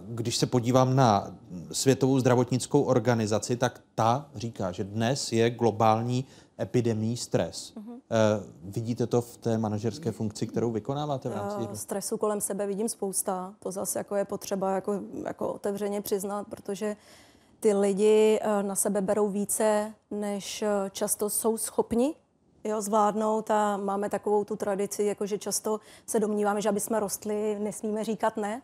když 0.07 0.37
se 0.37 0.45
podívám 0.45 0.95
na 0.95 1.35
Světovou 1.71 2.19
zdravotnickou 2.19 2.81
organizaci, 2.81 3.57
tak 3.57 3.81
ta 3.95 4.29
říká, 4.35 4.71
že 4.71 4.83
dnes 4.83 5.31
je 5.31 5.49
globální 5.49 6.25
epidemii 6.59 7.17
stres. 7.17 7.73
Uh-huh. 7.75 7.99
vidíte 8.63 9.07
to 9.07 9.21
v 9.21 9.37
té 9.37 9.57
manažerské 9.57 10.11
funkci, 10.11 10.47
kterou 10.47 10.71
vykonáváte 10.71 11.29
v 11.29 11.33
rámci 11.33 11.57
uh, 11.57 11.73
Stresu 11.73 12.17
kolem 12.17 12.41
sebe 12.41 12.67
vidím 12.67 12.89
spousta. 12.89 13.53
To 13.59 13.71
zase 13.71 13.99
jako 13.99 14.15
je 14.15 14.25
potřeba 14.25 14.71
jako, 14.71 14.99
jako 15.25 15.53
otevřeně 15.53 16.01
přiznat, 16.01 16.47
protože 16.49 16.95
ty 17.59 17.73
lidi 17.73 18.39
uh, 18.39 18.67
na 18.67 18.75
sebe 18.75 19.01
berou 19.01 19.29
více, 19.29 19.93
než 20.11 20.63
často 20.91 21.29
jsou 21.29 21.57
schopni 21.57 22.15
jo, 22.63 22.81
zvládnout 22.81 23.51
a 23.51 23.77
máme 23.77 24.09
takovou 24.09 24.43
tu 24.43 24.55
tradici, 24.55 25.03
jako 25.03 25.25
že 25.25 25.37
často 25.37 25.79
se 26.05 26.19
domníváme, 26.19 26.61
že 26.61 26.69
aby 26.69 26.79
jsme 26.79 26.99
rostli, 26.99 27.57
nesmíme 27.59 28.03
říkat 28.03 28.37
ne. 28.37 28.61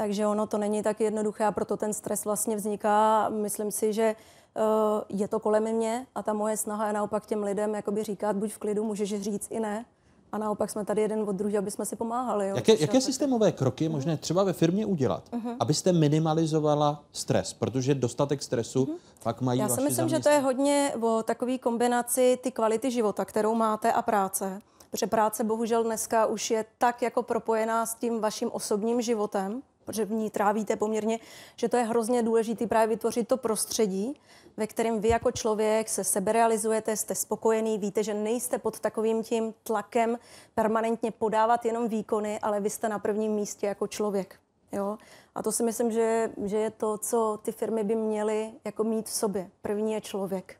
Takže 0.00 0.26
ono 0.26 0.46
to 0.46 0.58
není 0.58 0.82
tak 0.82 1.00
jednoduché 1.00 1.44
a 1.44 1.52
proto 1.52 1.76
ten 1.76 1.92
stres 1.92 2.24
vlastně 2.24 2.56
vzniká. 2.56 3.28
Myslím 3.28 3.70
si, 3.70 3.92
že 3.92 4.16
uh, 4.56 4.62
je 5.08 5.28
to 5.28 5.40
kolem 5.40 5.62
mě 5.76 6.06
a 6.14 6.22
ta 6.22 6.32
moje 6.32 6.56
snaha 6.56 6.86
je 6.86 6.92
naopak 6.92 7.26
těm 7.26 7.42
lidem 7.42 7.74
jakoby 7.74 8.04
říkat, 8.04 8.36
buď 8.36 8.52
v 8.52 8.58
klidu, 8.58 8.84
můžeš 8.84 9.20
říct 9.22 9.46
i 9.50 9.60
ne. 9.60 9.84
a 10.32 10.38
naopak 10.38 10.70
jsme 10.70 10.84
tady 10.84 11.02
jeden 11.02 11.20
od 11.28 11.32
druhého, 11.36 11.58
aby 11.58 11.70
jsme 11.70 11.86
si 11.86 11.96
pomáhali. 11.96 12.48
Jo. 12.48 12.56
Jaké, 12.56 12.72
jaké 12.80 13.00
systémové 13.00 13.52
kroky 13.52 13.84
je 13.84 13.88
možné 13.90 14.16
třeba 14.16 14.44
ve 14.44 14.52
firmě 14.52 14.86
udělat, 14.86 15.22
Mhm. 15.32 15.56
abyste 15.60 15.92
minimalizovala 15.92 17.02
stres? 17.12 17.52
Protože 17.52 17.94
dostatek 17.94 18.42
stresu 18.42 18.98
pak 19.22 19.40
mají 19.40 19.60
Já 19.60 19.68
si 19.68 19.80
myslím, 19.80 20.08
že 20.08 20.18
to 20.20 20.28
je 20.28 20.38
hodně 20.38 20.92
o 21.00 21.22
takové 21.22 21.58
kombinaci 21.58 22.38
ty 22.42 22.50
kvality 22.50 22.90
života, 22.90 23.24
kterou 23.24 23.54
máte 23.54 23.92
a 23.92 24.02
práce. 24.02 24.60
Protože 24.90 25.06
práce 25.06 25.44
bohužel 25.44 25.84
dneska 25.84 26.26
už 26.26 26.50
je 26.50 26.64
tak 26.78 27.02
jako 27.02 27.22
propojená 27.22 27.86
s 27.86 27.94
tím 27.94 28.20
vaším 28.20 28.50
osobním 28.52 29.02
životem, 29.02 29.62
protože 29.84 30.04
v 30.04 30.12
ní 30.12 30.30
trávíte 30.30 30.76
poměrně, 30.76 31.18
že 31.56 31.68
to 31.68 31.76
je 31.76 31.82
hrozně 31.82 32.22
důležité 32.22 32.66
právě 32.66 32.96
vytvořit 32.96 33.28
to 33.28 33.36
prostředí, 33.36 34.20
ve 34.56 34.66
kterém 34.66 35.00
vy 35.00 35.08
jako 35.08 35.30
člověk 35.30 35.88
se 35.88 36.04
seberealizujete, 36.04 36.96
jste 36.96 37.14
spokojený, 37.14 37.78
víte, 37.78 38.02
že 38.02 38.14
nejste 38.14 38.58
pod 38.58 38.80
takovým 38.80 39.22
tím 39.22 39.54
tlakem 39.62 40.18
permanentně 40.54 41.10
podávat 41.10 41.64
jenom 41.64 41.88
výkony, 41.88 42.38
ale 42.40 42.60
vy 42.60 42.70
jste 42.70 42.88
na 42.88 42.98
prvním 42.98 43.32
místě 43.32 43.66
jako 43.66 43.86
člověk. 43.86 44.38
Jo? 44.72 44.98
A 45.34 45.42
to 45.42 45.52
si 45.52 45.62
myslím, 45.62 45.92
že, 45.92 46.30
že 46.44 46.56
je 46.56 46.70
to, 46.70 46.98
co 46.98 47.38
ty 47.42 47.52
firmy 47.52 47.84
by 47.84 47.94
měly 47.94 48.52
jako 48.64 48.84
mít 48.84 49.06
v 49.06 49.12
sobě. 49.12 49.50
První 49.62 49.92
je 49.92 50.00
člověk. 50.00 50.56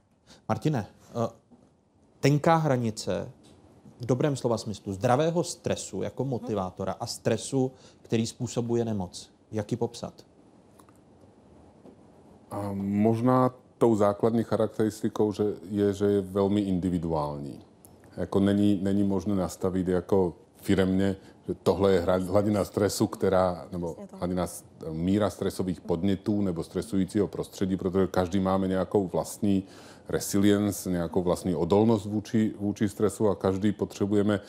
Martine, 0.49 0.87
eh, 1.09 1.29
tenká 2.21 2.57
hranice 2.57 3.33
v 4.01 4.07
dobrém 4.07 4.37
slova 4.37 4.59
smyslu 4.59 4.93
zdravého 4.93 5.45
stresu 5.45 6.03
jako 6.03 6.25
motivátora 6.25 6.93
a 7.01 7.07
stresu, 7.07 7.73
který 8.11 8.27
způsobuje 8.27 8.85
nemoc. 8.85 9.31
Jak 9.53 9.73
ji 9.73 9.77
popsat? 9.77 10.15
A 12.51 12.71
možná 12.75 13.55
tou 13.79 13.97
základní 13.97 14.45
charakteristikou 14.45 15.33
že 15.33 15.45
je, 15.71 15.93
že 15.93 16.05
je 16.05 16.21
velmi 16.21 16.61
individuální. 16.61 17.61
Jako 18.17 18.41
není, 18.41 18.81
není 18.83 19.05
možné 19.05 19.35
nastavit 19.35 19.89
jako 19.89 20.35
firemně, 20.57 21.17
že 21.49 21.55
tohle 21.63 21.93
je 21.93 22.01
hladina 22.01 22.65
stresu, 22.65 23.07
která, 23.07 23.69
nebo 23.73 23.97
hladina 24.13 24.47
míra 24.91 25.31
stresových 25.31 25.81
podnětů 25.81 26.43
nebo 26.43 26.65
stresujícího 26.65 27.29
prostředí, 27.29 27.77
protože 27.77 28.07
každý 28.07 28.41
máme 28.41 28.69
nějakou 28.69 29.09
vlastní 29.09 29.65
resilience, 30.09 30.91
nějakou 30.91 31.23
vlastní 31.23 31.55
odolnost 31.55 32.07
vůči, 32.07 32.55
vůči 32.59 32.89
stresu 32.89 33.29
a 33.29 33.35
každý 33.35 33.73
potřebujeme 33.73 34.41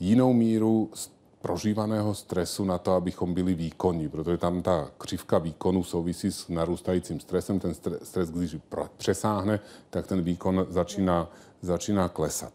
jinou 0.00 0.32
míru 0.32 0.90
prožívaného 1.46 2.14
stresu 2.14 2.64
na 2.64 2.78
to, 2.78 2.92
abychom 2.92 3.34
byli 3.34 3.54
výkonní, 3.54 4.08
protože 4.08 4.36
tam 4.36 4.62
ta 4.62 4.90
křivka 4.98 5.38
výkonu 5.38 5.84
souvisí 5.84 6.32
s 6.32 6.48
narůstajícím 6.48 7.20
stresem. 7.20 7.60
Ten 7.60 7.70
stre- 7.70 7.98
stres, 8.02 8.30
když 8.30 8.56
přesáhne, 8.96 9.60
tak 9.90 10.06
ten 10.06 10.22
výkon 10.22 10.66
začíná, 10.70 11.30
začíná 11.62 12.08
klesat. 12.08 12.52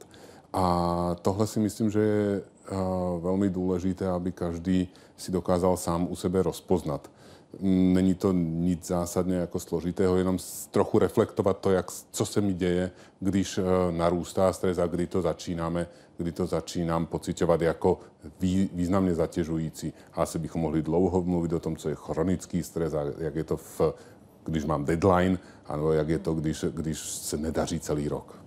A 0.53 1.15
tohle 1.21 1.47
si 1.47 1.59
myslím, 1.59 1.91
že 1.91 1.99
je 1.99 2.41
eh, 2.41 2.75
velmi 3.19 3.49
důležité, 3.49 4.07
aby 4.07 4.31
každý 4.31 4.87
si 5.17 5.31
dokázal 5.31 5.77
sám 5.77 6.07
u 6.09 6.15
sebe 6.15 6.43
rozpoznat. 6.43 7.09
Není 7.63 8.15
to 8.15 8.31
nic 8.35 8.87
zásadně 8.87 9.35
jako 9.35 9.59
složitého, 9.59 10.17
jenom 10.17 10.37
trochu 10.71 10.99
reflektovat 10.99 11.59
to, 11.59 11.71
jak, 11.71 11.91
co 12.11 12.25
se 12.25 12.41
mi 12.41 12.53
děje, 12.53 12.91
když 13.19 13.57
eh, 13.57 13.63
narůstá 13.91 14.53
stres 14.53 14.77
a 14.77 14.87
kdy 14.87 15.07
to 15.07 15.21
začínáme, 15.21 15.87
kdy 16.21 16.31
to 16.31 16.45
začínám 16.45 17.05
pocitovat 17.05 17.61
jako 17.61 17.99
vý, 18.39 18.69
významně 18.73 19.15
zatěžující. 19.15 19.93
A 20.13 20.21
asi 20.21 20.39
bychom 20.39 20.61
mohli 20.61 20.81
dlouho 20.81 21.21
mluvit 21.21 21.53
o 21.53 21.59
tom, 21.59 21.75
co 21.75 21.89
je 21.89 21.95
chronický 21.95 22.63
stres 22.63 22.93
a 22.93 23.01
jak 23.17 23.35
je 23.35 23.43
to, 23.43 23.57
v, 23.57 23.81
když 24.45 24.65
mám 24.65 24.85
deadline, 24.85 25.39
anebo 25.65 25.91
jak 25.91 26.09
je 26.09 26.19
to, 26.19 26.33
když, 26.33 26.65
když 26.71 26.99
se 26.99 27.37
nedaří 27.37 27.79
celý 27.79 28.07
rok. 28.07 28.40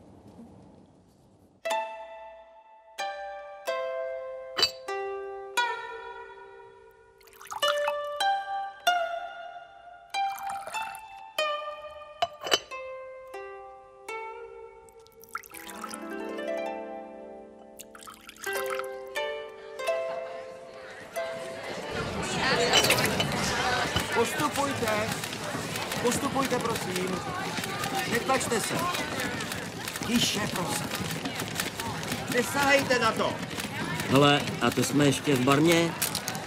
To 34.74 34.84
jsme 34.84 35.06
ještě 35.06 35.34
v 35.34 35.40
Barmě? 35.40 35.94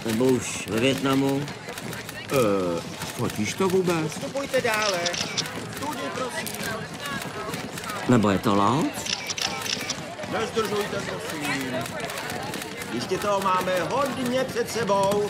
Nebo 0.06 0.24
už 0.24 0.66
ve 0.66 0.80
Větnamu? 0.80 1.34
Uh, 1.34 1.42
fotíš 3.16 3.54
to 3.54 3.68
vůbec? 3.68 4.12
Postupujte 4.12 4.60
dále. 4.60 4.98
Tudy, 5.80 6.02
prosím. 6.14 6.48
Nebo 8.08 8.30
je 8.30 8.38
to 8.38 8.54
Laos? 8.54 8.86
Nezdržujte, 10.32 11.00
prosím. 11.00 11.74
Ještě 12.92 13.18
toho 13.18 13.40
máme 13.40 13.72
hodně 13.90 14.44
před 14.44 14.70
sebou. 14.70 15.28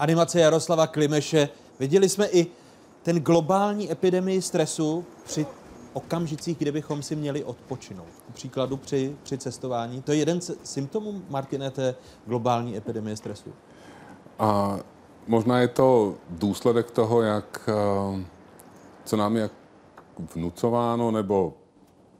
Animace 0.00 0.40
Jaroslava 0.40 0.86
Klimeše. 0.86 1.48
Viděli 1.80 2.08
jsme 2.08 2.26
i 2.26 2.46
ten 3.02 3.20
globální 3.20 3.92
epidemii 3.92 4.42
stresu 4.42 5.04
při 5.24 5.46
okamžicích, 5.92 6.58
kde 6.58 6.72
bychom 6.72 7.02
si 7.02 7.16
měli 7.16 7.44
odpočinout. 7.44 8.08
Ku 8.26 8.32
příkladu 8.32 8.76
při, 8.76 9.16
při 9.22 9.38
cestování. 9.38 10.02
To 10.02 10.12
je 10.12 10.18
jeden 10.18 10.40
z 10.40 10.50
symptomů, 10.64 11.22
Martine, 11.28 11.70
té 11.70 11.94
globální 12.26 12.76
epidemie 12.76 13.16
stresu. 13.16 13.52
A 14.38 14.78
možná 15.26 15.58
je 15.60 15.68
to 15.68 16.14
důsledek 16.30 16.90
toho, 16.90 17.22
jak, 17.22 17.68
eh, 17.68 18.24
co 19.04 19.16
nám 19.16 19.36
je 19.36 19.50
vnucováno 20.34 21.10
nebo 21.10 21.54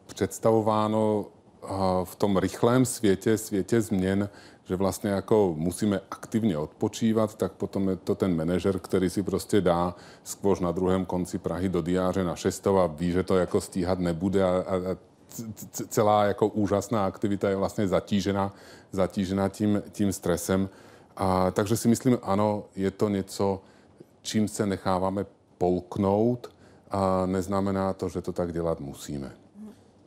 představováno 0.06 1.26
eh, 1.62 1.66
v 2.04 2.16
tom 2.16 2.36
rychlém 2.36 2.86
světě, 2.86 3.38
světě 3.38 3.80
změn, 3.80 4.28
že 4.70 4.76
vlastně 4.76 5.10
jako 5.10 5.54
musíme 5.56 6.00
aktivně 6.10 6.58
odpočívat, 6.58 7.34
tak 7.34 7.52
potom 7.52 7.88
je 7.88 7.96
to 7.96 8.14
ten 8.14 8.36
manažer, 8.36 8.78
který 8.78 9.10
si 9.10 9.22
prostě 9.22 9.60
dá 9.60 9.94
skvoř 10.24 10.60
na 10.60 10.72
druhém 10.72 11.04
konci 11.04 11.38
Prahy 11.38 11.68
do 11.68 11.82
diáře 11.82 12.24
na 12.24 12.36
šestou 12.36 12.78
a 12.78 12.86
ví, 12.86 13.12
že 13.12 13.22
to 13.22 13.36
jako 13.36 13.60
stíhat 13.60 13.98
nebude 13.98 14.44
a, 14.44 14.48
a, 14.48 14.76
a 14.76 14.96
celá 15.88 16.24
jako 16.24 16.46
úžasná 16.46 17.06
aktivita 17.06 17.48
je 17.48 17.56
vlastně 17.56 17.88
zatížena, 17.88 18.54
zatížena 18.92 19.48
tím, 19.48 19.82
tím 19.92 20.12
stresem. 20.12 20.68
A, 21.16 21.50
takže 21.50 21.76
si 21.76 21.88
myslím, 21.88 22.18
ano, 22.22 22.64
je 22.76 22.90
to 22.90 23.08
něco, 23.08 23.60
čím 24.22 24.48
se 24.48 24.66
necháváme 24.66 25.26
polknout 25.58 26.50
a 26.90 27.26
neznamená 27.26 27.92
to, 27.92 28.08
že 28.08 28.22
to 28.22 28.32
tak 28.32 28.52
dělat 28.52 28.80
musíme. 28.80 29.32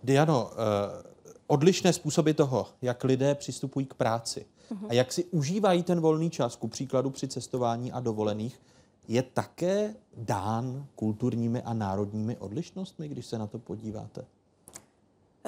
Diano, 0.03 0.51
eh, 0.51 1.03
odlišné 1.47 1.93
způsoby 1.93 2.31
toho, 2.31 2.67
jak 2.81 3.03
lidé 3.03 3.35
přistupují 3.35 3.85
k 3.85 3.93
práci 3.93 4.45
A 4.89 4.93
jak 4.93 5.13
si 5.13 5.23
užívají 5.23 5.83
ten 5.83 6.01
volný 6.01 6.29
čas, 6.29 6.55
ku 6.55 6.67
příkladu 6.67 7.09
při 7.09 7.27
cestování 7.27 7.91
a 7.91 7.99
dovolených, 7.99 8.61
je 9.07 9.23
také 9.23 9.95
dán 10.17 10.85
kulturními 10.95 11.61
a 11.61 11.73
národními 11.73 12.37
odlišnostmi, 12.37 13.07
když 13.07 13.25
se 13.25 13.37
na 13.37 13.47
to 13.47 13.59
podíváte? 13.59 14.25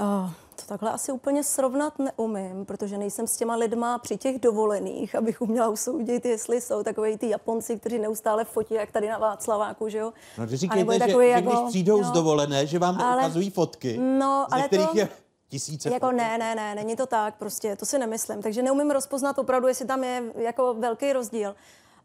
Uh, 0.02 0.30
to 0.56 0.62
takhle 0.68 0.92
asi 0.92 1.12
úplně 1.12 1.44
srovnat 1.44 2.00
neumím, 2.00 2.66
protože 2.66 2.98
nejsem 2.98 3.28
s 3.28 3.38
těma 3.38 3.56
lidma 3.56 3.98
při 4.00 4.18
těch 4.18 4.40
dovolených, 4.40 5.16
abych 5.16 5.42
uměla 5.42 5.70
usoudit, 5.70 6.26
jestli 6.26 6.62
jsou 6.62 6.84
takový 6.84 7.18
ty 7.18 7.30
Japonci, 7.30 7.80
kteří 7.80 8.00
neustále 8.00 8.46
fotí, 8.46 8.74
jak 8.74 8.92
tady 8.92 9.10
na 9.10 9.18
Václaváku, 9.18 9.90
že 9.90 9.98
jo? 9.98 10.14
No, 10.38 10.48
říkejte, 10.48 10.94
je 10.94 11.00
že, 11.00 11.06
takový 11.06 11.26
že 11.26 11.32
jako- 11.32 11.50
když 11.50 11.70
přijdou 11.70 12.04
z 12.04 12.08
jo. 12.08 12.12
dovolené, 12.14 12.68
že 12.68 12.80
vám 12.80 13.02
Ale- 13.02 13.18
ukazují 13.22 13.50
fotky, 13.50 13.98
No, 13.98 14.46
ze 14.50 14.56
ale 14.56 14.64
kterých 14.68 14.90
to- 14.90 14.98
je 14.98 15.10
tisíce 15.50 15.90
Jako 15.90 16.06
fotek. 16.06 16.18
ne, 16.18 16.38
ne, 16.38 16.56
ne, 16.56 16.76
není 16.76 16.96
to 16.96 17.06
tak, 17.06 17.36
prostě, 17.36 17.76
to 17.76 17.86
si 17.86 18.00
nemyslím. 18.00 18.42
Takže 18.42 18.62
neumím 18.62 18.92
rozpoznat 18.92 19.40
opravdu, 19.40 19.68
jestli 19.68 19.86
tam 19.86 20.04
je 20.04 20.24
jako 20.36 20.74
velký 20.74 21.14
rozdíl. 21.14 21.56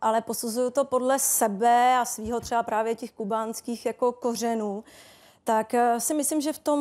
Ale 0.01 0.21
posuzuju 0.21 0.71
to 0.71 0.85
podle 0.85 1.19
sebe 1.19 1.97
a 1.97 2.05
svého 2.05 2.41
třeba 2.41 2.63
právě 2.63 2.95
těch 2.95 3.13
kubánských 3.13 3.87
jako 3.87 4.13
kořenů. 4.13 4.85
Tak 5.45 5.75
eh, 5.75 6.01
si 6.01 6.15
myslím, 6.15 6.41
že 6.41 6.53
v 6.53 6.59
tom 6.59 6.81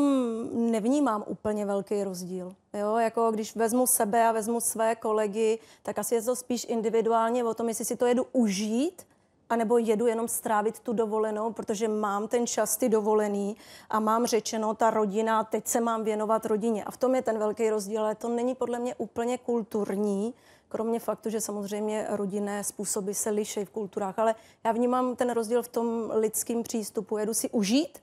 nevnímám 0.72 1.24
úplně 1.28 1.66
velký 1.66 2.04
rozdíl. 2.04 2.56
Jo, 2.74 2.98
jako 2.98 3.32
když 3.32 3.56
vezmu 3.56 3.88
sebe 3.88 4.28
a 4.28 4.32
vezmu 4.32 4.62
své 4.62 4.96
kolegy, 4.96 5.60
tak 5.84 6.00
asi 6.00 6.16
je 6.16 6.22
to 6.22 6.36
spíš 6.36 6.66
individuálně 6.70 7.44
o 7.44 7.54
tom, 7.54 7.70
jestli 7.70 7.86
si 7.86 7.96
to 7.96 8.06
jedu 8.06 8.26
užít, 8.32 9.08
anebo 9.50 9.78
jedu 9.78 10.08
jenom 10.08 10.28
strávit 10.28 10.80
tu 10.80 10.94
dovolenou, 10.94 11.54
protože 11.54 11.88
mám 11.88 12.28
ten 12.28 12.48
čas 12.48 12.78
ty 12.78 12.90
dovolený 12.90 13.58
a 13.90 14.00
mám 14.00 14.26
řečeno, 14.26 14.74
ta 14.74 14.90
rodina, 14.90 15.44
teď 15.44 15.68
se 15.68 15.82
mám 15.82 16.04
věnovat 16.04 16.46
rodině. 16.46 16.84
A 16.84 16.92
v 16.92 16.98
tom 16.98 17.16
je 17.16 17.22
ten 17.22 17.40
velký 17.40 17.70
rozdíl, 17.70 18.02
ale 18.02 18.16
to 18.16 18.30
není 18.30 18.56
podle 18.56 18.80
mě 18.80 18.96
úplně 18.96 19.38
kulturní, 19.38 20.34
kromě 20.70 21.00
faktu, 21.00 21.30
že 21.30 21.42
samozřejmě 21.42 22.06
rodinné 22.10 22.64
způsoby 22.64 23.12
se 23.12 23.30
liší 23.30 23.66
v 23.66 23.70
kulturách, 23.70 24.20
ale 24.20 24.36
já 24.64 24.72
vnímám 24.72 25.16
ten 25.16 25.30
rozdíl 25.30 25.64
v 25.64 25.68
tom 25.68 26.12
lidském 26.14 26.64
přístupu. 26.64 27.18
Jedu 27.18 27.34
si 27.34 27.50
užít, 27.50 28.00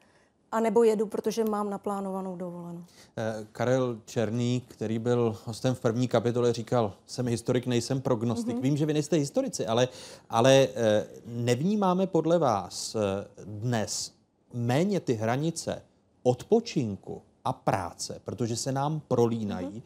a 0.57 0.61
nebo 0.61 0.85
jedu, 0.85 1.07
protože 1.07 1.45
mám 1.45 1.71
naplánovanou 1.71 2.37
dovolenou. 2.37 2.85
Eh, 3.17 3.47
Karel 3.53 3.99
Černý, 4.05 4.63
který 4.69 4.99
byl 4.99 5.37
hostem 5.45 5.75
v 5.75 5.81
první 5.81 6.09
kapitole, 6.09 6.53
říkal, 6.53 6.93
jsem 7.07 7.27
historik, 7.27 7.67
nejsem 7.67 8.01
prognostik. 8.01 8.57
Mm-hmm. 8.57 8.61
Vím, 8.61 8.77
že 8.77 8.87
vy 8.87 8.93
nejste 8.93 9.17
historici, 9.17 9.67
ale, 9.67 9.89
ale 10.31 10.69
eh, 10.75 11.07
nevnímáme 11.27 12.07
podle 12.07 12.39
vás 12.39 12.95
eh, 12.95 12.99
dnes 13.45 14.13
méně 14.55 15.01
ty 15.01 15.15
hranice 15.15 15.83
odpočinku 16.23 17.23
a 17.45 17.53
práce, 17.53 18.21
protože 18.25 18.57
se 18.57 18.73
nám 18.73 19.01
prolínají 19.09 19.67
mm-hmm. 19.67 19.83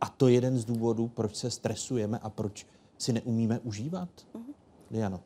a 0.00 0.08
to 0.08 0.28
je 0.28 0.34
jeden 0.34 0.58
z 0.58 0.64
důvodů, 0.64 1.08
proč 1.08 1.36
se 1.36 1.50
stresujeme 1.50 2.18
a 2.18 2.30
proč 2.30 2.66
si 2.98 3.12
neumíme 3.12 3.58
užívat? 3.58 4.08
Mm-hmm. 4.34 4.54
Diano. 4.90 5.20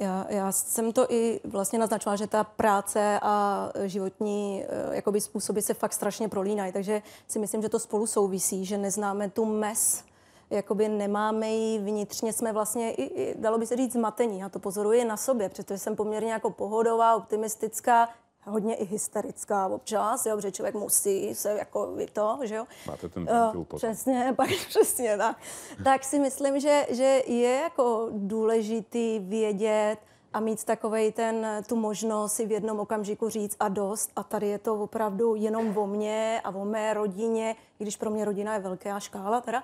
Já, 0.00 0.26
já 0.28 0.52
jsem 0.52 0.92
to 0.92 1.12
i 1.12 1.40
vlastně 1.44 1.78
naznačovala, 1.78 2.16
že 2.16 2.26
ta 2.26 2.44
práce 2.44 3.18
a 3.22 3.68
životní 3.84 4.64
eh, 4.64 4.96
jakoby 4.96 5.20
způsoby 5.20 5.60
se 5.60 5.74
fakt 5.74 5.92
strašně 5.92 6.28
prolínají, 6.28 6.72
takže 6.72 7.02
si 7.28 7.38
myslím, 7.38 7.62
že 7.62 7.68
to 7.68 7.78
spolu 7.78 8.06
souvisí, 8.06 8.64
že 8.64 8.78
neznáme 8.78 9.30
tu 9.30 9.44
mes, 9.44 10.04
jakoby 10.50 10.88
nemáme 10.88 11.50
ji 11.50 11.78
vnitřně, 11.78 12.32
jsme 12.32 12.52
vlastně, 12.52 12.92
i, 12.92 13.02
i, 13.02 13.34
dalo 13.38 13.58
by 13.58 13.66
se 13.66 13.76
říct, 13.76 13.92
zmatení. 13.92 14.38
Já 14.38 14.48
to 14.48 14.58
pozoruji 14.58 15.04
na 15.04 15.16
sobě, 15.16 15.48
protože 15.48 15.78
jsem 15.78 15.96
poměrně 15.96 16.32
jako 16.32 16.50
pohodová, 16.50 17.16
optimistická, 17.16 18.08
hodně 18.44 18.74
i 18.74 18.84
hysterická 18.84 19.66
občas, 19.66 20.26
jo, 20.26 20.36
protože 20.36 20.52
člověk 20.52 20.74
musí 20.74 21.34
se 21.34 21.58
jako 21.58 21.92
vy 21.92 22.06
to, 22.06 22.38
že 22.42 22.54
jo. 22.54 22.64
Máte 22.86 23.08
ten 23.08 23.24
ventil 23.24 23.60
uh, 23.60 23.76
Přesně, 23.76 24.32
pak 24.36 24.48
přesně 24.68 25.16
tak. 25.16 25.36
tak 25.84 26.04
si 26.04 26.18
myslím, 26.18 26.60
že, 26.60 26.86
že 26.90 27.22
je 27.26 27.60
jako 27.60 28.08
důležitý 28.12 29.18
vědět 29.18 29.96
a 30.32 30.40
mít 30.40 30.64
takovej 30.64 31.12
ten, 31.12 31.46
tu 31.68 31.76
možnost 31.76 32.32
si 32.32 32.46
v 32.46 32.52
jednom 32.52 32.80
okamžiku 32.80 33.28
říct 33.28 33.56
a 33.60 33.68
dost 33.68 34.10
a 34.16 34.22
tady 34.22 34.48
je 34.48 34.58
to 34.58 34.74
opravdu 34.74 35.34
jenom 35.34 35.78
o 35.78 35.86
mně 35.86 36.40
a 36.44 36.50
o 36.50 36.64
mé 36.64 36.94
rodině, 36.94 37.56
i 37.80 37.84
když 37.84 37.96
pro 37.96 38.10
mě 38.10 38.24
rodina 38.24 38.54
je 38.54 38.60
velká 38.60 39.00
škála 39.00 39.40
teda, 39.40 39.62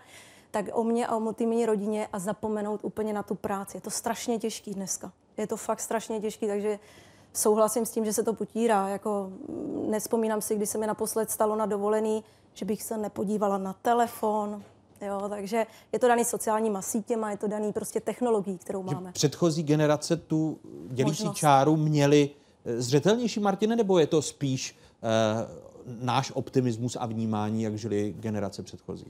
tak 0.50 0.66
o 0.72 0.84
mě 0.84 1.06
a 1.06 1.16
o 1.16 1.32
té 1.32 1.46
mé 1.46 1.66
rodině 1.66 2.08
a 2.12 2.18
zapomenout 2.18 2.80
úplně 2.84 3.12
na 3.12 3.22
tu 3.22 3.34
práci. 3.34 3.76
Je 3.76 3.80
to 3.80 3.90
strašně 3.90 4.38
těžký 4.38 4.74
dneska. 4.74 5.12
Je 5.36 5.46
to 5.46 5.56
fakt 5.56 5.80
strašně 5.80 6.20
těžký, 6.20 6.46
takže 6.46 6.78
souhlasím 7.36 7.86
s 7.86 7.90
tím, 7.90 8.04
že 8.04 8.12
se 8.12 8.22
to 8.22 8.34
potírá. 8.34 8.88
Jako, 8.88 9.32
mm, 9.48 9.90
nespomínám 9.90 10.40
si, 10.40 10.56
kdy 10.56 10.66
se 10.66 10.78
mi 10.78 10.86
naposled 10.86 11.30
stalo 11.30 11.56
na 11.56 11.66
dovolený, 11.66 12.24
že 12.54 12.64
bych 12.64 12.82
se 12.82 12.98
nepodívala 12.98 13.58
na 13.58 13.72
telefon, 13.72 14.62
Jo, 15.00 15.26
takže 15.28 15.66
je 15.92 15.98
to 15.98 16.08
daný 16.08 16.24
sociálníma 16.24 16.82
sítěma, 16.82 17.30
je 17.30 17.36
to 17.36 17.48
daný 17.48 17.72
prostě 17.72 18.00
technologií, 18.00 18.58
kterou 18.58 18.82
máme. 18.82 19.06
Že 19.06 19.12
předchozí 19.12 19.62
generace 19.62 20.16
tu 20.16 20.58
dělící 20.88 21.22
Možnost. 21.22 21.38
čáru 21.38 21.76
měli 21.76 22.30
eh, 22.64 22.82
zřetelnější, 22.82 23.40
Martine, 23.40 23.76
nebo 23.76 23.98
je 23.98 24.06
to 24.06 24.22
spíš 24.22 24.78
uh, 25.02 26.06
náš 26.06 26.32
optimismus 26.34 26.96
a 27.00 27.06
vnímání, 27.06 27.62
jak 27.62 27.78
žili 27.78 28.14
generace 28.18 28.62
předchozí? 28.62 29.06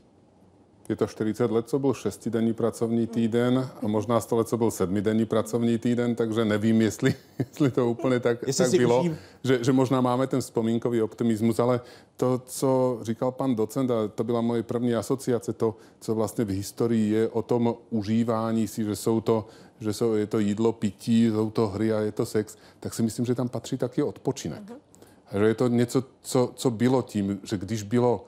Je 0.89 0.97
to 0.97 1.07
40 1.07 1.51
let, 1.51 1.69
co 1.69 1.79
byl 1.79 1.95
šestidenní 1.95 2.53
pracovní 2.53 3.07
týden 3.07 3.69
a 3.83 3.89
možná 3.89 4.21
100 4.21 4.37
let, 4.37 4.49
co 4.49 4.57
byl 4.57 4.71
sedmidenní 4.71 5.27
pracovní 5.27 5.79
týden, 5.79 6.15
takže 6.15 6.45
nevím, 6.45 6.81
jestli, 6.81 7.15
jestli 7.39 7.71
to 7.71 7.91
úplně 7.91 8.21
tak, 8.21 8.39
tak 8.57 8.71
bylo, 8.71 9.05
že, 9.45 9.65
že 9.65 9.73
možná 9.73 10.01
máme 10.01 10.27
ten 10.27 10.41
vzpomínkový 10.41 11.03
optimismus, 11.03 11.59
ale 11.59 11.81
to, 12.17 12.43
co 12.47 12.99
říkal 13.03 13.33
pan 13.33 13.55
docent, 13.55 13.91
a 13.91 14.09
to 14.09 14.25
byla 14.25 14.41
moje 14.41 14.63
první 14.63 14.95
asociace, 14.95 15.53
to, 15.53 15.77
co 16.01 16.15
vlastně 16.15 16.45
v 16.45 16.51
historii 16.51 17.13
je 17.13 17.29
o 17.29 17.43
tom 17.43 17.75
užívání 17.91 18.69
si, 18.69 18.85
že 18.85 18.97
jsou 18.97 19.21
to 19.21 19.47
že 19.81 19.93
jsou, 19.93 20.15
je 20.15 20.27
to 20.27 20.39
jídlo, 20.39 20.73
pití, 20.73 21.29
jsou 21.29 21.51
to 21.51 21.69
hry 21.69 21.93
a 21.93 22.01
je 22.01 22.13
to 22.13 22.27
sex, 22.27 22.57
tak 22.81 22.95
si 22.95 23.03
myslím, 23.03 23.27
že 23.27 23.35
tam 23.35 23.49
patří 23.49 23.79
taky 23.79 24.03
odpočinek. 24.03 24.63
Uh-huh. 24.63 25.39
Že 25.39 25.47
je 25.47 25.55
to 25.55 25.69
něco, 25.69 26.05
co, 26.23 26.53
co 26.55 26.71
bylo 26.71 27.03
tím, 27.03 27.41
že 27.43 27.59
když 27.59 27.83
bylo 27.83 28.25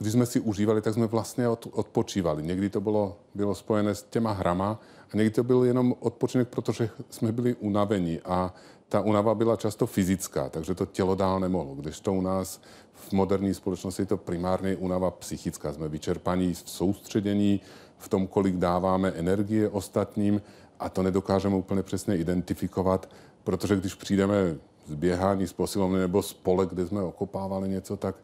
když 0.00 0.12
jsme 0.12 0.26
si 0.26 0.40
užívali, 0.40 0.80
tak 0.80 0.94
jsme 0.94 1.06
vlastně 1.06 1.48
od, 1.48 1.68
odpočívali. 1.72 2.42
Někdy 2.42 2.70
to 2.70 2.80
bylo, 2.80 3.16
bylo 3.34 3.54
spojené 3.54 3.94
s 3.94 4.02
těma 4.02 4.32
hrama 4.32 4.80
a 5.12 5.16
někdy 5.16 5.30
to 5.30 5.44
byl 5.44 5.64
jenom 5.64 5.94
odpočinek, 6.00 6.48
protože 6.48 6.90
jsme 7.10 7.32
byli 7.32 7.54
unavení 7.54 8.20
a 8.24 8.54
ta 8.88 9.00
unava 9.00 9.34
byla 9.34 9.56
často 9.56 9.86
fyzická, 9.86 10.48
takže 10.48 10.74
to 10.74 10.86
tělo 10.86 11.14
dál 11.14 11.40
nemohlo. 11.40 11.74
Když 11.74 12.00
to 12.00 12.12
u 12.12 12.20
nás 12.20 12.60
v 12.92 13.12
moderní 13.12 13.54
společnosti 13.54 14.02
je 14.02 14.06
to 14.06 14.16
primárně 14.16 14.76
unava 14.76 15.10
psychická. 15.10 15.72
Jsme 15.72 15.88
vyčerpaní 15.88 16.54
v 16.54 16.62
soustředění, 16.70 17.60
v 17.98 18.08
tom, 18.08 18.26
kolik 18.26 18.56
dáváme 18.56 19.08
energie 19.08 19.68
ostatním 19.68 20.42
a 20.78 20.88
to 20.88 21.02
nedokážeme 21.02 21.56
úplně 21.56 21.82
přesně 21.82 22.16
identifikovat, 22.16 23.08
protože 23.44 23.76
když 23.76 23.94
přijdeme 23.94 24.56
z 24.86 24.94
běhání, 24.94 25.46
z 25.46 25.52
posilovny 25.52 25.98
nebo 25.98 26.22
z 26.22 26.32
pole, 26.32 26.66
kde 26.66 26.86
jsme 26.86 27.02
okopávali 27.02 27.68
něco, 27.68 27.96
tak 27.96 28.16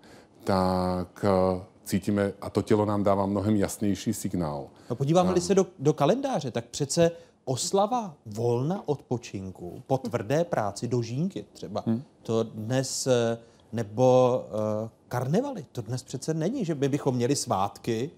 tak 0.46 1.24
eh, 1.24 1.64
cítíme, 1.84 2.32
a 2.40 2.50
to 2.50 2.62
tělo 2.62 2.84
nám 2.84 3.02
dává 3.02 3.26
mnohem 3.26 3.56
jasnější 3.56 4.14
signál. 4.14 4.66
No 4.90 4.96
podíváme-li 4.96 5.40
se 5.40 5.54
do, 5.54 5.66
do 5.78 5.92
kalendáře, 5.92 6.50
tak 6.50 6.64
přece 6.64 7.10
oslava 7.44 8.14
volna 8.26 8.88
odpočinku 8.88 9.82
po 9.86 9.98
tvrdé 9.98 10.44
práci 10.44 10.88
do 10.88 11.02
žínky 11.02 11.44
třeba, 11.52 11.82
hmm. 11.86 12.02
to 12.22 12.42
dnes, 12.42 13.06
eh, 13.06 13.38
nebo 13.72 14.40
uh, 14.82 14.88
karnevaly, 15.08 15.66
to 15.72 15.82
dnes 15.82 16.02
přece 16.02 16.34
není, 16.34 16.64
že 16.64 16.74
by 16.74 16.88
bychom 16.88 17.14
měli 17.14 17.36
svátky, 17.36 18.10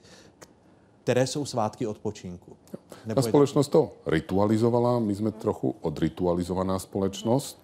které 1.02 1.26
jsou 1.26 1.44
svátky 1.44 1.86
odpočinku. 1.86 2.56
Nebo 3.06 3.22
Ta 3.22 3.28
společnost 3.28 3.68
to 3.68 3.92
ritualizovala, 4.06 4.98
my 4.98 5.14
jsme 5.14 5.30
trochu 5.30 5.74
odritualizovaná 5.80 6.78
společnost, 6.78 7.58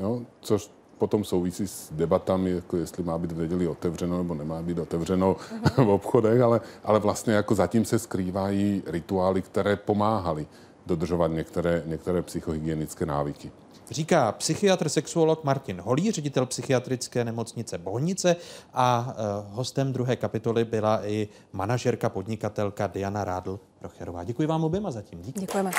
jo, 0.00 0.22
což 0.40 0.70
potom 0.98 1.24
souvisí 1.24 1.68
s 1.68 1.92
debatami, 1.92 2.50
jako 2.50 2.76
jestli 2.76 3.02
má 3.02 3.18
být 3.18 3.32
v 3.32 3.38
neděli 3.38 3.68
otevřeno 3.68 4.18
nebo 4.18 4.34
nemá 4.34 4.62
být 4.62 4.78
otevřeno 4.78 5.36
v 5.76 5.88
obchodech, 5.88 6.40
ale, 6.40 6.60
ale 6.84 6.98
vlastně 6.98 7.34
jako 7.34 7.54
zatím 7.54 7.84
se 7.84 7.98
skrývají 7.98 8.82
rituály, 8.86 9.42
které 9.42 9.76
pomáhaly 9.76 10.46
dodržovat 10.86 11.28
některé, 11.28 11.82
některé 11.86 12.22
psychohygienické 12.22 13.06
návyky. 13.06 13.50
Říká 13.90 14.32
psychiatr, 14.32 14.88
sexuolog 14.88 15.44
Martin 15.44 15.80
Holý, 15.80 16.10
ředitel 16.10 16.46
psychiatrické 16.46 17.24
nemocnice 17.24 17.78
Bohnice 17.78 18.36
a 18.74 19.14
uh, 19.48 19.56
hostem 19.56 19.92
druhé 19.92 20.16
kapitoly 20.16 20.64
byla 20.64 21.06
i 21.06 21.28
manažerka, 21.52 22.08
podnikatelka 22.08 22.86
Diana 22.86 23.24
Rádl 23.24 23.60
Procherová. 23.78 24.24
Děkuji 24.24 24.46
vám 24.46 24.64
oběma 24.64 24.90
zatím. 24.90 25.22
Díky. 25.22 25.40
Děkujeme. 25.40 25.70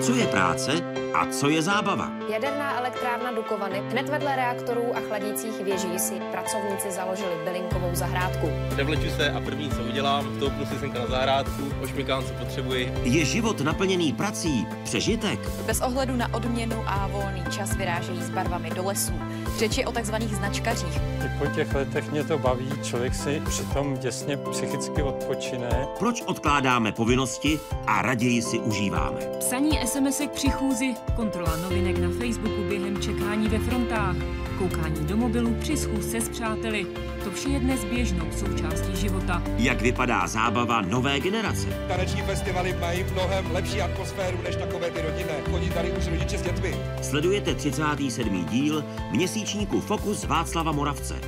Co 0.00 0.14
je 0.14 0.26
práce 0.26 0.72
a 1.14 1.26
co 1.26 1.48
je 1.48 1.62
zábava? 1.62 2.10
Jaderná 2.32 2.78
elektrárna 2.78 3.32
Dukovany. 3.32 3.82
Hned 3.90 4.08
vedle 4.08 4.36
reaktorů 4.36 4.96
a 4.96 5.00
chladících 5.00 5.64
věží 5.64 5.98
si 5.98 6.14
pracovníci 6.32 6.90
založili 6.90 7.30
bylinkovou 7.44 7.90
zahrádku. 7.92 8.50
Převleču 8.70 9.10
se 9.10 9.30
a 9.30 9.40
první, 9.40 9.70
co 9.70 9.82
udělám, 9.82 10.32
vstoupnu 10.32 10.66
si 10.66 10.78
senka 10.78 10.98
na 10.98 11.06
zahrádku, 11.06 11.62
ošmikám, 11.82 12.24
co 12.24 12.32
potřebuji. 12.32 12.92
Je 13.02 13.24
život 13.24 13.60
naplněný 13.60 14.12
prací 14.12 14.66
přežitek? 14.84 15.38
Bez 15.66 15.80
ohledu 15.80 16.16
na 16.16 16.34
odměnu 16.34 16.84
a 16.86 17.06
volný 17.06 17.44
čas 17.50 17.76
vyrážejí 17.76 18.22
s 18.22 18.30
barvami 18.30 18.70
do 18.70 18.84
lesů. 18.84 19.12
Řeči 19.58 19.84
o 19.84 19.92
takzvaných 19.92 20.36
značkařích. 20.36 20.96
I 20.96 21.38
po 21.38 21.46
těch 21.46 21.74
letech 21.74 22.10
mě 22.10 22.24
to 22.24 22.38
baví, 22.38 22.68
člověk 22.82 23.14
si 23.14 23.42
přitom 23.48 23.98
děsně 23.98 24.36
psychicky 24.36 25.02
odpočine. 25.02 25.86
Proč 25.98 26.22
odkládáme 26.26 26.92
povinnosti 26.92 27.60
a 27.86 28.02
raději 28.02 28.42
si 28.42 28.58
užíváme? 28.58 29.20
Psaní 29.38 29.78
SMSek 29.86 30.30
při 30.30 30.50
chůzi, 30.50 30.94
kontrola 31.16 31.56
novinek 31.56 31.98
na 31.98 32.08
Facebooku 32.08 32.62
během 32.68 33.02
čekání 33.02 33.48
ve 33.48 33.58
frontách, 33.58 34.16
koukání 34.60 35.06
do 35.06 35.16
mobilu 35.16 35.54
při 35.54 35.76
schůzce 35.76 36.20
s 36.20 36.28
přáteli. 36.28 36.86
To 37.24 37.30
vše 37.30 37.48
je 37.48 37.60
dnes 37.60 37.84
běžnou 37.84 38.26
součástí 38.36 38.96
života. 38.96 39.42
Jak 39.56 39.82
vypadá 39.82 40.26
zábava 40.26 40.80
nové 40.80 41.20
generace? 41.20 41.68
Taneční 41.88 42.22
festivaly 42.22 42.76
mají 42.80 43.04
mnohem 43.12 43.50
lepší 43.52 43.82
atmosféru 43.82 44.38
než 44.44 44.56
takové 44.56 44.90
ty 44.90 45.02
rodinné. 45.02 45.34
Chodí 45.50 45.70
tady 45.70 45.92
už 45.92 46.06
rodiče 46.06 46.38
s 46.38 46.42
dětmi. 46.42 46.76
Sledujete 47.02 47.54
37. 47.54 48.44
díl 48.44 48.84
měsíčníku 49.10 49.80
Fokus 49.80 50.24
Václava 50.24 50.72
Moravce. 50.72 51.20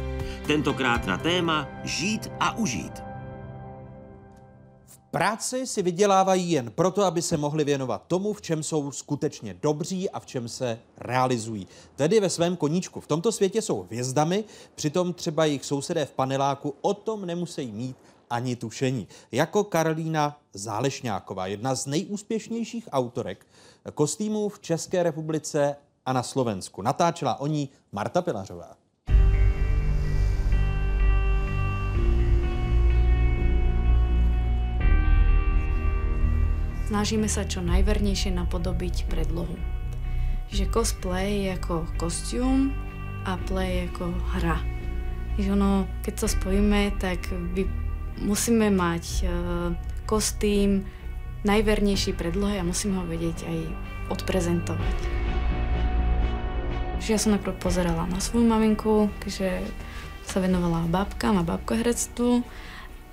Tentokrát 0.47 1.07
na 1.07 1.19
téma 1.19 1.69
Žít 1.85 2.31
a 2.41 2.57
užít. 2.57 3.12
Práci 5.13 5.67
si 5.67 5.83
vydělávají 5.83 6.51
jen 6.51 6.71
proto, 6.71 7.05
aby 7.05 7.23
se 7.23 7.37
mohli 7.37 7.65
věnovat 7.65 8.05
tomu, 8.07 8.33
v 8.33 8.43
čem 8.43 8.63
jsou 8.63 8.91
skutečně 8.91 9.55
dobří 9.63 10.11
a 10.11 10.21
v 10.21 10.27
čem 10.27 10.49
se 10.49 10.79
realizují. 10.97 11.67
Tedy 11.97 12.21
ve 12.21 12.31
svém 12.31 12.57
koníčku. 12.57 13.01
V 13.01 13.07
tomto 13.07 13.33
světě 13.33 13.63
jsou 13.63 13.83
hvězdami, 13.83 14.45
přitom 14.75 15.13
třeba 15.13 15.45
jejich 15.45 15.65
sousedé 15.65 16.05
v 16.05 16.13
paneláku 16.13 16.75
o 16.81 16.95
tom 16.95 17.27
nemusí 17.27 17.73
mít 17.73 17.97
ani 18.31 18.57
tušení. 18.57 19.09
Jako 19.33 19.65
Karolína 19.65 20.41
Zálešňáková, 20.53 21.47
jedna 21.47 21.75
z 21.75 21.87
nejúspěšnějších 21.87 22.89
autorek 22.93 23.47
kostýmů 23.95 24.49
v 24.49 24.61
České 24.61 25.03
republice 25.03 25.77
a 26.07 26.13
na 26.13 26.23
Slovensku. 26.23 26.83
Natáčela 26.83 27.41
o 27.41 27.47
ní 27.47 27.69
Marta 27.93 28.23
Pilařová. 28.23 28.82
Snažíme 36.93 37.25
sa 37.25 37.49
čo 37.49 37.65
najvernejšie 37.65 38.37
napodobiť 38.37 39.09
predlohu. 39.09 39.57
Že 40.53 40.69
cosplay 40.69 41.49
je 41.49 41.57
ako 41.57 41.89
kostium 41.97 42.69
a 43.25 43.41
play 43.49 43.81
je 43.81 43.83
ako 43.97 44.13
hra. 44.37 44.61
Že 45.41 45.57
ono, 45.57 45.89
keď 46.05 46.15
to 46.21 46.27
spojíme, 46.29 46.93
tak 47.01 47.33
vy 47.57 47.65
musíme 48.21 48.69
mať 48.69 49.05
uh, 49.25 49.73
kostým 50.05 50.85
najvernejší 51.49 52.13
predlohe 52.13 52.61
a 52.61 52.69
musíme 52.69 53.01
ho 53.01 53.09
vedieť 53.09 53.41
aj 53.41 53.59
odprezentovať. 54.13 54.99
Že 57.01 57.09
ja 57.09 57.17
som 57.17 57.33
najprv 57.33 57.57
pozerala 57.57 58.05
na 58.05 58.21
svoju 58.21 58.45
maminku, 58.45 59.09
že 59.25 59.65
sa 60.29 60.45
venovala 60.45 60.85
babkám 60.93 61.41
a 61.41 61.49
babkoherectvu, 61.57 62.45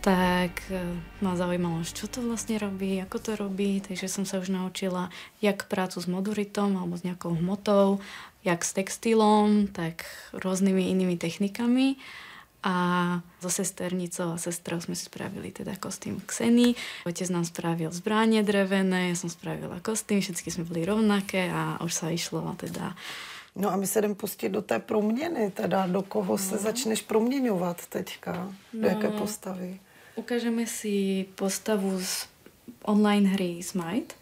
tak 0.01 0.63
ma 1.19 1.35
zaujímalo, 1.35 1.83
čo 1.83 2.07
to 2.07 2.23
vlastne 2.23 2.55
robí, 2.55 3.03
ako 3.03 3.17
to 3.19 3.31
robí, 3.35 3.83
takže 3.83 4.07
som 4.07 4.23
sa 4.23 4.39
už 4.39 4.47
naučila 4.47 5.11
jak 5.43 5.67
prácu 5.67 5.99
s 5.99 6.07
moduritom 6.07 6.79
alebo 6.79 6.95
s 6.95 7.03
nejakou 7.03 7.35
hmotou, 7.35 7.99
jak 8.47 8.63
s 8.63 8.71
textilom, 8.73 9.67
tak 9.67 10.07
rôznymi 10.31 10.87
inými 10.95 11.19
technikami. 11.19 11.99
A 12.59 12.75
so 13.39 13.47
sesternicou 13.47 14.35
a 14.35 14.37
sestrou 14.37 14.83
sme 14.83 14.91
si 14.91 15.07
spravili 15.07 15.47
teda 15.47 15.79
kostým 15.79 16.19
Xeny. 16.19 16.75
Otec 17.07 17.31
nám 17.31 17.47
spravil 17.47 17.87
zbranie 17.95 18.43
drevené, 18.43 19.11
ja 19.11 19.15
som 19.15 19.31
spravila 19.31 19.79
kostým, 19.79 20.19
všetky 20.19 20.51
sme 20.51 20.67
byli 20.67 20.83
rovnaké 20.83 21.47
a 21.47 21.79
už 21.79 21.91
sa 21.95 22.11
išlo 22.11 22.43
teda 22.59 22.95
No 23.55 23.71
a 23.71 23.75
my 23.75 23.87
se 23.87 24.01
jdeme 24.01 24.15
pustit 24.15 24.49
do 24.49 24.61
té 24.61 24.79
proměny, 24.79 25.51
teda 25.51 25.87
do 25.87 26.01
koho 26.01 26.37
se 26.37 26.55
No. 26.55 26.61
začneš 26.61 27.01
proměňovat 27.01 27.87
teďka, 27.87 28.33
do 28.73 28.79
No. 28.81 28.87
jaké 28.87 29.07
postavy. 29.09 29.79
Ukážeme 30.19 30.67
si 30.67 31.23
postavu 31.39 31.95
z 31.95 32.27
online 32.83 33.39
hry 33.39 33.63
Smite 33.63 34.19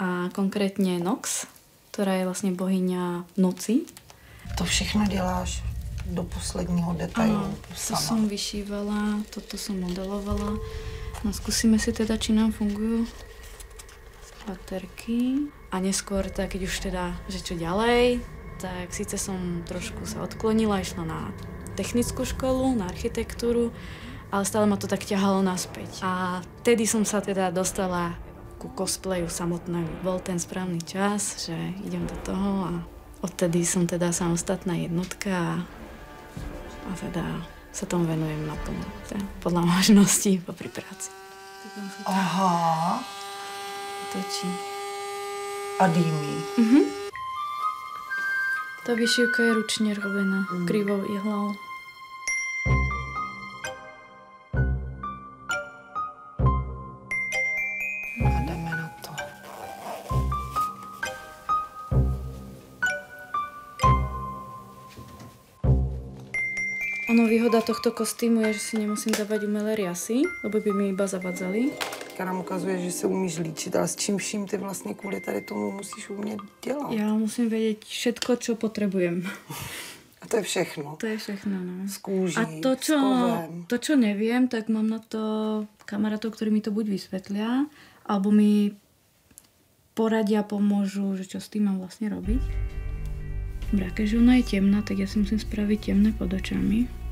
a 0.00 0.32
konkrétně 0.32 0.98
Nox, 0.98 1.44
ktorá 1.92 2.16
je 2.16 2.24
vlastně 2.24 2.52
bohyňa 2.52 3.24
noci. 3.36 3.80
To 4.58 4.64
všechno 4.64 5.06
děláš 5.06 5.62
do 6.06 6.22
posledního 6.24 6.92
detailu 6.92 7.36
Áno, 7.36 7.54
to 7.88 7.96
som 7.96 8.28
vyšívala, 8.28 9.20
toto 9.28 9.60
som 9.60 9.80
modelovala. 9.80 10.56
No 11.24 11.32
skúsime 11.32 11.76
si 11.76 11.92
teda, 11.92 12.16
či 12.16 12.32
nám 12.32 12.52
fungujú 12.52 13.04
baterky. 14.48 15.48
A 15.72 15.80
neskôr, 15.80 16.24
tak 16.32 16.56
keď 16.56 16.60
už 16.68 16.74
teda, 16.88 17.16
že 17.28 17.44
čo 17.44 17.54
ďalej, 17.56 18.20
tak 18.60 18.96
síce 18.96 19.20
som 19.20 19.64
trošku 19.68 20.08
sa 20.08 20.24
odklonila, 20.24 20.80
išla 20.80 21.04
na 21.04 21.20
technickú 21.76 22.24
školu, 22.24 22.76
na 22.78 22.86
architektúru, 22.88 23.74
ale 24.34 24.42
stále 24.42 24.66
ma 24.66 24.74
to 24.74 24.90
tak 24.90 25.06
ťahalo 25.06 25.46
naspäť. 25.46 26.02
A 26.02 26.42
vtedy 26.66 26.90
som 26.90 27.06
sa 27.06 27.22
teda 27.22 27.54
dostala 27.54 28.18
ku 28.58 28.66
cosplayu 28.74 29.30
samotnému. 29.30 30.02
Bol 30.02 30.18
ten 30.18 30.42
správny 30.42 30.82
čas, 30.82 31.46
že 31.46 31.54
idem 31.86 32.02
do 32.02 32.18
toho 32.26 32.50
a 32.66 32.72
odtedy 33.22 33.62
som 33.62 33.86
teda 33.86 34.10
samostatná 34.10 34.74
jednotka 34.74 35.30
a, 35.30 35.54
a 36.90 36.92
teda 36.98 37.22
sa 37.70 37.86
tomu 37.86 38.10
venujem 38.10 38.42
naplno. 38.42 38.82
Teda 39.06 39.22
podľa 39.38 39.62
možností 39.70 40.40
popri 40.46 40.66
práci. 40.66 41.14
Aha. 42.10 42.98
Točí. 44.10 44.50
A 45.78 45.86
dýmí. 45.86 46.34
Mhm. 46.58 46.80
Tá 48.84 48.92
vyšívka 48.92 49.40
je 49.40 49.52
ručne 49.56 49.90
robená 49.96 50.44
krivou 50.68 51.00
ihlou. 51.08 51.56
Ono 67.14 67.30
výhoda 67.30 67.62
tohto 67.62 67.94
kostýmu 67.94 68.42
je, 68.50 68.58
že 68.58 68.62
si 68.66 68.74
nemusím 68.74 69.14
dávať 69.14 69.46
umelé 69.46 69.78
riasy, 69.78 70.26
lebo 70.42 70.58
by 70.58 70.70
mi 70.74 70.84
iba 70.90 71.06
zavadzali. 71.06 71.70
Teďka 72.10 72.26
nám 72.26 72.42
ukazuje, 72.42 72.82
že 72.82 72.90
se 72.90 73.06
umíš 73.06 73.38
líčit, 73.38 73.76
ale 73.76 73.88
s 73.88 73.96
čím 73.96 74.18
vším 74.18 74.46
ty 74.46 74.56
vlastně 74.58 74.94
kvůli 74.94 75.20
tady 75.20 75.40
tomu 75.40 75.70
musíš 75.70 76.10
umět 76.10 76.40
dělat. 76.64 76.90
Ja 76.90 77.14
musím 77.14 77.46
vedieť 77.46 77.86
všetko, 77.86 78.36
čo 78.42 78.58
potrebujem. 78.58 79.22
A 80.22 80.26
to 80.26 80.36
je 80.36 80.42
všechno. 80.42 80.96
To 80.98 81.06
je 81.06 81.16
všechno, 81.18 81.54
no. 81.62 81.86
Z 81.86 81.96
kůží, 82.02 82.36
A 82.36 82.42
to, 82.62 82.74
čo, 82.76 82.98
to, 83.66 83.78
čo 83.78 83.94
neviem, 83.94 84.48
tak 84.50 84.66
mám 84.66 84.90
na 84.90 84.98
to 84.98 85.22
kamarátov, 85.86 86.34
ktorí 86.34 86.50
mi 86.50 86.66
to 86.66 86.74
buď 86.74 86.98
vysvetlia, 86.98 87.70
alebo 88.02 88.34
mi 88.34 88.74
poradia, 89.94 90.42
pomôžu, 90.42 91.14
že 91.14 91.30
čo 91.30 91.38
s 91.38 91.46
tým 91.46 91.70
mám 91.70 91.78
vlastne 91.78 92.10
robiť. 92.10 92.42
Keďže 93.94 94.18
ona 94.18 94.42
je 94.42 94.58
temná, 94.58 94.82
tak 94.82 94.98
ja 94.98 95.06
si 95.06 95.22
musím 95.22 95.38
spraviť 95.38 95.94
temné 95.94 96.10
pod 96.10 96.34
očami. 96.34 97.03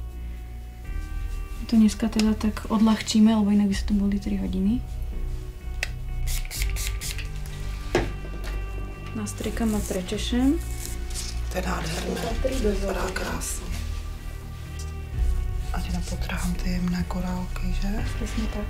To 1.67 1.77
dneska 1.77 2.09
teda 2.13 2.35
tak 2.37 2.69
odľahčíme, 2.69 3.33
lebo 3.33 3.49
inak 3.49 3.73
by 3.73 3.77
sa 3.77 3.85
tu 3.89 3.95
boli 3.97 4.21
3 4.21 4.45
hodiny. 4.45 4.83
Nastriekam 9.17 9.73
a 9.77 9.81
prečešem. 9.81 10.59
To 11.53 11.59
je 11.59 11.63
nádherné. 11.67 12.21
Vypadá 12.61 13.07
krásně. 13.13 13.67
Ať 15.73 15.93
nepotrhám 15.93 16.55
ty 16.55 16.71
jemné 16.71 17.05
korálky, 17.09 17.75
že? 17.83 17.89
Přesně 18.17 18.45
tak. 18.53 18.69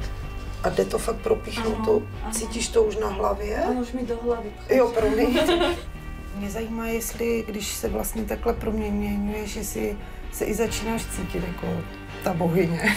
A 0.63 0.69
jde 0.71 0.85
to 0.85 0.99
fakt 0.99 1.17
propíchnout? 1.17 1.75
Ano, 1.75 1.85
To, 1.85 2.03
ano. 2.23 2.33
cítíš 2.35 2.69
to 2.69 2.83
už 2.83 2.97
na 2.97 3.09
hlavě? 3.09 3.57
Ano, 3.65 3.81
už 3.81 3.93
mi 3.93 4.07
do 4.07 4.19
hlavy. 4.23 4.51
Jo, 4.71 4.89
promiň. 4.95 5.39
Mě 6.37 6.51
zajímá, 6.51 6.87
jestli, 6.87 7.45
když 7.49 7.67
se 7.69 7.89
vlastně 7.89 8.25
takhle 8.25 8.55
proměňuješ, 8.55 9.57
jestli 9.57 9.97
se 10.33 10.45
i 10.45 10.55
začínáš 10.55 11.05
cítit 11.07 11.43
jako 11.47 11.81
ta 12.25 12.35
bohyně. 12.35 12.97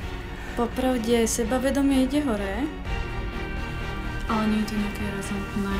Popravdě 0.56 1.28
sebavedomie 1.28 2.02
ide 2.02 2.20
hore, 2.20 2.56
ale 4.28 4.44
je 4.44 4.62
to 4.64 4.74
nějaké 4.74 5.16
razantné. 5.16 5.76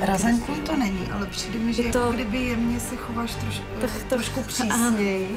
Razantní 0.00 0.54
to 0.56 0.76
není, 0.76 1.06
ale 1.12 1.26
přijde 1.26 1.58
mi, 1.58 1.72
že 1.72 1.82
Je 1.82 1.92
to... 1.92 1.98
jako 1.98 2.12
kdyby 2.12 2.38
jemně 2.38 2.80
se 2.80 2.96
chováš 2.96 3.34
trošku, 3.34 3.64
Tak 3.80 3.90
to- 3.92 3.98
trošku 4.16 4.42
přísněji, 4.46 5.36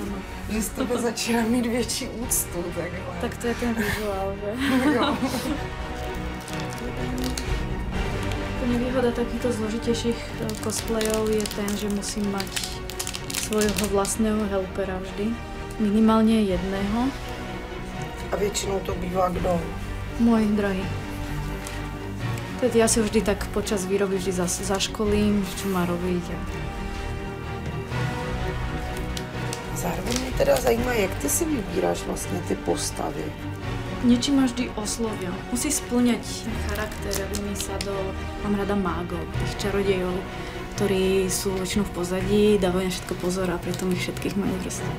že 0.50 0.62
z 0.62 0.70
tebe 0.70 0.98
začíná 1.02 1.42
mít 1.42 1.66
větší 1.66 2.08
úctu. 2.08 2.64
Takhle. 2.76 3.16
Tak 3.22 3.38
to 3.38 3.48
je 3.48 3.56
ten 3.56 3.74
vizuál, 3.74 4.34
že? 4.42 4.94
Jo. 4.94 5.18
Nevýhoda 8.68 9.12
takýchto 9.12 9.52
zložitejších 9.52 10.16
eh, 10.42 10.48
cosplayov 10.64 11.30
je 11.30 11.44
ten, 11.56 11.78
že 11.78 11.90
musím 11.90 12.32
mať 12.32 12.48
svojho 13.54 13.86
vlastného 13.94 14.42
helpera 14.50 14.98
vždy. 14.98 15.30
Minimálně 15.80 16.42
jedného. 16.42 17.06
A 18.32 18.36
většinou 18.36 18.80
to 18.80 18.96
bývá 18.96 19.30
kdo? 19.30 19.62
Môj 20.18 20.46
drahý. 20.58 20.82
Teď 22.62 22.76
ja 22.76 22.88
si 22.90 22.98
ho 22.98 23.06
vždy 23.06 23.22
tak 23.22 23.46
počas 23.54 23.86
výroby 23.86 24.18
vždy 24.18 24.32
zas, 24.34 24.58
zaškolím, 24.62 25.46
čo 25.58 25.70
má 25.70 25.86
robiť. 25.86 26.26
A... 26.34 26.38
Zároveň 29.78 30.22
mě 30.22 30.32
teda 30.38 30.56
zajímá, 30.56 30.94
jak 30.94 31.14
ty 31.22 31.30
si 31.30 31.46
vybíráš 31.46 32.04
vlastně 32.10 32.40
ty 32.48 32.56
postavy. 32.56 33.26
Niečím 34.04 34.42
ma 34.42 34.46
vždy 34.50 34.70
oslovia. 34.76 35.30
Musí 35.54 35.72
splňať 35.72 36.26
charakter, 36.70 37.14
aby 37.24 37.50
mi 37.50 37.56
sadol. 37.56 38.06
Mám 38.44 38.56
rada 38.56 38.76
mágov, 38.76 39.22
tých 39.40 39.56
čarodejov, 39.58 40.18
ktorí 40.84 41.32
sú 41.32 41.56
väčšinou 41.56 41.88
v 41.88 41.96
pozadí, 41.96 42.44
dávajú 42.60 42.84
na 42.84 42.92
všetko 42.92 43.16
pozor 43.24 43.48
a 43.48 43.56
pritom 43.56 43.88
ich 43.96 44.04
všetkých 44.04 44.36
majú 44.36 44.52
v. 44.68 44.92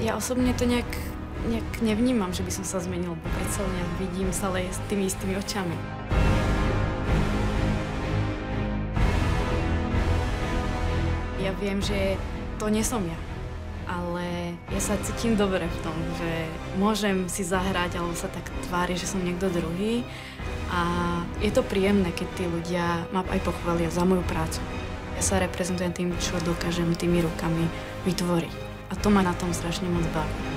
Ja 0.00 0.16
osobne 0.16 0.56
to 0.56 0.64
nejak, 0.64 0.88
nejak 1.52 1.68
nevnímam, 1.84 2.32
že 2.32 2.40
by 2.40 2.48
som 2.48 2.64
sa 2.64 2.80
zmenil, 2.80 3.20
bo 3.20 3.28
predsa 3.36 3.60
len 3.60 3.84
vidím 4.00 4.32
stále 4.32 4.64
s 4.64 4.80
tými 4.88 5.04
istými 5.04 5.36
očami. 5.36 5.76
Ja 11.44 11.52
viem, 11.60 11.84
že 11.84 12.16
to 12.56 12.72
nie 12.72 12.80
som 12.80 13.04
ja, 13.04 13.33
ale 13.84 14.56
ja 14.72 14.80
sa 14.80 14.96
cítim 15.04 15.36
dobre 15.36 15.66
v 15.66 15.78
tom, 15.84 15.96
že 16.16 16.30
môžem 16.80 17.28
si 17.28 17.44
zahrať 17.44 18.00
alebo 18.00 18.16
sa 18.16 18.28
tak 18.32 18.48
tvári, 18.68 18.96
že 18.96 19.08
som 19.08 19.20
niekto 19.20 19.52
druhý 19.52 20.04
a 20.72 20.80
je 21.44 21.50
to 21.52 21.62
príjemné, 21.66 22.10
keď 22.12 22.28
tí 22.34 22.44
ľudia 22.48 23.04
ma 23.12 23.22
aj 23.28 23.40
pochvália 23.44 23.92
za 23.92 24.02
moju 24.06 24.24
prácu. 24.24 24.60
ja 25.14 25.22
sa 25.22 25.38
reprezentujem 25.38 25.94
tým, 25.94 26.08
čo 26.18 26.34
dokážem 26.42 26.90
tými 26.98 27.22
rukami 27.22 27.70
vytvoriť. 28.02 28.54
A 28.90 28.98
to 28.98 29.08
ma 29.08 29.22
na 29.22 29.32
tom 29.38 29.54
strašne 29.54 29.86
moc 29.86 30.04
baví. 30.10 30.53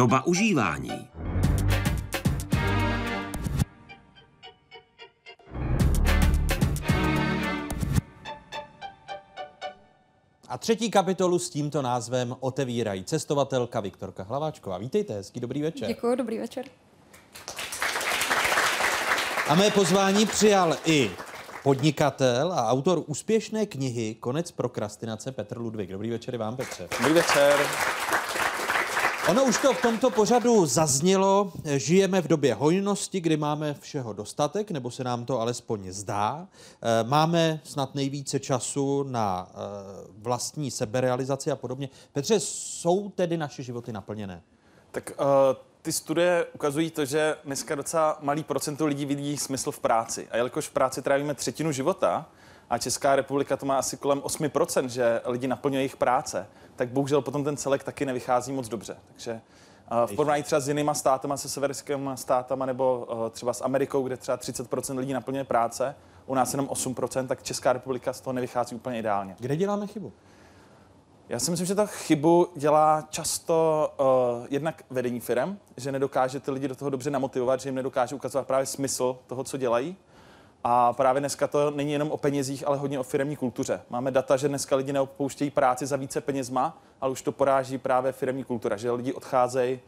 Doba 0.00 0.26
užívání. 0.26 1.08
A 10.48 10.58
třetí 10.58 10.90
kapitolu 10.90 11.38
s 11.38 11.50
tímto 11.50 11.82
názvem 11.82 12.36
otevírají 12.40 13.04
cestovatelka 13.04 13.80
Viktorka 13.80 14.22
Hlaváčková. 14.22 14.78
Vítejte, 14.78 15.14
hezký 15.14 15.40
dobrý 15.40 15.62
večer. 15.62 15.88
Děkuji, 15.88 16.16
dobrý 16.16 16.38
večer. 16.38 16.64
A 19.48 19.54
mé 19.54 19.70
pozvání 19.70 20.26
přijal 20.26 20.76
i 20.84 21.10
podnikatel 21.62 22.52
a 22.52 22.68
autor 22.68 23.02
úspěšné 23.06 23.66
knihy 23.66 24.14
Konec 24.14 24.50
prokrastinace 24.50 25.32
Petr 25.32 25.58
Ludvík. 25.58 25.90
Dobrý 25.90 26.10
večer 26.10 26.34
i 26.34 26.38
vám, 26.38 26.56
Petře. 26.56 26.88
Dobrý 26.98 27.14
večer. 27.14 27.60
Ono 29.30 29.44
už 29.44 29.58
to 29.58 29.72
v 29.72 29.82
tomto 29.82 30.10
pořadu 30.10 30.66
zaznělo. 30.66 31.52
Žijeme 31.64 32.22
v 32.22 32.28
době 32.28 32.54
hojnosti, 32.54 33.20
kdy 33.20 33.36
máme 33.36 33.74
všeho 33.80 34.12
dostatek, 34.12 34.70
nebo 34.70 34.90
se 34.90 35.04
nám 35.04 35.24
to 35.24 35.40
alespoň 35.40 35.92
zdá. 35.92 36.48
Eh, 36.82 37.04
Máme 37.04 37.60
snad 37.64 37.94
nejvíce 37.94 38.40
času 38.40 39.02
na 39.02 39.48
eh, 39.50 39.56
vlastní 40.18 40.70
seberealizaci 40.70 41.50
a 41.50 41.56
podobně. 41.56 41.88
Petře, 42.12 42.40
jsou 42.40 43.08
tedy 43.08 43.36
naše 43.36 43.62
životy 43.62 43.92
naplněné? 43.92 44.42
Tak 44.90 45.12
uh, 45.20 45.26
ty 45.82 45.92
studie 45.92 46.46
ukazují 46.54 46.90
to, 46.90 47.04
že 47.04 47.36
dneska 47.44 47.74
docela 47.74 48.18
malý 48.20 48.44
procento 48.44 48.86
lidí 48.86 49.06
vidí 49.06 49.36
smysl 49.36 49.70
v 49.70 49.78
práci. 49.78 50.28
A 50.30 50.36
jelikož 50.36 50.68
v 50.68 50.72
práci 50.72 51.02
trávíme 51.02 51.34
třetinu 51.34 51.72
života, 51.72 52.26
a 52.70 52.78
Česká 52.78 53.16
republika 53.16 53.56
to 53.56 53.66
má 53.66 53.78
asi 53.78 53.96
kolem 53.96 54.20
8%, 54.20 54.86
že 54.86 55.20
lidi 55.24 55.48
naplňují 55.48 55.80
jejich 55.80 55.96
práce, 55.96 56.46
tak 56.76 56.88
bohužel 56.88 57.22
potom 57.22 57.44
ten 57.44 57.56
celek 57.56 57.84
taky 57.84 58.06
nevychází 58.06 58.52
moc 58.52 58.68
dobře. 58.68 58.96
Takže 59.06 59.40
uh, 59.92 60.06
v 60.06 60.16
porovnání 60.16 60.42
třeba 60.42 60.60
s 60.60 60.68
jinýma 60.68 60.94
státama, 60.94 61.36
se 61.36 61.48
severskými 61.48 62.10
státama 62.14 62.66
nebo 62.66 63.08
uh, 63.10 63.28
třeba 63.30 63.52
s 63.52 63.64
Amerikou, 63.64 64.02
kde 64.02 64.16
třeba 64.16 64.38
30% 64.38 64.98
lidí 64.98 65.12
naplňuje 65.12 65.44
práce, 65.44 65.94
u 66.26 66.34
nás 66.34 66.54
jenom 66.54 66.66
8%, 66.66 67.26
tak 67.26 67.42
Česká 67.42 67.72
republika 67.72 68.12
z 68.12 68.20
toho 68.20 68.32
nevychází 68.32 68.76
úplně 68.76 68.98
ideálně. 68.98 69.36
Kde 69.38 69.56
děláme 69.56 69.86
chybu? 69.86 70.12
Já 71.28 71.38
si 71.38 71.50
myslím, 71.50 71.66
že 71.66 71.74
ta 71.74 71.86
chybu 71.86 72.48
dělá 72.56 73.06
často 73.10 73.88
uh, 74.00 74.46
jednak 74.50 74.82
vedení 74.90 75.20
firm, 75.20 75.58
že 75.76 75.92
nedokáže 75.92 76.40
ty 76.40 76.50
lidi 76.50 76.68
do 76.68 76.74
toho 76.74 76.90
dobře 76.90 77.10
namotivovat, 77.10 77.60
že 77.60 77.68
jim 77.68 77.74
nedokáže 77.74 78.14
ukazovat 78.14 78.46
právě 78.46 78.66
smysl 78.66 79.18
toho, 79.26 79.44
co 79.44 79.56
dělají. 79.56 79.96
A 80.64 80.92
právě 80.92 81.20
dneska 81.20 81.46
to 81.46 81.70
není 81.70 81.92
jenom 81.92 82.10
o 82.10 82.16
penězích, 82.16 82.66
ale 82.66 82.76
hodně 82.76 82.98
o 82.98 83.02
firmní 83.02 83.36
kultuře. 83.36 83.80
Máme 83.90 84.10
data, 84.10 84.36
že 84.36 84.48
dneska 84.48 84.76
lidi 84.76 84.92
neopouštějí 84.92 85.50
práci 85.50 85.86
za 85.86 85.96
více 85.96 86.20
penězma, 86.20 86.78
ale 87.00 87.12
už 87.12 87.22
to 87.22 87.32
poráží 87.32 87.78
právě 87.78 88.12
firmní 88.12 88.44
kultura, 88.44 88.76
že 88.76 88.90
lidi 88.90 89.12
odcházejí 89.12 89.80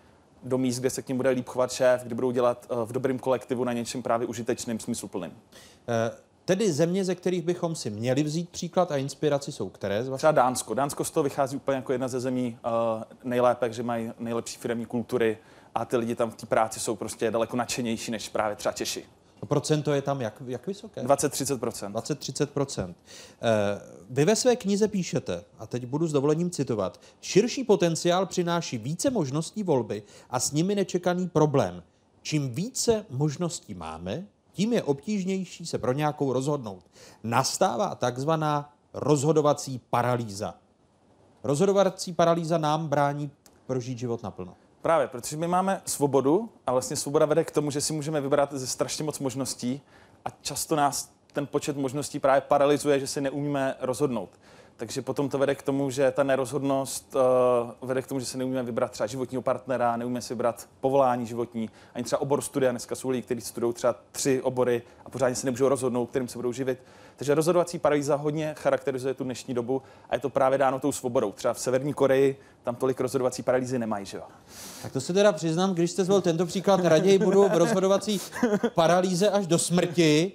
do 0.43 0.59
míst, 0.59 0.81
kde 0.81 0.91
se 0.91 1.03
k 1.03 1.09
ním 1.09 1.17
bude 1.17 1.31
líp 1.31 1.49
chovat 1.49 1.73
šéf, 1.73 2.03
kde 2.03 2.15
budou 2.15 2.31
dělat 2.31 2.67
uh, 2.71 2.83
v 2.85 2.93
dobrém 2.93 3.19
kolektivu 3.19 3.65
na 3.65 3.73
něčem 3.73 4.03
právě 4.03 4.27
užitečným, 4.27 4.81
smysluplným. 4.81 5.33
Eh, 5.89 6.11
Tedy 6.45 6.73
země, 6.73 7.05
ze 7.05 7.15
kterých 7.15 7.43
bychom 7.43 7.75
si 7.75 7.91
měli 7.91 8.23
vzít 8.23 8.49
příklad 8.49 8.93
a 8.93 8.97
inspiraci 8.97 9.53
jsou 9.53 9.69
které? 9.69 10.05
Z 10.05 10.09
vaší? 10.09 10.19
Třeba 10.19 10.33
Dánsko. 10.33 10.75
Dánsko 10.75 11.05
z 11.05 11.11
toho 11.11 11.25
vychází 11.25 11.57
úplně 11.57 11.77
jako 11.77 11.93
jedna 11.93 12.09
ze 12.09 12.21
zemí 12.21 12.59
uh, 12.65 13.03
nejlépe, 13.25 13.73
že 13.73 13.83
mají 13.83 14.13
nejlepší 14.19 14.59
firmní 14.59 14.87
kultury 14.87 15.39
a 15.75 15.85
ty 15.85 15.97
lidi 15.97 16.15
tam 16.15 16.31
v 16.31 16.35
té 16.35 16.47
práci 16.47 16.81
jsou 16.81 16.97
prostě 16.97 17.31
daleko 17.31 17.57
nadšenější 17.57 18.11
než 18.11 18.29
právě 18.29 18.57
třeba 18.57 18.73
Češi. 18.73 19.05
To 19.43 19.47
procento 19.47 19.93
je 19.93 20.03
tam 20.03 20.21
jak, 20.21 20.43
jak 20.47 20.67
vysoké? 20.67 21.03
20-30%. 21.03 21.93
20-30%. 21.93 22.95
Eh, 23.43 23.81
Vy 24.11 24.25
ve 24.25 24.37
své 24.37 24.57
knize 24.57 24.89
píšete, 24.89 25.45
a 25.59 25.67
teď 25.67 25.87
budu 25.87 26.07
s 26.07 26.13
dovolením 26.13 26.51
citovat, 26.51 27.01
širší 27.21 27.65
potenciál 27.65 28.27
přináší 28.27 28.79
více 28.79 29.11
možností 29.11 29.63
volby 29.63 30.03
a 30.31 30.41
s 30.41 30.53
nimi 30.53 30.75
nečekaný 30.75 31.29
problém. 31.29 31.83
Čím 32.23 32.55
více 32.55 33.07
možností 33.11 33.75
máme, 33.75 34.27
tím 34.53 34.73
je 34.73 34.83
obtížnější 34.83 35.67
se 35.67 35.79
pro 35.79 35.93
nějakou 35.93 36.33
rozhodnout. 36.33 36.85
Nastává 37.23 37.95
takzvaná 37.95 38.75
rozhodovací 38.95 39.81
paralýza. 39.91 40.55
Rozhodovací 41.45 42.13
paralýza 42.13 42.59
nám 42.59 42.89
brání 42.89 43.31
prožít 43.67 43.99
život 43.99 44.23
naplno. 44.23 44.55
Právě, 44.83 45.09
protože 45.09 45.37
my 45.37 45.49
máme 45.49 45.83
svobodu 45.87 46.49
a 46.67 46.73
vlastně 46.73 46.97
svoboda 46.97 47.27
vede 47.27 47.45
k 47.45 47.51
tomu, 47.51 47.71
že 47.71 47.81
si 47.81 47.93
můžeme 47.93 48.21
vybrat 48.21 48.53
ze 48.53 48.67
strašně 48.67 49.05
moc 49.05 49.19
možností 49.19 49.81
a 50.25 50.29
často 50.43 50.77
nás 50.77 51.13
ten 51.33 51.47
počet 51.47 51.77
možností 51.77 52.19
právě 52.19 52.41
paralyzuje, 52.41 53.01
že 53.01 53.07
si 53.07 53.21
neumíme 53.21 53.77
rozhodnout. 53.81 54.31
Takže 54.77 55.03
potom 55.03 55.29
to 55.29 55.39
vede 55.39 55.55
k 55.55 55.63
tomu, 55.63 55.91
že 55.91 56.11
ta 56.11 56.23
nerozhodnost 56.23 57.15
uh, 57.83 57.89
vede 57.89 58.03
k 58.03 58.07
tomu, 58.07 58.21
že 58.21 58.27
si 58.27 58.39
neumíme 58.39 58.63
vybrat 58.63 58.91
třeba 58.91 59.07
životního 59.07 59.43
partnera, 59.43 59.97
neumíme 59.97 60.23
si 60.23 60.35
vybrat 60.35 60.69
povolání 60.81 61.27
životní, 61.27 61.71
ani 61.95 62.05
třeba 62.05 62.21
obor 62.21 62.41
studia. 62.41 62.71
Dneska 62.71 62.95
jsou 62.95 63.09
lidi, 63.11 63.23
kteří 63.23 63.41
studují 63.41 63.75
třeba 63.75 63.95
tři 64.13 64.43
obory 64.43 64.83
a 65.07 65.11
pořádně 65.11 65.35
se 65.35 65.47
nemůžou 65.47 65.69
rozhodnout, 65.69 66.07
kterým 66.07 66.29
se 66.29 66.39
budou 66.39 66.53
živit. 66.53 66.79
Takže 67.23 67.35
rozhodovací 67.35 67.79
paralýza 67.79 68.17
hodně 68.17 68.55
charakterizuje 68.59 69.15
tu 69.15 69.25
dnešní 69.25 69.55
dobu 69.55 69.83
a 70.11 70.15
je 70.15 70.21
to 70.21 70.31
právě 70.31 70.59
dáno 70.59 70.81
tou 70.81 70.93
svobodou. 70.93 71.33
Třeba 71.33 71.55
v 71.55 71.61
Severní 71.61 71.95
Koreji 71.95 72.41
tam 72.63 72.75
tolik 72.75 73.01
rozhodovací 73.01 73.43
paralýzy 73.43 73.79
nemají, 73.79 74.07
že 74.07 74.17
jo? 74.17 74.23
Tak 74.83 74.93
to 74.93 75.01
se 75.01 75.13
teda 75.13 75.33
přiznám, 75.33 75.75
když 75.75 75.91
jste 75.91 76.05
zvolil 76.05 76.23
tento 76.23 76.47
příklad, 76.47 76.85
raději 76.85 77.19
budu 77.19 77.49
v 77.49 77.57
rozhodovací 77.57 78.21
paralýze 78.75 79.31
až 79.31 79.47
do 79.47 79.59
smrti. 79.59 80.33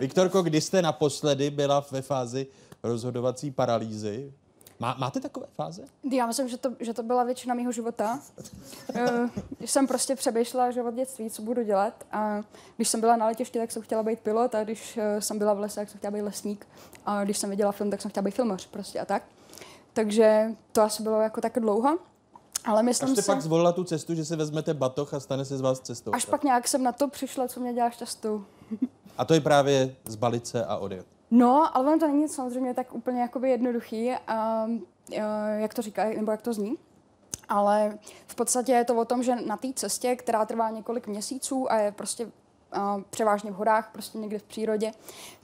Viktorko, 0.00 0.42
kdy 0.42 0.60
jste 0.60 0.82
naposledy 0.82 1.50
byla 1.50 1.86
ve 1.90 2.02
fázi 2.02 2.46
rozhodovací 2.82 3.50
paralýzy? 3.50 4.32
Má, 4.78 4.96
máte 4.98 5.20
takové 5.20 5.46
fáze? 5.54 5.82
Já 6.12 6.26
myslím, 6.26 6.48
že 6.48 6.56
to, 6.56 6.70
že 6.80 6.94
to 6.94 7.02
byla 7.02 7.24
většina 7.24 7.54
mého 7.54 7.72
života. 7.72 8.20
Eh, 8.94 9.28
Když 9.58 9.70
jsem 9.70 9.86
prostě 9.86 10.16
přemýšlela 10.16 10.70
že 10.70 10.82
od 10.82 10.94
dětství, 10.94 11.30
co 11.30 11.42
budu 11.42 11.62
dělat. 11.62 12.04
A 12.12 12.42
když 12.76 12.88
jsem 12.88 13.00
byla 13.00 13.16
na 13.16 13.26
letišti, 13.26 13.58
tak 13.58 13.72
jsem 13.72 13.82
chtěla 13.82 14.02
být 14.02 14.20
pilot, 14.20 14.54
a 14.54 14.64
když 14.64 14.96
eh, 14.96 15.20
jsem 15.20 15.38
byla 15.38 15.54
v 15.54 15.60
lese, 15.60 15.80
tak 15.80 15.90
jsem 15.90 15.98
chtěla 15.98 16.10
být 16.10 16.22
lesník. 16.22 16.66
A 17.06 17.24
když 17.24 17.38
jsem 17.38 17.50
viděla 17.50 17.72
film, 17.72 17.90
tak 17.90 18.02
jsem 18.02 18.10
chtěla 18.10 18.22
být 18.24 18.34
filmař 18.34 18.66
prostě 18.66 19.00
a 19.00 19.04
tak. 19.04 19.22
Takže 19.92 20.46
to 20.72 20.82
asi 20.82 21.02
bylo 21.02 21.20
jako 21.20 21.40
tak 21.40 21.58
dlouho. 21.60 21.98
Ale 22.64 22.80
Až 22.80 22.84
myslím 22.84 23.08
jste 23.08 23.22
si, 23.22 23.26
pak 23.26 23.42
zvolila 23.42 23.72
tu 23.72 23.84
cestu, 23.84 24.14
že 24.14 24.24
si 24.24 24.36
vezmete 24.36 24.74
batoh 24.74 25.14
a 25.14 25.20
stane 25.20 25.44
se 25.44 25.58
z 25.58 25.60
vás 25.60 25.80
cestou. 25.80 26.14
až 26.14 26.24
pak 26.24 26.44
nějak 26.44 26.68
jsem 26.68 26.82
na 26.82 26.92
to 26.92 27.08
přišla, 27.08 27.48
co 27.48 27.60
mě 27.60 27.74
dělá 27.74 27.90
šťastou. 27.90 28.44
A 29.18 29.24
to 29.24 29.34
je 29.34 29.40
právě 29.40 29.94
zbalit 30.04 30.46
se 30.46 30.64
a 30.64 30.76
odjet. 30.76 31.06
No, 31.30 31.76
ale 31.76 31.86
ono 31.86 31.98
to 31.98 32.06
není 32.06 32.28
samozřejmě 32.28 32.74
tak 32.74 32.94
úplně 32.94 33.20
jakoby 33.20 33.50
jednoduchý, 33.50 34.10
eh, 34.10 34.18
jak 35.56 35.74
to 35.74 35.82
říkají, 35.82 36.16
nebo 36.16 36.30
jak 36.30 36.42
to 36.42 36.52
zní. 36.52 36.76
Ale 37.48 37.98
v 38.26 38.34
podstatě 38.34 38.72
je 38.72 38.84
to 38.84 38.96
o 38.96 39.04
tom, 39.04 39.22
že 39.22 39.36
na 39.36 39.56
té 39.56 39.68
cestě, 39.74 40.16
která 40.16 40.44
trvá 40.44 40.70
několik 40.70 41.06
měsíců 41.06 41.72
a 41.72 41.76
je 41.76 41.92
prostě 41.92 42.32
a 42.72 43.00
převážně 43.10 43.50
v 43.50 43.54
horách, 43.54 43.90
prostě 43.92 44.18
někde 44.18 44.38
v 44.38 44.42
přírodě, 44.42 44.92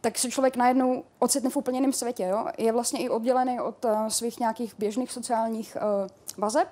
tak 0.01 0.19
se 0.19 0.31
člověk 0.31 0.57
najednou 0.57 1.05
ocitne 1.19 1.51
v 1.51 1.57
úplně 1.57 1.79
jiném 1.79 1.93
světě. 1.93 2.25
Jo? 2.25 2.47
Je 2.59 2.73
vlastně 2.73 3.01
i 3.01 3.09
oddělený 3.09 3.61
od 3.61 3.85
uh, 3.85 4.07
svých 4.07 4.41
nějakých 4.41 4.75
běžných 4.79 5.13
sociálních 5.13 5.77
uh, 5.77 6.09
vazeb. 6.39 6.69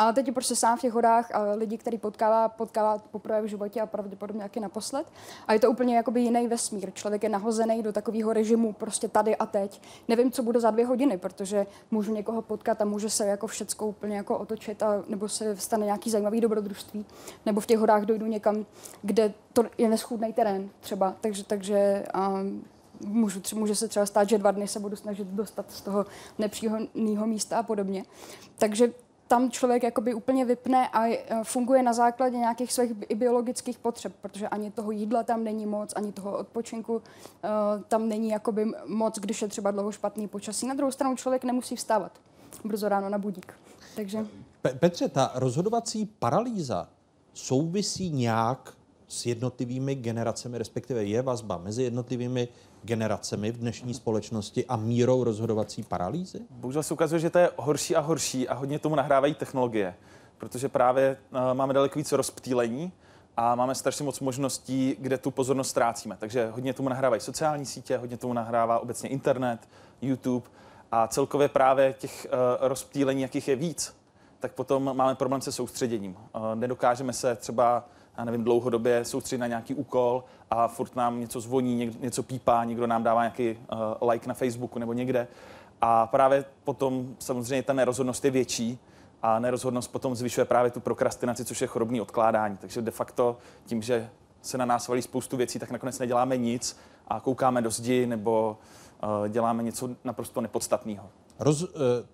A 0.00 0.12
teď 0.12 0.26
je 0.26 0.32
prostě 0.32 0.56
sám 0.56 0.78
v 0.78 0.80
těch 0.80 0.92
horách 0.92 1.34
a 1.34 1.42
lidi, 1.42 1.78
který 1.78 1.98
potkává, 1.98 2.48
potkává 2.48 2.98
poprvé 2.98 3.42
v 3.42 3.46
životě 3.46 3.80
a 3.80 3.86
pravděpodobně 3.86 4.42
taky 4.42 4.60
naposled. 4.60 5.06
A 5.46 5.52
je 5.52 5.58
to 5.60 5.70
úplně 5.70 5.96
jakoby 5.96 6.20
jiný 6.20 6.48
vesmír. 6.48 6.90
Člověk 6.92 7.22
je 7.22 7.28
nahozený 7.28 7.82
do 7.82 7.92
takového 7.92 8.32
režimu 8.32 8.72
prostě 8.72 9.08
tady 9.08 9.36
a 9.36 9.46
teď. 9.46 9.82
Nevím, 10.08 10.30
co 10.30 10.42
bude 10.42 10.60
za 10.60 10.70
dvě 10.70 10.86
hodiny, 10.86 11.18
protože 11.18 11.66
můžu 11.90 12.14
někoho 12.14 12.42
potkat 12.42 12.80
a 12.80 12.84
může 12.84 13.10
se 13.10 13.26
jako 13.26 13.46
všecko 13.46 13.86
úplně 13.86 14.16
jako 14.16 14.38
otočit 14.38 14.82
a 14.82 15.04
nebo 15.08 15.28
se 15.28 15.56
stane 15.56 15.84
nějaký 15.84 16.10
zajímavý 16.10 16.40
dobrodružství. 16.40 17.06
Nebo 17.46 17.60
v 17.60 17.66
těch 17.66 17.78
horách 17.78 18.02
dojdu 18.02 18.26
někam, 18.26 18.66
kde 19.02 19.34
to 19.52 19.64
je 19.78 19.88
neschůdný 19.88 20.32
terén 20.32 20.70
třeba. 20.80 21.14
Takže, 21.20 21.44
takže 21.44 22.04
um, 22.38 22.64
můžu, 23.06 23.40
může 23.54 23.74
se 23.74 23.88
třeba 23.88 24.06
stát, 24.06 24.28
že 24.28 24.38
dva 24.38 24.50
dny 24.50 24.68
se 24.68 24.80
budu 24.80 24.96
snažit 24.96 25.26
dostat 25.26 25.72
z 25.72 25.80
toho 25.80 26.06
nepříhodného 26.38 27.26
místa 27.26 27.58
a 27.58 27.62
podobně. 27.62 28.04
Takže 28.58 28.92
tam 29.30 29.50
člověk 29.50 29.82
jakoby 29.82 30.14
úplně 30.14 30.44
vypne 30.44 30.88
a 30.88 31.06
je- 31.06 31.24
funguje 31.42 31.82
na 31.82 31.92
základě 31.92 32.36
nějakých 32.36 32.72
svých 32.72 32.92
i 33.08 33.14
biologických 33.14 33.78
potřeb, 33.78 34.12
protože 34.20 34.48
ani 34.48 34.70
toho 34.70 34.90
jídla 34.90 35.22
tam 35.22 35.44
není 35.44 35.66
moc, 35.66 35.92
ani 35.96 36.12
toho 36.12 36.38
odpočinku 36.38 37.02
eh, 37.44 37.48
tam 37.88 38.08
není 38.08 38.28
jakoby 38.28 38.66
moc, 38.86 39.18
když 39.18 39.42
je 39.42 39.48
třeba 39.48 39.70
dlouho 39.70 39.92
špatný 39.92 40.28
počasí. 40.28 40.66
Na 40.66 40.74
druhou 40.74 40.90
stranu 40.92 41.16
člověk 41.16 41.44
nemusí 41.44 41.76
vstávat 41.76 42.12
brzo 42.64 42.88
ráno 42.88 43.08
na 43.08 43.18
budík. 43.18 43.54
Takže 43.96 44.18
Pe- 44.62 44.78
Petře, 44.78 45.08
ta 45.08 45.32
rozhodovací 45.34 46.06
paralýza 46.18 46.88
souvisí 47.34 48.10
nějak 48.10 48.74
s 49.10 49.26
jednotlivými 49.26 49.94
generacemi, 49.94 50.58
respektive 50.58 51.04
je 51.04 51.22
vazba 51.22 51.58
mezi 51.58 51.82
jednotlivými 51.82 52.48
generacemi 52.82 53.50
v 53.50 53.56
dnešní 53.56 53.94
společnosti 53.94 54.66
a 54.66 54.76
mírou 54.76 55.24
rozhodovací 55.24 55.82
paralýzy? 55.82 56.40
Bohužel 56.50 56.82
se 56.82 56.94
ukazuje, 56.94 57.20
že 57.20 57.30
to 57.30 57.38
je 57.38 57.50
horší 57.56 57.96
a 57.96 58.00
horší 58.00 58.48
a 58.48 58.54
hodně 58.54 58.78
tomu 58.78 58.94
nahrávají 58.94 59.34
technologie, 59.34 59.94
protože 60.38 60.68
právě 60.68 61.16
uh, 61.32 61.54
máme 61.54 61.74
daleko 61.74 61.98
více 61.98 62.16
rozptýlení 62.16 62.92
a 63.36 63.54
máme 63.54 63.74
strašně 63.74 64.04
moc 64.04 64.20
možností, 64.20 64.96
kde 64.98 65.18
tu 65.18 65.30
pozornost 65.30 65.68
ztrácíme. 65.68 66.16
Takže 66.20 66.50
hodně 66.50 66.72
tomu 66.72 66.88
nahrávají 66.88 67.20
sociální 67.20 67.66
sítě, 67.66 67.96
hodně 67.96 68.16
tomu 68.16 68.32
nahrává 68.32 68.78
obecně 68.78 69.08
internet, 69.08 69.68
YouTube 70.02 70.46
a 70.92 71.08
celkově 71.08 71.48
právě 71.48 71.94
těch 71.98 72.26
uh, 72.32 72.68
rozptýlení, 72.68 73.22
jakých 73.22 73.48
je 73.48 73.56
víc, 73.56 73.96
tak 74.40 74.52
potom 74.52 74.96
máme 74.96 75.14
problém 75.14 75.40
se 75.40 75.52
soustředěním. 75.52 76.16
Uh, 76.16 76.40
nedokážeme 76.54 77.12
se 77.12 77.36
třeba 77.36 77.84
já 78.18 78.24
nevím, 78.24 78.44
dlouhodobě 78.44 79.04
soustředit 79.04 79.40
na 79.40 79.46
nějaký 79.46 79.74
úkol 79.74 80.24
a 80.50 80.68
furt 80.68 80.96
nám 80.96 81.20
něco 81.20 81.40
zvoní, 81.40 81.96
něco 82.00 82.22
pípá, 82.22 82.64
někdo 82.64 82.86
nám 82.86 83.02
dává 83.02 83.20
nějaký 83.20 83.50
uh, 83.50 84.10
like 84.10 84.28
na 84.28 84.34
Facebooku 84.34 84.78
nebo 84.78 84.92
někde. 84.92 85.28
A 85.80 86.06
právě 86.06 86.44
potom 86.64 87.14
samozřejmě 87.18 87.62
ta 87.62 87.72
nerozhodnost 87.72 88.24
je 88.24 88.30
větší 88.30 88.78
a 89.22 89.38
nerozhodnost 89.38 89.92
potom 89.92 90.14
zvyšuje 90.14 90.44
právě 90.44 90.70
tu 90.70 90.80
prokrastinaci, 90.80 91.44
což 91.44 91.60
je 91.60 91.66
chorobný 91.66 92.00
odkládání. 92.00 92.56
Takže 92.56 92.82
de 92.82 92.90
facto 92.90 93.38
tím, 93.66 93.82
že 93.82 94.10
se 94.42 94.58
na 94.58 94.64
nás 94.64 94.88
valí 94.88 95.02
spoustu 95.02 95.36
věcí, 95.36 95.58
tak 95.58 95.70
nakonec 95.70 95.98
neděláme 95.98 96.36
nic 96.36 96.78
a 97.08 97.20
koukáme 97.20 97.62
do 97.62 97.70
zdi 97.70 98.06
nebo 98.06 98.58
uh, 99.02 99.28
děláme 99.28 99.62
něco 99.62 99.88
naprosto 100.04 100.40
nepodstatného. 100.40 101.08
Roz, 101.40 101.64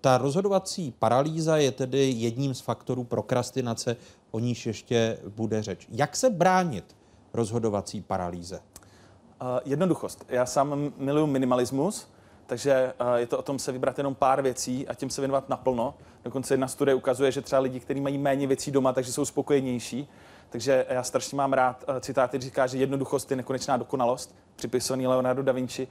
ta 0.01 0.17
rozhodovací 0.17 0.93
paralýza 0.99 1.57
je 1.57 1.71
tedy 1.71 2.09
jedním 2.11 2.53
z 2.53 2.59
faktorů 2.61 3.03
prokrastinace, 3.03 3.95
o 4.31 4.39
níž 4.39 4.65
ještě 4.65 5.17
bude 5.35 5.63
řeč. 5.63 5.87
Jak 5.89 6.15
se 6.15 6.29
bránit 6.29 6.95
rozhodovací 7.33 8.01
paralýze? 8.01 8.59
Uh, 9.41 9.47
jednoduchost. 9.65 10.25
Já 10.29 10.45
sám 10.45 10.93
miluji 10.97 11.27
minimalismus, 11.27 12.07
takže 12.45 12.93
uh, 13.01 13.15
je 13.15 13.27
to 13.27 13.37
o 13.37 13.41
tom 13.41 13.59
se 13.59 13.71
vybrat 13.71 13.97
jenom 13.97 14.15
pár 14.15 14.41
věcí 14.41 14.87
a 14.87 14.93
tím 14.93 15.09
se 15.09 15.21
věnovat 15.21 15.49
naplno. 15.49 15.93
Dokonce 16.23 16.53
jedna 16.53 16.67
studie 16.67 16.95
ukazuje, 16.95 17.31
že 17.31 17.41
třeba 17.41 17.61
lidi, 17.61 17.79
kteří 17.79 18.01
mají 18.01 18.17
méně 18.17 18.47
věcí 18.47 18.71
doma, 18.71 18.93
takže 18.93 19.13
jsou 19.13 19.25
spokojenější. 19.25 20.07
Takže 20.49 20.85
já 20.89 21.03
strašně 21.03 21.35
mám 21.35 21.53
rád 21.53 21.85
citát, 21.99 22.27
který 22.27 22.43
říká, 22.43 22.67
že 22.67 22.77
jednoduchost 22.77 23.31
je 23.31 23.37
nekonečná 23.37 23.77
dokonalost, 23.77 24.35
připisovaný 24.55 25.07
Leonardo 25.07 25.43
da 25.43 25.51
Vinci. 25.51 25.87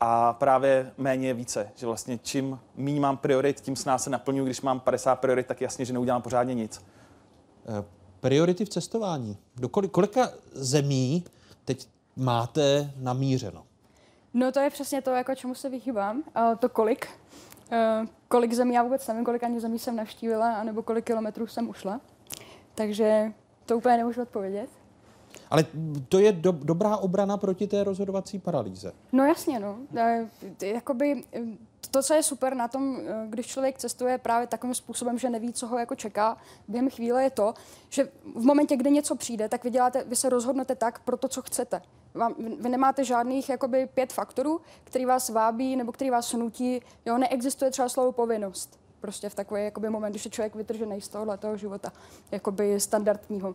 A 0.00 0.32
právě 0.32 0.92
méně 0.98 1.28
je 1.28 1.34
více, 1.34 1.70
že 1.74 1.86
vlastně 1.86 2.18
čím 2.18 2.58
méně 2.76 3.00
mám 3.00 3.16
priorit, 3.16 3.60
tím 3.60 3.76
s 3.76 3.84
nás 3.84 4.04
se 4.04 4.10
naplňuji. 4.10 4.44
Když 4.44 4.60
mám 4.60 4.80
50 4.80 5.16
priorit, 5.16 5.46
tak 5.46 5.60
jasně, 5.60 5.84
že 5.84 5.92
neudělám 5.92 6.22
pořádně 6.22 6.54
nic. 6.54 6.84
Eh, 7.68 7.84
priority 8.20 8.64
v 8.64 8.68
cestování. 8.68 9.38
Do 9.56 9.68
kolik, 9.68 9.90
kolika 9.90 10.28
zemí 10.52 11.24
teď 11.64 11.88
máte 12.16 12.92
namířeno? 12.96 13.66
No 14.34 14.52
to 14.52 14.60
je 14.60 14.70
přesně 14.70 15.02
to, 15.02 15.10
jako 15.10 15.34
čemu 15.34 15.54
se 15.54 15.68
vychýbám. 15.68 16.16
Uh, 16.16 16.56
to 16.58 16.68
kolik. 16.68 17.08
Uh, 17.72 18.08
kolik 18.28 18.52
zemí, 18.52 18.74
já 18.74 18.82
vůbec 18.82 19.06
nevím, 19.06 19.24
kolik 19.24 19.44
ani 19.44 19.60
zemí 19.60 19.78
jsem 19.78 19.96
navštívila, 19.96 20.54
anebo 20.54 20.82
kolik 20.82 21.04
kilometrů 21.04 21.46
jsem 21.46 21.68
ušla. 21.68 22.00
Takže 22.74 23.32
to 23.66 23.76
úplně 23.76 23.96
nemůžu 23.96 24.22
odpovědět. 24.22 24.70
Ale 25.50 25.64
to 26.08 26.18
je 26.18 26.32
do, 26.32 26.52
dobrá 26.52 26.96
obrana 26.96 27.36
proti 27.36 27.66
té 27.66 27.84
rozhodovací 27.84 28.38
paralýze. 28.38 28.92
No 29.12 29.24
jasně, 29.24 29.60
no. 29.60 29.78
E, 29.96 30.26
jakoby, 30.60 31.24
to, 31.90 32.02
co 32.02 32.14
je 32.14 32.22
super 32.22 32.54
na 32.54 32.68
tom, 32.68 33.00
když 33.28 33.46
člověk 33.46 33.78
cestuje 33.78 34.18
právě 34.18 34.46
takovým 34.46 34.74
způsobem, 34.74 35.18
že 35.18 35.30
neví, 35.30 35.52
co 35.52 35.66
ho 35.66 35.78
jako 35.78 35.94
čeká 35.94 36.36
během 36.68 36.90
chvíle, 36.90 37.22
je 37.22 37.30
to, 37.30 37.54
že 37.88 38.08
v 38.36 38.44
momentě, 38.44 38.76
kdy 38.76 38.90
něco 38.90 39.16
přijde, 39.16 39.48
tak 39.48 39.64
vy, 39.64 39.70
děláte, 39.70 40.04
vy 40.04 40.16
se 40.16 40.28
rozhodnete 40.28 40.74
tak 40.74 40.98
pro 40.98 41.16
to, 41.16 41.28
co 41.28 41.42
chcete. 41.42 41.82
Vám, 42.14 42.34
vy 42.60 42.68
nemáte 42.68 43.04
žádných 43.04 43.48
jakoby, 43.48 43.88
pět 43.94 44.12
faktorů, 44.12 44.60
který 44.84 45.04
vás 45.04 45.28
vábí 45.28 45.76
nebo 45.76 45.92
který 45.92 46.10
vás 46.10 46.32
nutí. 46.32 46.80
Jo, 47.06 47.18
neexistuje 47.18 47.70
třeba 47.70 47.88
slovo 47.88 48.12
povinnost. 48.12 48.78
Prostě 49.00 49.28
v 49.28 49.34
takový 49.34 49.64
jakoby, 49.64 49.90
moment, 49.90 50.12
když 50.12 50.24
je 50.24 50.30
člověk 50.30 50.54
vytržený 50.54 51.00
z 51.00 51.08
tohohle 51.08 51.38
toho 51.38 51.56
života, 51.56 51.92
jakoby 52.30 52.80
standardního 52.80 53.54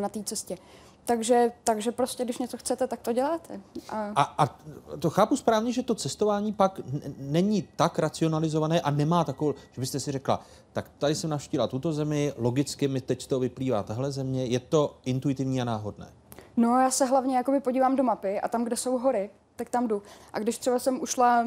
na 0.00 0.08
té 0.08 0.22
cestě. 0.22 0.58
Takže, 1.06 1.52
takže 1.64 1.92
prostě, 1.92 2.24
když 2.24 2.38
něco 2.38 2.56
chcete, 2.56 2.86
tak 2.86 3.00
to 3.00 3.12
děláte. 3.12 3.60
A... 3.88 4.12
A, 4.16 4.44
a 4.44 4.58
to 4.98 5.10
chápu 5.10 5.36
správně, 5.36 5.72
že 5.72 5.82
to 5.82 5.94
cestování 5.94 6.52
pak 6.52 6.80
není 7.18 7.68
tak 7.76 7.98
racionalizované 7.98 8.80
a 8.80 8.90
nemá 8.90 9.24
takovou, 9.24 9.54
že 9.72 9.80
byste 9.80 10.00
si 10.00 10.12
řekla, 10.12 10.40
tak 10.72 10.90
tady 10.98 11.14
jsem 11.14 11.30
navštívila 11.30 11.66
tuto 11.66 11.92
zemi, 11.92 12.32
logicky 12.36 12.88
mi 12.88 13.00
teď 13.00 13.26
toho 13.26 13.40
vyplývá 13.40 13.82
tahle 13.82 14.12
země, 14.12 14.44
je 14.44 14.60
to 14.60 14.98
intuitivní 15.04 15.60
a 15.60 15.64
náhodné. 15.64 16.08
No, 16.56 16.80
já 16.80 16.90
se 16.90 17.04
hlavně 17.04 17.36
jakoby 17.36 17.60
podívám 17.60 17.96
do 17.96 18.02
mapy 18.02 18.40
a 18.40 18.48
tam, 18.48 18.64
kde 18.64 18.76
jsou 18.76 18.98
hory, 18.98 19.30
tak 19.56 19.70
tam 19.70 19.88
jdu. 19.88 20.02
A 20.32 20.38
když 20.38 20.58
třeba 20.58 20.78
jsem 20.78 21.00
ušla, 21.02 21.46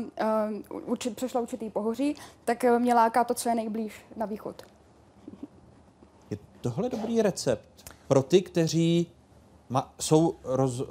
uh, 0.72 0.92
uči, 0.92 1.10
přešla 1.10 1.42
určitý 1.42 1.70
pohoří, 1.70 2.16
tak 2.46 2.64
uh, 2.64 2.80
mě 2.80 2.94
láká 2.94 3.24
to, 3.24 3.34
co 3.34 3.50
je 3.50 3.56
nejblíž 3.56 4.06
na 4.16 4.26
východ. 4.26 4.64
Je 6.30 6.38
tohle 6.62 6.90
dobrý 6.90 7.22
recept 7.22 7.94
pro 8.08 8.24
ty, 8.24 8.42
kteří 8.42 9.08
ma, 9.70 9.94
jsou 10.00 10.36
roz, 10.44 10.82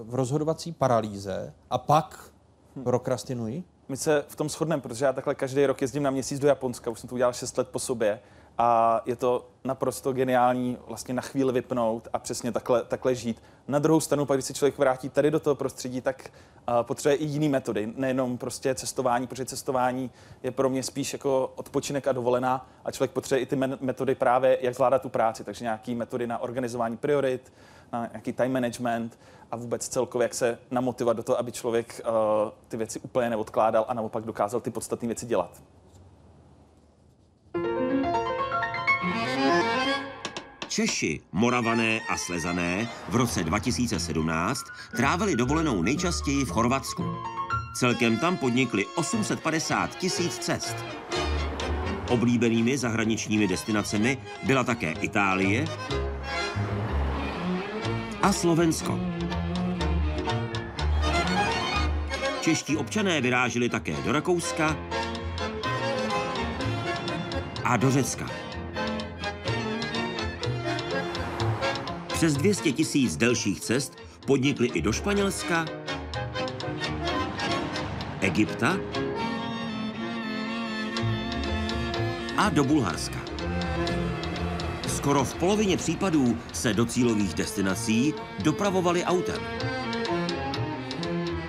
v 0.00 0.14
rozhodovací 0.14 0.72
paralýze 0.72 1.54
a 1.70 1.78
pak 1.78 2.30
hm. 2.76 2.84
prokrastinují? 2.84 3.64
My 3.88 3.96
se 3.96 4.24
v 4.28 4.36
tom 4.36 4.48
shodneme, 4.48 4.82
protože 4.82 5.04
já 5.04 5.12
takhle 5.12 5.34
každý 5.34 5.66
rok 5.66 5.82
jezdím 5.82 6.02
na 6.02 6.10
měsíc 6.10 6.38
do 6.38 6.48
Japonska, 6.48 6.90
už 6.90 7.00
jsem 7.00 7.08
to 7.08 7.14
udělal 7.14 7.32
6 7.32 7.58
let 7.58 7.68
po 7.68 7.78
sobě 7.78 8.20
a 8.58 9.00
je 9.06 9.16
to 9.16 9.48
naprosto 9.64 10.12
geniální 10.12 10.78
vlastně 10.86 11.14
na 11.14 11.22
chvíli 11.22 11.52
vypnout 11.52 12.08
a 12.12 12.18
přesně 12.18 12.52
takhle, 12.52 12.84
takhle 12.84 13.14
žít. 13.14 13.42
Na 13.68 13.78
druhou 13.78 14.00
stranu, 14.00 14.26
pak 14.26 14.36
když 14.36 14.44
se 14.44 14.54
člověk 14.54 14.78
vrátí 14.78 15.08
tady 15.08 15.30
do 15.30 15.40
toho 15.40 15.54
prostředí, 15.54 16.00
tak 16.00 16.30
uh, 16.68 16.74
potřebuje 16.82 17.16
i 17.16 17.24
jiné 17.24 17.48
metody, 17.48 17.92
nejenom 17.96 18.38
prostě 18.38 18.74
cestování, 18.74 19.26
protože 19.26 19.44
cestování 19.44 20.10
je 20.42 20.50
pro 20.50 20.68
mě 20.68 20.82
spíš 20.82 21.12
jako 21.12 21.52
odpočinek 21.56 22.08
a 22.08 22.12
dovolená 22.12 22.68
a 22.84 22.90
člověk 22.90 23.10
potřebuje 23.10 23.42
i 23.42 23.46
ty 23.46 23.56
metody 23.80 24.14
právě, 24.14 24.58
jak 24.60 24.74
zvládat 24.74 25.02
tu 25.02 25.08
práci, 25.08 25.44
takže 25.44 25.64
nějaké 25.64 25.94
metody 25.94 26.26
na 26.26 26.38
organizování 26.38 26.96
priorit, 26.96 27.52
na 27.92 28.06
nějaký 28.12 28.32
time 28.32 28.52
management 28.52 29.18
a 29.50 29.56
vůbec 29.56 29.88
celkově, 29.88 30.24
jak 30.24 30.34
se 30.34 30.58
namotivovat 30.70 31.16
do 31.16 31.22
toho, 31.22 31.38
aby 31.38 31.52
člověk 31.52 32.00
uh, 32.04 32.14
ty 32.68 32.76
věci 32.76 33.00
úplně 33.00 33.30
neodkládal 33.30 33.84
a 33.88 33.94
naopak 33.94 34.24
dokázal 34.24 34.60
ty 34.60 34.70
podstatné 34.70 35.06
věci 35.06 35.26
dělat. 35.26 35.62
Češi, 40.68 41.20
Moravané 41.32 42.00
a 42.08 42.16
Slezané 42.16 42.88
v 43.08 43.16
roce 43.16 43.44
2017 43.44 44.64
trávili 44.96 45.36
dovolenou 45.36 45.82
nejčastěji 45.82 46.44
v 46.44 46.50
Chorvatsku. 46.50 47.04
Celkem 47.76 48.18
tam 48.18 48.36
podnikli 48.36 48.84
850 48.96 49.94
tisíc 49.98 50.38
cest. 50.38 50.76
Oblíbenými 52.10 52.78
zahraničními 52.78 53.48
destinacemi 53.48 54.18
byla 54.42 54.64
také 54.64 54.92
Itálie 54.92 55.64
a 58.22 58.32
Slovensko. 58.32 59.00
Čeští 62.40 62.76
občané 62.76 63.20
vyráželi 63.20 63.68
také 63.68 63.96
do 64.04 64.12
Rakouska 64.12 64.76
a 67.64 67.76
do 67.76 67.90
Řecka. 67.90 68.26
Přes 72.06 72.34
200 72.34 72.72
tisíc 72.72 73.16
delších 73.16 73.60
cest 73.60 73.98
podnikli 74.26 74.66
i 74.66 74.82
do 74.82 74.92
Španělska, 74.92 75.66
Egypta 78.20 78.76
a 82.36 82.48
do 82.48 82.64
Bulharska. 82.64 83.25
Skoro 85.06 85.24
v 85.24 85.34
polovině 85.34 85.76
případů 85.76 86.38
se 86.52 86.74
do 86.74 86.86
cílových 86.86 87.34
destinací 87.34 88.14
dopravovali 88.38 89.04
autem. 89.04 89.42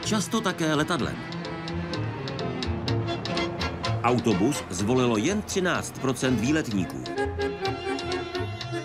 Často 0.06 0.42
také 0.42 0.74
letadlem. 0.74 1.16
Autobus 4.04 4.64
zvolilo 4.70 5.18
jen 5.18 5.42
13% 5.42 6.36
výletníků. 6.36 7.04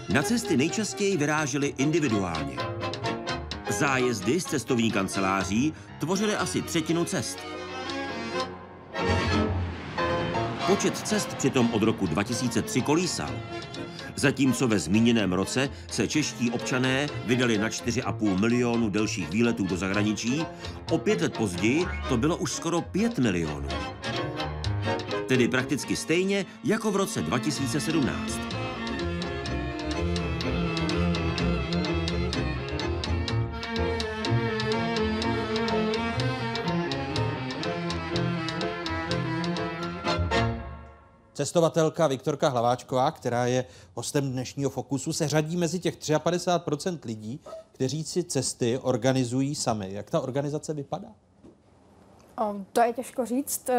Na 0.09 0.23
cesty 0.23 0.57
nejčastěji 0.57 1.17
vyráželi 1.17 1.75
individuálně. 1.79 2.57
Zájezdy 3.79 4.41
z 4.41 4.45
cestovní 4.45 4.91
kanceláří 4.91 5.73
tvořily 5.99 6.37
asi 6.37 6.63
třetinu 6.63 7.05
cest. 7.05 7.52
Počet 10.73 10.99
cest 10.99 11.35
přitom 11.35 11.71
od 11.73 11.83
roku 11.83 12.07
2003 12.07 12.81
kolísal. 12.81 13.31
Zatímco 14.17 14.69
ve 14.69 14.79
zmíněném 14.79 15.33
roce 15.33 15.69
se 15.91 16.09
čeští 16.09 16.51
občané 16.51 17.09
vydali 17.27 17.59
na 17.59 17.69
4,5 17.69 18.41
milionu 18.41 18.91
delších 18.91 19.31
výletů 19.31 19.67
do 19.67 19.77
zahraničí, 19.77 20.47
o 20.91 20.99
pět 20.99 21.21
let 21.21 21.37
později 21.37 21.87
to 22.09 22.17
bylo 22.17 22.37
už 22.37 22.53
skoro 22.53 22.81
5 22.81 23.19
milionů. 23.19 23.69
Tedy 25.29 25.49
prakticky 25.49 25.97
stejně 25.97 26.47
jako 26.65 26.91
v 26.91 26.97
roce 26.97 27.23
2017. 27.23 28.52
Cestovatelka 41.43 42.07
Viktorka 42.07 42.49
Hlaváčková, 42.49 43.11
která 43.11 43.47
je 43.47 43.65
hostem 43.95 44.33
dnešního 44.33 44.71
Fokusu, 44.71 45.13
se 45.13 45.29
řadí 45.29 45.57
mezi 45.57 45.79
těch 45.81 45.99
53% 45.99 46.99
lidí, 47.05 47.41
kteří 47.73 48.05
si 48.05 48.25
cesty 48.25 48.79
organizují 48.79 49.55
sami. 49.55 49.93
Jak 49.93 50.11
ta 50.11 50.21
organizace 50.21 50.75
vypadá? 50.75 51.09
To 52.73 52.81
je 52.81 52.93
těžko 52.93 53.27
říct. 53.27 53.69
E, 53.69 53.75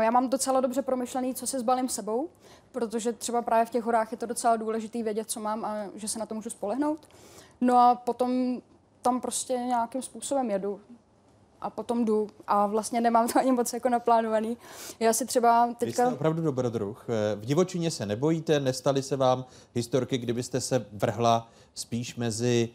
já 0.00 0.10
mám 0.10 0.30
docela 0.30 0.60
dobře 0.60 0.82
promyšlený, 0.82 1.34
co 1.34 1.46
si 1.46 1.58
zbalím 1.58 1.88
sebou, 1.88 2.28
protože 2.72 3.12
třeba 3.12 3.42
právě 3.42 3.66
v 3.66 3.70
těch 3.70 3.84
horách 3.84 4.12
je 4.12 4.18
to 4.18 4.26
docela 4.26 4.56
důležité 4.56 5.02
vědět, 5.02 5.30
co 5.30 5.40
mám 5.40 5.64
a 5.64 5.76
že 5.94 6.08
se 6.08 6.18
na 6.18 6.26
to 6.26 6.34
můžu 6.34 6.50
spolehnout. 6.50 7.08
No 7.60 7.78
a 7.78 7.94
potom 7.94 8.60
tam 9.02 9.20
prostě 9.20 9.52
nějakým 9.52 10.02
způsobem 10.02 10.50
jedu 10.50 10.80
a 11.60 11.70
potom 11.70 12.04
jdu 12.04 12.28
a 12.46 12.66
vlastně 12.66 13.00
nemám 13.00 13.28
to 13.28 13.38
ani 13.38 13.52
moc 13.52 13.72
jako 13.72 13.88
naplánovaný. 13.88 14.56
Já 15.00 15.12
si 15.12 15.26
třeba 15.26 15.66
teďka... 15.66 15.84
Vy 15.86 15.92
jste 15.92 16.14
opravdu 16.14 16.42
dobrodruh. 16.42 17.06
V 17.36 17.46
divočině 17.46 17.90
se 17.90 18.06
nebojíte, 18.06 18.60
nestaly 18.60 19.02
se 19.02 19.16
vám 19.16 19.44
historky, 19.74 20.18
kdybyste 20.18 20.60
se 20.60 20.86
vrhla 20.92 21.48
spíš 21.74 22.16
mezi 22.16 22.68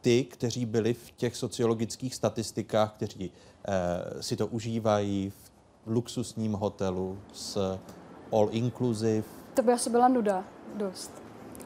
ty, 0.00 0.24
kteří 0.24 0.66
byli 0.66 0.94
v 0.94 1.10
těch 1.10 1.36
sociologických 1.36 2.14
statistikách, 2.14 2.92
kteří 2.92 3.30
eh, 3.68 4.22
si 4.22 4.36
to 4.36 4.46
užívají 4.46 5.30
v 5.30 5.50
luxusním 5.86 6.52
hotelu 6.52 7.18
s 7.32 7.78
all 8.32 8.48
inclusive. 8.50 9.24
To 9.54 9.62
by 9.62 9.72
asi 9.72 9.90
byla 9.90 10.08
nuda 10.08 10.44
dost. 10.74 11.23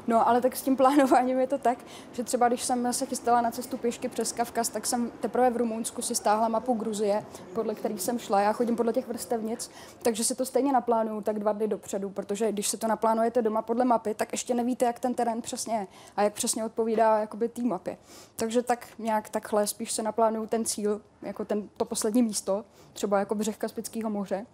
No, 0.09 0.28
ale 0.28 0.40
tak 0.40 0.56
s 0.56 0.62
tím 0.62 0.76
plánováním 0.76 1.39
je 1.39 1.47
to 1.47 1.59
tak, 1.59 1.78
že 2.12 2.24
třeba 2.24 2.48
když 2.48 2.64
jsem 2.64 2.93
se 2.93 3.06
chystala 3.06 3.40
na 3.40 3.51
cestu 3.51 3.76
pěšky 3.76 4.09
přes 4.09 4.32
Kavkaz, 4.32 4.68
tak 4.68 4.86
jsem 4.86 5.10
teprve 5.20 5.51
v 5.51 5.56
Rumunsku 5.56 6.02
si 6.02 6.14
stáhla 6.14 6.48
mapu 6.48 6.74
Gruzie, 6.74 7.24
podle 7.55 7.74
kterých 7.74 8.01
jsem 8.01 8.18
šla. 8.18 8.40
Já 8.40 8.52
chodím 8.52 8.76
podle 8.76 8.93
těch 8.93 9.09
vrstevnic, 9.09 9.70
takže 10.02 10.24
si 10.24 10.35
to 10.35 10.44
stejně 10.44 10.72
naplánuju 10.72 11.20
tak 11.20 11.39
dva 11.39 11.52
dny 11.52 11.68
dopředu, 11.68 12.10
protože 12.10 12.52
když 12.52 12.68
se 12.68 12.76
to 12.76 12.86
naplánujete 12.86 13.43
doma 13.43 13.62
podle 13.62 13.85
mapy, 13.85 14.14
tak 14.14 14.32
ještě 14.32 14.55
nevíte, 14.55 14.85
jak 14.85 15.01
ten 15.01 15.14
terén 15.14 15.43
přesně 15.43 15.74
je 15.74 15.86
a 16.16 16.22
jak 16.22 16.32
přesně 16.32 16.64
odpovídá 16.64 17.18
jakoby 17.18 17.48
té 17.48 17.62
mapě. 17.62 17.97
Takže 18.36 18.62
tak 18.62 18.86
nějak 18.98 19.28
takhle 19.28 19.66
spíš 19.66 19.93
se 19.93 20.02
naplánuju 20.02 20.47
ten 20.47 20.64
cíl, 20.64 21.01
jako 21.22 21.44
ten, 21.44 21.68
to 21.76 21.85
poslední 21.85 22.22
místo, 22.22 22.64
třeba 22.93 23.18
jako 23.18 23.35
břeh 23.35 23.56
Kaspického 23.56 24.10
moře. 24.10 24.47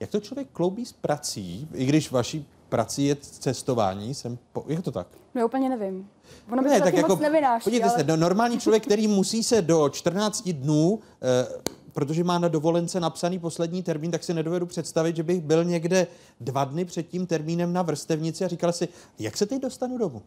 Jak 0.00 0.10
to 0.10 0.20
člověk 0.20 0.48
kloubí 0.52 0.86
s 0.86 0.92
prací, 0.92 1.68
i 1.74 1.86
když 1.86 2.10
vaší 2.10 2.48
prací 2.68 3.06
je 3.06 3.16
cestování, 3.16 4.14
jsem 4.14 4.38
po... 4.52 4.64
jak 4.68 4.84
to 4.84 4.92
tak? 4.92 5.06
No 5.34 5.46
úplně 5.46 5.68
nevím. 5.68 6.08
Ono 6.52 6.62
by 6.62 6.68
ne, 6.68 6.80
tak 6.80 6.94
jako, 6.94 7.08
moc 7.08 7.20
nevynáší, 7.20 7.64
Podívejte 7.64 7.88
ale... 7.88 7.98
se, 7.98 8.04
no, 8.04 8.16
normální 8.16 8.58
člověk, 8.60 8.82
který 8.82 9.08
musí 9.08 9.44
se 9.44 9.62
do 9.62 9.88
14 9.88 10.48
dnů, 10.48 10.98
eh, 11.22 11.62
protože 11.92 12.24
má 12.24 12.38
na 12.38 12.48
dovolence 12.48 13.00
napsaný 13.00 13.38
poslední 13.38 13.82
termín, 13.82 14.10
tak 14.10 14.24
si 14.24 14.34
nedovedu 14.34 14.66
představit, 14.66 15.16
že 15.16 15.22
bych 15.22 15.40
byl 15.40 15.64
někde 15.64 16.06
dva 16.40 16.64
dny 16.64 16.84
před 16.84 17.08
tím 17.08 17.26
termínem 17.26 17.72
na 17.72 17.82
vrstevnici 17.82 18.44
a 18.44 18.48
říkal 18.48 18.72
si, 18.72 18.88
jak 19.18 19.36
se 19.36 19.46
teď 19.46 19.62
dostanu 19.62 19.98
domů? 19.98 20.22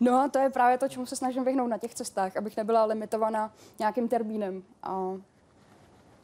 No 0.00 0.14
a 0.14 0.28
to 0.28 0.38
je 0.38 0.50
právě 0.50 0.78
to, 0.78 0.88
čemu 0.88 1.06
se 1.06 1.16
snažím 1.16 1.44
vyhnout 1.44 1.68
na 1.68 1.78
těch 1.78 1.94
cestách, 1.94 2.36
abych 2.36 2.56
nebyla 2.56 2.84
limitovaná 2.84 3.52
nějakým 3.78 4.08
termínem. 4.08 4.62
A, 4.82 5.12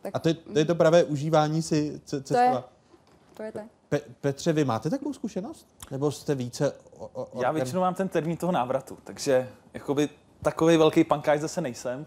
tak... 0.02 0.16
a 0.16 0.18
to, 0.18 0.28
je, 0.28 0.34
to 0.34 0.58
je 0.58 0.64
to 0.64 0.74
pravé 0.74 1.04
užívání 1.04 1.62
si 1.62 2.00
cestovat? 2.04 2.73
To 3.34 3.42
je, 3.42 3.52
to 3.52 3.58
je 3.58 3.64
to. 3.64 3.96
Pe- 3.96 4.10
Petře, 4.20 4.52
vy 4.52 4.64
máte 4.64 4.90
takovou 4.90 5.12
zkušenost? 5.12 5.66
Nebo 5.90 6.10
jste 6.10 6.34
více... 6.34 6.72
O, 6.98 7.10
o, 7.14 7.42
Já 7.42 7.52
většinou 7.52 7.80
mám 7.80 7.94
ten 7.94 8.08
termín 8.08 8.36
toho 8.36 8.52
návratu, 8.52 8.98
takže 9.04 9.48
jakoby 9.74 10.08
takový 10.42 10.76
velký 10.76 11.04
pankáč 11.04 11.40
zase 11.40 11.60
nejsem, 11.60 12.04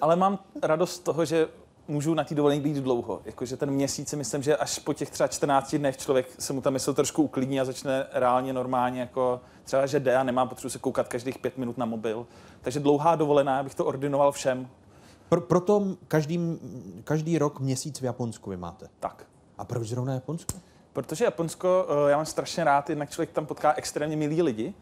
ale 0.00 0.16
mám 0.16 0.38
radost 0.62 0.92
z 0.92 0.98
toho, 0.98 1.24
že 1.24 1.48
můžu 1.88 2.14
na 2.14 2.24
té 2.24 2.34
dovolení 2.34 2.60
být 2.60 2.76
dlouho. 2.76 3.20
Jakože 3.24 3.56
ten 3.56 3.70
měsíc 3.70 4.08
si 4.08 4.16
myslím, 4.16 4.42
že 4.42 4.56
až 4.56 4.78
po 4.78 4.92
těch 4.94 5.10
třeba 5.10 5.28
14 5.28 5.74
dnech 5.74 5.96
člověk 5.96 6.26
se 6.38 6.52
mu 6.52 6.60
ta 6.60 6.70
mysl 6.70 6.94
trošku 6.94 7.22
uklidní 7.22 7.60
a 7.60 7.64
začne 7.64 8.06
reálně 8.12 8.52
normálně 8.52 9.00
jako 9.00 9.40
třeba, 9.64 9.86
že 9.86 10.00
jde 10.00 10.16
a 10.16 10.22
nemám 10.22 10.48
potřebu 10.48 10.70
se 10.70 10.78
koukat 10.78 11.08
každých 11.08 11.38
pět 11.38 11.58
minut 11.58 11.78
na 11.78 11.86
mobil. 11.86 12.26
Takže 12.60 12.80
dlouhá 12.80 13.16
dovolená, 13.16 13.58
abych 13.60 13.74
to 13.74 13.84
ordinoval 13.84 14.32
všem. 14.32 14.68
Pro, 15.28 15.40
proto 15.40 15.96
každý, 16.08 16.58
každý 17.04 17.38
rok 17.38 17.60
měsíc 17.60 18.00
v 18.00 18.04
Japonsku 18.04 18.50
vy 18.50 18.56
máte. 18.56 18.88
Tak. 19.00 19.26
A 19.62 19.64
proč 19.64 19.88
zrovna 19.88 20.14
Japonsko? 20.14 20.58
Protože 20.92 21.24
Japonsko, 21.24 21.86
eh, 21.88 22.10
já 22.10 22.16
mám 22.16 22.26
strašně 22.26 22.64
rád, 22.64 22.90
jednak 22.90 23.10
člověk 23.10 23.30
tam 23.30 23.46
potká 23.46 23.74
extrémně 23.76 24.16
milí 24.16 24.42
lidi 24.42 24.74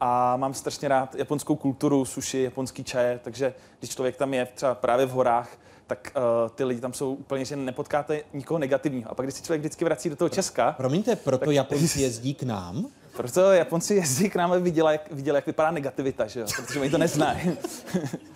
a 0.00 0.36
mám 0.36 0.54
strašně 0.54 0.88
rád 0.88 1.14
japonskou 1.14 1.56
kulturu, 1.56 2.04
sushi, 2.04 2.42
japonský 2.42 2.84
čaje, 2.84 3.20
takže 3.24 3.54
když 3.78 3.90
člověk 3.90 4.16
tam 4.16 4.34
je 4.34 4.46
třeba 4.46 4.74
právě 4.74 5.06
v 5.06 5.10
horách, 5.10 5.48
tak 5.86 6.12
uh, 6.16 6.50
ty 6.54 6.64
lidi 6.64 6.80
tam 6.80 6.92
jsou 6.92 7.14
úplně, 7.14 7.44
že 7.44 7.56
nepotkáte 7.56 8.22
nikoho 8.32 8.58
negativního. 8.58 9.10
A 9.10 9.14
pak, 9.14 9.26
když 9.26 9.34
se 9.34 9.42
člověk 9.42 9.60
vždycky 9.60 9.84
vrací 9.84 10.10
do 10.10 10.16
toho 10.16 10.28
Česka... 10.28 10.72
Promiňte, 10.72 11.16
proto 11.16 11.44
tak, 11.44 11.54
Japonci 11.54 12.00
jezdí 12.02 12.34
k 12.34 12.42
nám? 12.42 12.86
Proto 13.16 13.52
Japonci 13.52 13.94
jezdí 13.94 14.30
k 14.30 14.36
nám, 14.36 14.52
aby 14.52 14.62
viděli, 14.62 14.92
jak, 14.92 15.12
viděli, 15.12 15.36
jak 15.36 15.46
vypadá 15.46 15.70
negativita, 15.70 16.26
že 16.26 16.40
jo? 16.40 16.46
protože 16.56 16.80
oni 16.80 16.90
to 16.90 16.98
neznají. 16.98 17.58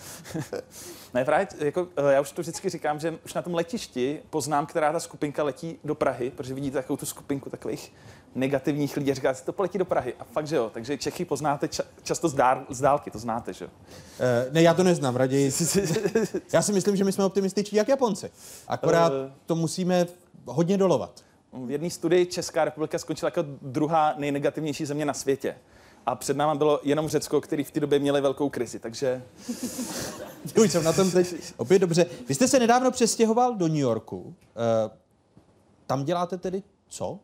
ne, 1.15 1.25
právě, 1.25 1.49
jako, 1.59 1.89
eh, 1.97 2.13
já 2.13 2.21
už 2.21 2.33
to 2.33 2.43
vždycky 2.43 2.69
říkám, 2.69 3.01
že 3.01 3.19
už 3.25 3.35
na 3.35 3.43
tom 3.43 3.55
letišti 3.55 4.21
poznám, 4.31 4.67
která 4.67 4.93
ta 4.93 5.01
skupinka 5.01 5.43
letí 5.43 5.79
do 5.85 5.95
Prahy, 5.95 6.31
protože 6.31 6.55
vidíte 6.55 6.79
takovou 6.79 6.97
tu 6.97 7.07
skupinku 7.07 7.51
takových 7.51 7.93
negativních 8.35 8.97
lidí 8.97 9.11
a 9.11 9.15
říkáte, 9.15 9.43
to 9.45 9.53
poletí 9.53 9.79
do 9.79 9.85
Prahy. 9.85 10.15
A 10.21 10.25
fakt, 10.25 10.47
že 10.47 10.57
jo. 10.57 10.71
Takže 10.75 10.99
Čechy 10.99 11.25
poznáte 11.25 11.67
ča- 11.67 11.85
často 12.03 12.29
z, 12.29 12.35
dál, 12.35 12.65
z 12.71 12.81
dálky, 12.81 13.11
to 13.11 13.19
znáte, 13.19 13.53
že 13.53 13.65
jo. 13.65 13.71
Uh, 13.79 14.53
ne, 14.53 14.63
já 14.63 14.75
to 14.75 14.83
neznám, 14.83 15.17
raději. 15.17 15.53
já 16.53 16.63
si 16.63 16.73
myslím, 16.73 16.97
že 16.97 17.05
my 17.05 17.13
jsme 17.13 17.25
optimističní 17.25 17.79
jak 17.79 17.89
Japonci. 17.89 18.31
Akorát 18.69 19.13
uh, 19.13 19.31
to 19.47 19.55
musíme 19.55 20.07
hodně 20.47 20.79
dolovat. 20.79 21.28
V 21.53 21.71
jedné 21.71 21.91
studii 21.91 22.27
Česká 22.27 22.65
republika 22.65 22.99
skončila 22.99 23.27
jako 23.27 23.45
druhá 23.63 24.15
nejnegativnější 24.17 24.87
země 24.87 25.05
na 25.05 25.15
světě. 25.15 25.57
A 26.07 26.15
před 26.15 26.37
náma 26.37 26.55
bylo 26.55 26.81
jenom 26.83 27.09
Řecko, 27.09 27.41
který 27.41 27.65
v 27.65 27.71
té 27.71 27.81
době 27.81 27.99
měli 27.99 28.21
velkou 28.21 28.49
krizi, 28.49 28.79
takže... 28.79 29.23
Už 30.63 30.73
jsem 30.73 30.85
na 30.85 30.93
tom 30.93 31.11
teď 31.11 31.35
opět 31.57 31.79
dobře. 31.79 32.07
Vy 32.29 32.35
jste 32.35 32.49
se 32.49 32.59
nedávno 32.59 32.91
přestěhoval 32.91 33.55
do 33.55 33.69
New 33.69 33.77
Yorku. 33.77 34.19
Uh, 34.19 34.35
tam 35.87 36.05
děláte 36.05 36.39
tedy 36.39 36.63
co? 36.89 37.19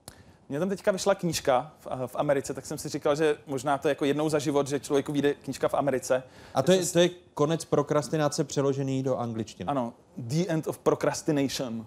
Mně 0.48 0.58
tam 0.58 0.68
teďka 0.68 0.92
vyšla 0.92 1.14
knížka 1.14 1.72
v, 1.78 2.06
v 2.06 2.16
Americe, 2.16 2.54
tak 2.54 2.66
jsem 2.66 2.78
si 2.78 2.88
říkal, 2.88 3.16
že 3.16 3.36
možná 3.46 3.78
to 3.78 3.88
je 3.88 3.90
jako 3.90 4.04
jednou 4.04 4.28
za 4.28 4.38
život, 4.38 4.68
že 4.68 4.80
člověku 4.80 5.12
vyjde 5.12 5.34
knížka 5.34 5.68
v 5.68 5.74
Americe. 5.74 6.22
A 6.54 6.62
to 6.62 6.72
je, 6.72 6.86
to 6.86 6.98
je 6.98 7.10
konec 7.34 7.64
prokrastinace 7.64 8.44
přeložený 8.44 9.02
do 9.02 9.16
angličtiny. 9.16 9.68
Ano, 9.68 9.92
The 10.16 10.44
End 10.48 10.66
of 10.66 10.78
Procrastination. 10.78 11.86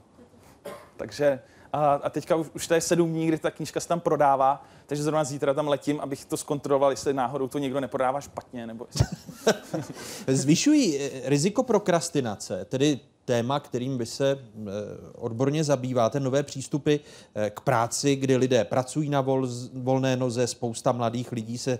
Takže 0.97 1.39
a, 1.73 1.93
a 1.93 2.09
teďka 2.09 2.35
už, 2.35 2.47
už 2.53 2.67
to 2.67 2.73
je 2.73 2.81
sedm 2.81 3.11
dní, 3.11 3.27
kdy 3.27 3.37
ta 3.37 3.51
knížka 3.51 3.79
se 3.79 3.87
tam 3.87 3.99
prodává, 3.99 4.63
takže 4.85 5.03
zrovna 5.03 5.23
zítra 5.23 5.53
tam 5.53 5.67
letím, 5.67 5.99
abych 5.99 6.25
to 6.25 6.37
zkontroloval, 6.37 6.91
jestli 6.91 7.13
náhodou 7.13 7.47
to 7.47 7.59
někdo 7.59 7.79
neprodává 7.79 8.21
špatně. 8.21 8.67
Nebo 8.67 8.87
Zvyšují 10.27 10.99
eh, 10.99 11.29
riziko 11.29 11.63
prokrastinace, 11.63 12.65
tedy 12.65 12.99
téma, 13.27 13.59
kterým 13.59 13.97
vy 13.97 14.05
se 14.05 14.31
eh, 14.31 14.69
odborně 15.15 15.63
zabýváte, 15.63 16.19
nové 16.19 16.43
přístupy 16.43 16.95
eh, 16.95 17.49
k 17.49 17.59
práci, 17.59 18.15
kdy 18.15 18.37
lidé 18.37 18.63
pracují 18.63 19.09
na 19.09 19.21
vol, 19.21 19.47
volné 19.73 20.15
noze, 20.15 20.47
spousta 20.47 20.91
mladých 20.91 21.31
lidí 21.31 21.57
se 21.57 21.79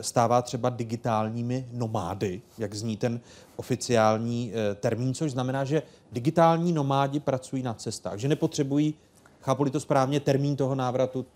stává 0.00 0.42
třeba 0.42 0.70
digitálními 0.70 1.68
nomády, 1.72 2.42
jak 2.58 2.74
zní 2.74 2.96
ten 2.96 3.20
oficiální 3.56 4.52
termín, 4.80 5.14
což 5.14 5.32
znamená, 5.32 5.64
že 5.64 5.82
digitální 6.12 6.72
nomádi 6.72 7.20
pracují 7.20 7.62
na 7.62 7.74
cestách, 7.74 8.18
že 8.18 8.28
nepotřebují, 8.28 8.94
chápu 9.40 9.64
to 9.64 9.80
správně, 9.80 10.20
termín 10.20 10.56
toho 10.56 10.74
návratu, 10.74 11.26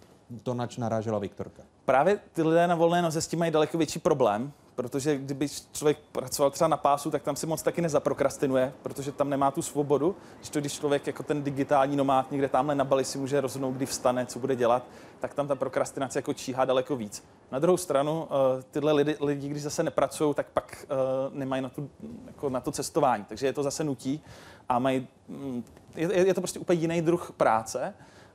to 0.43 0.55
nač 0.55 0.77
narážela 0.77 1.19
Viktorka. 1.19 1.63
Právě 1.85 2.19
ty 2.33 2.43
lidé 2.43 2.67
na 2.67 2.75
volné 2.75 3.03
noze 3.03 3.21
s 3.21 3.27
tím 3.27 3.39
mají 3.39 3.51
daleko 3.53 3.79
větší 3.79 3.99
problém, 3.99 4.53
protože 4.77 5.17
kdyby 5.17 5.49
člověk 5.73 5.99
pracoval 6.13 6.51
třeba 6.51 6.69
na 6.69 6.77
pásu, 6.77 7.11
tak 7.11 7.23
tam 7.23 7.37
si 7.37 7.47
moc 7.47 7.63
taky 7.63 7.83
nezaprokrastinuje, 7.83 8.73
protože 8.83 9.13
tam 9.13 9.31
nemá 9.31 9.51
tu 9.51 9.63
svobodu. 9.63 10.17
Když 10.37 10.51
to, 10.51 10.61
když 10.61 10.73
člověk 10.73 11.07
jako 11.07 11.23
ten 11.23 11.43
digitální 11.43 11.97
nomád 11.97 12.31
někde 12.33 12.49
tamhle 12.49 12.75
na 12.75 12.85
Bali 12.85 13.05
si 13.05 13.19
může 13.19 13.41
rozhodnout, 13.41 13.73
kdy 13.73 13.87
vstane, 13.87 14.27
co 14.27 14.39
bude 14.39 14.57
dělat, 14.57 14.87
tak 15.21 15.35
tam 15.35 15.49
ta 15.49 15.55
prokrastinace 15.55 16.19
jako 16.19 16.35
číhá 16.35 16.65
daleko 16.65 16.97
víc. 16.97 17.25
Na 17.53 17.59
druhou 17.59 17.77
stranu, 17.77 18.29
eh, 18.31 18.63
tyhle 18.71 18.93
lidi, 18.93 19.17
lidi 19.21 19.49
když 19.49 19.63
zase 19.63 19.83
nepracují, 19.83 20.35
tak 20.35 20.47
pak 20.47 20.87
uh, 20.91 21.35
nemají 21.39 21.63
na, 21.63 21.69
tu, 21.69 21.91
jako 22.27 22.51
na 22.51 22.61
to 22.61 22.73
cestování. 22.73 23.25
Takže 23.25 23.47
je 23.47 23.53
to 23.53 23.63
zase 23.63 23.85
nutí 23.85 24.23
a 24.69 24.79
mají, 24.79 25.09
mm, 25.29 25.65
je, 25.95 26.27
je 26.27 26.35
to 26.35 26.41
prostě 26.41 26.59
úplně 26.59 26.81
jiný 26.81 27.03
druh 27.03 27.33
práce. 27.37 27.95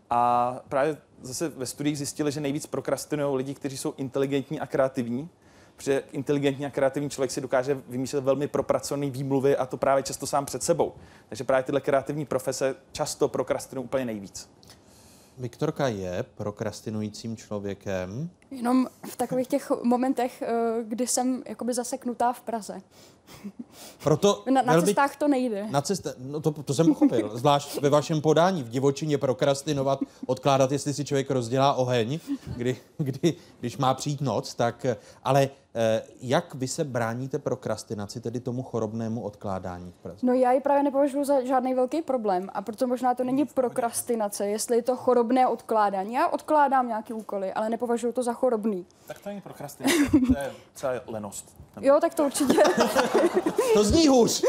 A 0.10 0.60
právě 0.70 0.98
zase 1.22 1.50
ve 1.50 1.66
studiích 1.66 1.98
zjistili, 1.98 2.32
že 2.32 2.42
nejvíc 2.42 2.66
prokrastinují 2.66 3.38
lidi, 3.38 3.54
kteří 3.54 3.78
jsou 3.78 3.94
inteligentní 3.98 4.60
a 4.60 4.68
kreativní, 4.68 5.30
protože 5.82 6.04
inteligentní 6.12 6.66
a 6.66 6.70
kreativní 6.70 7.10
člověk 7.10 7.32
si 7.32 7.42
dokáže 7.42 7.82
vymýšlet 7.88 8.24
velmi 8.24 8.48
propracované 8.48 9.10
výmluvy 9.10 9.58
a 9.58 9.66
to 9.66 9.78
právě 9.78 10.04
často 10.04 10.28
sám 10.28 10.46
před 10.46 10.64
sebou. 10.64 10.94
Takže 11.30 11.44
právě 11.44 11.64
tyhle 11.64 11.82
kreativní 11.82 12.26
profese 12.26 12.76
často 12.92 13.28
prokrastinují 13.28 13.86
úplně 13.86 14.06
nejvíc. 14.06 14.50
Viktorka 15.38 15.88
je 15.88 16.26
prokrastinujícím 16.36 17.38
člověkem. 17.38 18.30
Jenom 18.52 18.88
v 19.06 19.16
takových 19.16 19.48
těch 19.48 19.72
momentech, 19.84 20.42
eh, 20.42 20.84
kdy 20.84 21.08
jsem 21.08 21.44
jakoby 21.46 21.74
zaseknutá 21.74 22.34
v 22.34 22.42
Praze. 22.42 22.82
Proto 24.04 24.44
Na, 24.54 24.62
na 24.62 24.82
cestách 24.82 25.16
to 25.16 25.28
nejde. 25.28 25.68
Na 25.70 25.82
cestě, 25.82 26.10
no 26.18 26.40
to, 26.40 26.52
to 26.52 26.74
jsem 26.74 26.88
pochopil, 26.88 27.32
zvlášť 27.38 27.82
ve 27.82 27.90
vašem 27.90 28.22
podání 28.22 28.64
v 28.64 28.70
divočině 28.70 29.18
prokrastinovat, 29.18 30.00
odkládat, 30.26 30.72
jestli 30.72 30.94
si 30.94 31.06
člověk 31.06 31.32
rozdělá 31.32 31.74
oheň, 31.74 32.20
kdy, 32.58 32.78
kdy, 32.98 33.34
když 33.60 33.78
má 33.78 33.94
přijít 33.94 34.22
noc, 34.22 34.56
tak, 34.56 34.86
eh, 34.86 34.98
ale 35.24 35.50
eh, 35.76 36.02
jak 36.22 36.56
vy 36.56 36.68
se 36.68 36.84
bráníte 36.84 37.40
prokrastinaci, 37.40 38.22
tedy 38.22 38.40
tomu 38.40 38.64
chorobnému 38.64 39.22
odkládání 39.22 39.92
v 39.92 40.02
Praze? 40.02 40.20
No 40.24 40.34
já 40.34 40.52
ji 40.52 40.62
právě 40.62 40.84
nepovažuji 40.84 41.24
za 41.24 41.42
žádný 41.44 41.74
velký 41.74 42.02
problém 42.02 42.50
a 42.54 42.62
proto 42.62 42.88
možná 42.88 43.16
to 43.16 43.24
není 43.24 43.46
prokrastinace, 43.46 44.48
jestli 44.48 44.78
je 44.78 44.84
to 44.84 44.96
chorobné 44.96 45.48
odkládání. 45.48 46.14
Já 46.14 46.28
odkládám 46.28 46.88
nějaké 46.88 47.14
úkoly, 47.14 47.54
ale 47.54 47.70
nepovažuji 47.70 48.14
to 48.14 48.24
za 48.24 48.34
chorobný. 48.42 48.86
Tak 49.08 49.20
to 49.20 49.30
není 49.30 49.42
prokrastinace, 49.42 49.96
to 50.12 50.38
je 50.38 50.52
třeba 50.74 50.94
lenost. 51.08 51.56
Jo, 51.82 51.98
tak 52.02 52.14
to 52.14 52.24
určitě. 52.26 52.64
To 53.74 53.84
zní 53.84 54.08
hůř. 54.08 54.44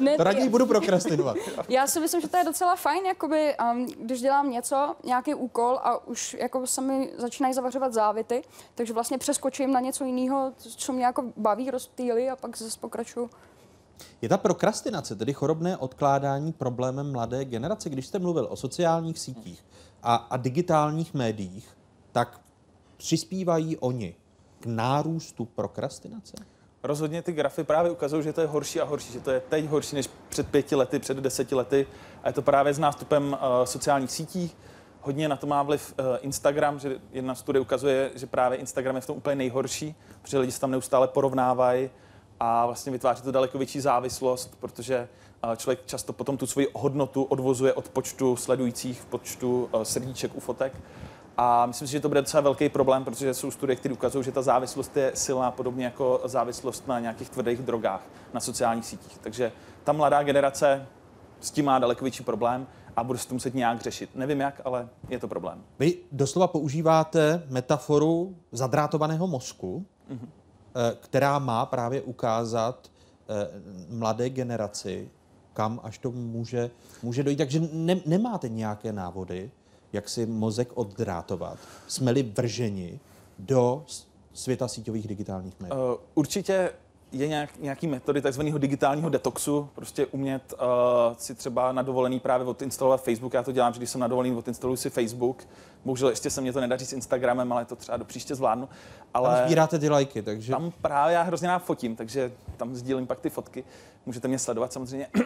Ne, 0.00 0.16
To 0.16 0.24
raději 0.24 0.48
budu 0.48 0.66
prokrastinovat. 0.66 1.36
Já 1.68 1.86
si 1.86 2.00
myslím, 2.00 2.20
že 2.20 2.28
to 2.28 2.36
je 2.36 2.44
docela 2.44 2.76
fajn, 2.76 3.06
jakoby, 3.06 3.56
um, 3.72 3.86
když 3.86 4.20
dělám 4.20 4.50
něco, 4.50 4.94
nějaký 5.04 5.34
úkol 5.34 5.78
a 5.82 6.06
už 6.06 6.36
jako 6.40 6.66
se 6.66 6.80
mi 6.80 7.12
začínají 7.16 7.54
zavařovat 7.54 7.92
závity, 7.92 8.42
takže 8.74 8.92
vlastně 8.92 9.18
přeskočím 9.18 9.72
na 9.72 9.80
něco 9.80 10.04
jiného, 10.04 10.52
co 10.56 10.92
mě 10.92 11.04
jako 11.04 11.24
baví, 11.36 11.70
rozptýlí 11.70 12.30
a 12.30 12.36
pak 12.36 12.56
zase 12.56 12.78
pokračuju. 12.80 13.30
Je 14.22 14.28
ta 14.28 14.36
prokrastinace, 14.36 15.16
tedy 15.16 15.32
chorobné 15.32 15.76
odkládání, 15.76 16.52
problémem 16.52 17.12
mladé 17.12 17.44
generace? 17.44 17.90
Když 17.90 18.06
jste 18.06 18.18
mluvil 18.18 18.46
o 18.50 18.56
sociálních 18.56 19.18
sítích 19.18 19.64
a, 20.02 20.14
a 20.14 20.36
digitálních 20.36 21.14
médiích, 21.14 21.76
tak 22.12 22.40
přispívají 22.96 23.76
oni 23.76 24.14
k 24.60 24.66
nárůstu 24.66 25.44
prokrastinace? 25.44 26.36
Rozhodně 26.82 27.22
ty 27.22 27.32
grafy 27.32 27.64
právě 27.64 27.90
ukazují, 27.90 28.22
že 28.22 28.32
to 28.32 28.40
je 28.40 28.46
horší 28.46 28.80
a 28.80 28.84
horší, 28.84 29.12
že 29.12 29.20
to 29.20 29.30
je 29.30 29.40
teď 29.40 29.66
horší 29.66 29.96
než 29.96 30.10
před 30.28 30.48
pěti 30.48 30.74
lety, 30.74 30.98
před 30.98 31.16
deseti 31.16 31.54
lety. 31.54 31.86
A 32.22 32.28
je 32.28 32.32
to 32.32 32.42
právě 32.42 32.74
s 32.74 32.78
nástupem 32.78 33.32
uh, 33.32 33.38
sociálních 33.64 34.10
sítí. 34.10 34.50
Hodně 35.00 35.28
na 35.28 35.36
to 35.36 35.46
má 35.46 35.62
vliv 35.62 35.94
uh, 35.98 36.06
Instagram, 36.20 36.78
že 36.78 36.96
jedna 37.12 37.34
studie 37.34 37.60
ukazuje, 37.60 38.10
že 38.14 38.26
právě 38.26 38.58
Instagram 38.58 38.96
je 38.96 39.00
v 39.00 39.06
tom 39.06 39.16
úplně 39.16 39.36
nejhorší, 39.36 39.94
protože 40.22 40.38
lidi 40.38 40.52
se 40.52 40.60
tam 40.60 40.70
neustále 40.70 41.08
porovnávají 41.08 41.90
a 42.40 42.66
vlastně 42.66 42.92
vytváří 42.92 43.22
to 43.22 43.32
daleko 43.32 43.58
větší 43.58 43.80
závislost, 43.80 44.56
protože 44.60 45.08
uh, 45.44 45.54
člověk 45.54 45.86
často 45.86 46.12
potom 46.12 46.36
tu 46.36 46.46
svoji 46.46 46.68
hodnotu 46.74 47.22
odvozuje 47.22 47.72
od 47.72 47.88
počtu 47.88 48.36
sledujících, 48.36 49.04
počtu 49.04 49.70
srdíček 49.82 50.36
u 50.36 50.40
fotek. 50.40 50.72
A 51.36 51.66
myslím 51.66 51.88
si, 51.88 51.92
že 51.92 52.00
to 52.00 52.08
bude 52.08 52.20
docela 52.22 52.40
velký 52.40 52.68
problém, 52.68 53.04
protože 53.04 53.34
jsou 53.34 53.50
studie, 53.50 53.76
které 53.76 53.94
ukazují, 53.94 54.24
že 54.24 54.32
ta 54.32 54.42
závislost 54.42 54.96
je 54.96 55.12
silná, 55.14 55.50
podobně 55.50 55.84
jako 55.84 56.20
závislost 56.24 56.88
na 56.88 57.00
nějakých 57.00 57.30
tvrdých 57.30 57.62
drogách 57.62 58.02
na 58.34 58.40
sociálních 58.40 58.84
sítích. 58.86 59.18
Takže 59.18 59.52
ta 59.84 59.92
mladá 59.92 60.22
generace 60.22 60.86
s 61.40 61.50
tím 61.50 61.64
má 61.64 61.78
daleko 61.78 62.04
větší 62.04 62.22
problém 62.24 62.66
a 62.96 63.04
bude 63.04 63.18
se 63.18 63.28
to 63.28 63.34
muset 63.34 63.54
nějak 63.54 63.80
řešit. 63.80 64.10
Nevím 64.14 64.40
jak, 64.40 64.60
ale 64.64 64.88
je 65.08 65.18
to 65.18 65.28
problém. 65.28 65.62
Vy 65.78 65.96
doslova 66.12 66.46
používáte 66.46 67.42
metaforu 67.48 68.36
zadrátovaného 68.52 69.26
mozku, 69.26 69.86
Mhm. 70.08 70.28
eh, 70.76 70.96
která 71.00 71.38
má 71.38 71.66
právě 71.66 72.02
ukázat 72.02 72.90
eh, 73.28 73.48
mladé 73.88 74.30
generaci, 74.30 75.10
kam 75.52 75.80
až 75.82 75.98
to 75.98 76.10
může, 76.10 76.70
může 77.02 77.22
dojít. 77.22 77.36
Takže 77.36 77.60
ne, 77.72 77.96
nemáte 78.06 78.48
nějaké 78.48 78.92
návody, 78.92 79.50
jak 79.92 80.08
si 80.08 80.26
mozek 80.26 80.68
oddrátovat. 80.74 81.58
Jsme-li 81.86 82.22
vrženi 82.22 83.00
do 83.38 83.84
světa 84.32 84.68
síťových 84.68 85.08
digitálních 85.08 85.60
médií. 85.60 85.78
Uh, 85.78 85.94
určitě 86.14 86.70
je 87.12 87.28
nějak, 87.28 87.50
nějaký 87.58 87.86
metody 87.86 88.22
takzvaného 88.22 88.58
digitálního 88.58 89.08
detoxu, 89.08 89.68
prostě 89.74 90.06
umět 90.06 90.52
uh, 90.52 90.58
si 91.18 91.34
třeba 91.34 91.72
na 91.72 91.82
dovolený 91.82 92.20
právě 92.20 92.46
odinstalovat 92.46 93.04
Facebook. 93.04 93.34
Já 93.34 93.42
to 93.42 93.52
dělám, 93.52 93.72
že 93.72 93.78
když 93.78 93.90
jsem 93.90 94.00
na 94.00 94.08
dovolený, 94.08 94.36
odinstaluji 94.36 94.76
si 94.76 94.90
Facebook. 94.90 95.42
Bohužel 95.84 96.08
ještě 96.08 96.30
se 96.30 96.40
mě 96.40 96.52
to 96.52 96.60
nedaří 96.60 96.86
s 96.86 96.92
Instagramem, 96.92 97.52
ale 97.52 97.64
to 97.64 97.76
třeba 97.76 97.96
do 97.98 98.04
příště 98.04 98.34
zvládnu. 98.34 98.68
Ale 99.14 99.36
Tam 99.36 99.46
sbíráte 99.46 99.78
ty 99.78 99.88
lajky, 99.88 100.22
takže... 100.22 100.52
tam 100.52 100.72
právě 100.82 101.14
já 101.14 101.22
hrozně 101.22 101.48
rád 101.48 101.58
fotím, 101.58 101.96
takže 101.96 102.32
tam 102.56 102.74
sdílím 102.74 103.06
pak 103.06 103.20
ty 103.20 103.30
fotky. 103.30 103.64
Můžete 104.06 104.28
mě 104.28 104.38
sledovat 104.38 104.72
samozřejmě. 104.72 105.06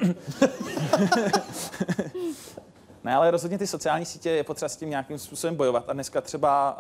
ne, 3.05 3.15
ale 3.15 3.31
rozhodně 3.31 3.59
ty 3.59 3.67
sociální 3.67 4.07
sítě 4.07 4.31
je 4.31 4.45
potřeba 4.45 4.69
s 4.69 4.77
tím 4.77 4.91
nějakým 4.91 5.19
způsobem 5.19 5.57
bojovat. 5.57 5.89
A 5.89 5.93
dneska 5.93 6.21
třeba 6.21 6.79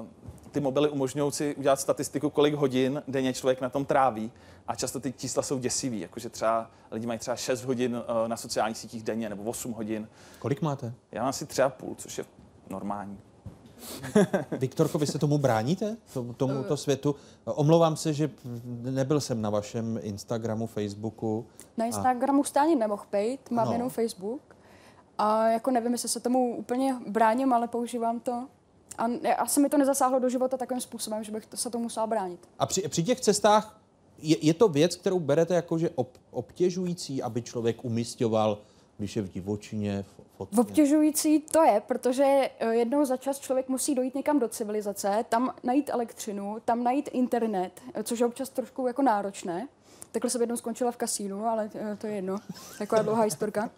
uh, 0.00 0.06
ty 0.50 0.60
mobily 0.60 0.88
umožňují 0.88 1.32
si 1.32 1.54
udělat 1.54 1.80
statistiku, 1.80 2.30
kolik 2.30 2.54
hodin 2.54 3.02
denně 3.08 3.32
člověk 3.32 3.60
na 3.60 3.68
tom 3.68 3.84
tráví. 3.84 4.32
A 4.68 4.74
často 4.74 5.00
ty 5.00 5.12
čísla 5.12 5.42
jsou 5.42 5.58
děsivý, 5.58 6.00
jakože 6.00 6.28
třeba 6.28 6.70
lidi 6.90 7.06
mají 7.06 7.18
třeba 7.18 7.36
6 7.36 7.64
hodin 7.64 7.96
uh, 7.96 8.28
na 8.28 8.36
sociálních 8.36 8.78
sítích 8.78 9.02
denně 9.02 9.28
nebo 9.28 9.42
8 9.42 9.72
hodin. 9.72 10.08
Kolik 10.38 10.62
máte? 10.62 10.92
Já 11.12 11.22
mám 11.22 11.28
asi 11.28 11.46
třeba 11.46 11.68
půl, 11.68 11.94
což 11.98 12.18
je 12.18 12.24
normální. 12.70 13.18
Viktorko, 14.50 14.98
vy 14.98 15.06
se 15.06 15.18
tomu 15.18 15.38
bráníte, 15.38 15.96
tomu, 16.12 16.32
tomuto 16.32 16.76
světu? 16.76 17.14
Omlouvám 17.44 17.96
se, 17.96 18.12
že 18.12 18.30
nebyl 18.82 19.20
jsem 19.20 19.42
na 19.42 19.50
vašem 19.50 19.98
Instagramu, 20.02 20.66
Facebooku. 20.66 21.46
Na 21.76 21.84
A- 21.84 21.86
Instagramu 21.86 22.44
jste 22.44 22.60
ani 22.60 22.76
nemohl 22.76 23.02
být, 23.12 23.50
mám 23.50 23.64
Ano. 23.66 23.72
jenom 23.72 23.90
Facebook. 23.90 24.47
A 25.18 25.48
jako 25.48 25.70
nevím, 25.70 25.92
jestli 25.92 26.08
se 26.08 26.20
tomu 26.20 26.56
úplně 26.56 26.96
bráním, 27.06 27.52
ale 27.52 27.68
používám 27.68 28.20
to. 28.20 28.46
A 28.98 29.32
asi 29.36 29.60
mi 29.60 29.68
to 29.68 29.78
nezasáhlo 29.78 30.18
do 30.18 30.28
života 30.28 30.56
takovým 30.56 30.80
způsobem, 30.80 31.24
že 31.24 31.32
bych 31.32 31.46
to, 31.46 31.56
se 31.56 31.70
tomu 31.70 31.82
musela 31.82 32.06
bránit. 32.06 32.48
A 32.58 32.66
při, 32.66 32.88
při 32.88 33.02
těch 33.02 33.20
cestách 33.20 33.80
je, 34.18 34.36
je 34.46 34.54
to 34.54 34.68
věc, 34.68 34.96
kterou 34.96 35.20
berete 35.20 35.54
jako, 35.54 35.78
že 35.78 35.90
ob, 35.94 36.18
obtěžující, 36.30 37.22
aby 37.22 37.42
člověk 37.42 37.84
umistoval, 37.84 38.58
když 38.98 39.16
je 39.16 39.22
v 39.22 39.28
divočině, 39.28 40.02
v 40.02 40.36
fotce? 40.36 40.60
Obtěžující 40.60 41.40
to 41.40 41.62
je, 41.62 41.82
protože 41.86 42.50
eh, 42.58 42.74
jednou 42.74 43.04
za 43.04 43.16
čas 43.16 43.38
člověk 43.38 43.68
musí 43.68 43.94
dojít 43.94 44.14
někam 44.14 44.38
do 44.38 44.48
civilizace, 44.48 45.24
tam 45.28 45.54
najít 45.62 45.90
elektřinu, 45.90 46.56
tam 46.64 46.84
najít 46.84 47.08
internet, 47.12 47.72
eh, 47.94 48.02
což 48.02 48.20
je 48.20 48.26
občas 48.26 48.48
trošku 48.48 48.86
jako 48.86 49.02
náročné. 49.02 49.68
Takhle 50.12 50.30
jsem 50.30 50.40
jednou 50.40 50.56
skončila 50.56 50.92
v 50.92 50.96
kasínu, 50.96 51.46
ale 51.46 51.70
eh, 51.74 51.96
to 51.96 52.06
je 52.06 52.12
jedno. 52.12 52.36
Taková 52.78 53.02
dlouhá 53.02 53.22
historka. 53.22 53.70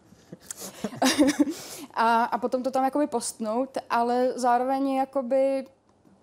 A, 1.95 2.25
a 2.25 2.39
potom 2.39 2.63
to 2.63 2.71
tam 2.71 2.85
jakoby 2.85 3.07
postnout, 3.07 3.79
ale 3.91 4.33
zároveň 4.35 4.91
jakoby 4.91 5.67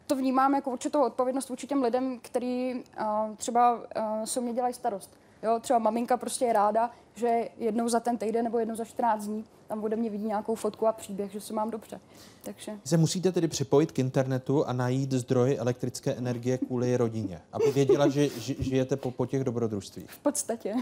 to 0.07 0.15
vnímám 0.15 0.55
jako 0.55 0.71
určitou 0.71 1.03
odpovědnost 1.03 1.49
vůči 1.49 1.67
těm 1.67 1.83
lidem, 1.83 2.19
který 2.21 2.75
uh, 2.75 3.35
třeba 3.35 3.73
uh, 3.73 3.81
se 4.23 4.41
mě 4.41 4.53
dělají 4.53 4.73
starost. 4.73 5.17
Jo, 5.43 5.59
třeba 5.59 5.79
maminka 5.79 6.17
prostě 6.17 6.45
je 6.45 6.53
ráda, 6.53 6.91
že 7.15 7.49
jednou 7.57 7.89
za 7.89 7.99
ten 7.99 8.17
týden 8.17 8.43
nebo 8.43 8.59
jednou 8.59 8.75
za 8.75 8.85
14 8.85 9.25
dní 9.25 9.45
tam 9.67 9.81
bude 9.81 9.95
mě 9.95 10.09
vidí 10.09 10.25
nějakou 10.27 10.55
fotku 10.55 10.87
a 10.87 10.91
příběh, 10.91 11.31
že 11.31 11.41
se 11.41 11.53
mám 11.53 11.71
dobře. 11.71 11.99
Takže 12.43 12.71
Se 12.83 12.97
musíte 12.97 13.31
tedy 13.31 13.47
připojit 13.47 13.91
k 13.91 13.99
internetu 13.99 14.65
a 14.67 14.73
najít 14.73 15.11
zdroj 15.11 15.57
elektrické 15.59 16.13
energie 16.13 16.57
kvůli 16.57 16.97
rodině, 16.97 17.41
aby 17.51 17.71
věděla, 17.71 18.07
že 18.07 18.27
ži- 18.27 18.55
žijete 18.59 18.95
po, 18.95 19.11
po 19.11 19.25
těch 19.25 19.43
dobrodružstvích. 19.43 20.09
v 20.11 20.19
podstatě. 20.19 20.73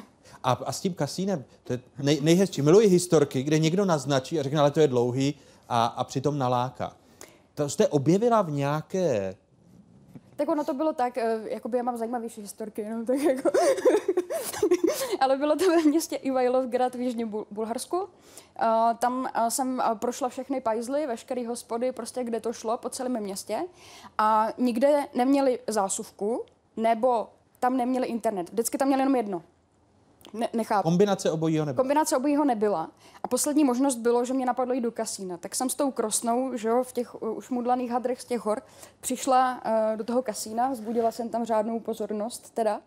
A, 0.44 0.52
a 0.52 0.72
s 0.72 0.82
tím 0.82 0.94
kasínem, 0.94 1.44
to 1.64 1.74
je 1.74 1.80
nej, 2.04 2.20
nejhezčí. 2.22 2.62
Miluji 2.62 2.88
historky, 2.88 3.44
kde 3.44 3.60
někdo 3.60 3.86
naznačí 3.86 4.40
a 4.40 4.44
řekne, 4.44 4.60
ale 4.60 4.72
to 4.72 4.80
je 4.80 4.88
dlouhý 4.88 5.34
a, 5.70 5.86
a 5.86 6.04
přitom 6.04 6.38
naláká. 6.38 6.94
To 7.56 7.70
jste 7.70 7.88
objevila 7.88 8.42
v 8.42 8.52
nějaké... 8.52 9.36
Tak 10.36 10.50
ono 10.50 10.64
to 10.64 10.74
bylo 10.74 10.94
tak, 10.94 11.18
eh, 11.18 11.40
jakoby 11.50 11.78
já 11.78 11.84
mám 11.84 11.98
zajímavější 11.98 12.42
historky, 12.42 12.90
no, 12.90 13.06
tak 13.06 13.20
jako... 13.20 13.50
Ale 15.20 15.38
bylo 15.38 15.56
to 15.56 15.70
ve 15.70 15.82
městě 15.82 16.16
Ivajlovgrad 16.16 16.96
v 16.96 17.02
Jižním 17.02 17.32
Bul- 17.32 17.46
Bulharsku. 17.52 17.98
Uh, 17.98 18.08
tam 19.00 19.30
uh, 19.38 19.48
jsem 19.48 19.84
uh, 19.92 19.98
prošla 19.98 20.30
všechny 20.30 20.62
pajzly, 20.62 21.08
veškeré 21.08 21.48
hospody, 21.48 21.92
prostě 21.92 22.24
kde 22.24 22.40
to 22.40 22.54
šlo 22.54 22.78
po 22.78 22.90
celém 22.90 23.20
městě. 23.20 23.62
A 24.18 24.48
nikde 24.58 25.08
neměli 25.14 25.60
zásuvku, 25.68 26.46
nebo 26.78 27.28
tam 27.60 27.78
neměli 27.78 28.08
internet. 28.08 28.50
Vždycky 28.50 28.78
tam 28.78 28.88
měli 28.88 29.02
jenom 29.02 29.16
jedno. 29.16 29.44
Ne, 30.36 30.50
nechápu. 30.54 30.90
Kombinace 30.90 31.32
obojího 31.32 31.66
nebyla. 31.66 31.84
Kombinace 31.84 32.18
obojího 32.18 32.46
nebyla. 32.46 32.90
A 33.24 33.28
poslední 33.28 33.64
možnost 33.64 33.96
bylo, 33.96 34.26
že 34.26 34.34
mě 34.34 34.46
napadlo 34.46 34.74
jít 34.74 34.82
do 34.82 34.92
kasína. 34.92 35.38
Tak 35.38 35.56
jsem 35.56 35.70
s 35.70 35.76
tou 35.76 35.92
krosnou, 35.92 36.58
že 36.58 36.68
jo, 36.70 36.84
v 36.84 36.94
těch 36.94 37.22
uh, 37.22 37.38
ušmudlaných 37.38 37.92
hadrech 37.92 38.22
z 38.22 38.26
těch 38.26 38.46
hor, 38.46 38.62
přišla 39.00 39.62
uh, 39.66 39.98
do 39.98 40.04
toho 40.04 40.22
kasína, 40.22 40.70
vzbudila 40.70 41.12
jsem 41.12 41.30
tam 41.30 41.46
řádnou 41.46 41.80
pozornost 41.80 42.54
teda. 42.54 42.82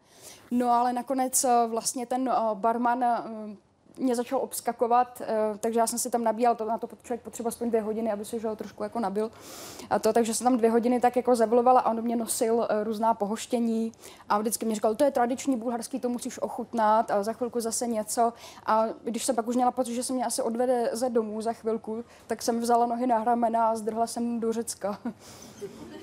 No 0.51 0.71
ale 0.71 0.93
nakonec 0.93 1.45
uh, 1.45 1.51
vlastně 1.71 2.07
ten 2.07 2.29
uh, 2.29 2.59
barman 2.59 2.99
uh, 2.99 3.51
mě 3.99 4.17
začal 4.17 4.39
obskakovat, 4.39 5.21
uh, 5.21 5.59
takže 5.59 5.81
já 5.81 5.87
jsem 5.87 5.99
si 5.99 6.11
tam 6.11 6.25
nabíjel, 6.25 6.55
to, 6.55 6.65
na 6.65 6.79
to 6.79 6.89
člověk 7.03 7.23
potřeba 7.23 7.49
aspoň 7.49 7.69
dvě 7.69 7.81
hodiny, 7.81 8.13
aby 8.13 8.25
se 8.25 8.49
ho 8.49 8.57
trošku 8.57 8.83
jako 8.83 9.01
nabil. 9.01 9.31
A 9.91 9.99
to, 9.99 10.13
takže 10.13 10.35
jsem 10.35 10.45
tam 10.45 10.57
dvě 10.57 10.71
hodiny 10.71 11.01
tak 11.01 11.17
jako 11.17 11.37
zavilovala 11.37 11.81
a 11.81 11.91
on 11.91 12.03
mě 12.03 12.17
nosil 12.17 12.55
uh, 12.55 12.67
různá 12.83 13.15
pohoštění 13.15 13.93
a 14.29 14.39
vždycky 14.39 14.67
mi 14.67 14.75
říkal, 14.75 14.95
to 14.95 15.05
je 15.05 15.11
tradiční 15.11 15.57
bulharský, 15.57 16.01
to 16.01 16.09
musíš 16.09 16.43
ochutnat 16.43 17.11
a 17.11 17.23
za 17.23 17.33
chvilku 17.33 17.61
zase 17.61 17.87
něco. 17.87 18.33
A 18.67 18.85
když 19.05 19.25
jsem 19.25 19.37
pak 19.37 19.49
už 19.49 19.57
měla 19.57 19.71
pocit, 19.71 19.95
že 19.95 20.03
se 20.03 20.13
mě 20.13 20.25
asi 20.25 20.43
odvede 20.43 20.91
ze 20.93 21.11
domů 21.11 21.43
za 21.43 21.53
chvilku, 21.53 22.05
tak 22.27 22.43
jsem 22.43 22.61
vzala 22.61 22.87
nohy 22.87 23.07
na 23.07 23.25
ramena 23.25 23.69
a 23.69 23.77
zdrhla 23.77 24.07
jsem 24.07 24.41
do 24.41 24.53
Řecka. 24.53 24.99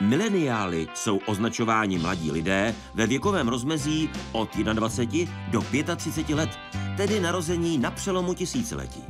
Mileniály 0.00 0.88
jsou 0.94 1.20
označováni 1.26 1.98
mladí 1.98 2.30
lidé 2.30 2.74
ve 2.94 3.06
věkovém 3.06 3.48
rozmezí 3.48 4.10
od 4.32 4.56
21 4.56 5.34
do 5.50 5.64
35 5.96 6.36
let, 6.36 6.58
tedy 6.96 7.20
narození 7.20 7.78
na 7.78 7.90
přelomu 7.90 8.34
tisíciletí. 8.34 9.04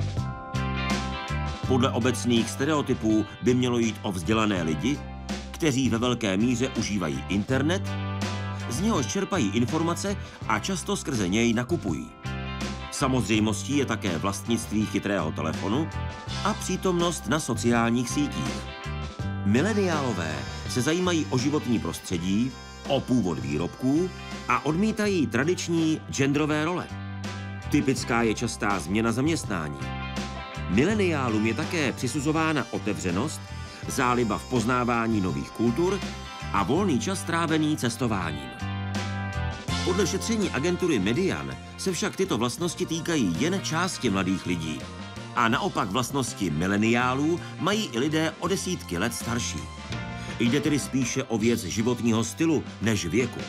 Podle 1.69 1.91
obecných 1.91 2.51
stereotypů 2.51 3.25
by 3.43 3.55
mělo 3.55 3.79
jít 3.79 3.97
o 4.03 4.13
vzdělané 4.13 4.63
lidi, 4.63 4.99
kteří 5.51 5.89
ve 5.89 5.99
velké 5.99 6.37
míře 6.37 6.69
užívají 6.79 7.25
internet, 7.29 7.83
z 8.71 8.81
něhož 8.81 9.07
čerpají 9.07 9.51
informace 9.55 10.17
a 10.49 10.59
často 10.59 10.97
skrze 10.97 11.29
něj 11.29 11.53
nakupují. 11.53 12.11
Samozřejmostí 12.91 13.77
je 13.77 13.87
také 13.87 14.19
vlastnictví 14.19 14.87
chytrého 14.87 15.33
telefonu 15.33 15.89
a 16.45 16.55
přítomnost 16.55 17.29
na 17.29 17.41
sociálních 17.41 18.11
sítích. 18.11 18.67
Mileniálové 19.45 20.56
se 20.77 20.83
zajímají 20.83 21.27
o 21.31 21.39
životní 21.39 21.79
prostředí, 21.79 22.53
o 22.89 23.01
původ 23.01 23.39
výrobků 23.39 24.11
a 24.49 24.67
odmítají 24.67 25.27
tradiční 25.27 26.01
genderové 26.11 26.65
role. 26.65 26.87
Typická 27.71 28.23
je 28.23 28.35
častá 28.35 28.79
změna 28.79 29.13
zaměstnání. 29.13 29.79
Mileniálům 30.71 31.47
je 31.47 31.55
také 31.55 31.93
přisuzována 31.93 32.67
otevřenost, 32.71 33.41
záliba 33.89 34.39
v 34.39 34.45
poznávání 34.45 35.21
nových 35.21 35.51
kultur 35.51 36.01
a 36.53 36.63
volný 36.63 37.01
čas 37.01 37.21
strávený 37.21 37.77
cestováním. 37.77 38.51
Podle 39.85 40.07
šetření 40.07 40.51
agentury 40.51 40.99
Median 40.99 41.57
se 41.77 41.93
však 41.93 42.17
tyto 42.17 42.39
vlastnosti 42.39 42.87
týkají 42.87 43.37
jen 43.39 43.61
části 43.63 44.11
mladých 44.11 44.47
lidí. 44.47 44.81
A 45.37 45.49
naopak 45.49 45.89
vlastnosti 45.89 46.51
mileniálů 46.51 47.41
mají 47.61 47.89
i 47.93 47.99
lidé 47.99 48.35
o 48.41 48.49
desítky 48.49 48.99
let 48.99 49.15
starší. 49.15 49.76
Jde 50.41 50.61
tedy 50.61 50.79
spíše 50.79 51.25
o 51.25 51.39
věc 51.39 51.65
životního 51.65 52.25
stylu 52.25 52.65
než 52.83 53.07
věku. 53.07 53.41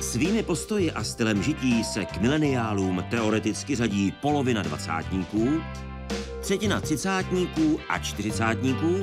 Svými 0.00 0.42
postoji 0.42 0.92
a 0.92 1.04
stylem 1.04 1.42
žití 1.42 1.84
se 1.84 2.04
k 2.04 2.20
mileniálům 2.20 3.04
teoreticky 3.10 3.76
řadí 3.76 4.12
polovina 4.12 4.62
dvacátníků, 4.62 5.48
třetina 6.40 6.80
třicátníků 6.80 7.80
a 7.88 7.98
čtyřicátníků 7.98 9.00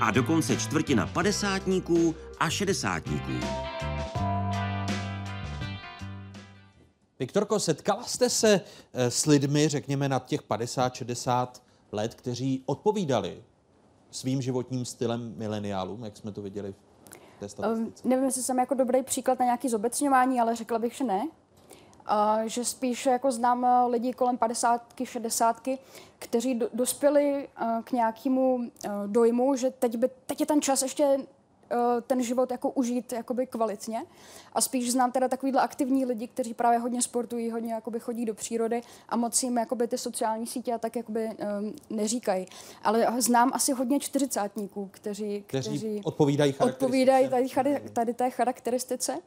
a 0.00 0.10
dokonce 0.10 0.56
čtvrtina 0.56 1.06
padesátníků 1.06 2.14
a 2.38 2.50
šedesátníků. 2.50 3.32
Viktorko, 7.18 7.60
setkala 7.60 8.02
jste 8.02 8.30
se 8.30 8.60
eh, 8.92 9.10
s 9.10 9.26
lidmi, 9.26 9.68
řekněme, 9.68 10.08
nad 10.08 10.26
těch 10.26 10.42
50-60 10.42 11.48
let, 11.92 12.14
kteří 12.14 12.62
odpovídali 12.66 13.42
svým 14.16 14.42
životním 14.42 14.84
stylem 14.84 15.34
mileniálům, 15.36 16.04
jak 16.04 16.16
jsme 16.16 16.32
to 16.32 16.42
viděli 16.42 16.74
v 17.36 17.40
té 17.40 17.48
statistice? 17.48 17.82
Um, 17.82 18.10
nevím, 18.10 18.24
jestli 18.24 18.42
jsem 18.42 18.58
jako 18.58 18.74
dobrý 18.74 19.02
příklad 19.02 19.38
na 19.38 19.44
nějaký 19.44 19.68
zobecňování, 19.68 20.40
ale 20.40 20.56
řekla 20.56 20.78
bych, 20.78 20.94
že 20.94 21.04
ne. 21.04 21.28
Uh, 22.10 22.42
že 22.46 22.64
spíš 22.64 23.06
jako 23.06 23.32
znám 23.32 23.62
uh, 23.62 23.92
lidi 23.92 24.12
kolem 24.12 24.38
50, 24.38 24.94
60, 25.04 25.68
kteří 26.18 26.54
do, 26.54 26.68
dospěli 26.74 27.48
uh, 27.62 27.82
k 27.82 27.92
nějakému 27.92 28.54
uh, 28.56 28.90
dojmu, 29.06 29.56
že 29.56 29.70
teď, 29.70 29.96
by, 29.96 30.10
teď 30.26 30.40
je 30.40 30.46
ten 30.46 30.62
čas 30.62 30.82
ještě 30.82 31.18
Eh, 31.70 32.00
ten 32.00 32.22
život 32.22 32.50
jako 32.50 32.70
užít 32.70 33.12
jakoby 33.12 33.46
kvalitně. 33.46 34.02
A 34.56 34.60
spíš 34.60 34.92
znám 34.92 35.12
teda 35.12 35.28
takovýhle 35.28 35.62
aktivní 35.62 36.04
lidi, 36.04 36.28
kteří 36.28 36.54
právě 36.54 36.78
hodně 36.78 37.02
sportují, 37.02 37.50
hodně 37.50 37.72
jakoby 37.72 38.00
chodí 38.00 38.24
do 38.24 38.34
přírody 38.34 38.82
a 39.08 39.16
moc 39.16 39.42
jim 39.42 39.56
jakoby 39.56 39.88
ty 39.88 39.98
sociální 39.98 40.46
sítě 40.46 40.72
a 40.72 40.78
tak 40.78 40.96
jakoby 40.96 41.24
um, 41.26 41.74
neříkají. 41.90 42.46
Ale 42.82 43.06
znám 43.18 43.50
asi 43.54 43.72
hodně 43.72 44.00
čtyřicátníků, 44.00 44.88
kteří, 44.92 45.44
kteří, 45.46 45.70
kteří 45.70 46.00
odpovídají, 46.04 46.54
odpovídají 46.54 47.28
tady, 47.28 47.48
tady, 47.48 47.80
tady 47.92 48.14
té 48.14 48.30
charakteristice. 48.30 49.18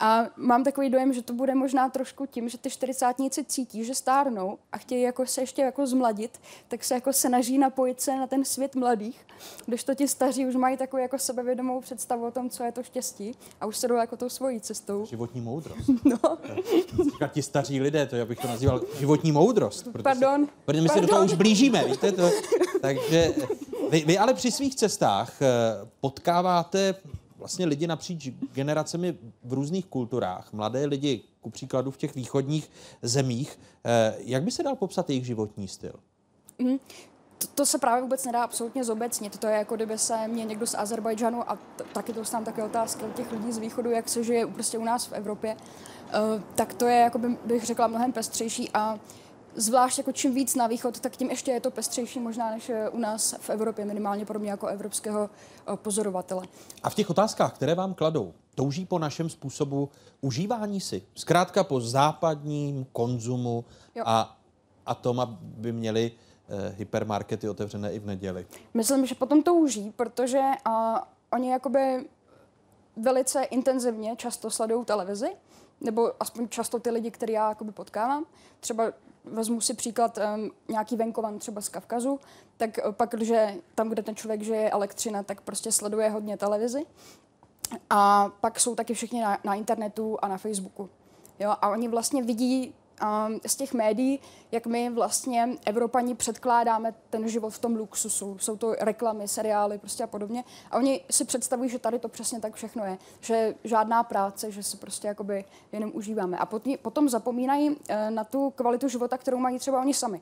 A 0.00 0.26
mám 0.36 0.64
takový 0.64 0.90
dojem, 0.90 1.12
že 1.12 1.22
to 1.22 1.32
bude 1.32 1.54
možná 1.54 1.88
trošku 1.88 2.26
tím, 2.26 2.48
že 2.48 2.58
ty 2.58 2.70
čtyřicátníci 2.70 3.44
cítí, 3.44 3.84
že 3.84 3.94
stárnou 3.94 4.58
a 4.72 4.78
chtějí 4.78 5.02
jako 5.02 5.26
se 5.26 5.40
ještě 5.40 5.62
jako 5.62 5.86
zmladit, 5.86 6.40
tak 6.68 6.84
se 6.84 6.94
jako 6.94 7.12
snaží 7.12 7.58
napojit 7.58 8.00
se 8.00 8.16
na 8.16 8.26
ten 8.26 8.44
svět 8.44 8.74
mladých, 8.74 9.26
když 9.66 9.84
to 9.84 9.94
ti 9.94 10.08
staří 10.08 10.46
už 10.46 10.54
mají 10.54 10.76
takovou 10.76 11.02
jako 11.02 11.18
sebevědomou 11.18 11.80
představu 11.80 12.26
o 12.26 12.30
tom, 12.30 12.50
co 12.50 12.64
je 12.64 12.72
to 12.72 12.82
štěstí 12.82 13.34
a 13.60 13.66
už 13.66 13.76
se 13.76 13.88
jdou 13.88 13.94
jako 13.94 14.16
tou 14.16 14.28
svojí 14.28 14.60
cestou. 14.70 15.06
Životní 15.06 15.40
moudrost. 15.40 15.90
No. 16.04 16.38
Říkat 17.04 17.32
ti 17.32 17.42
staří 17.42 17.80
lidé, 17.80 18.06
to 18.06 18.16
já 18.16 18.24
bych 18.24 18.38
to 18.38 18.48
nazýval 18.48 18.80
životní 18.98 19.32
moudrost. 19.32 19.88
Protože 19.92 20.02
Pardon. 20.02 20.46
Se, 20.46 20.52
protože 20.64 20.80
my 20.82 20.88
se 20.88 21.00
do 21.00 21.06
toho 21.06 21.24
už 21.24 21.34
blížíme, 21.34 21.84
víte 21.84 22.12
to. 22.12 22.30
Takže 22.80 23.34
vy, 23.90 24.04
vy 24.06 24.18
ale 24.18 24.34
při 24.34 24.50
svých 24.50 24.74
cestách 24.74 25.42
eh, 25.42 25.46
potkáváte 26.00 26.94
vlastně 27.38 27.66
lidi 27.66 27.86
napříč 27.86 28.28
generacemi 28.52 29.18
v 29.44 29.52
různých 29.52 29.86
kulturách, 29.86 30.52
mladé 30.52 30.86
lidi, 30.86 31.20
ku 31.40 31.50
příkladu 31.50 31.90
v 31.90 31.96
těch 31.96 32.14
východních 32.14 32.70
zemích. 33.02 33.58
Eh, 33.84 34.14
jak 34.18 34.42
by 34.42 34.50
se 34.50 34.62
dal 34.62 34.76
popsat 34.76 35.10
jejich 35.10 35.26
životní 35.26 35.68
styl? 35.68 35.94
Mm. 36.58 36.78
To, 37.40 37.46
to 37.46 37.66
se 37.66 37.78
právě 37.78 38.02
vůbec 38.02 38.24
nedá 38.24 38.42
absolutně 38.42 38.84
zobecnit. 38.84 39.38
To 39.38 39.46
je 39.46 39.56
jako 39.56 39.76
kdyby 39.76 39.98
se 39.98 40.28
mě 40.28 40.44
někdo 40.44 40.66
z 40.66 40.74
Azerbajdžanu, 40.74 41.50
a 41.50 41.56
t- 41.56 41.84
taky 41.92 42.12
to 42.12 42.20
dostávám 42.20 42.44
také 42.44 42.64
otázky 42.64 43.04
od 43.04 43.14
těch 43.14 43.32
lidí 43.32 43.52
z 43.52 43.58
východu, 43.58 43.90
jak 43.90 44.08
se 44.08 44.24
žije 44.24 44.46
prostě 44.46 44.78
u 44.78 44.84
nás 44.84 45.06
v 45.06 45.12
Evropě, 45.12 45.56
uh, 45.56 46.42
tak 46.54 46.74
to 46.74 46.86
je, 46.86 47.00
jako 47.00 47.18
by, 47.18 47.38
bych 47.44 47.64
řekla, 47.64 47.86
mnohem 47.86 48.12
pestřejší 48.12 48.70
a 48.74 48.98
zvlášť 49.54 49.98
jako 49.98 50.12
čím 50.12 50.34
víc 50.34 50.54
na 50.54 50.66
východ, 50.66 51.00
tak 51.00 51.16
tím 51.16 51.30
ještě 51.30 51.50
je 51.50 51.60
to 51.60 51.70
pestřejší 51.70 52.20
možná 52.20 52.50
než 52.50 52.70
u 52.92 52.98
nás 52.98 53.34
v 53.40 53.50
Evropě, 53.50 53.84
minimálně 53.84 54.26
pro 54.26 54.38
mě 54.38 54.50
jako 54.50 54.66
evropského 54.66 55.30
pozorovatele. 55.74 56.46
A 56.82 56.90
v 56.90 56.94
těch 56.94 57.10
otázkách, 57.10 57.54
které 57.54 57.74
vám 57.74 57.94
kladou, 57.94 58.34
touží 58.54 58.86
po 58.86 58.98
našem 58.98 59.28
způsobu 59.28 59.88
užívání 60.20 60.80
si? 60.80 61.02
Zkrátka 61.14 61.64
po 61.64 61.80
západním 61.80 62.86
konzumu 62.92 63.64
a, 64.04 64.38
a 64.86 64.94
tom, 64.94 65.20
aby 65.20 65.72
měli 65.72 66.12
eh, 66.14 66.29
hypermarkety 66.76 67.48
otevřené 67.48 67.92
i 67.92 67.98
v 67.98 68.06
neděli? 68.06 68.46
Myslím, 68.74 69.06
že 69.06 69.14
potom 69.14 69.42
touží, 69.42 69.92
protože 69.96 70.40
a, 70.64 71.08
oni 71.32 71.50
jakoby 71.50 72.08
velice 72.96 73.42
intenzivně 73.42 74.16
často 74.16 74.50
sledují 74.50 74.84
televizi, 74.84 75.30
nebo 75.80 76.12
aspoň 76.20 76.48
často 76.48 76.78
ty 76.78 76.90
lidi, 76.90 77.10
které 77.10 77.32
já 77.32 77.48
jakoby 77.48 77.72
potkávám. 77.72 78.24
Třeba 78.60 78.92
vezmu 79.24 79.60
si 79.60 79.74
příklad 79.74 80.18
um, 80.18 80.50
nějaký 80.68 80.96
venkovan 80.96 81.38
třeba 81.38 81.60
z 81.60 81.68
Kavkazu, 81.68 82.20
tak 82.56 82.78
pak, 82.90 83.10
když 83.10 83.32
tam, 83.74 83.88
kde 83.88 84.02
ten 84.02 84.16
člověk 84.16 84.42
žije 84.42 84.70
elektřina, 84.70 85.22
tak 85.22 85.40
prostě 85.40 85.72
sleduje 85.72 86.10
hodně 86.10 86.36
televizi. 86.36 86.86
A 87.90 88.28
pak 88.40 88.60
jsou 88.60 88.74
taky 88.74 88.94
všichni 88.94 89.22
na, 89.22 89.38
na 89.44 89.54
internetu 89.54 90.18
a 90.22 90.28
na 90.28 90.38
Facebooku. 90.38 90.90
Jo? 91.38 91.50
A 91.50 91.68
oni 91.68 91.88
vlastně 91.88 92.22
vidí 92.22 92.74
z 93.46 93.56
těch 93.56 93.74
médií, 93.74 94.20
jak 94.52 94.66
my 94.66 94.90
vlastně 94.90 95.48
Evropani 95.66 96.14
předkládáme 96.14 96.94
ten 97.10 97.28
život 97.28 97.50
v 97.50 97.58
tom 97.58 97.76
luxusu. 97.76 98.38
Jsou 98.38 98.56
to 98.56 98.74
reklamy, 98.80 99.28
seriály 99.28 99.78
prostě 99.78 100.04
a 100.04 100.06
podobně. 100.06 100.44
A 100.70 100.76
oni 100.76 101.00
si 101.10 101.24
představují, 101.24 101.70
že 101.70 101.78
tady 101.78 101.98
to 101.98 102.08
přesně 102.08 102.40
tak 102.40 102.54
všechno 102.54 102.84
je. 102.84 102.98
Že 103.20 103.54
žádná 103.64 104.02
práce, 104.02 104.50
že 104.50 104.62
si 104.62 104.76
prostě 104.76 105.08
jakoby 105.08 105.44
jenom 105.72 105.90
užíváme. 105.94 106.38
A 106.38 106.48
potom 106.82 107.08
zapomínají 107.08 107.70
uh, 107.70 107.76
na 108.10 108.24
tu 108.24 108.50
kvalitu 108.50 108.88
života, 108.88 109.18
kterou 109.18 109.38
mají 109.38 109.58
třeba 109.58 109.80
oni 109.80 109.94
sami. 109.94 110.20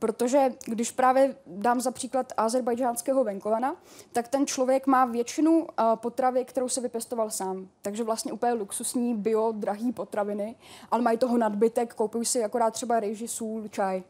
Protože 0.00 0.52
když 0.64 0.90
právě 0.90 1.36
dám 1.46 1.80
za 1.80 1.90
příklad 1.90 2.32
azerbajdžánského 2.36 3.24
venkovana, 3.24 3.76
tak 4.12 4.28
ten 4.28 4.46
člověk 4.46 4.86
má 4.86 5.04
většinu 5.04 5.60
uh, 5.60 5.66
potravy, 5.94 6.44
kterou 6.44 6.68
se 6.68 6.80
vypěstoval 6.80 7.30
sám. 7.30 7.68
Takže 7.82 8.04
vlastně 8.04 8.32
úplně 8.32 8.52
luxusní, 8.52 9.14
bio, 9.14 9.52
drahý 9.52 9.92
potraviny, 9.92 10.54
ale 10.90 11.02
mají 11.02 11.18
toho 11.18 11.38
nadbytek, 11.38 11.94
koupují 11.94 12.24
si 12.24 12.44
akorát 12.44 12.70
třeba 12.70 13.00
rejži, 13.00 13.28
sůl, 13.28 13.68
čaj. 13.68 14.02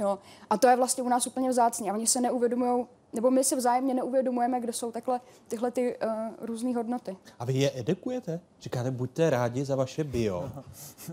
Jo. 0.00 0.18
A 0.50 0.56
to 0.56 0.68
je 0.68 0.76
vlastně 0.76 1.02
u 1.02 1.08
nás 1.08 1.26
úplně 1.26 1.50
vzácně. 1.50 1.90
A 1.90 1.94
oni 1.94 2.06
se 2.06 2.20
neuvědomují, 2.20 2.86
nebo 3.12 3.30
my 3.30 3.44
si 3.44 3.56
vzájemně 3.56 3.94
neuvědomujeme, 3.94 4.60
kde 4.60 4.72
jsou 4.72 4.92
takhle 4.92 5.20
tyhle 5.48 5.70
ty 5.70 5.96
uh, 5.96 6.10
různé 6.40 6.74
hodnoty. 6.74 7.16
A 7.38 7.44
vy 7.44 7.52
je 7.52 7.72
edukujete? 7.74 8.40
Říkáte, 8.60 8.90
buďte 8.90 9.30
rádi 9.30 9.64
za 9.64 9.76
vaše 9.76 10.04
bio. 10.04 10.50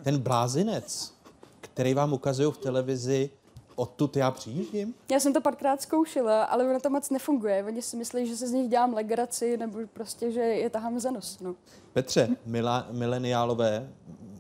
Ten 0.04 0.20
blázinec, 0.20 1.14
který 1.62 1.94
vám 1.94 2.14
ukazují 2.14 2.52
v 2.52 2.58
televizi, 2.58 3.30
odtud 3.76 4.18
já 4.18 4.32
přijíždím? 4.32 4.94
Já 5.12 5.20
jsem 5.20 5.34
to 5.34 5.42
párkrát 5.42 5.82
zkoušela, 5.82 6.44
ale 6.44 6.70
ono 6.70 6.80
to 6.80 6.90
moc 6.90 7.10
nefunguje. 7.10 7.64
Oni 7.64 7.82
si 7.82 7.98
myslí, 7.98 8.28
že 8.28 8.38
se 8.38 8.48
z 8.48 8.52
nich 8.52 8.70
dělám 8.70 8.94
legraci, 8.94 9.58
nebo 9.58 9.80
prostě, 9.94 10.32
že 10.32 10.40
je 10.40 10.70
tahám 10.70 11.00
za 11.00 11.12
nos. 11.12 11.40
No. 11.40 11.56
Petře, 11.94 12.30
mila, 12.46 12.88
mileniálové, 12.92 13.90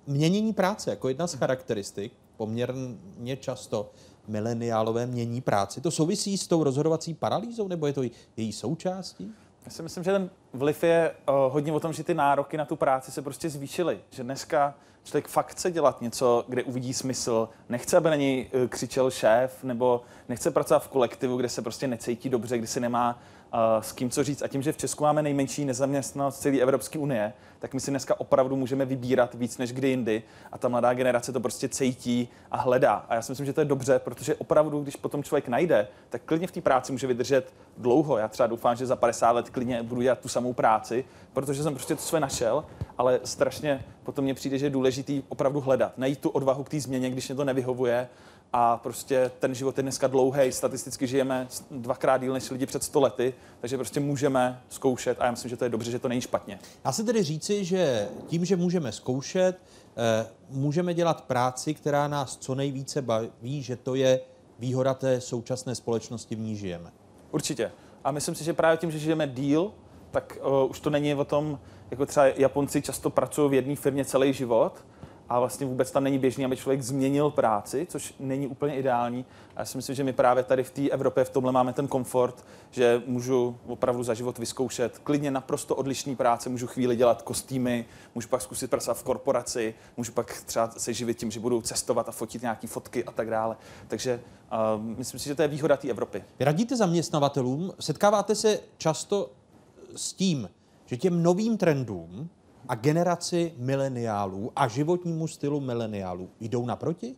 měnění 0.08 0.54
práce 0.54 0.90
jako 0.90 1.08
jedna 1.08 1.28
z 1.28 1.34
charakteristik, 1.34 2.14
poměrně 2.38 3.38
často 3.40 3.92
mileniálové 4.28 5.06
mění 5.06 5.42
práci. 5.42 5.82
To 5.82 5.92
souvisí 5.92 6.38
s 6.38 6.48
tou 6.48 6.64
rozhodovací 6.64 7.14
paralýzou, 7.14 7.68
nebo 7.68 7.88
je 7.88 7.94
to 7.94 8.02
její 8.38 8.52
součástí? 8.52 9.34
Já 9.66 9.72
si 9.72 9.84
myslím, 9.84 10.04
že 10.04 10.12
ten 10.12 10.30
vliv 10.54 10.84
je 10.84 11.12
uh, 11.30 11.54
hodně 11.54 11.72
o 11.72 11.80
tom, 11.80 11.94
že 11.94 12.04
ty 12.04 12.14
nároky 12.14 12.58
na 12.58 12.66
tu 12.66 12.76
práci 12.76 13.12
se 13.12 13.22
prostě 13.22 13.50
zvýšily. 13.50 14.00
Že 14.10 14.24
dneska 14.24 14.74
člověk 15.04 15.28
fakt 15.28 15.48
chce 15.52 15.72
dělat 15.72 16.02
něco, 16.02 16.46
kde 16.48 16.64
uvidí 16.64 16.94
smysl, 16.94 17.50
nechce, 17.70 17.98
aby 17.98 18.10
na 18.10 18.16
něj 18.16 18.50
uh, 18.54 18.68
křičel 18.68 19.12
šéf, 19.12 19.64
nebo 19.64 20.02
nechce 20.30 20.52
pracovat 20.52 20.84
v 20.84 20.88
kolektivu, 20.88 21.38
kde 21.38 21.50
se 21.50 21.62
prostě 21.62 21.88
necítí 21.88 22.30
dobře, 22.30 22.58
kde 22.58 22.68
se 22.68 22.80
nemá 22.80 23.20
s 23.80 23.92
kým 23.92 24.10
co 24.10 24.24
říct. 24.24 24.42
A 24.42 24.48
tím, 24.48 24.62
že 24.62 24.72
v 24.72 24.78
Česku 24.78 25.04
máme 25.04 25.22
nejmenší 25.22 25.66
nezaměstnanost 25.66 26.40
celé 26.40 26.60
Evropské 26.60 27.00
unie, 27.00 27.34
tak 27.60 27.74
my 27.74 27.80
si 27.80 27.92
dneska 27.92 28.20
opravdu 28.20 28.56
můžeme 28.56 28.86
vybírat 28.86 29.34
víc 29.34 29.58
než 29.58 29.74
kdy 29.74 29.90
jindy 29.90 30.24
a 30.52 30.58
ta 30.58 30.68
mladá 30.68 30.94
generace 30.94 31.32
to 31.32 31.40
prostě 31.40 31.70
cítí 31.70 32.30
a 32.52 32.58
hledá. 32.58 33.06
A 33.10 33.16
já 33.16 33.22
si 33.22 33.32
myslím, 33.32 33.46
že 33.46 33.54
to 33.54 33.62
je 33.62 33.66
dobře, 33.66 34.00
protože 34.00 34.36
opravdu, 34.36 34.84
když 34.84 34.96
potom 34.96 35.24
člověk 35.24 35.48
najde, 35.48 35.88
tak 36.10 36.22
klidně 36.26 36.48
v 36.48 36.52
té 36.52 36.62
práci 36.62 36.92
může 36.92 37.08
vydržet 37.08 37.54
dlouho. 37.78 38.18
Já 38.18 38.28
třeba 38.28 38.48
doufám, 38.48 38.76
že 38.76 38.86
za 38.86 38.96
50 38.96 39.32
let 39.32 39.50
klidně 39.50 39.84
budu 39.84 40.02
dělat 40.02 40.20
tu 40.20 40.28
samou 40.28 40.54
práci, 40.54 41.06
protože 41.34 41.64
jsem 41.64 41.74
prostě 41.74 41.96
to 41.96 42.02
své 42.02 42.20
našel, 42.20 42.66
ale 42.98 43.20
strašně 43.24 43.86
potom 44.04 44.24
mně 44.24 44.34
přijde, 44.34 44.58
že 44.58 44.66
je 44.66 44.70
důležitý 44.70 45.24
opravdu 45.30 45.62
hledat, 45.62 45.98
najít 45.98 46.20
tu 46.20 46.30
odvahu 46.30 46.64
k 46.64 46.70
té 46.70 46.80
změně, 46.80 47.10
když 47.10 47.28
mě 47.28 47.36
to 47.36 47.46
nevyhovuje 47.46 48.08
a 48.58 48.78
prostě 48.78 49.32
ten 49.40 49.56
život 49.56 49.78
je 49.78 49.84
dneska 49.84 50.08
dlouhý, 50.08 50.52
statisticky 50.52 51.08
žijeme 51.08 51.48
dvakrát 51.72 52.18
díl 52.18 52.34
než 52.34 52.50
lidi 52.50 52.66
před 52.66 52.84
100 52.84 53.00
lety, 53.02 53.34
takže 53.62 53.78
prostě 53.78 54.00
můžeme 54.00 54.62
zkoušet 54.70 55.18
a 55.22 55.26
já 55.26 55.32
myslím, 55.32 55.50
že 55.50 55.58
to 55.58 55.64
je 55.64 55.70
dobře, 55.70 55.92
že 55.92 56.00
to 56.00 56.08
není 56.08 56.22
špatně. 56.22 56.60
Dá 56.86 56.92
se 56.92 57.04
tedy 57.04 57.24
říci, 57.24 57.66
že 57.66 58.08
tím, 58.28 58.46
že 58.46 58.56
můžeme 58.56 58.92
zkoušet, 58.92 59.58
eh, 59.98 60.28
můžeme 60.50 60.94
dělat 60.94 61.24
práci, 61.24 61.74
která 61.74 62.08
nás 62.08 62.38
co 62.38 62.56
nejvíce 62.56 63.02
baví, 63.02 63.64
že 63.64 63.76
to 63.76 63.96
je 63.96 64.20
výhoda 64.60 64.94
té 64.94 65.22
současné 65.22 65.76
společnosti, 65.76 66.36
v 66.36 66.40
ní 66.40 66.56
žijeme. 66.56 66.92
Určitě. 67.32 67.72
A 68.04 68.12
myslím 68.12 68.36
si, 68.36 68.44
že 68.44 68.54
právě 68.54 68.78
tím, 68.78 68.92
že 68.92 69.00
žijeme 69.00 69.28
díl, 69.28 69.72
tak 70.12 70.38
uh, 70.42 70.70
už 70.70 70.80
to 70.80 70.90
není 70.90 71.16
o 71.16 71.26
tom, 71.26 71.60
jako 71.92 72.06
třeba 72.06 72.26
Japonci 72.28 72.82
často 72.82 73.10
pracují 73.10 73.50
v 73.50 73.54
jedné 73.54 73.76
firmě 73.76 74.06
celý 74.06 74.34
život, 74.34 74.86
a 75.30 75.40
vlastně 75.40 75.66
vůbec 75.66 75.92
tam 75.92 76.04
není 76.04 76.20
běžný, 76.20 76.46
aby 76.46 76.58
člověk 76.58 76.82
změnil 76.82 77.30
práci, 77.30 77.88
což 77.90 78.16
není 78.20 78.48
úplně 78.48 78.76
ideální. 78.76 79.26
A 79.56 79.60
já 79.62 79.66
si 79.66 79.78
myslím, 79.78 79.96
že 79.96 80.04
my 80.04 80.14
právě 80.14 80.44
tady 80.44 80.64
v 80.64 80.70
té 80.70 80.90
Evropě 80.90 81.24
v 81.24 81.30
tomhle 81.30 81.52
máme 81.52 81.74
ten 81.74 81.88
komfort, 81.88 82.46
že 82.72 83.04
můžu 83.06 83.58
opravdu 83.68 84.04
za 84.04 84.14
život 84.14 84.38
vyzkoušet 84.38 85.00
klidně 85.00 85.32
naprosto 85.32 85.76
odlišný 85.76 86.16
práce, 86.16 86.50
můžu 86.50 86.68
chvíli 86.68 86.96
dělat 86.96 87.22
kostýmy, 87.22 87.86
můžu 88.16 88.28
pak 88.28 88.42
zkusit 88.42 88.70
pracovat 88.70 88.98
v 88.98 89.04
korporaci, 89.04 89.76
můžu 89.98 90.12
pak 90.12 90.42
třeba 90.46 90.72
se 90.78 90.94
živit 90.94 91.18
tím, 91.18 91.32
že 91.32 91.40
budu 91.40 91.62
cestovat 91.62 92.10
a 92.10 92.12
fotit 92.12 92.42
nějaké 92.42 92.68
fotky 92.68 93.04
a 93.04 93.12
tak 93.12 93.30
dále. 93.30 93.58
Takže 93.88 94.22
uh, 94.78 94.84
myslím 94.84 95.20
si, 95.20 95.30
že 95.30 95.36
to 95.36 95.42
je 95.42 95.48
výhoda 95.48 95.78
té 95.78 95.90
Evropy. 95.90 96.24
Radíte 96.40 96.76
zaměstnavatelům, 96.76 97.74
setkáváte 97.80 98.36
se 98.36 98.60
často 98.78 99.32
s 99.96 100.14
tím, 100.14 100.50
že 100.86 100.98
těm 100.98 101.24
novým 101.24 101.58
trendům 101.58 102.30
a 102.70 102.76
generaci 102.76 103.54
mileniálů 103.58 104.52
a 104.56 104.68
životnímu 104.68 105.28
stylu 105.28 105.60
mileniálů 105.60 106.30
jdou 106.40 106.66
naproti? 106.66 107.16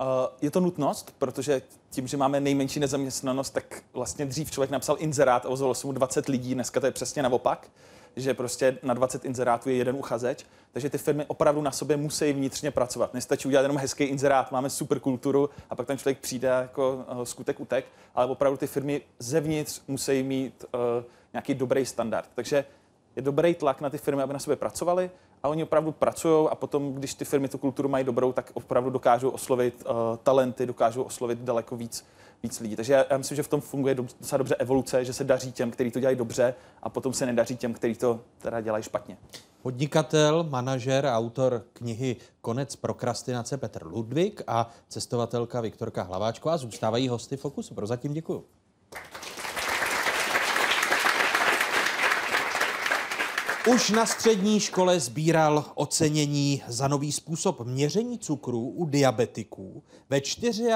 Uh, 0.00 0.06
je 0.42 0.50
to 0.50 0.60
nutnost, 0.60 1.14
protože 1.18 1.62
tím, 1.90 2.06
že 2.06 2.16
máme 2.16 2.40
nejmenší 2.40 2.80
nezaměstnanost, 2.80 3.50
tak 3.50 3.82
vlastně 3.92 4.26
dřív 4.26 4.50
člověk 4.50 4.70
napsal 4.70 4.96
inzerát 4.98 5.46
a 5.46 5.48
ozvalo 5.48 5.74
se 5.74 5.86
mu 5.86 5.92
20 5.92 6.28
lidí, 6.28 6.54
dneska 6.54 6.80
to 6.80 6.86
je 6.86 6.92
přesně 6.92 7.22
naopak, 7.22 7.70
že 8.16 8.34
prostě 8.34 8.78
na 8.82 8.94
20 8.94 9.24
inzerátů 9.24 9.68
je 9.68 9.76
jeden 9.76 9.96
uchazeč, 9.96 10.46
takže 10.72 10.90
ty 10.90 10.98
firmy 10.98 11.24
opravdu 11.26 11.62
na 11.62 11.72
sobě 11.72 11.96
musí 11.96 12.32
vnitřně 12.32 12.70
pracovat. 12.70 13.14
Nestačí 13.14 13.48
udělat 13.48 13.62
jenom 13.62 13.76
hezký 13.76 14.04
inzerát, 14.04 14.52
máme 14.52 14.70
super 14.70 15.00
kulturu 15.00 15.50
a 15.70 15.74
pak 15.74 15.86
ten 15.86 15.98
člověk 15.98 16.18
přijde 16.18 16.48
jako 16.48 17.04
uh, 17.12 17.22
skutek 17.22 17.60
utek, 17.60 17.84
ale 18.14 18.26
opravdu 18.26 18.56
ty 18.56 18.66
firmy 18.66 19.02
zevnitř 19.18 19.82
musí 19.88 20.22
mít 20.22 20.64
uh, 20.74 20.80
nějaký 21.32 21.54
dobrý 21.54 21.86
standard. 21.86 22.28
Takže 22.34 22.64
je 23.16 23.22
dobrý 23.22 23.54
tlak 23.54 23.80
na 23.80 23.90
ty 23.90 23.98
firmy, 23.98 24.22
aby 24.22 24.32
na 24.32 24.38
sobě 24.38 24.56
pracovali 24.56 25.10
a 25.42 25.48
oni 25.48 25.62
opravdu 25.62 25.92
pracují 25.92 26.48
a 26.50 26.54
potom, 26.54 26.94
když 26.94 27.14
ty 27.14 27.24
firmy 27.24 27.48
tu 27.48 27.58
kulturu 27.58 27.88
mají 27.88 28.04
dobrou, 28.04 28.32
tak 28.32 28.50
opravdu 28.54 28.90
dokážou 28.90 29.30
oslovit 29.30 29.84
uh, 29.86 30.16
talenty, 30.22 30.66
dokážou 30.66 31.02
oslovit 31.02 31.38
daleko 31.38 31.76
víc, 31.76 32.06
víc 32.42 32.60
lidí. 32.60 32.76
Takže 32.76 32.92
já, 32.92 33.04
já 33.10 33.18
myslím, 33.18 33.36
že 33.36 33.42
v 33.42 33.48
tom 33.48 33.60
funguje 33.60 33.94
docela 33.94 34.38
dobře 34.38 34.54
evoluce, 34.54 35.04
že 35.04 35.12
se 35.12 35.24
daří 35.24 35.52
těm, 35.52 35.70
kteří 35.70 35.90
to 35.90 36.00
dělají 36.00 36.16
dobře 36.16 36.54
a 36.82 36.88
potom 36.88 37.12
se 37.12 37.26
nedaří 37.26 37.56
těm, 37.56 37.74
kteří 37.74 37.94
to 37.94 38.20
teda 38.38 38.60
dělají 38.60 38.84
špatně. 38.84 39.16
Podnikatel, 39.62 40.44
manažer, 40.44 41.06
autor 41.06 41.64
knihy 41.72 42.16
Konec 42.40 42.76
prokrastinace 42.76 43.56
Petr 43.58 43.86
Ludvík 43.86 44.42
a 44.46 44.70
cestovatelka 44.88 45.60
Viktorka 45.60 46.02
Hlaváčková 46.02 46.56
zůstávají 46.56 47.08
hosty 47.08 47.36
Fokusu. 47.36 47.74
Prozatím 47.74 48.12
děkuju. 48.12 48.44
Už 53.68 53.90
na 53.90 54.06
střední 54.06 54.60
škole 54.60 55.00
sbíral 55.00 55.64
ocenění 55.74 56.62
za 56.68 56.88
nový 56.88 57.12
způsob 57.12 57.60
měření 57.60 58.18
cukru 58.18 58.68
u 58.68 58.86
diabetiků. 58.86 59.82
Ve 60.10 60.20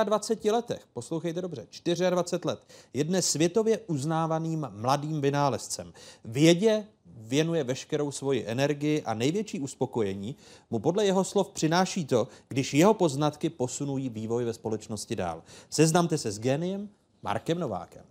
24 0.05 0.51
letech, 0.51 0.83
poslouchejte 0.93 1.43
dobře, 1.43 1.67
24 2.11 2.41
let, 2.45 2.61
je 2.95 3.05
dnes 3.05 3.31
světově 3.31 3.79
uznávaným 3.87 4.69
mladým 4.71 5.21
vynálezcem. 5.21 5.93
Vědě 6.25 6.85
věnuje 7.07 7.65
veškerou 7.65 8.11
svoji 8.11 8.45
energii 8.47 9.03
a 9.03 9.15
největší 9.15 9.61
uspokojení 9.61 10.37
mu 10.71 10.79
podle 10.79 11.07
jeho 11.07 11.25
slov 11.25 11.49
přináší 11.49 12.05
to, 12.05 12.29
když 12.49 12.75
jeho 12.75 12.95
poznatky 12.95 13.51
posunují 13.51 14.09
vývoj 14.09 14.45
ve 14.45 14.53
společnosti 14.53 15.17
dál. 15.17 15.43
Seznamte 15.71 16.19
se 16.19 16.33
s 16.33 16.39
geniem 16.39 16.89
Markem 17.23 17.59
Novákem. 17.59 18.05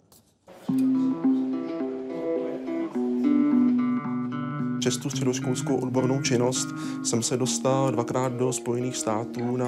Přes 4.83 4.97
tu 4.97 5.09
středoškolskou 5.09 5.75
odbornou 5.75 6.21
činnost 6.21 6.67
jsem 7.03 7.23
se 7.23 7.37
dostal 7.37 7.91
dvakrát 7.91 8.33
do 8.33 8.53
Spojených 8.53 8.97
států 8.97 9.57
na 9.57 9.67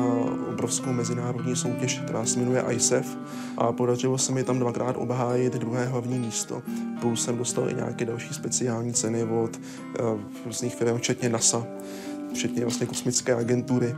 obrovskou 0.53 0.93
mezinárodní 0.93 1.55
soutěž, 1.55 1.99
která 1.99 2.25
se 2.25 2.39
jmenuje 2.39 2.63
ISEF 2.69 3.17
a 3.57 3.71
podařilo 3.71 4.17
se 4.17 4.31
mi 4.31 4.43
tam 4.43 4.59
dvakrát 4.59 4.95
obhájit 4.99 5.53
druhé 5.53 5.85
hlavní 5.85 6.19
místo. 6.19 6.61
Plus 7.01 7.23
jsem 7.23 7.37
dostal 7.37 7.69
i 7.69 7.73
nějaké 7.73 8.05
další 8.05 8.33
speciální 8.33 8.93
ceny 8.93 9.23
od 9.23 9.59
uh, 9.99 10.19
různých 10.45 10.75
firm, 10.75 10.97
včetně 10.97 11.29
NASA, 11.29 11.67
včetně 12.33 12.61
vlastně 12.61 12.85
kosmické 12.85 13.35
agentury. 13.35 13.95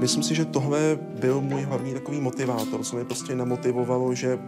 Myslím 0.00 0.22
si, 0.22 0.34
že 0.34 0.44
tohle 0.44 0.98
byl 1.20 1.40
můj 1.40 1.62
hlavní 1.62 1.94
takový 1.94 2.20
motivátor, 2.20 2.84
co 2.84 2.96
mě 2.96 3.04
prostě 3.04 3.34
namotivovalo, 3.34 4.14
že 4.14 4.38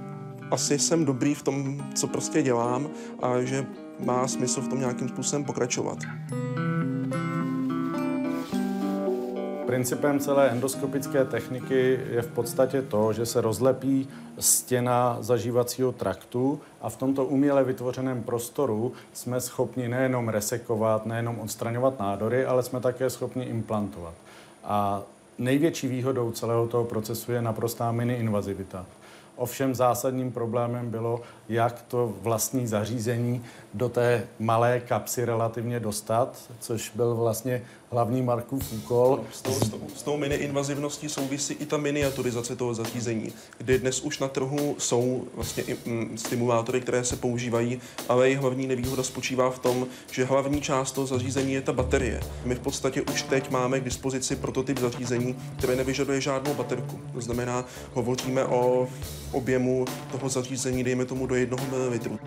asi 0.54 0.78
jsem 0.78 1.04
dobrý 1.04 1.34
v 1.34 1.42
tom, 1.42 1.84
co 1.94 2.06
prostě 2.06 2.42
dělám 2.42 2.88
a 3.22 3.40
že 3.40 3.66
má 4.00 4.28
smysl 4.28 4.60
v 4.60 4.68
tom 4.68 4.80
nějakým 4.80 5.08
způsobem 5.08 5.44
pokračovat. 5.44 5.98
Principem 9.66 10.20
celé 10.20 10.50
endoskopické 10.50 11.24
techniky 11.24 12.00
je 12.10 12.22
v 12.22 12.26
podstatě 12.26 12.82
to, 12.82 13.12
že 13.12 13.26
se 13.26 13.40
rozlepí 13.40 14.08
stěna 14.38 15.18
zažívacího 15.20 15.92
traktu 15.92 16.60
a 16.80 16.90
v 16.90 16.96
tomto 16.96 17.24
uměle 17.24 17.64
vytvořeném 17.64 18.22
prostoru 18.22 18.92
jsme 19.12 19.40
schopni 19.40 19.88
nejenom 19.88 20.28
resekovat, 20.28 21.06
nejenom 21.06 21.38
odstraňovat 21.38 21.98
nádory, 21.98 22.46
ale 22.46 22.62
jsme 22.62 22.80
také 22.80 23.10
schopni 23.10 23.44
implantovat. 23.44 24.14
A 24.64 25.02
největší 25.38 25.88
výhodou 25.88 26.30
celého 26.30 26.66
toho 26.66 26.84
procesu 26.84 27.32
je 27.32 27.42
naprostá 27.42 27.92
mini-invazivita. 27.92 28.86
Ovšem 29.36 29.74
zásadním 29.74 30.32
problémem 30.32 30.90
bylo, 30.90 31.20
jak 31.48 31.82
to 31.82 32.14
vlastní 32.20 32.66
zařízení 32.66 33.44
do 33.74 33.88
té 33.88 34.26
malé 34.38 34.80
kapsy 34.80 35.24
relativně 35.24 35.80
dostat, 35.80 36.36
což 36.60 36.90
byl 36.94 37.14
vlastně 37.14 37.62
hlavní 37.94 38.22
Markův 38.22 38.72
úkol. 38.72 39.20
S 39.32 39.42
tou, 39.42 39.52
s 39.52 39.68
tou, 39.70 39.80
s 39.96 40.02
tou 40.02 40.16
mini-invazivností 40.16 41.08
souvisí 41.08 41.54
i 41.54 41.66
ta 41.66 41.76
miniaturizace 41.76 42.56
toho 42.56 42.74
zařízení, 42.74 43.32
kdy 43.58 43.78
dnes 43.78 44.00
už 44.00 44.18
na 44.18 44.28
trhu 44.28 44.76
jsou 44.78 45.24
vlastně 45.34 45.62
i, 45.62 45.76
mm, 45.86 46.18
stimulátory, 46.18 46.80
které 46.80 47.04
se 47.04 47.16
používají, 47.16 47.80
ale 48.08 48.26
jejich 48.26 48.38
hlavní 48.38 48.66
nevýhoda 48.66 49.02
spočívá 49.02 49.50
v 49.50 49.58
tom, 49.58 49.86
že 50.10 50.24
hlavní 50.24 50.60
část 50.60 50.92
toho 50.92 51.06
zařízení 51.06 51.52
je 51.52 51.62
ta 51.62 51.72
baterie. 51.72 52.20
My 52.44 52.54
v 52.54 52.60
podstatě 52.60 53.02
už 53.02 53.22
teď 53.22 53.50
máme 53.50 53.80
k 53.80 53.84
dispozici 53.84 54.36
prototyp 54.36 54.78
zařízení, 54.78 55.36
které 55.58 55.76
nevyžaduje 55.76 56.20
žádnou 56.20 56.54
baterku. 56.54 57.00
To 57.12 57.20
znamená, 57.20 57.64
hovoříme 57.92 58.44
o 58.44 58.88
objemu 59.32 59.84
toho 60.12 60.28
zařízení, 60.28 60.84
dejme 60.84 61.04
tomu 61.04 61.26
do 61.26 61.34
1 61.34 61.56
ml 61.70 62.18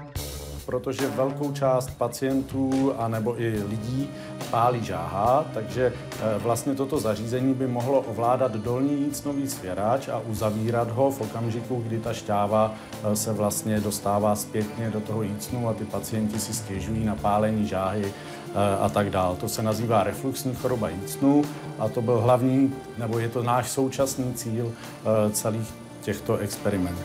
protože 0.68 1.08
velkou 1.08 1.52
část 1.52 1.98
pacientů 1.98 2.94
a 2.98 3.08
nebo 3.08 3.42
i 3.42 3.64
lidí 3.70 4.10
pálí 4.52 4.84
žáha, 4.84 5.46
takže 5.54 5.94
eh, 5.94 6.40
vlastně 6.40 6.76
toto 6.76 7.00
zařízení 7.00 7.54
by 7.54 7.68
mohlo 7.68 8.02
ovládat 8.02 8.52
dolní 8.52 9.02
jícnový 9.02 9.48
svěrač 9.48 10.08
a 10.08 10.20
uzavírat 10.20 10.92
ho 10.92 11.12
v 11.12 11.22
okamžiku, 11.22 11.84
kdy 11.88 12.00
ta 12.00 12.14
šťáva 12.14 12.74
eh, 13.04 13.16
se 13.16 13.34
vlastně 13.34 13.80
dostává 13.80 14.36
zpětně 14.36 14.90
do 14.90 15.00
toho 15.00 15.24
jícnu 15.24 15.70
a 15.70 15.74
ty 15.74 15.86
pacienti 15.86 16.40
si 16.40 16.54
stěžují 16.54 17.06
na 17.06 17.16
pálení 17.16 17.68
žáhy 17.68 18.06
eh, 18.06 18.78
a 18.80 18.90
tak 18.90 19.10
dál. 19.10 19.36
To 19.36 19.50
se 19.50 19.64
nazývá 19.64 20.04
refluxní 20.04 20.56
choroba 20.56 20.90
jícnu 20.90 21.44
a 21.80 21.90
to 21.90 22.02
byl 22.02 22.20
hlavní, 22.20 22.76
nebo 22.98 23.20
je 23.20 23.30
to 23.30 23.44
náš 23.44 23.70
současný 23.70 24.34
cíl 24.34 24.72
celých 25.32 25.74
těchto 26.02 26.38
experimentů. 26.38 27.04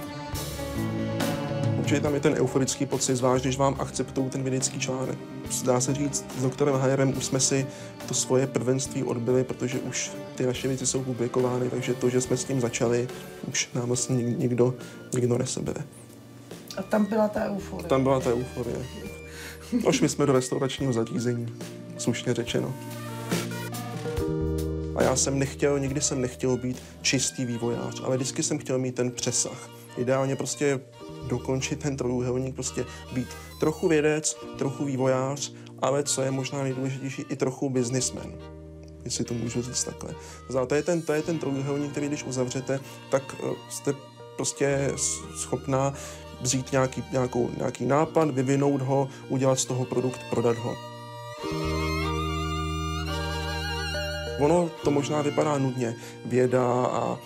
Určitě 1.82 2.00
tam 2.00 2.14
je 2.14 2.20
ten 2.20 2.34
euforický 2.34 2.86
pocit, 2.86 3.16
zvlášť 3.16 3.44
když 3.44 3.56
vám 3.56 3.76
akceptují 3.78 4.30
ten 4.30 4.42
vědecký 4.42 4.78
článek. 4.80 5.18
Dá 5.64 5.80
se 5.80 5.94
říct, 5.94 6.24
s 6.38 6.42
doktorem 6.42 6.74
Hajerem 6.74 7.16
už 7.18 7.24
jsme 7.24 7.40
si 7.40 7.66
to 8.08 8.14
svoje 8.14 8.46
prvenství 8.46 9.02
odbyli, 9.02 9.44
protože 9.44 9.78
už 9.78 10.10
ty 10.34 10.46
naše 10.46 10.68
věci 10.68 10.86
jsou 10.86 11.02
publikovány, 11.02 11.70
takže 11.70 11.94
to, 11.94 12.10
že 12.10 12.20
jsme 12.20 12.36
s 12.36 12.44
tím 12.44 12.60
začali, 12.60 13.08
už 13.48 13.68
nám 13.74 13.86
vlastně 13.86 14.16
nikdo, 14.16 14.74
nikdo 15.14 15.38
nesebere. 15.38 15.80
A 16.76 16.82
tam 16.82 17.04
byla 17.04 17.28
ta 17.28 17.44
euforie. 17.44 17.88
Tam 17.88 18.02
byla 18.02 18.20
ta 18.20 18.30
euforie. 18.30 18.76
Došli 19.84 20.08
jsme 20.08 20.26
do 20.26 20.32
restauračního 20.32 20.92
zařízení, 20.92 21.54
slušně 21.98 22.34
řečeno. 22.34 22.74
A 24.96 25.02
já 25.02 25.16
jsem 25.16 25.38
nechtěl, 25.38 25.78
nikdy 25.78 26.00
jsem 26.00 26.20
nechtěl 26.20 26.56
být 26.56 26.82
čistý 27.02 27.44
vývojář, 27.44 28.02
ale 28.04 28.16
vždycky 28.16 28.42
jsem 28.42 28.58
chtěl 28.58 28.78
mít 28.78 28.94
ten 28.94 29.10
přesah. 29.10 29.70
Ideálně 29.96 30.36
prostě 30.36 30.80
dokončit 31.28 31.78
ten 31.78 31.96
trojuhelník, 31.96 32.54
prostě 32.54 32.86
být 33.12 33.28
trochu 33.60 33.88
vědec, 33.88 34.36
trochu 34.58 34.84
vývojář, 34.84 35.52
ale 35.82 36.02
co 36.02 36.22
je 36.22 36.30
možná 36.30 36.62
nejdůležitější, 36.62 37.24
i 37.28 37.36
trochu 37.36 37.70
businessman. 37.70 38.34
Jestli 39.04 39.24
to 39.24 39.34
můžu 39.34 39.62
říct 39.62 39.84
takhle. 39.84 40.14
To 40.66 40.74
je 40.74 40.82
ten, 40.82 41.02
to 41.02 41.12
je 41.12 41.22
ten 41.22 41.38
trojuhelník, 41.38 41.90
který 41.90 42.08
když 42.08 42.24
uzavřete, 42.24 42.80
tak 43.10 43.36
eh, 43.44 43.54
jste 43.70 43.94
prostě 44.36 44.92
schopná 45.36 45.94
vzít 46.40 46.72
nějaký, 46.72 47.04
nějakou, 47.12 47.50
nějaký 47.56 47.86
nápad, 47.86 48.30
vyvinout 48.30 48.82
ho, 48.82 49.08
udělat 49.28 49.58
z 49.58 49.64
toho 49.64 49.84
produkt, 49.84 50.20
prodat 50.30 50.58
ho. 50.58 50.76
Ono 54.40 54.70
to 54.84 54.90
možná 54.90 55.22
vypadá 55.22 55.58
nudně. 55.58 55.96
Věda 56.24 56.86
a 56.86 57.18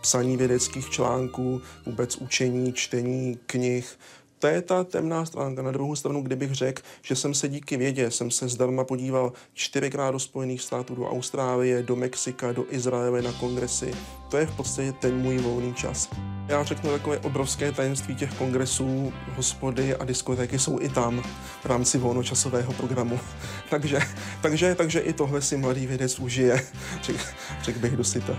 psaní 0.00 0.36
vědeckých 0.36 0.90
článků, 0.90 1.62
vůbec 1.86 2.16
učení, 2.16 2.72
čtení 2.72 3.38
knih, 3.46 3.98
to 4.40 4.46
je 4.46 4.62
ta 4.62 4.84
temná 4.84 5.24
stránka. 5.24 5.62
Na 5.62 5.70
druhou 5.70 5.96
stranu, 5.96 6.22
kdybych 6.22 6.54
řekl, 6.54 6.82
že 7.02 7.16
jsem 7.16 7.34
se 7.34 7.48
díky 7.48 7.76
vědě, 7.76 8.10
jsem 8.10 8.30
se 8.30 8.48
zdarma 8.48 8.84
podíval 8.84 9.32
čtyřikrát 9.54 10.10
do 10.10 10.18
Spojených 10.18 10.62
států, 10.62 10.94
do 10.94 11.08
Austrálie, 11.08 11.82
do 11.82 11.96
Mexika, 11.96 12.52
do 12.52 12.64
Izraele 12.70 13.22
na 13.22 13.32
kongresy, 13.32 13.94
to 14.30 14.36
je 14.36 14.46
v 14.46 14.56
podstatě 14.56 14.92
ten 14.92 15.16
můj 15.16 15.38
volný 15.38 15.74
čas. 15.74 16.08
Já 16.48 16.64
řeknu 16.64 16.90
takové 16.90 17.18
obrovské 17.18 17.72
tajemství 17.72 18.14
těch 18.14 18.34
kongresů, 18.34 19.12
hospody 19.36 19.94
a 19.94 20.04
diskotéky 20.04 20.58
jsou 20.58 20.80
i 20.80 20.88
tam 20.88 21.22
v 21.62 21.66
rámci 21.66 21.98
volnočasového 21.98 22.72
programu. 22.72 23.20
takže, 23.70 23.98
takže, 24.42 24.74
takže 24.74 25.00
i 25.00 25.12
tohle 25.12 25.42
si 25.42 25.56
mladý 25.56 25.86
vědec 25.86 26.18
užije, 26.18 26.66
řekl 27.02 27.24
řek 27.62 27.76
bych 27.76 27.96
dosyta. 27.96 28.36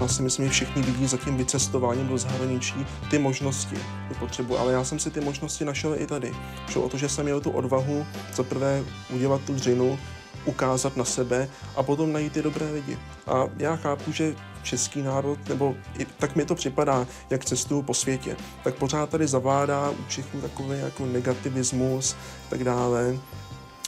Já 0.00 0.08
si 0.08 0.22
myslím, 0.22 0.44
že 0.44 0.50
všichni 0.50 0.82
vidí 0.82 1.06
za 1.06 1.16
tím 1.16 1.36
vycestováním 1.36 2.08
do 2.08 2.18
zahraničí 2.18 2.86
ty 3.10 3.18
možnosti, 3.18 3.76
tu 4.08 4.14
potřebu, 4.14 4.58
ale 4.58 4.72
já 4.72 4.84
jsem 4.84 4.98
si 4.98 5.10
ty 5.10 5.20
možnosti 5.20 5.64
našel 5.64 5.94
i 5.98 6.06
tady. 6.06 6.32
Šlo 6.68 6.82
o 6.82 6.88
to, 6.88 6.96
že 6.96 7.08
jsem 7.08 7.24
měl 7.24 7.40
tu 7.40 7.50
odvahu 7.50 8.06
za 8.34 8.42
prvé 8.42 8.84
udělat 9.10 9.40
tu 9.46 9.54
dřinu, 9.54 9.98
ukázat 10.44 10.96
na 10.96 11.04
sebe 11.04 11.48
a 11.76 11.82
potom 11.82 12.12
najít 12.12 12.32
ty 12.32 12.42
dobré 12.42 12.70
lidi. 12.70 12.98
A 13.26 13.44
já 13.56 13.76
chápu, 13.76 14.12
že 14.12 14.34
český 14.62 15.02
národ, 15.02 15.48
nebo 15.48 15.74
i, 15.98 16.04
tak 16.04 16.36
mi 16.36 16.44
to 16.44 16.54
připadá, 16.54 17.06
jak 17.30 17.44
cestuju 17.44 17.82
po 17.82 17.94
světě, 17.94 18.36
tak 18.64 18.74
pořád 18.74 19.10
tady 19.10 19.26
zavádá 19.26 19.90
u 19.90 20.04
Čechů 20.08 20.40
takový 20.40 20.78
jako 20.78 21.06
negativismus, 21.06 22.16
tak 22.48 22.64
dále. 22.64 23.16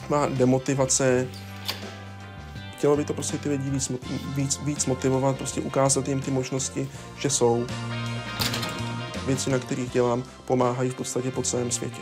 Má 0.09 0.27
demotivace, 0.27 1.29
chtělo 2.81 2.97
by 2.97 3.05
to 3.05 3.15
prostě 3.15 3.39
ty 3.39 3.49
lidi 3.49 3.71
víc, 3.71 3.93
víc, 4.35 4.61
víc 4.65 4.87
motivovat, 4.87 5.37
prostě 5.37 5.61
ukázat 5.61 6.09
jim 6.09 6.21
ty 6.21 6.31
možnosti, 6.31 6.89
že 7.19 7.31
jsou. 7.31 7.67
Věci, 9.27 9.51
na 9.51 9.59
kterých 9.59 9.91
dělám, 9.91 10.25
pomáhají 10.45 10.91
v 10.91 10.95
podstatě 10.95 11.31
po 11.31 11.43
celém 11.43 11.71
světě. 11.71 12.01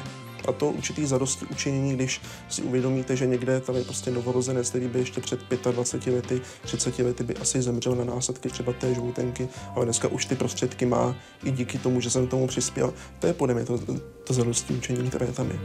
A 0.48 0.52
to 0.52 0.70
určitý 0.70 1.06
zadosti 1.06 1.46
učinění, 1.46 1.94
když 1.94 2.20
si 2.48 2.62
uvědomíte, 2.62 3.16
že 3.16 3.26
někde 3.26 3.60
tady 3.60 3.84
prostě 3.84 4.10
novorozenec, 4.10 4.70
který 4.70 4.88
by 4.88 4.98
ještě 4.98 5.20
před 5.20 5.40
25 5.70 6.14
lety, 6.14 6.40
30 6.62 6.98
lety 6.98 7.24
by 7.24 7.36
asi 7.36 7.62
zemřel 7.62 7.94
na 7.94 8.05
následky 8.05 8.48
třeba 8.48 8.72
té 8.72 8.94
žlutenky, 8.94 9.48
ale 9.74 9.84
dneska 9.84 10.09
už 10.09 10.24
ty 10.24 10.34
prostředky 10.34 10.86
má 10.86 11.16
i 11.44 11.50
díky 11.50 11.78
tomu, 11.78 12.00
že 12.00 12.10
jsem 12.10 12.26
tomu 12.26 12.46
přispěl. 12.46 12.94
To 13.18 13.26
je 13.26 13.32
podle 13.34 13.55
mě 13.55 13.64
to, 13.64 13.78
to 14.24 14.32
zadosti 14.32 14.74
učení, 14.74 15.09
které 15.09 15.26
tam 15.26 15.50
je. 15.50 15.59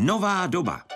Nová 0.00 0.46
doba. 0.46 0.89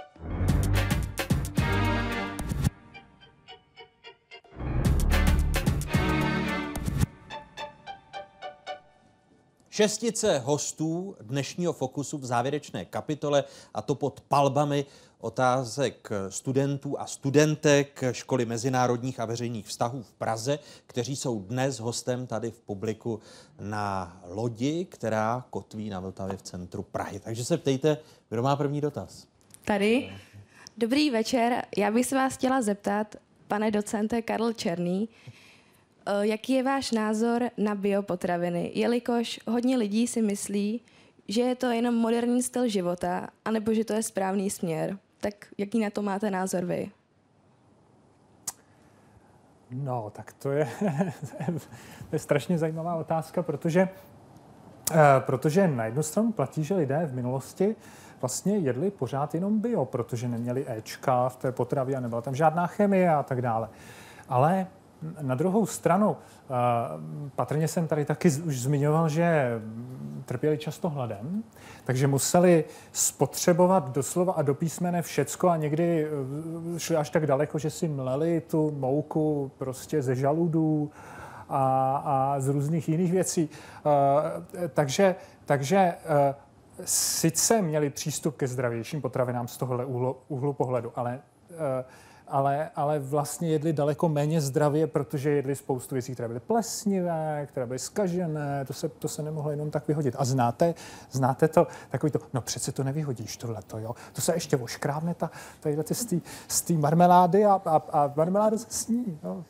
Šestice 9.75 10.39
hostů 10.39 11.17
dnešního 11.21 11.73
Fokusu 11.73 12.19
v 12.19 12.25
závěrečné 12.25 12.85
kapitole 12.85 13.45
a 13.75 13.83
to 13.83 13.95
pod 13.95 14.21
palbami 14.21 14.85
otázek 15.21 16.11
studentů 16.29 17.01
a 17.01 17.07
studentek 17.07 18.05
Školy 18.13 18.47
mezinárodních 18.47 19.21
a 19.21 19.25
veřejných 19.25 19.67
vztahů 19.67 20.03
v 20.03 20.13
Praze, 20.13 20.59
kteří 20.87 21.17
jsou 21.17 21.41
dnes 21.41 21.81
hostem 21.81 22.27
tady 22.27 22.51
v 22.51 22.61
publiku 22.61 23.21
na 23.61 24.21
lodi, 24.29 24.85
která 24.85 25.45
kotví 25.51 25.91
na 25.91 26.01
Vltavě 26.01 26.37
v 26.37 26.43
centru 26.43 26.83
Prahy. 26.83 27.21
Takže 27.21 27.45
se 27.45 27.59
ptejte, 27.59 27.99
kdo 28.29 28.43
má 28.43 28.57
první 28.57 28.81
dotaz. 28.81 29.27
Tady. 29.65 30.13
Dobrý 30.79 31.11
večer. 31.11 31.65
Já 31.77 31.91
bych 31.91 32.07
se 32.07 32.15
vás 32.15 32.35
chtěla 32.35 32.63
zeptat, 32.63 33.17
pane 33.49 33.71
docente 33.71 34.23
Karl 34.23 34.53
Černý, 34.53 35.09
jaký 36.21 36.53
je 36.53 36.63
váš 36.63 36.91
názor 36.91 37.43
na 37.59 37.75
biopotraviny, 37.75 38.71
jelikož 38.75 39.41
hodně 39.49 39.77
lidí 39.77 40.07
si 40.07 40.23
myslí, 40.23 40.81
že 41.29 41.43
je 41.43 41.55
to 41.55 41.71
jenom 41.71 41.95
moderní 41.95 42.43
styl 42.43 42.69
života, 42.69 43.29
anebo 43.45 43.75
že 43.75 43.85
to 43.85 43.93
je 43.93 44.03
správný 44.03 44.51
směr. 44.51 44.99
Tak 45.21 45.35
jaký 45.59 45.81
na 45.81 45.91
to 45.91 46.03
máte 46.03 46.31
názor 46.31 46.65
vy? 46.65 46.91
No, 49.71 50.11
tak 50.11 50.33
to 50.33 50.51
je, 50.51 50.69
to 52.11 52.17
je 52.17 52.19
strašně 52.19 52.59
zajímavá 52.59 52.95
otázka, 52.95 53.43
protože, 53.43 53.89
uh, 54.91 54.97
protože 55.21 55.69
na 55.69 55.85
jednu 55.85 56.03
stranu 56.03 56.33
platí, 56.33 56.65
že 56.65 56.75
lidé 56.75 57.07
v 57.07 57.15
minulosti 57.15 57.77
vlastně 58.21 58.59
jedli 58.59 58.91
pořád 58.91 59.35
jenom 59.35 59.61
bio, 59.61 59.85
protože 59.85 60.29
neměli 60.29 60.65
Ečka 60.69 61.29
v 61.29 61.37
té 61.37 61.53
potravě 61.53 61.97
a 61.97 62.01
nebyla 62.01 62.21
tam 62.21 62.35
žádná 62.35 62.67
chemie 62.67 63.15
a 63.15 63.23
tak 63.23 63.43
dále. 63.43 63.69
Ale 64.29 64.67
na 65.21 65.35
druhou 65.35 65.67
stranu, 65.67 66.17
patrně 67.37 67.69
jsem 67.69 67.87
tady 67.87 68.05
taky 68.05 68.29
už 68.29 68.61
zmiňoval, 68.61 69.09
že 69.09 69.61
trpěli 70.25 70.59
často 70.59 70.91
hladem, 70.91 71.45
takže 71.85 72.07
museli 72.07 72.65
spotřebovat 72.93 73.91
doslova 73.91 74.33
a 74.33 74.43
do 74.43 74.55
písmene 74.55 75.03
všecko 75.03 75.49
a 75.49 75.57
někdy 75.57 76.07
eh, 76.07 76.79
šli 76.79 76.97
až 76.97 77.11
tak 77.11 77.27
daleko, 77.27 77.59
že 77.59 77.71
si 77.71 77.89
mleli 77.89 78.41
tu 78.41 78.71
mouku 78.71 79.51
prostě 79.59 80.03
ze 80.03 80.15
žaludů 80.15 80.91
a, 81.49 81.97
a 82.05 82.41
z 82.41 82.49
různých 82.49 82.89
jiných 82.89 83.13
věcí. 83.13 83.49
Eh, 83.87 84.69
takže, 84.69 85.15
takže 85.45 85.95
sice 86.85 87.63
měli 87.63 87.91
přístup 87.91 88.37
ke 88.37 88.49
zdravějším 88.49 89.01
potravinám 89.03 89.49
z 89.49 89.57
tohohle 89.57 89.85
úhlu, 89.85 90.17
úhlu 90.29 90.53
pohledu, 90.53 90.93
ale 90.97 91.21
ale, 92.29 92.71
ale 92.77 92.99
vlastně 92.99 93.49
jedli 93.49 93.73
daleko 93.73 94.09
méně 94.09 94.41
zdravě, 94.41 94.87
protože 94.87 95.31
jedli 95.31 95.57
spoustu 95.57 95.95
věcí, 95.95 96.13
které 96.13 96.29
byly 96.29 96.41
plesnivé, 96.41 97.47
které 97.51 97.67
byly 97.67 97.79
skažené, 97.79 98.65
to 98.65 98.73
se, 98.73 98.89
to 98.89 99.09
se 99.09 99.23
nemohlo 99.23 99.51
jenom 99.51 99.71
tak 99.71 99.89
vyhodit. 99.89 100.17
A 100.19 100.25
znáte, 100.25 100.75
znáte 101.11 101.49
to, 101.49 101.67
takový 101.91 102.13
to, 102.13 102.19
no 102.33 102.41
přece 102.41 102.73
to 102.73 102.85
nevyhodíš 102.85 103.37
tohleto, 103.37 103.79
jo. 103.79 103.95
To 104.13 104.21
se 104.21 104.35
ještě 104.35 104.57
oškrábne 104.57 105.15
ta, 105.15 105.31
tadyhle 105.61 105.85
z 106.49 106.63
té 106.63 106.73
marmelády 106.73 107.45
a, 107.45 107.61
a, 107.65 107.77
a 107.77 108.13
marmeládu 108.17 108.59
se 108.59 108.67
sní, 108.69 109.19
jo. 109.25 109.45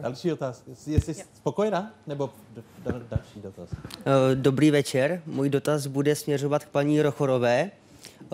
Další 0.00 0.28
dotaz. 0.28 0.62
Jsi 0.74 1.14
spokojená? 1.34 1.92
Nebo 2.06 2.30
další 3.10 3.40
dotaz? 3.42 3.68
Eh, 3.72 4.34
dobrý 4.34 4.70
večer. 4.70 5.22
Můj 5.26 5.48
dotaz 5.50 5.86
bude 5.86 6.14
směřovat 6.14 6.64
k 6.64 6.68
paní 6.68 7.02
Rochorové. 7.02 7.70
Eh, 8.22 8.26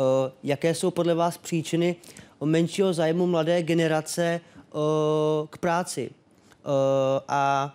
jaké 0.43 0.75
jsou 0.75 0.91
podle 0.91 1.15
vás 1.15 1.39
příčiny 1.39 1.97
menšího 2.47 2.93
zájmu 2.93 3.27
mladé 3.27 3.63
generace 3.63 4.41
k 5.51 5.59
práci. 5.59 6.11
A 7.29 7.75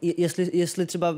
jestli, 0.00 0.50
jestli 0.52 0.86
třeba 0.86 1.14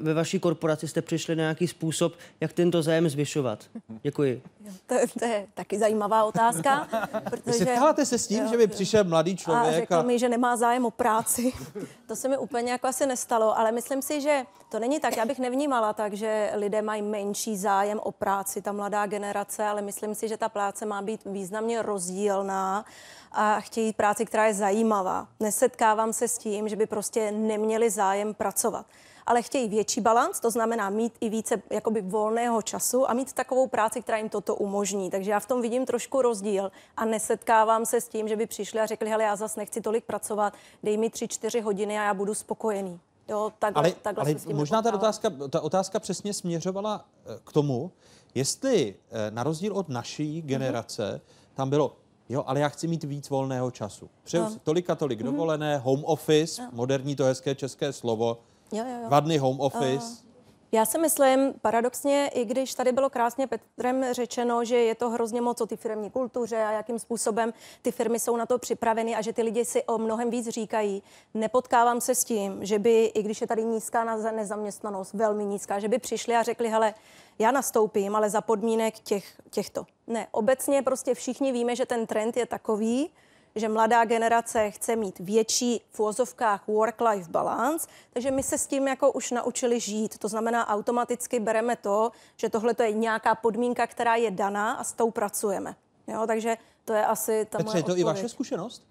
ve 0.00 0.14
vaší 0.14 0.40
korporaci 0.40 0.88
jste 0.88 1.02
přišli 1.02 1.36
na 1.36 1.42
nějaký 1.42 1.68
způsob, 1.68 2.14
jak 2.40 2.52
tento 2.52 2.82
zájem 2.82 3.08
zvyšovat. 3.08 3.64
Děkuji. 4.02 4.42
To, 4.86 4.94
to 5.18 5.24
je 5.24 5.46
taky 5.54 5.78
zajímavá 5.78 6.24
otázka. 6.24 6.88
Protože, 7.30 7.58
Setkáváte 7.58 8.06
se 8.06 8.18
s 8.18 8.26
tím, 8.26 8.42
jo, 8.42 8.50
že 8.50 8.56
by 8.56 8.66
přišel 8.66 9.04
mladý 9.04 9.36
člověk 9.36 9.68
a 9.68 9.72
řekl 9.72 9.94
a... 9.94 10.02
mi, 10.02 10.18
že 10.18 10.28
nemá 10.28 10.56
zájem 10.56 10.86
o 10.86 10.90
práci. 10.90 11.52
to 12.06 12.16
se 12.16 12.28
mi 12.28 12.38
úplně 12.38 12.72
jako 12.72 12.86
asi 12.86 13.06
nestalo, 13.06 13.58
ale 13.58 13.72
myslím 13.72 14.02
si, 14.02 14.20
že 14.20 14.42
to 14.70 14.78
není 14.78 15.00
tak. 15.00 15.16
Já 15.16 15.26
bych 15.26 15.38
nevnímala 15.38 15.92
tak, 15.92 16.12
že 16.12 16.50
lidé 16.54 16.82
mají 16.82 17.02
menší 17.02 17.56
zájem 17.56 18.00
o 18.02 18.12
práci, 18.12 18.62
ta 18.62 18.72
mladá 18.72 19.06
generace, 19.06 19.64
ale 19.64 19.82
myslím 19.82 20.14
si, 20.14 20.28
že 20.28 20.36
ta 20.36 20.48
práce 20.48 20.86
má 20.86 21.02
být 21.02 21.20
významně 21.24 21.82
rozdílná 21.82 22.84
a 23.32 23.60
chtějí 23.60 23.92
práci, 23.92 24.26
která 24.26 24.46
je 24.46 24.54
zajímavá. 24.54 25.28
Nesetkávám 25.40 26.12
se 26.12 26.28
s 26.28 26.38
tím, 26.38 26.68
že 26.68 26.76
by 26.76 26.86
prostě 26.86 27.32
neměli 27.32 27.90
zájem 27.90 28.05
zájem 28.06 28.34
pracovat. 28.34 28.86
Ale 29.26 29.42
chtějí 29.42 29.68
větší 29.68 30.00
balans, 30.00 30.40
to 30.40 30.50
znamená 30.50 30.90
mít 30.90 31.12
i 31.20 31.28
více 31.28 31.62
jakoby 31.70 32.00
volného 32.00 32.62
času 32.62 33.10
a 33.10 33.14
mít 33.14 33.32
takovou 33.32 33.66
práci, 33.66 34.02
která 34.02 34.18
jim 34.18 34.28
toto 34.28 34.54
umožní. 34.54 35.10
Takže 35.10 35.30
já 35.30 35.40
v 35.40 35.46
tom 35.46 35.62
vidím 35.62 35.86
trošku 35.86 36.22
rozdíl 36.22 36.70
a 36.96 37.04
nesetkávám 37.04 37.86
se 37.86 38.00
s 38.00 38.08
tím, 38.08 38.28
že 38.28 38.36
by 38.36 38.46
přišli 38.46 38.80
a 38.80 38.86
řekli, 38.86 39.10
hele, 39.10 39.24
já 39.24 39.36
zase 39.36 39.60
nechci 39.60 39.80
tolik 39.80 40.04
pracovat, 40.04 40.54
dej 40.82 40.96
mi 40.96 41.10
tři, 41.10 41.28
čtyři 41.28 41.60
hodiny 41.60 41.98
a 41.98 42.04
já 42.04 42.14
budu 42.14 42.34
spokojený. 42.34 43.00
Jo, 43.28 43.52
takhle, 43.58 43.82
Ale, 43.82 43.92
takhle 44.02 44.24
ale 44.24 44.38
se 44.38 44.54
možná 44.54 44.82
ta 44.82 44.94
otázka, 44.94 45.30
ta 45.50 45.60
otázka 45.60 46.00
přesně 46.00 46.34
směřovala 46.34 47.04
eh, 47.04 47.38
k 47.44 47.52
tomu, 47.52 47.92
jestli 48.34 48.94
eh, 48.94 49.30
na 49.30 49.42
rozdíl 49.42 49.72
od 49.72 49.88
naší 49.88 50.42
generace 50.42 51.20
tam 51.54 51.70
bylo, 51.70 51.96
jo, 52.28 52.44
ale 52.46 52.60
já 52.60 52.68
chci 52.68 52.86
mít 52.88 53.04
víc 53.04 53.30
volného 53.30 53.70
času. 53.70 54.10
Přeju 54.24 54.42
No. 54.42 54.50
si 54.50 54.58
tolik 54.58 54.90
a 54.90 54.94
tolik 54.94 55.20
Mhm. 55.20 55.30
dovolené, 55.32 55.78
home 55.78 56.04
office, 56.04 56.62
Jo. 56.62 56.68
moderní 56.72 57.16
to 57.16 57.24
hezké 57.24 57.54
české 57.54 57.92
slovo, 57.92 58.38
Jo, 58.72 58.84
jo, 58.84 59.00
jo. 59.02 59.06
dva 59.08 59.20
dny 59.20 59.38
home 59.38 59.60
office. 59.60 60.25
Já 60.72 60.84
si 60.84 60.98
myslím, 60.98 61.54
paradoxně, 61.62 62.30
i 62.34 62.44
když 62.44 62.74
tady 62.74 62.92
bylo 62.92 63.10
krásně 63.10 63.46
Petrem 63.46 64.04
řečeno, 64.10 64.64
že 64.64 64.76
je 64.76 64.94
to 64.94 65.10
hrozně 65.10 65.40
moc 65.40 65.60
o 65.60 65.66
ty 65.66 65.76
firmní 65.76 66.10
kultuře 66.10 66.56
a 66.64 66.72
jakým 66.72 66.98
způsobem 66.98 67.52
ty 67.82 67.92
firmy 67.92 68.20
jsou 68.20 68.36
na 68.36 68.46
to 68.46 68.58
připraveny 68.58 69.14
a 69.14 69.22
že 69.22 69.32
ty 69.32 69.42
lidi 69.42 69.64
si 69.64 69.84
o 69.84 69.98
mnohem 69.98 70.30
víc 70.30 70.48
říkají, 70.48 71.02
nepotkávám 71.34 72.00
se 72.00 72.14
s 72.14 72.24
tím, 72.24 72.64
že 72.64 72.78
by, 72.78 73.04
i 73.04 73.22
když 73.22 73.40
je 73.40 73.46
tady 73.46 73.64
nízká 73.64 74.04
na- 74.04 74.32
nezaměstnanost, 74.32 75.14
velmi 75.14 75.44
nízká, 75.44 75.78
že 75.78 75.88
by 75.88 75.98
přišli 75.98 76.36
a 76.36 76.42
řekli, 76.42 76.68
hele, 76.68 76.94
já 77.38 77.50
nastoupím, 77.50 78.16
ale 78.16 78.30
za 78.30 78.40
podmínek 78.40 78.98
těch, 78.98 79.24
těchto. 79.50 79.86
Ne, 80.06 80.26
obecně 80.30 80.82
prostě 80.82 81.14
všichni 81.14 81.52
víme, 81.52 81.76
že 81.76 81.86
ten 81.86 82.06
trend 82.06 82.36
je 82.36 82.46
takový, 82.46 83.10
že 83.56 83.68
mladá 83.68 84.04
generace 84.04 84.70
chce 84.70 84.96
mít 84.96 85.18
větší 85.18 85.80
v 85.90 86.00
úvozovkách 86.00 86.68
work-life 86.68 87.30
balance, 87.30 87.88
takže 88.12 88.30
my 88.30 88.42
se 88.42 88.58
s 88.58 88.66
tím 88.66 88.88
jako 88.88 89.12
už 89.12 89.30
naučili 89.30 89.80
žít. 89.80 90.18
To 90.18 90.28
znamená, 90.28 90.68
automaticky 90.68 91.40
bereme 91.40 91.76
to, 91.76 92.10
že 92.36 92.48
tohle 92.48 92.74
to 92.74 92.82
je 92.82 92.92
nějaká 92.92 93.34
podmínka, 93.34 93.86
která 93.86 94.16
je 94.16 94.30
daná 94.30 94.72
a 94.72 94.84
s 94.84 94.92
tou 94.92 95.10
pracujeme. 95.10 95.76
Jo, 96.06 96.24
takže 96.26 96.56
to 96.84 96.92
je 96.92 97.06
asi 97.06 97.46
ta 97.50 97.58
Petře, 97.58 97.70
moje 97.72 97.78
je 97.78 97.82
to 97.82 97.88
i 97.90 97.92
odpověď. 97.92 98.06
vaše 98.06 98.28
zkušenost? 98.28 98.82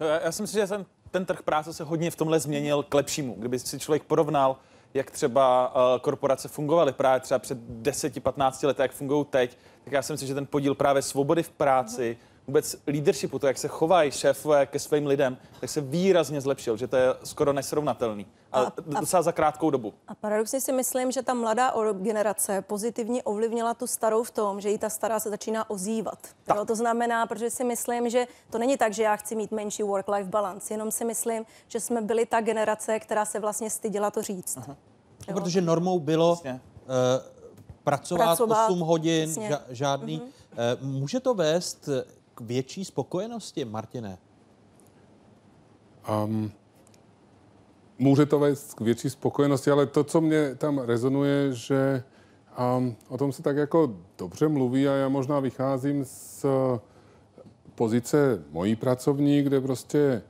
No, 0.00 0.06
Já, 0.06 0.20
já 0.20 0.32
si 0.32 0.42
myslím, 0.42 0.60
že 0.60 0.66
ten, 0.66 0.86
ten 1.10 1.26
trh 1.26 1.42
práce 1.42 1.72
se 1.72 1.84
hodně 1.84 2.10
v 2.10 2.16
tomhle 2.16 2.40
změnil 2.40 2.82
k 2.82 2.94
lepšímu. 2.94 3.34
Kdyby 3.38 3.58
si 3.58 3.78
člověk 3.78 4.02
porovnal, 4.02 4.56
jak 4.94 5.10
třeba 5.10 5.74
uh, 5.74 6.00
korporace 6.00 6.48
fungovaly 6.48 6.92
právě 6.92 7.20
třeba 7.20 7.38
před 7.38 7.58
10-15 7.82 8.66
lety, 8.66 8.82
jak 8.82 8.92
fungují 8.92 9.24
teď, 9.30 9.58
tak 9.84 9.92
já 9.92 10.02
si 10.02 10.12
myslím, 10.12 10.28
že 10.28 10.34
ten 10.34 10.46
podíl 10.46 10.74
právě 10.74 11.02
svobody 11.02 11.42
v 11.42 11.50
práci, 11.50 12.18
vůbec 12.50 12.76
leadershipu, 12.86 13.38
to, 13.38 13.46
jak 13.46 13.58
se 13.58 13.68
chovají 13.68 14.10
šéfové 14.10 14.66
ke 14.66 14.78
svým 14.78 15.06
lidem, 15.06 15.36
tak 15.60 15.70
se 15.70 15.80
výrazně 15.80 16.40
zlepšil, 16.40 16.76
že 16.76 16.86
to 16.88 16.96
je 16.96 17.14
skoro 17.24 17.52
nesrovnatelný. 17.52 18.26
A, 18.52 18.60
a 18.60 18.72
docela 19.00 19.22
za 19.22 19.32
krátkou 19.32 19.70
dobu. 19.70 19.94
A 20.08 20.14
paradoxně 20.14 20.60
si 20.60 20.72
myslím, 20.72 21.12
že 21.12 21.22
ta 21.22 21.34
mladá 21.34 21.74
generace 21.92 22.62
pozitivně 22.62 23.22
ovlivnila 23.22 23.74
tu 23.74 23.86
starou 23.86 24.22
v 24.22 24.30
tom, 24.30 24.60
že 24.60 24.70
i 24.70 24.78
ta 24.78 24.90
stará 24.90 25.20
se 25.20 25.30
začíná 25.30 25.70
ozývat. 25.70 26.18
Jo, 26.56 26.64
to 26.64 26.74
znamená, 26.74 27.26
protože 27.26 27.50
si 27.50 27.64
myslím, 27.64 28.10
že 28.10 28.26
to 28.50 28.58
není 28.58 28.76
tak, 28.76 28.92
že 28.92 29.02
já 29.02 29.16
chci 29.16 29.36
mít 29.36 29.50
menší 29.50 29.82
work-life 29.82 30.30
balance, 30.30 30.74
jenom 30.74 30.90
si 30.90 31.04
myslím, 31.04 31.44
že 31.68 31.80
jsme 31.80 32.00
byli 32.00 32.26
ta 32.26 32.40
generace, 32.40 33.00
která 33.00 33.24
se 33.24 33.40
vlastně 33.40 33.70
styděla 33.70 34.10
to 34.10 34.22
říct. 34.22 34.58
No, 35.28 35.34
protože 35.34 35.60
normou 35.60 36.00
bylo 36.00 36.32
uh, 36.32 36.50
pracovat, 37.84 38.24
Pracovat, 38.24 38.70
8 38.70 38.80
hodin, 38.80 39.30
ža- 39.30 39.62
žádný. 39.68 40.16
Mhm. 40.16 40.24
Uh, 40.24 40.86
může 40.86 41.20
to 41.20 41.34
vést 41.34 41.88
větší 42.40 42.84
spokojenosti, 42.84 43.64
Martine? 43.64 44.18
Um, 46.24 46.52
může 47.98 48.26
to 48.26 48.38
vést 48.38 48.74
k 48.74 48.80
větší 48.80 49.10
spokojenosti, 49.10 49.70
ale 49.70 49.86
to, 49.86 50.04
co 50.04 50.20
mě 50.20 50.54
tam 50.54 50.78
rezonuje, 50.78 51.52
že 51.52 52.02
um, 52.78 52.96
o 53.08 53.18
tom 53.18 53.32
se 53.32 53.42
tak 53.42 53.56
jako 53.56 53.96
dobře 54.18 54.48
mluví 54.48 54.88
a 54.88 54.92
já 54.92 55.08
možná 55.08 55.40
vycházím 55.40 56.04
z 56.04 56.44
pozice 57.74 58.44
mojí 58.50 58.76
pracovní, 58.76 59.42
kde 59.42 59.60
prostě 59.60 60.22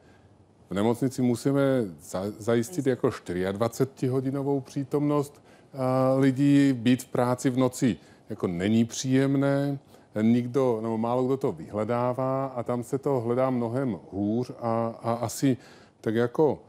v 0.70 0.74
nemocnici 0.74 1.22
musíme 1.22 1.60
za, 2.00 2.22
zajistit 2.38 2.86
jako 2.86 3.08
24-hodinovou 3.08 4.60
přítomnost 4.60 5.42
uh, 5.74 5.80
lidí, 6.20 6.72
být 6.72 7.02
v 7.02 7.08
práci 7.08 7.50
v 7.50 7.58
noci 7.58 7.96
jako 8.30 8.46
není 8.46 8.84
příjemné, 8.84 9.78
nikdo, 10.22 10.78
nebo 10.82 10.98
málo 10.98 11.24
kdo 11.24 11.36
to 11.36 11.52
vyhledává 11.52 12.46
a 12.46 12.62
tam 12.62 12.84
se 12.84 12.98
to 12.98 13.20
hledá 13.20 13.50
mnohem 13.50 13.98
hůř 14.10 14.50
a, 14.60 14.98
a 15.02 15.12
asi 15.12 15.56
tak 16.00 16.14
jako, 16.14 16.62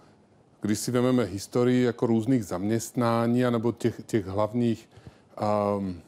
když 0.62 0.80
si 0.80 0.92
vezmeme 0.92 1.24
historii 1.24 1.84
jako 1.84 2.06
různých 2.06 2.46
zaměstnání 2.46 3.42
nebo 3.50 3.72
těch, 3.72 4.02
těch 4.06 4.26
hlavních 4.26 4.90
um, 5.78 6.02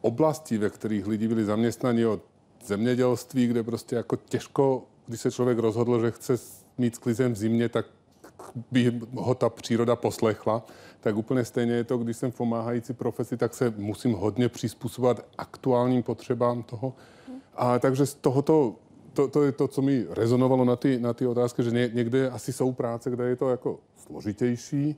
oblastí, 0.00 0.58
ve 0.58 0.70
kterých 0.70 1.06
lidi 1.06 1.28
byli 1.28 1.44
zaměstnaní 1.44 2.06
od 2.06 2.20
zemědělství, 2.64 3.46
kde 3.46 3.62
prostě 3.62 3.96
jako 3.96 4.16
těžko, 4.16 4.82
když 5.06 5.20
se 5.20 5.30
člověk 5.30 5.58
rozhodl, 5.58 6.00
že 6.00 6.10
chce 6.10 6.34
mít 6.78 6.94
sklizem 6.94 7.32
v 7.32 7.36
zimě, 7.36 7.68
tak 7.68 7.86
by 8.70 9.00
ho 9.14 9.34
ta 9.34 9.48
příroda 9.48 9.96
poslechla. 9.96 10.62
Tak 11.00 11.16
úplně 11.16 11.44
stejně 11.44 11.72
je 11.72 11.84
to, 11.84 11.98
když 11.98 12.16
jsem 12.16 12.30
v 12.30 12.36
pomáhající 12.36 12.92
profesi, 12.92 13.36
tak 13.36 13.54
se 13.54 13.74
musím 13.76 14.12
hodně 14.12 14.48
přizpůsobovat 14.48 15.24
aktuálním 15.38 16.02
potřebám 16.02 16.62
toho. 16.62 16.92
A 17.54 17.78
takže 17.78 18.06
z 18.06 18.14
tohoto, 18.14 18.74
to, 19.12 19.28
to 19.28 19.42
je 19.42 19.52
to, 19.52 19.68
co 19.68 19.82
mi 19.82 20.06
rezonovalo 20.10 20.64
na 20.64 20.76
ty, 20.76 20.98
na 20.98 21.12
ty 21.12 21.26
otázky, 21.26 21.62
že 21.62 21.70
ně, 21.70 21.90
někde 21.94 22.30
asi 22.30 22.52
jsou 22.52 22.72
práce, 22.72 23.10
kde 23.10 23.24
je 23.24 23.36
to 23.36 23.50
jako 23.50 23.78
složitější, 23.96 24.96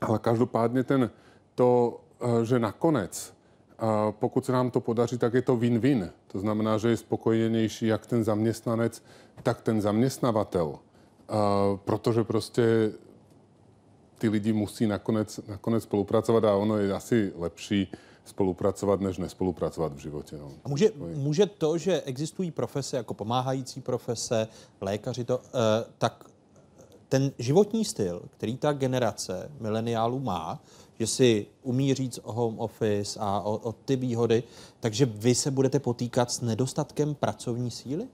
ale 0.00 0.18
každopádně 0.18 0.84
ten, 0.84 1.10
to, 1.54 2.00
eh, 2.20 2.44
že 2.44 2.58
nakonec, 2.58 3.34
eh, 3.72 3.84
pokud 4.10 4.44
se 4.44 4.52
nám 4.52 4.70
to 4.70 4.80
podaří, 4.80 5.18
tak 5.18 5.34
je 5.34 5.42
to 5.42 5.56
win-win. 5.56 6.10
To 6.26 6.38
znamená, 6.38 6.78
že 6.78 6.88
je 6.88 6.96
spokojenější 6.96 7.86
jak 7.86 8.06
ten 8.06 8.24
zaměstnanec, 8.24 9.02
tak 9.42 9.60
ten 9.60 9.80
zaměstnavatel. 9.80 10.78
Protože 11.84 12.24
prostě 12.24 12.92
ty 14.18 14.28
lidi 14.28 14.52
musí 14.52 14.86
nakonec, 14.86 15.40
nakonec 15.48 15.82
spolupracovat 15.82 16.44
a 16.44 16.56
ono 16.56 16.78
je 16.78 16.92
asi 16.92 17.32
lepší 17.36 17.92
spolupracovat, 18.24 19.00
než 19.00 19.18
nespolupracovat 19.18 19.92
v 19.92 19.98
životě. 19.98 20.36
No. 20.36 20.52
A 20.64 20.68
může, 20.68 20.90
může 21.14 21.46
to, 21.46 21.78
že 21.78 22.02
existují 22.02 22.50
profese 22.50 22.96
jako 22.96 23.14
pomáhající 23.14 23.80
profese, 23.80 24.48
lékaři, 24.80 25.24
to, 25.24 25.40
eh, 25.46 25.84
tak 25.98 26.24
ten 27.08 27.32
životní 27.38 27.84
styl, 27.84 28.22
který 28.30 28.56
ta 28.56 28.72
generace 28.72 29.50
mileniálů 29.60 30.18
má, 30.18 30.62
že 30.98 31.06
si 31.06 31.46
umí 31.62 31.94
říct 31.94 32.20
o 32.22 32.32
home 32.32 32.58
office 32.58 33.20
a 33.20 33.40
o, 33.40 33.56
o 33.56 33.72
ty 33.72 33.96
výhody, 33.96 34.42
takže 34.80 35.06
vy 35.06 35.34
se 35.34 35.50
budete 35.50 35.78
potýkat 35.78 36.30
s 36.30 36.40
nedostatkem 36.40 37.14
pracovní 37.14 37.70
síly? 37.70 38.08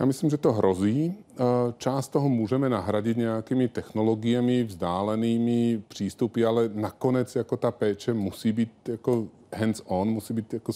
Já 0.00 0.06
myslím, 0.06 0.30
že 0.30 0.36
to 0.36 0.52
hrozí. 0.52 1.14
Eh, 1.30 1.42
Část 1.78 2.08
toho 2.08 2.28
můžeme 2.28 2.68
nahradit 2.68 3.16
nějakými 3.16 3.68
technologiemi, 3.68 4.64
vzdálenými 4.64 5.82
přístupy, 5.88 6.44
ale 6.44 6.70
nakonec 6.74 7.36
jako 7.36 7.56
ta 7.56 7.70
péče 7.70 8.14
musí 8.14 8.52
být 8.52 8.88
jako 8.88 9.26
hands-on, 9.52 10.08
musí 10.08 10.34
být 10.34 10.54
jako 10.54 10.72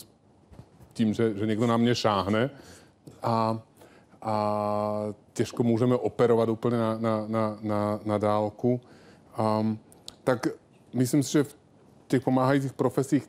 tím, 0.92 1.14
že, 1.14 1.34
že 1.34 1.46
někdo 1.46 1.66
na 1.66 1.76
mě 1.76 1.94
šáhne 1.94 2.50
a, 3.22 3.62
a 4.22 5.14
těžko 5.32 5.62
můžeme 5.62 5.96
operovat 5.96 6.48
úplně 6.48 6.76
na, 6.76 6.98
na, 6.98 7.24
na, 7.28 7.58
na, 7.62 8.00
na 8.04 8.18
dálku. 8.18 8.80
Um, 9.60 9.78
tak 10.24 10.46
myslím 10.92 11.22
si, 11.22 11.32
že 11.32 11.44
v 11.44 11.56
těch 12.06 12.22
pomáhajících 12.22 12.72
profesích 12.72 13.28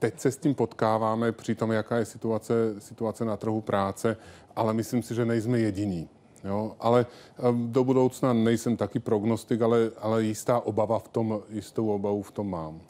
teď 0.00 0.20
se 0.20 0.30
s 0.30 0.36
tím 0.36 0.54
potkáváme 0.54 1.32
při 1.32 1.54
tom, 1.54 1.72
jaká 1.72 1.96
je 1.96 2.04
situace, 2.04 2.54
situace 2.78 3.24
na 3.24 3.36
trhu 3.36 3.60
práce, 3.60 4.16
ale 4.56 4.74
myslím 4.74 5.02
si, 5.02 5.14
že 5.14 5.24
nejsme 5.24 5.58
jediní. 5.58 6.08
Jo? 6.44 6.72
Ale 6.80 7.06
um, 7.48 7.72
do 7.72 7.84
budoucna 7.84 8.32
nejsem 8.32 8.76
taky 8.76 8.98
prognostik, 8.98 9.62
ale, 9.62 9.90
ale 10.00 10.22
jistá 10.22 10.60
obava 10.60 10.98
v 10.98 11.08
tom, 11.08 11.40
jistou 11.48 11.88
obavu 11.88 12.22
v 12.22 12.30
tom 12.30 12.50
mám. 12.50 12.80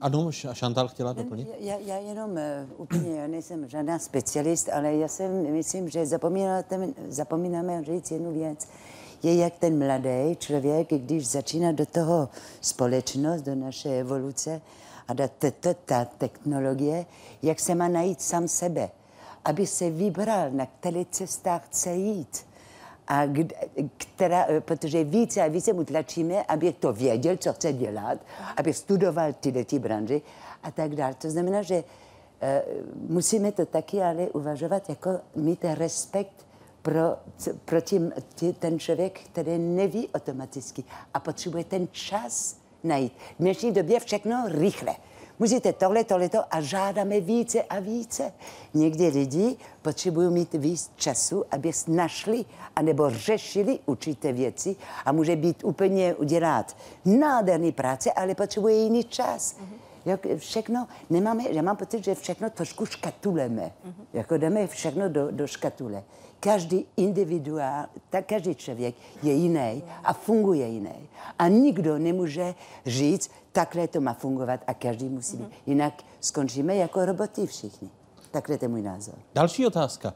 Ano, 0.00 0.32
Šantal 0.32 0.88
chtěla 0.88 1.12
doplnit? 1.12 1.48
Já, 1.58 1.74
já 1.78 1.96
jenom 1.96 2.38
eh, 2.38 2.66
úplně, 2.76 3.20
já 3.20 3.26
nejsem 3.26 3.68
žádná 3.68 3.98
specialist, 3.98 4.68
ale 4.72 4.94
já 4.94 5.08
si 5.08 5.28
myslím, 5.28 5.88
že 5.88 6.06
zapomínáme, 6.06 6.62
zapomínáme 7.08 7.84
říct 7.84 8.10
jednu 8.10 8.32
věc. 8.32 8.68
Je 9.22 9.36
jak 9.36 9.58
ten 9.58 9.78
mladý 9.78 10.36
člověk, 10.36 10.88
když 10.88 11.28
začíná 11.28 11.72
do 11.72 11.86
toho 11.86 12.28
společnost, 12.60 13.42
do 13.42 13.54
naší 13.54 13.88
evoluce 13.88 14.60
a 15.20 15.28
ta 15.84 16.04
technologie, 16.04 17.06
jak 17.42 17.60
se 17.60 17.74
má 17.74 17.88
najít 17.88 18.22
sám 18.22 18.48
sebe, 18.48 18.90
aby 19.44 19.66
se 19.66 19.90
vybral, 19.90 20.50
na 20.50 20.66
které 20.66 21.04
cestách 21.10 21.66
chce 21.66 21.90
jít. 21.92 22.46
A 23.08 23.22
která, 23.96 24.46
protože 24.60 25.04
více 25.04 25.42
a 25.42 25.48
více 25.48 25.72
mu 25.72 25.84
tlačíme, 25.84 26.42
aby 26.42 26.72
to 26.72 26.92
věděl, 26.92 27.36
co 27.36 27.52
chce 27.52 27.72
dělat, 27.72 28.18
aby 28.56 28.74
studoval 28.74 29.32
tyhle 29.32 29.64
ty 29.64 29.78
branži 29.78 30.22
a 30.62 30.70
tak 30.70 30.94
dále. 30.94 31.14
To 31.14 31.30
znamená, 31.30 31.62
že 31.62 31.84
uh, 31.84 33.10
musíme 33.10 33.52
to 33.52 33.66
taky 33.66 34.02
ale 34.02 34.28
uvažovat, 34.28 34.88
jako 34.88 35.20
mít 35.36 35.64
respekt 35.64 36.46
pro, 36.82 37.16
pro 37.64 37.80
tím, 37.80 38.12
ten 38.58 38.78
člověk, 38.78 39.20
který 39.20 39.58
neví 39.58 40.08
automaticky 40.14 40.84
a 41.14 41.20
potřebuje 41.20 41.64
ten 41.64 41.88
čas 41.92 42.61
najít. 42.84 43.12
V 43.38 43.42
dnešní 43.42 43.72
době 43.72 44.00
všechno 44.00 44.44
rychle. 44.48 44.94
Musíte 45.38 45.72
tohle, 45.72 46.04
tohleto 46.04 46.38
a 46.50 46.60
žádáme 46.60 47.20
více 47.20 47.62
a 47.62 47.80
více. 47.80 48.32
Někdy 48.74 49.08
lidi 49.08 49.56
potřebují 49.82 50.30
mít 50.30 50.54
víc 50.54 50.90
času, 50.96 51.44
aby 51.50 51.70
našli 51.88 52.44
anebo 52.76 53.10
řešili 53.10 53.78
určité 53.86 54.32
věci 54.32 54.76
a 55.04 55.12
může 55.12 55.36
být 55.36 55.64
úplně 55.64 56.14
udělat 56.14 56.76
nádherný 57.04 57.72
práce, 57.72 58.12
ale 58.12 58.34
potřebuje 58.34 58.74
jiný 58.74 59.04
čas. 59.04 59.54
Mm-hmm. 59.54 59.76
Jak 60.04 60.26
všechno, 60.36 60.88
nemáme, 61.10 61.44
já 61.50 61.62
mám 61.62 61.76
pocit, 61.76 62.04
že 62.04 62.14
všechno 62.14 62.50
trošku 62.50 62.86
škatuleme. 62.86 63.62
Mm-hmm. 63.62 64.04
Jako 64.12 64.36
dáme 64.36 64.66
všechno 64.66 65.08
do, 65.08 65.30
do 65.30 65.46
škatule. 65.46 66.02
Každý 66.42 66.86
individuál, 66.96 67.86
tak 68.10 68.26
každý 68.26 68.54
člověk 68.54 68.94
je 69.22 69.32
jiný 69.32 69.82
a 70.04 70.12
funguje 70.12 70.66
jiný. 70.68 71.08
A 71.38 71.48
nikdo 71.48 71.98
nemůže 71.98 72.54
říct, 72.86 73.30
takhle 73.52 73.88
to 73.88 74.00
má 74.00 74.14
fungovat 74.14 74.60
a 74.66 74.74
každý 74.74 75.08
musí 75.08 75.36
být. 75.36 75.48
Jinak 75.66 76.02
skončíme 76.20 76.76
jako 76.76 77.04
roboty 77.04 77.46
všichni. 77.46 77.90
Takhle 78.30 78.58
to 78.58 78.64
je 78.64 78.68
můj 78.68 78.82
názor. 78.82 79.14
Další 79.34 79.66
otázka. 79.66 80.14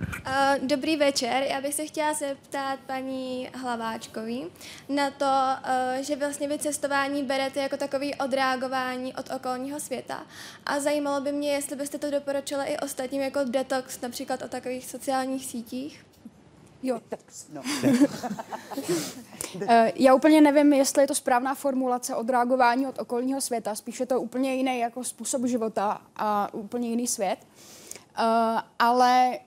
Uh, 0.00 0.66
dobrý 0.66 0.96
večer, 0.96 1.42
já 1.42 1.60
bych 1.60 1.74
se 1.74 1.86
chtěla 1.86 2.14
zeptat 2.14 2.80
paní 2.86 3.50
Hlaváčkový 3.54 4.46
na 4.88 5.10
to, 5.10 5.24
uh, 5.24 6.02
že 6.02 6.16
vlastně 6.16 6.48
vy 6.48 6.58
cestování 6.58 7.22
berete 7.22 7.60
jako 7.60 7.76
takový 7.76 8.14
odreagování 8.14 9.14
od 9.14 9.30
okolního 9.30 9.80
světa. 9.80 10.22
A 10.66 10.80
zajímalo 10.80 11.20
by 11.20 11.32
mě, 11.32 11.52
jestli 11.52 11.76
byste 11.76 11.98
to 11.98 12.10
doporučila 12.10 12.64
i 12.64 12.78
ostatním 12.78 13.22
jako 13.22 13.40
detox, 13.44 14.00
například 14.00 14.42
o 14.42 14.48
takových 14.48 14.86
sociálních 14.86 15.46
sítích. 15.46 16.04
Jo. 16.82 17.00
No. 17.52 17.62
Já 19.94 20.14
úplně 20.14 20.40
nevím, 20.40 20.72
jestli 20.72 21.02
je 21.02 21.06
to 21.06 21.14
správná 21.14 21.54
formulace 21.54 22.14
odreagování 22.14 22.86
od 22.86 22.98
okolního 22.98 23.40
světa. 23.40 23.74
Spíš 23.74 24.00
je 24.00 24.06
to 24.06 24.20
úplně 24.20 24.54
jiný 24.54 24.78
jako 24.78 25.04
způsob 25.04 25.44
života 25.44 26.00
a 26.16 26.54
úplně 26.54 26.88
jiný 26.88 27.06
svět. 27.06 27.38
Uh, 28.18 28.60
ale 28.78 29.38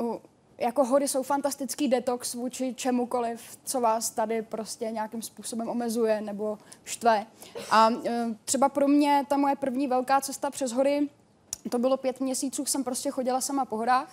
jako 0.63 0.85
hory 0.85 1.07
jsou 1.07 1.23
fantastický 1.23 1.87
detox 1.87 2.33
vůči 2.33 2.73
čemukoliv, 2.73 3.57
co 3.63 3.81
vás 3.81 4.09
tady 4.09 4.41
prostě 4.41 4.91
nějakým 4.91 5.21
způsobem 5.21 5.69
omezuje 5.69 6.21
nebo 6.21 6.57
štve. 6.83 7.25
A 7.71 7.89
uh, 7.89 8.01
třeba 8.45 8.69
pro 8.69 8.87
mě 8.87 9.25
ta 9.29 9.37
moje 9.37 9.55
první 9.55 9.87
velká 9.87 10.21
cesta 10.21 10.49
přes 10.49 10.71
hory, 10.71 11.09
to 11.69 11.79
bylo 11.79 11.97
pět 11.97 12.19
měsíců, 12.19 12.65
jsem 12.65 12.83
prostě 12.83 13.11
chodila 13.11 13.41
sama 13.41 13.65
po 13.65 13.77
horách. 13.77 14.11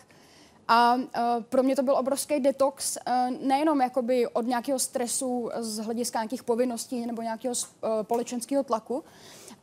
A 0.69 0.95
uh, 0.95 1.03
pro 1.49 1.63
mě 1.63 1.77
to 1.77 1.83
byl 1.83 1.97
obrovský 1.97 2.41
detox, 2.41 2.99
uh, 3.07 3.47
nejenom 3.47 3.81
jakoby 3.81 4.27
od 4.27 4.47
nějakého 4.47 4.79
stresu 4.79 5.51
z 5.59 5.79
hlediska 5.79 6.19
nějakých 6.19 6.43
povinností 6.43 7.07
nebo 7.07 7.23
nějakého 7.23 7.55
společenského 8.03 8.65
tlaku, 8.65 9.05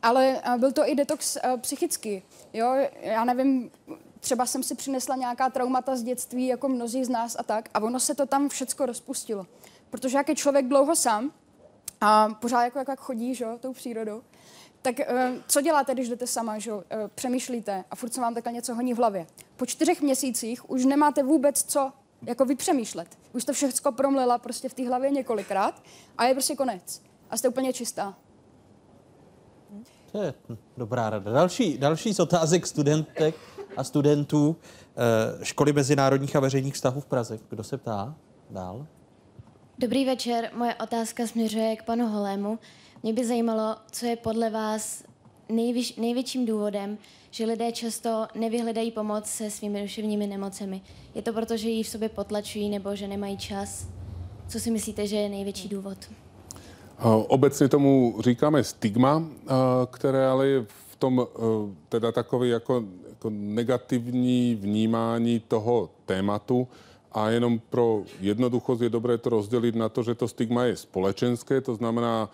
ale 0.02 0.42
byl 0.58 0.72
to 0.72 0.88
i 0.88 0.94
detox 0.94 1.38
psychický. 1.60 2.22
Jo? 2.52 2.74
Já 3.00 3.24
nevím, 3.24 3.70
třeba 4.20 4.46
jsem 4.46 4.62
si 4.62 4.74
přinesla 4.74 5.16
nějaká 5.16 5.50
traumata 5.50 5.96
z 5.96 6.02
dětství, 6.02 6.46
jako 6.46 6.68
mnozí 6.68 7.04
z 7.04 7.08
nás 7.08 7.36
a 7.38 7.42
tak, 7.42 7.68
a 7.74 7.80
ono 7.80 8.00
se 8.00 8.14
to 8.14 8.26
tam 8.26 8.48
všecko 8.48 8.86
rozpustilo. 8.86 9.46
Protože 9.90 10.16
jak 10.16 10.28
je 10.28 10.34
člověk 10.34 10.66
dlouho 10.68 10.96
sám 10.96 11.32
a 12.00 12.28
pořád 12.28 12.64
jako, 12.64 12.78
jako 12.78 12.90
jak 12.90 13.00
chodí, 13.00 13.34
že, 13.34 13.46
tou 13.60 13.72
přírodou, 13.72 14.22
tak 14.82 14.94
uh, 14.98 15.04
co 15.48 15.60
děláte, 15.60 15.94
když 15.94 16.08
jdete 16.08 16.26
sama, 16.26 16.58
že 16.58 16.72
uh, 16.72 16.80
přemýšlíte 17.14 17.84
a 17.90 17.96
furt 17.96 18.14
se 18.14 18.20
vám 18.20 18.34
takhle 18.34 18.52
něco 18.52 18.74
honí 18.74 18.94
v 18.94 18.98
hlavě. 18.98 19.26
Po 19.56 19.66
čtyřech 19.66 20.02
měsících 20.02 20.70
už 20.70 20.84
nemáte 20.84 21.22
vůbec 21.22 21.62
co 21.62 21.92
jako 22.22 22.44
vypřemýšlet. 22.44 23.18
Už 23.32 23.44
to 23.44 23.52
všechno 23.52 23.92
promlela 23.92 24.38
prostě 24.38 24.68
v 24.68 24.74
té 24.74 24.88
hlavě 24.88 25.10
několikrát 25.10 25.82
a 26.18 26.24
je 26.24 26.34
prostě 26.34 26.56
konec. 26.56 27.02
A 27.30 27.36
jste 27.36 27.48
úplně 27.48 27.72
čistá. 27.72 28.14
To 30.12 30.22
je 30.22 30.34
dobrá 30.76 31.10
rada. 31.10 31.32
Další, 31.32 31.78
další 31.78 32.14
z 32.14 32.20
otázek 32.20 32.66
studentek 32.66 33.34
a 33.78 33.84
studentů 33.84 34.56
eh, 34.96 35.44
Školy 35.44 35.72
mezinárodních 35.72 36.36
a 36.36 36.40
veřejných 36.40 36.74
vztahů 36.74 37.00
v 37.00 37.06
Praze. 37.06 37.38
Kdo 37.48 37.64
se 37.64 37.78
ptá? 37.78 38.14
Dál. 38.50 38.86
Dobrý 39.78 40.04
večer, 40.04 40.50
moje 40.54 40.74
otázka 40.74 41.26
směřuje 41.26 41.76
k 41.76 41.82
panu 41.82 42.08
Holému. 42.08 42.58
Mě 43.02 43.12
by 43.12 43.26
zajímalo, 43.26 43.76
co 43.90 44.06
je 44.06 44.16
podle 44.16 44.50
vás 44.50 45.04
nejvyš, 45.48 45.96
největším 45.96 46.46
důvodem, 46.46 46.98
že 47.30 47.44
lidé 47.44 47.72
často 47.72 48.26
nevyhledají 48.34 48.90
pomoc 48.90 49.26
se 49.26 49.50
svými 49.50 49.82
duševními 49.82 50.26
nemocemi. 50.26 50.82
Je 51.14 51.22
to 51.22 51.32
proto, 51.32 51.56
že 51.56 51.68
ji 51.68 51.82
v 51.82 51.88
sobě 51.88 52.08
potlačují 52.08 52.68
nebo 52.70 52.96
že 52.96 53.08
nemají 53.08 53.36
čas? 53.38 53.88
Co 54.48 54.60
si 54.60 54.70
myslíte, 54.70 55.06
že 55.06 55.16
je 55.16 55.28
největší 55.28 55.68
důvod? 55.68 55.98
Obecně 57.28 57.68
tomu 57.68 58.16
říkáme 58.20 58.64
stigma, 58.64 59.22
které 59.90 60.26
ale 60.26 60.46
je 60.46 60.62
v 60.62 60.96
tom 60.98 61.26
teda 61.88 62.12
takový 62.12 62.50
jako, 62.50 62.84
jako 63.18 63.30
negativní 63.30 64.54
vnímání 64.54 65.40
toho 65.40 65.90
tématu. 66.06 66.68
A 67.12 67.30
jenom 67.30 67.58
pro 67.70 68.02
jednoduchost 68.20 68.82
je 68.82 68.88
dobré 68.88 69.18
to 69.18 69.30
rozdělit 69.30 69.74
na 69.74 69.88
to, 69.88 70.02
že 70.02 70.14
to 70.14 70.28
stigma 70.28 70.64
je 70.64 70.76
společenské, 70.76 71.60
to 71.60 71.74
znamená, 71.74 72.30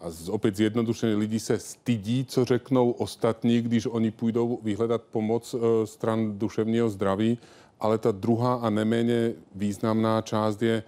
a 0.00 0.06
opět 0.30 0.56
zjednodušeně 0.56 1.14
lidi 1.14 1.40
se 1.40 1.58
stydí, 1.58 2.24
co 2.24 2.44
řeknou 2.44 2.90
ostatní, 2.90 3.62
když 3.62 3.86
oni 3.86 4.10
půjdou 4.10 4.58
vyhledat 4.62 5.02
pomoc 5.02 5.54
e, 5.54 5.86
stran 5.86 6.38
duševního 6.38 6.90
zdraví, 6.90 7.38
ale 7.80 7.98
ta 7.98 8.12
druhá 8.12 8.54
a 8.54 8.70
neméně 8.70 9.32
významná 9.54 10.20
část 10.20 10.62
je 10.62 10.82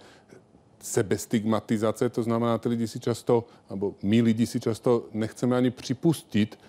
sebestigmatizace, 0.81 2.09
to 2.09 2.23
znamená, 2.23 2.57
ty 2.57 2.69
lidi 2.69 2.87
si 2.87 2.99
často, 2.99 3.43
nebo 3.69 3.95
my 4.03 4.21
lidi 4.21 4.45
si 4.45 4.59
často 4.59 5.05
nechceme 5.13 5.57
ani 5.57 5.71
připustit, 5.71 6.59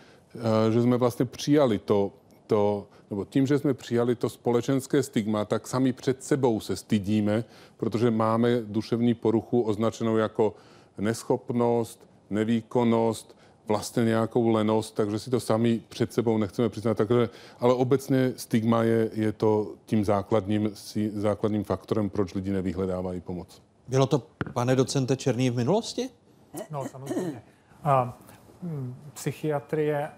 e, 0.69 0.73
že 0.73 0.83
jsme 0.83 0.97
vlastně 0.97 1.25
přijali 1.25 1.79
to, 1.79 2.13
to 2.49 2.87
nebo 3.11 3.25
tím, 3.25 3.47
že 3.47 3.59
jsme 3.59 3.75
přijali 3.75 4.15
to 4.15 4.29
společenské 4.29 5.03
stigma, 5.03 5.45
tak 5.45 5.67
sami 5.67 5.93
před 5.93 6.25
sebou 6.25 6.61
se 6.61 6.77
stydíme, 6.77 7.45
protože 7.77 8.11
máme 8.11 8.61
duševní 8.61 9.15
poruchu 9.15 9.63
označenou 9.63 10.17
jako 10.17 10.55
neschopnost, 10.99 12.09
nevýkonnost, 12.31 13.37
vlastně 13.69 14.05
nějakou 14.05 14.49
lenost, 14.49 14.95
takže 14.95 15.19
si 15.19 15.31
to 15.31 15.41
sami 15.41 15.81
před 15.89 16.13
sebou 16.13 16.39
nechceme 16.39 16.69
přiznat. 16.69 16.97
Takže, 16.97 17.29
ale 17.61 17.75
obecně 17.75 18.33
stigma 18.37 18.83
je, 18.83 19.11
je 19.13 19.33
to 19.33 19.75
tím 19.87 20.05
základním, 20.05 20.71
základním 21.15 21.65
faktorem, 21.65 22.11
proč 22.11 22.35
lidi 22.35 22.51
nevyhledávají 22.51 23.21
pomoc. 23.21 23.63
Bylo 23.89 24.07
to, 24.07 24.23
pane 24.53 24.77
docente 24.77 25.17
Černý, 25.17 25.51
v 25.51 25.57
minulosti? 25.57 26.11
No, 26.71 26.85
samozřejmě. 26.91 27.43
A, 27.83 28.19
hm, 28.63 28.95
psychiatrie 29.15 30.09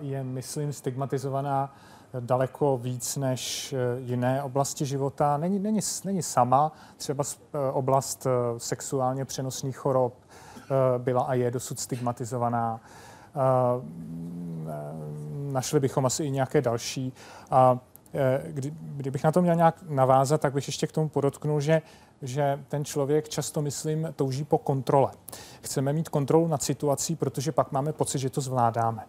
je, 0.00 0.24
myslím, 0.24 0.72
stigmatizovaná 0.72 1.74
daleko 2.20 2.78
víc 2.78 3.16
než 3.16 3.72
e, 3.72 3.76
jiné 4.00 4.42
oblasti 4.42 4.86
života. 4.86 5.36
Není, 5.36 5.58
není, 5.58 5.80
není 6.04 6.22
sama, 6.22 6.72
třeba 6.96 7.24
e, 7.24 7.72
oblast 7.72 8.26
e, 8.26 8.30
sexuálně 8.58 9.24
přenosných 9.24 9.76
chorob, 9.76 10.14
byla 10.98 11.22
a 11.22 11.34
je 11.34 11.50
dosud 11.50 11.80
stigmatizovaná. 11.80 12.80
Našli 15.52 15.80
bychom 15.80 16.06
asi 16.06 16.24
i 16.24 16.30
nějaké 16.30 16.60
další. 16.60 17.12
A 17.50 17.78
kdy, 18.46 18.72
kdybych 18.80 19.24
na 19.24 19.32
to 19.32 19.42
měl 19.42 19.54
nějak 19.54 19.82
navázat, 19.88 20.40
tak 20.40 20.52
bych 20.52 20.66
ještě 20.68 20.86
k 20.86 20.92
tomu 20.92 21.08
podotknul, 21.08 21.60
že, 21.60 21.82
že 22.22 22.64
ten 22.68 22.84
člověk 22.84 23.28
často, 23.28 23.62
myslím, 23.62 24.08
touží 24.16 24.44
po 24.44 24.58
kontrole. 24.58 25.10
Chceme 25.62 25.92
mít 25.92 26.08
kontrolu 26.08 26.48
nad 26.48 26.62
situací, 26.62 27.16
protože 27.16 27.52
pak 27.52 27.72
máme 27.72 27.92
pocit, 27.92 28.18
že 28.18 28.30
to 28.30 28.40
zvládáme. 28.40 29.04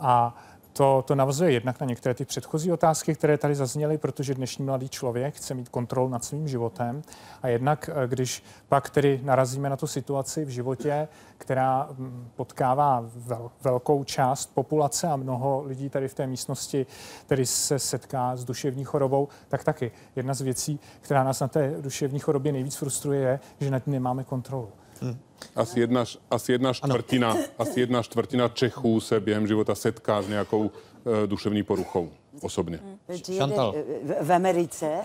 A 0.00 0.36
to, 0.72 1.04
to 1.06 1.14
navazuje 1.14 1.52
jednak 1.52 1.80
na 1.80 1.86
některé 1.86 2.14
ty 2.14 2.24
předchozí 2.24 2.72
otázky, 2.72 3.14
které 3.14 3.38
tady 3.38 3.54
zazněly, 3.54 3.98
protože 3.98 4.34
dnešní 4.34 4.64
mladý 4.64 4.88
člověk 4.88 5.34
chce 5.34 5.54
mít 5.54 5.68
kontrolu 5.68 6.08
nad 6.08 6.24
svým 6.24 6.48
životem. 6.48 7.02
A 7.42 7.48
jednak, 7.48 7.90
eh, 7.92 8.08
když 8.08 8.44
pak 8.68 8.90
tedy 8.90 9.20
narazíme 9.22 9.70
na 9.70 9.76
tu 9.76 9.86
situaci 9.86 10.44
v 10.44 10.48
životě, 10.48 11.08
která 11.38 11.88
mm, 11.92 12.28
potkává 12.36 13.04
vel, 13.16 13.50
velkou 13.62 14.04
část 14.04 14.54
populace 14.54 15.08
a 15.08 15.16
mnoho 15.16 15.62
lidí 15.66 15.88
tady 15.88 16.08
v 16.08 16.14
té 16.14 16.26
místnosti, 16.26 16.86
který 17.26 17.46
se 17.46 17.78
setká 17.78 18.36
s 18.36 18.44
duševní 18.44 18.84
chorobou, 18.84 19.28
tak 19.48 19.64
taky 19.64 19.92
jedna 20.16 20.34
z 20.34 20.40
věcí, 20.40 20.80
která 21.00 21.24
nás 21.24 21.40
na 21.40 21.48
té 21.48 21.74
duševní 21.80 22.18
chorobě 22.18 22.52
nejvíc 22.52 22.76
frustruje, 22.76 23.20
je, 23.20 23.40
že 23.60 23.70
nad 23.70 23.86
ní 23.86 23.92
nemáme 23.92 24.24
kontrolu. 24.24 24.68
Hmm. 25.00 25.18
Asi 25.56 25.80
jedna, 25.80 26.04
asi 26.30 26.52
jedna 26.52 26.72
čtvrtina, 26.72 27.36
asi 27.58 27.80
jedna 27.80 28.02
čtvrtina 28.02 28.48
Čechů 28.48 29.00
se 29.00 29.20
během 29.20 29.46
života 29.46 29.74
setká 29.74 30.22
s 30.22 30.28
nějakou 30.28 30.60
uh, 30.60 30.70
duševní 31.26 31.62
poruchou 31.62 32.10
osobně. 32.42 32.80
Chantal. 33.38 33.74
V, 34.04 34.26
v 34.26 34.32
Americe, 34.32 34.98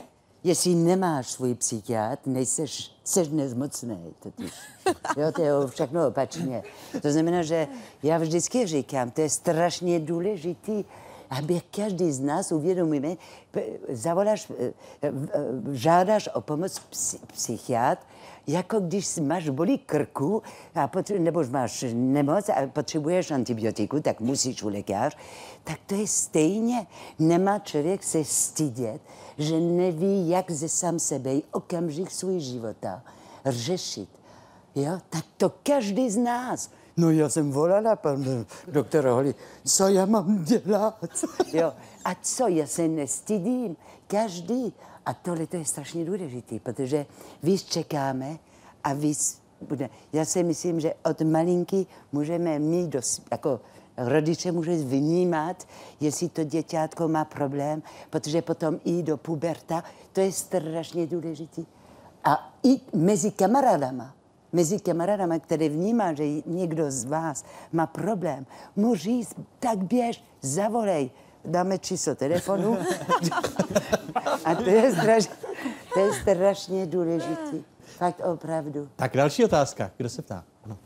jestli 0.44 0.76
nemáš 0.76 1.28
svůj 1.32 1.56
psychiatr, 1.56 2.30
nejseš, 2.30 2.92
jsi 3.04 3.30
nezmocný 3.30 4.14
totiž. 4.24 4.52
Jo, 5.18 5.32
to 5.32 5.42
je 5.42 5.52
všechno 5.68 6.08
opačně. 6.08 6.64
To 7.02 7.12
znamená, 7.12 7.44
že 7.44 7.68
já 8.04 8.18
vždycky 8.18 8.68
říkám, 8.68 9.12
to 9.12 9.22
je 9.22 9.30
strašně 9.30 10.00
důležitý 10.00 10.84
aby 11.38 11.62
každý 11.72 12.12
z 12.12 12.20
nás 12.20 12.52
uvědomíme, 12.52 13.16
zavoláš, 13.90 14.52
eh, 14.60 14.74
eh, 15.02 15.12
žádáš 15.72 16.30
o 16.34 16.42
pomoc 16.42 16.80
psy, 16.80 17.18
psychiatr, 17.28 18.06
jako 18.48 18.80
když 18.80 19.18
máš 19.18 19.50
bolí 19.50 19.78
krku, 19.78 20.44
a 20.76 20.88
potře- 20.88 21.20
nebo 21.20 21.44
máš 21.50 21.86
nemoc 21.94 22.50
a 22.50 22.68
potřebuješ 22.68 23.32
antibiotiku, 23.32 24.02
tak 24.02 24.22
musíš 24.22 24.64
u 24.64 24.70
lékař, 24.70 25.18
tak 25.64 25.80
to 25.86 25.96
je 25.96 26.08
stejně. 26.08 26.88
Nemá 27.20 27.60
člověk 27.60 28.04
se 28.04 28.24
stydět, 28.24 29.02
že 29.38 29.60
neví, 29.60 30.30
jak 30.30 30.52
ze 30.52 30.70
sám 30.70 31.00
sebe 31.00 31.32
okamžik 31.52 32.12
svůj 32.12 32.40
života 32.40 33.04
řešit. 33.46 34.10
Jo? 34.76 35.00
Tak 35.10 35.26
to 35.38 35.52
každý 35.64 36.10
z 36.10 36.18
nás. 36.18 36.70
No 36.98 37.12
já 37.12 37.30
jsem 37.30 37.52
volala 37.52 37.96
pan 37.96 38.46
doktora 38.68 39.14
Holi, 39.14 39.36
co 39.66 39.88
já 39.88 40.06
mám 40.06 40.44
dělat? 40.44 41.06
Jo. 41.54 41.74
A 42.06 42.16
co, 42.22 42.48
já 42.48 42.68
se 42.68 42.88
nestydím. 42.88 43.78
Každý. 44.08 44.74
A 45.06 45.14
tohle 45.14 45.48
to 45.48 45.58
je 45.58 45.66
strašně 45.66 46.06
důležité, 46.06 46.60
protože 46.60 47.06
víc 47.44 47.64
čekáme 47.64 48.38
a 48.84 48.94
víc 48.94 49.42
bude. 49.62 49.90
Já 50.14 50.26
si 50.26 50.44
myslím, 50.44 50.80
že 50.80 50.94
od 51.04 51.22
malinky 51.22 51.86
můžeme 52.12 52.60
mít 52.60 52.88
dost, 52.88 53.22
jako 53.32 53.60
rodiče 53.98 54.52
může 54.52 54.76
vnímat, 54.76 55.68
jestli 56.00 56.30
to 56.30 56.44
děťátko 56.44 57.08
má 57.08 57.26
problém, 57.26 57.84
protože 58.10 58.42
potom 58.42 58.80
i 58.86 59.04
do 59.04 59.18
puberta, 59.18 59.84
to 60.14 60.22
je 60.22 60.32
strašně 60.32 61.08
důležité. 61.08 61.62
A 62.24 62.54
i 62.64 62.82
mezi 62.94 63.32
kamarádama, 63.32 64.15
mezi 64.56 64.80
kamarádama, 64.80 65.40
které 65.40 65.70
vnímá, 65.70 66.14
že 66.14 66.24
někdo 66.46 66.92
z 66.92 67.06
vás 67.06 67.46
má 67.72 67.88
problém, 67.88 68.46
může 68.76 69.02
říct, 69.04 69.36
tak 69.60 69.84
běž, 69.84 70.24
zavolej, 70.42 71.12
dáme 71.46 71.78
číslo 71.78 72.16
telefonu. 72.16 72.78
A 74.46 74.56
to 74.56 74.70
je 74.70 74.92
strašně, 74.92 75.36
to 75.94 76.00
je 76.00 76.14
strašně 76.14 76.86
důležité. 76.86 77.58
Fakt 77.98 78.22
opravdu. 78.34 78.90
Tak 78.96 79.18
další 79.18 79.46
otázka. 79.46 79.92
Kdo 79.98 80.10
se 80.10 80.22
ptá? 80.22 80.44
Ano. 80.64 80.78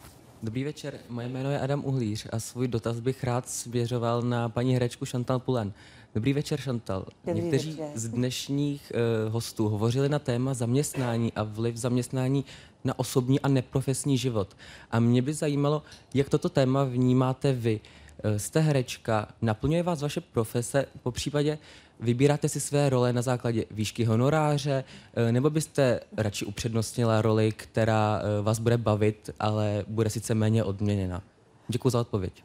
Dobrý 0.44 0.64
večer, 0.64 1.00
moje 1.10 1.30
jméno 1.30 1.52
je 1.52 1.60
Adam 1.60 1.86
Uhlíř 1.86 2.28
a 2.32 2.40
svůj 2.40 2.68
dotaz 2.68 3.00
bych 3.00 3.24
rád 3.24 3.50
směřoval 3.50 4.22
na 4.22 4.50
paní 4.50 4.74
herečku 4.74 5.06
Chantal 5.06 5.40
Pulen. 5.40 5.74
Dobrý 6.16 6.34
večer, 6.34 6.62
Chantal. 6.62 7.06
Dobrý 7.26 7.42
Někteří 7.42 7.72
večer. 7.72 7.88
z 7.96 8.08
dnešních 8.08 8.92
uh, 9.26 9.34
hostů 9.34 9.70
hovořili 9.70 10.10
na 10.10 10.20
téma 10.20 10.54
zaměstnání 10.54 11.34
a 11.34 11.44
vliv 11.44 11.78
zaměstnání 11.78 12.46
na 12.84 13.00
osobní 13.00 13.40
a 13.40 13.48
neprofesní 13.48 14.18
život. 14.18 14.58
A 14.92 15.00
mě 15.00 15.22
by 15.22 15.34
zajímalo, 15.34 15.84
jak 16.14 16.30
toto 16.30 16.50
téma 16.50 16.84
vnímáte 16.84 17.54
vy. 17.54 17.80
Eh, 18.24 18.40
Jste 18.40 18.60
herečka, 18.60 19.28
naplňuje 19.42 19.84
vás 19.84 20.02
vaše 20.02 20.22
profese, 20.22 20.86
po 21.04 21.12
případě 21.12 21.58
vybíráte 22.00 22.50
si 22.50 22.60
své 22.60 22.90
role 22.90 23.14
na 23.14 23.22
základě 23.22 23.66
výšky 23.72 24.04
honoráře, 24.04 24.84
eh, 25.14 25.32
nebo 25.32 25.50
byste 25.50 26.00
radši 26.18 26.46
upřednostnila 26.46 27.22
roli, 27.22 27.52
která 27.52 28.22
eh, 28.22 28.42
vás 28.42 28.60
bude 28.60 28.78
bavit, 28.78 29.30
ale 29.40 29.86
bude 29.88 30.10
sice 30.10 30.36
méně 30.36 30.64
odměněna? 30.64 31.22
Děkuji 31.68 31.90
za 31.90 32.02
odpověď. 32.02 32.44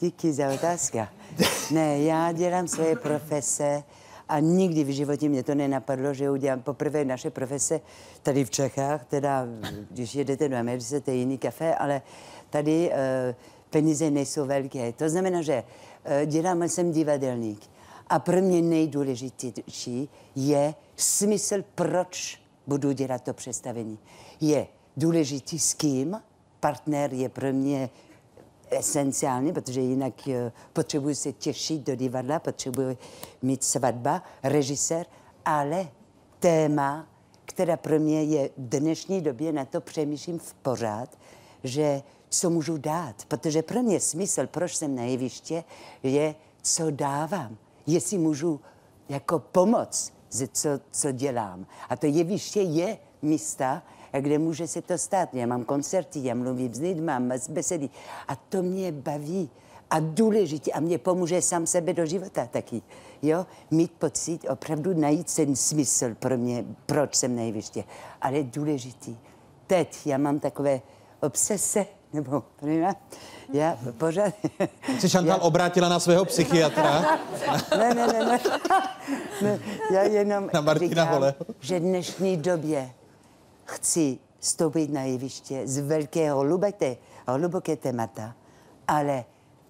Díky 0.00 0.32
za 0.32 0.48
otázku. 0.54 0.98
Ne, 1.70 1.98
já 1.98 2.32
dělám 2.32 2.68
své 2.68 2.96
profese 2.96 3.82
a 4.28 4.38
nikdy 4.40 4.84
v 4.84 4.88
životě 4.88 5.28
mě 5.28 5.42
to 5.42 5.54
nenapadlo, 5.54 6.14
že 6.14 6.30
udělám 6.30 6.62
poprvé 6.62 7.04
naše 7.04 7.30
profese 7.30 7.80
tady 8.22 8.44
v 8.44 8.50
Čechách, 8.50 9.04
teda 9.04 9.46
když 9.90 10.14
jedete 10.14 10.48
do 10.48 10.56
Americe, 10.56 11.00
to 11.00 11.10
je 11.10 11.16
jiný 11.16 11.38
kafe, 11.38 11.74
ale 11.74 12.02
tady 12.50 12.90
uh, 12.90 12.94
peníze 13.70 14.10
nejsou 14.10 14.46
velké. 14.46 14.92
To 14.92 15.08
znamená, 15.08 15.42
že 15.42 15.62
uh, 15.62 16.26
dělám, 16.26 16.62
jsem 16.62 16.92
divadelník. 16.92 17.60
A 18.08 18.18
pro 18.18 18.42
mě 18.42 18.62
nejdůležitější 18.62 20.08
je 20.36 20.74
smysl, 20.96 21.64
proč 21.74 22.40
budu 22.66 22.92
dělat 22.92 23.22
to 23.22 23.34
představení. 23.34 23.98
Je 24.40 24.66
důležitý 24.96 25.58
s 25.58 25.74
kým, 25.74 26.20
partner 26.60 27.12
je 27.12 27.28
pro 27.28 27.52
mě 27.52 27.90
esenciální, 28.70 29.52
protože 29.52 29.80
jinak 29.80 30.28
eh, 30.28 30.52
potřebuji 30.72 31.14
se 31.14 31.32
těšit 31.32 31.86
do 31.86 31.94
divadla, 31.94 32.38
potřebuji 32.38 32.96
mít 33.42 33.64
svatba, 33.64 34.22
režisér, 34.42 35.06
ale 35.44 35.88
téma, 36.40 37.06
která 37.44 37.76
pro 37.76 37.98
mě 37.98 38.22
je 38.22 38.48
v 38.48 38.68
dnešní 38.68 39.20
době, 39.20 39.52
na 39.52 39.64
to 39.64 39.80
přemýšlím 39.80 40.38
v 40.38 40.54
pořád, 40.54 41.18
že 41.64 42.02
co 42.28 42.50
můžu 42.50 42.76
dát, 42.76 43.24
protože 43.28 43.62
pro 43.62 43.82
mě 43.82 44.00
smysl, 44.00 44.46
proč 44.46 44.76
jsem 44.76 44.94
na 44.94 45.02
jeviště, 45.02 45.64
je, 46.02 46.34
co 46.62 46.90
dávám, 46.90 47.56
jestli 47.86 48.18
můžu 48.18 48.60
jako 49.08 49.38
pomoc, 49.38 50.12
co, 50.52 50.68
co 50.90 51.12
dělám. 51.12 51.66
A 51.88 51.96
to 51.96 52.06
jeviště 52.06 52.62
je 52.62 52.98
místa, 53.22 53.82
kde 54.20 54.38
může 54.38 54.66
se 54.66 54.82
to 54.82 54.98
stát. 54.98 55.34
Já 55.34 55.46
mám 55.46 55.64
koncerty, 55.64 56.20
já 56.24 56.34
mluvím 56.34 56.74
s 56.74 56.80
lidmi, 56.80 57.02
mám 57.02 57.32
besedy. 57.48 57.88
A 58.28 58.36
to 58.36 58.62
mě 58.62 58.92
baví 58.92 59.50
a 59.90 60.00
důležitě 60.00 60.72
a 60.72 60.80
mě 60.80 60.98
pomůže 60.98 61.42
sám 61.42 61.66
sebe 61.66 61.92
do 61.92 62.06
života 62.06 62.46
taky. 62.46 62.82
Jo? 63.22 63.46
Mít 63.70 63.92
pocit, 63.98 64.46
opravdu 64.50 64.94
najít 65.00 65.34
ten 65.34 65.56
smysl 65.56 66.14
pro 66.14 66.36
mě, 66.38 66.64
proč 66.86 67.14
jsem 67.14 67.36
na 67.36 67.42
jeviště. 67.42 67.84
Ale 68.20 68.42
důležitý. 68.42 69.16
Teď 69.66 70.06
já 70.06 70.18
mám 70.18 70.40
takové 70.40 70.80
obsese, 71.20 71.86
nebo 72.12 72.42
nevím, 72.62 72.86
já 73.52 73.78
pořád... 73.98 74.34
Se 75.00 75.08
Chantal 75.08 75.38
obrátila 75.42 75.88
na 75.88 76.00
svého 76.00 76.24
psychiatra. 76.24 77.00
ne, 77.78 77.94
ne, 77.94 78.06
ne, 78.06 78.24
ne. 78.24 78.40
ne 79.42 79.58
já 79.90 80.02
jenom 80.02 80.50
Na 80.54 80.60
Martina 80.60 80.88
říkám, 80.88 81.08
Holeho. 81.08 81.34
že 81.60 81.78
v 81.78 81.82
dnešní 81.82 82.36
době 82.36 82.90
chci 83.68 84.18
stoupit 84.40 84.92
na 84.92 85.02
jeviště 85.02 85.66
z 85.66 85.78
velkého 85.78 86.40
hluboké, 86.40 86.96
hluboké 87.26 87.76
témata, 87.76 88.34
ale 88.88 89.24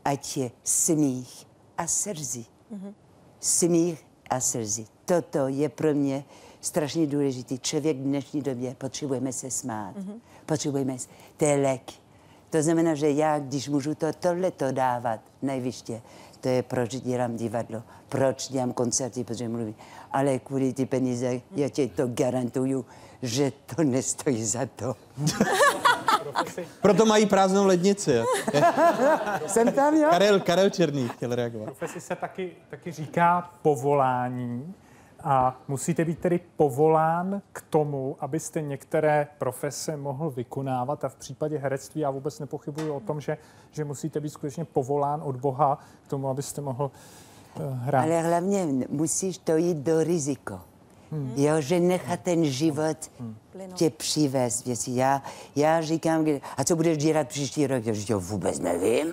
ať 0.05 0.37
je 0.37 0.51
smích 0.65 1.47
a 1.79 1.87
srdci. 1.87 2.45
Smích 3.41 4.07
a 4.31 4.41
srdci. 4.41 4.87
Toto 5.05 5.49
je 5.49 5.69
pro 5.69 5.95
mě 5.95 6.25
strašně 6.61 7.07
důležitý. 7.07 7.59
Člověk 7.59 7.97
v 7.97 8.03
dnešní 8.03 8.43
době 8.43 8.75
potřebujeme 8.75 9.33
se 9.33 9.51
smát. 9.51 9.97
Mhm. 9.97 10.21
Potřebujeme, 10.47 10.97
to 11.37 11.45
je 11.45 11.57
lék. 11.57 11.93
To 12.51 12.63
znamená, 12.63 12.95
že 12.95 13.11
já, 13.11 13.39
když 13.39 13.69
můžu 13.69 13.95
to 13.95 14.13
tohleto 14.13 14.73
dávat 14.73 15.21
nejvyště, 15.43 16.03
to 16.41 16.49
je 16.49 16.63
proč 16.63 16.97
dělám 16.97 17.37
divadlo, 17.37 17.83
proč 18.09 18.49
dělám 18.49 18.73
koncerty, 18.73 19.25
protože 19.25 19.49
mluvím. 19.49 19.75
Ale 20.13 20.39
kvůli 20.39 20.73
ty 20.73 20.87
peníze, 20.87 21.41
já 21.53 21.69
ti 21.69 21.89
to 21.89 22.07
garantuju, 22.07 22.85
že 23.23 23.53
to 23.77 23.83
nestojí 23.83 24.45
za 24.45 24.67
to. 24.77 24.95
Proto 26.83 27.07
mají 27.07 27.27
prázdnou 27.27 27.67
lednici. 27.67 28.23
Jsem 29.47 29.73
tam, 29.73 29.95
jo? 29.95 30.09
Karel, 30.11 30.41
Karel 30.41 30.71
Černý 30.71 31.09
chtěl 31.09 31.35
reagovat. 31.35 31.65
Profesi 31.65 32.01
se 32.01 32.17
taky, 32.17 32.53
taky 32.71 32.93
říká 32.93 33.51
povolání 33.63 34.75
a 35.25 35.61
musíte 35.69 36.05
být 36.05 36.19
tedy 36.19 36.41
povolán 36.57 37.43
k 37.53 37.61
tomu, 37.71 38.17
abyste 38.21 38.63
některé 38.63 39.29
profese 39.39 39.97
mohl 39.97 40.31
vykonávat 40.31 41.05
a 41.05 41.09
v 41.09 41.17
případě 41.17 41.59
herectví 41.59 42.01
já 42.01 42.11
vůbec 42.11 42.39
nepochybuji 42.39 42.91
o 42.91 43.01
tom, 43.01 43.21
že, 43.21 43.39
že 43.71 43.85
musíte 43.85 44.21
být 44.21 44.31
skutečně 44.31 44.65
povolán 44.65 45.21
od 45.25 45.37
Boha 45.37 45.79
k 46.05 46.09
tomu, 46.09 46.29
abyste 46.29 46.61
mohl 46.61 46.91
uh, 47.61 47.79
hrát. 47.79 48.03
Ale 48.03 48.23
hlavně 48.23 48.67
musíš 48.89 49.39
to 49.39 49.57
jít 49.57 49.79
do 49.79 50.05
riziko. 50.05 50.61
Hmm. 51.13 51.33
Jo, 51.37 51.61
že 51.61 51.81
nechat 51.81 52.21
ten 52.21 52.45
život 52.45 52.97
tě 53.75 53.91
přivést 53.91 54.67
věci. 54.67 54.91
Já, 54.95 55.23
já 55.57 55.81
říkám, 55.81 56.27
a 56.57 56.65
co 56.65 56.77
budeš 56.77 56.99
dělat 56.99 57.29
příští 57.29 57.67
rok? 57.67 57.87
Já 57.87 57.95
říkám, 57.95 58.21
vůbec 58.21 58.59
nevím. 58.59 59.13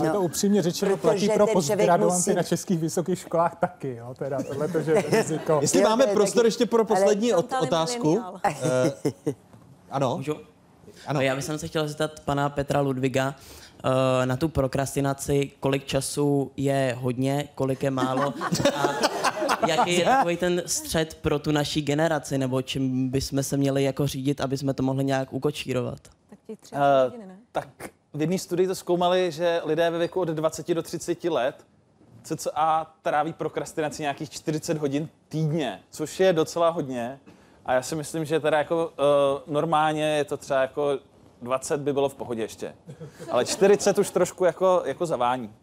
No, 0.00 0.12
to 0.12 0.20
upřímně 0.20 0.62
řečeno 0.62 0.96
protože 0.96 1.26
platí 1.26 1.28
pro 1.38 1.46
postgraduanty 1.46 2.14
musí- 2.16 2.34
na 2.34 2.42
českých 2.42 2.78
vysokých 2.78 3.18
školách 3.18 3.56
taky, 3.60 3.94
jo, 3.96 4.14
teda 4.18 4.38
tohle 4.42 4.68
to, 4.68 4.80
že 4.82 4.92
je 4.92 5.04
riziko. 5.10 5.58
Jestli 5.62 5.82
máme 5.82 6.06
prostor 6.06 6.44
ještě 6.44 6.66
pro 6.66 6.84
poslední 6.84 7.32
Ale- 7.32 7.42
ot- 7.42 7.62
otázku. 7.62 8.22
Eh, 8.44 8.92
ano. 9.90 10.16
Můžu? 10.16 10.34
Ano. 11.06 11.20
Já 11.20 11.34
bych 11.36 11.44
se 11.44 11.68
chtěl 11.68 11.88
zeptat 11.88 12.20
pana 12.20 12.48
Petra 12.48 12.80
Ludviga 12.80 13.34
eh, 14.22 14.26
na 14.26 14.36
tu 14.36 14.48
prokrastinaci, 14.48 15.50
kolik 15.60 15.84
času 15.84 16.50
je 16.56 16.96
hodně, 17.00 17.48
kolik 17.54 17.82
je 17.82 17.90
málo 17.90 18.34
a 18.76 18.88
jaký 19.68 19.98
je 19.98 20.04
takový 20.04 20.36
ten 20.36 20.62
střed 20.66 21.14
pro 21.14 21.38
tu 21.38 21.52
naší 21.52 21.82
generaci, 21.82 22.38
nebo 22.38 22.62
čím 22.62 23.08
bychom 23.08 23.42
se 23.42 23.56
měli 23.56 23.82
jako 23.82 24.06
řídit, 24.06 24.40
aby 24.40 24.58
jsme 24.58 24.74
to 24.74 24.82
mohli 24.82 25.04
nějak 25.04 25.32
ukočírovat. 25.32 25.98
Uh, 26.48 26.78
tak 27.52 27.68
v 28.14 28.20
jedné 28.20 28.38
studii 28.38 28.66
to 28.66 28.74
zkoumali, 28.74 29.32
že 29.32 29.60
lidé 29.64 29.90
ve 29.90 29.98
věku 29.98 30.20
od 30.20 30.28
20 30.28 30.74
do 30.74 30.82
30 30.82 31.24
let 31.24 31.64
cca 32.22 32.86
tráví 33.02 33.32
prokrastinaci 33.32 34.02
nějakých 34.02 34.30
40 34.30 34.78
hodin 34.78 35.08
týdně, 35.28 35.80
což 35.90 36.20
je 36.20 36.32
docela 36.32 36.68
hodně. 36.68 37.20
A 37.66 37.72
já 37.72 37.82
si 37.82 37.94
myslím, 37.94 38.24
že 38.24 38.40
teda 38.40 38.58
jako 38.58 38.86
uh, 38.86 39.52
normálně 39.54 40.04
je 40.04 40.24
to 40.24 40.36
třeba 40.36 40.60
jako 40.60 40.98
20 41.42 41.80
by 41.80 41.92
bylo 41.92 42.08
v 42.08 42.14
pohodě 42.14 42.42
ještě. 42.42 42.74
Ale 43.30 43.44
40 43.44 43.98
už 43.98 44.10
trošku 44.10 44.44
jako, 44.44 44.82
jako 44.84 45.06
zavání. 45.06 45.54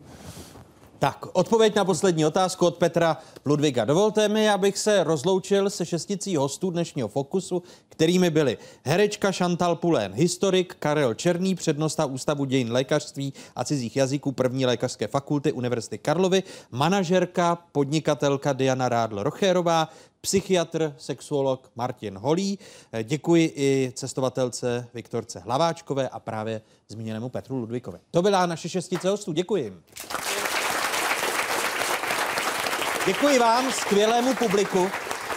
Tak, 0.99 1.25
odpověď 1.33 1.75
na 1.75 1.85
poslední 1.85 2.25
otázku 2.25 2.65
od 2.65 2.75
Petra 2.75 3.17
Ludviga. 3.45 3.85
Dovolte 3.85 4.27
mi, 4.27 4.49
abych 4.49 4.77
se 4.77 5.03
rozloučil 5.03 5.69
se 5.69 5.85
šesticí 5.85 6.35
hostů 6.35 6.71
dnešního 6.71 7.07
Fokusu, 7.07 7.63
kterými 7.89 8.29
byli 8.29 8.57
herečka 8.83 9.31
Chantal 9.31 9.75
Pulén, 9.75 10.13
historik 10.13 10.75
Karel 10.79 11.13
Černý, 11.13 11.55
přednosta 11.55 12.05
Ústavu 12.05 12.45
dějin 12.45 12.71
lékařství 12.71 13.33
a 13.55 13.63
cizích 13.63 13.95
jazyků 13.95 14.31
první 14.31 14.65
lékařské 14.65 15.07
fakulty 15.07 15.51
Univerzity 15.51 15.97
Karlovy, 15.97 16.43
manažerka, 16.71 17.55
podnikatelka 17.71 18.53
Diana 18.53 18.89
Rádl 18.89 19.23
Rochérová, 19.23 19.89
psychiatr, 20.21 20.93
sexuolog 20.97 21.71
Martin 21.75 22.17
Holý. 22.17 22.59
Děkuji 23.03 23.53
i 23.55 23.91
cestovatelce 23.95 24.87
Viktorce 24.93 25.39
Hlaváčkové 25.39 26.09
a 26.09 26.19
právě 26.19 26.61
zmíněnému 26.87 27.29
Petru 27.29 27.57
Ludvíkovi. 27.57 27.97
To 28.11 28.21
byla 28.21 28.45
naše 28.45 28.69
šestice 28.69 29.09
hostů. 29.09 29.31
Děkuji. 29.31 29.81
Děkuji 33.05 33.39
vám, 33.39 33.71
skvělému 33.71 34.33
publiku. 34.33 34.91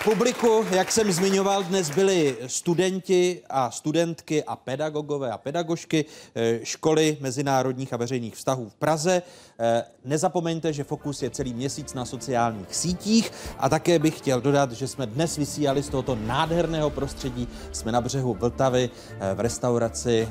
Publiku, 0.06 0.64
jak 0.70 0.92
jsem 0.92 1.12
zmiňoval, 1.12 1.62
dnes 1.62 1.90
byli 1.90 2.36
studenti 2.46 3.42
a 3.50 3.70
studentky 3.70 4.44
a 4.44 4.56
pedagogové 4.56 5.30
a 5.30 5.38
pedagožky 5.38 6.04
eh, 6.34 6.60
školy 6.62 7.16
mezinárodních 7.20 7.92
a 7.92 7.96
veřejných 7.96 8.34
vztahů 8.34 8.68
v 8.68 8.74
Praze. 8.74 9.22
Eh, 9.58 9.84
nezapomeňte, 10.04 10.72
že 10.72 10.84
Fokus 10.84 11.22
je 11.22 11.30
celý 11.30 11.54
měsíc 11.54 11.94
na 11.94 12.04
sociálních 12.04 12.74
sítích 12.74 13.32
a 13.58 13.68
také 13.68 13.98
bych 13.98 14.18
chtěl 14.18 14.40
dodat, 14.40 14.72
že 14.72 14.88
jsme 14.88 15.06
dnes 15.06 15.36
vysílali 15.36 15.82
z 15.82 15.88
tohoto 15.88 16.14
nádherného 16.14 16.90
prostředí. 16.90 17.48
Jsme 17.72 17.92
na 17.92 18.00
břehu 18.00 18.34
Vltavy 18.34 18.90
eh, 18.90 19.34
v 19.34 19.40
restauraci 19.40 20.28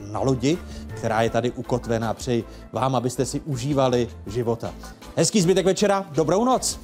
na 0.00 0.20
lodi, 0.20 0.58
která 0.96 1.22
je 1.22 1.30
tady 1.30 1.50
ukotvená. 1.50 2.14
Přeji 2.14 2.44
vám, 2.72 2.94
abyste 2.94 3.26
si 3.26 3.40
užívali 3.40 4.08
života. 4.26 4.74
Hezký 5.16 5.40
zbytek 5.40 5.66
večera, 5.66 6.06
dobrou 6.12 6.44
noc. 6.44 6.78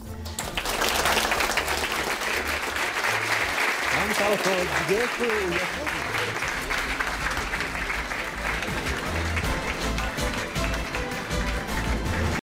Děkuji. 4.89 6.04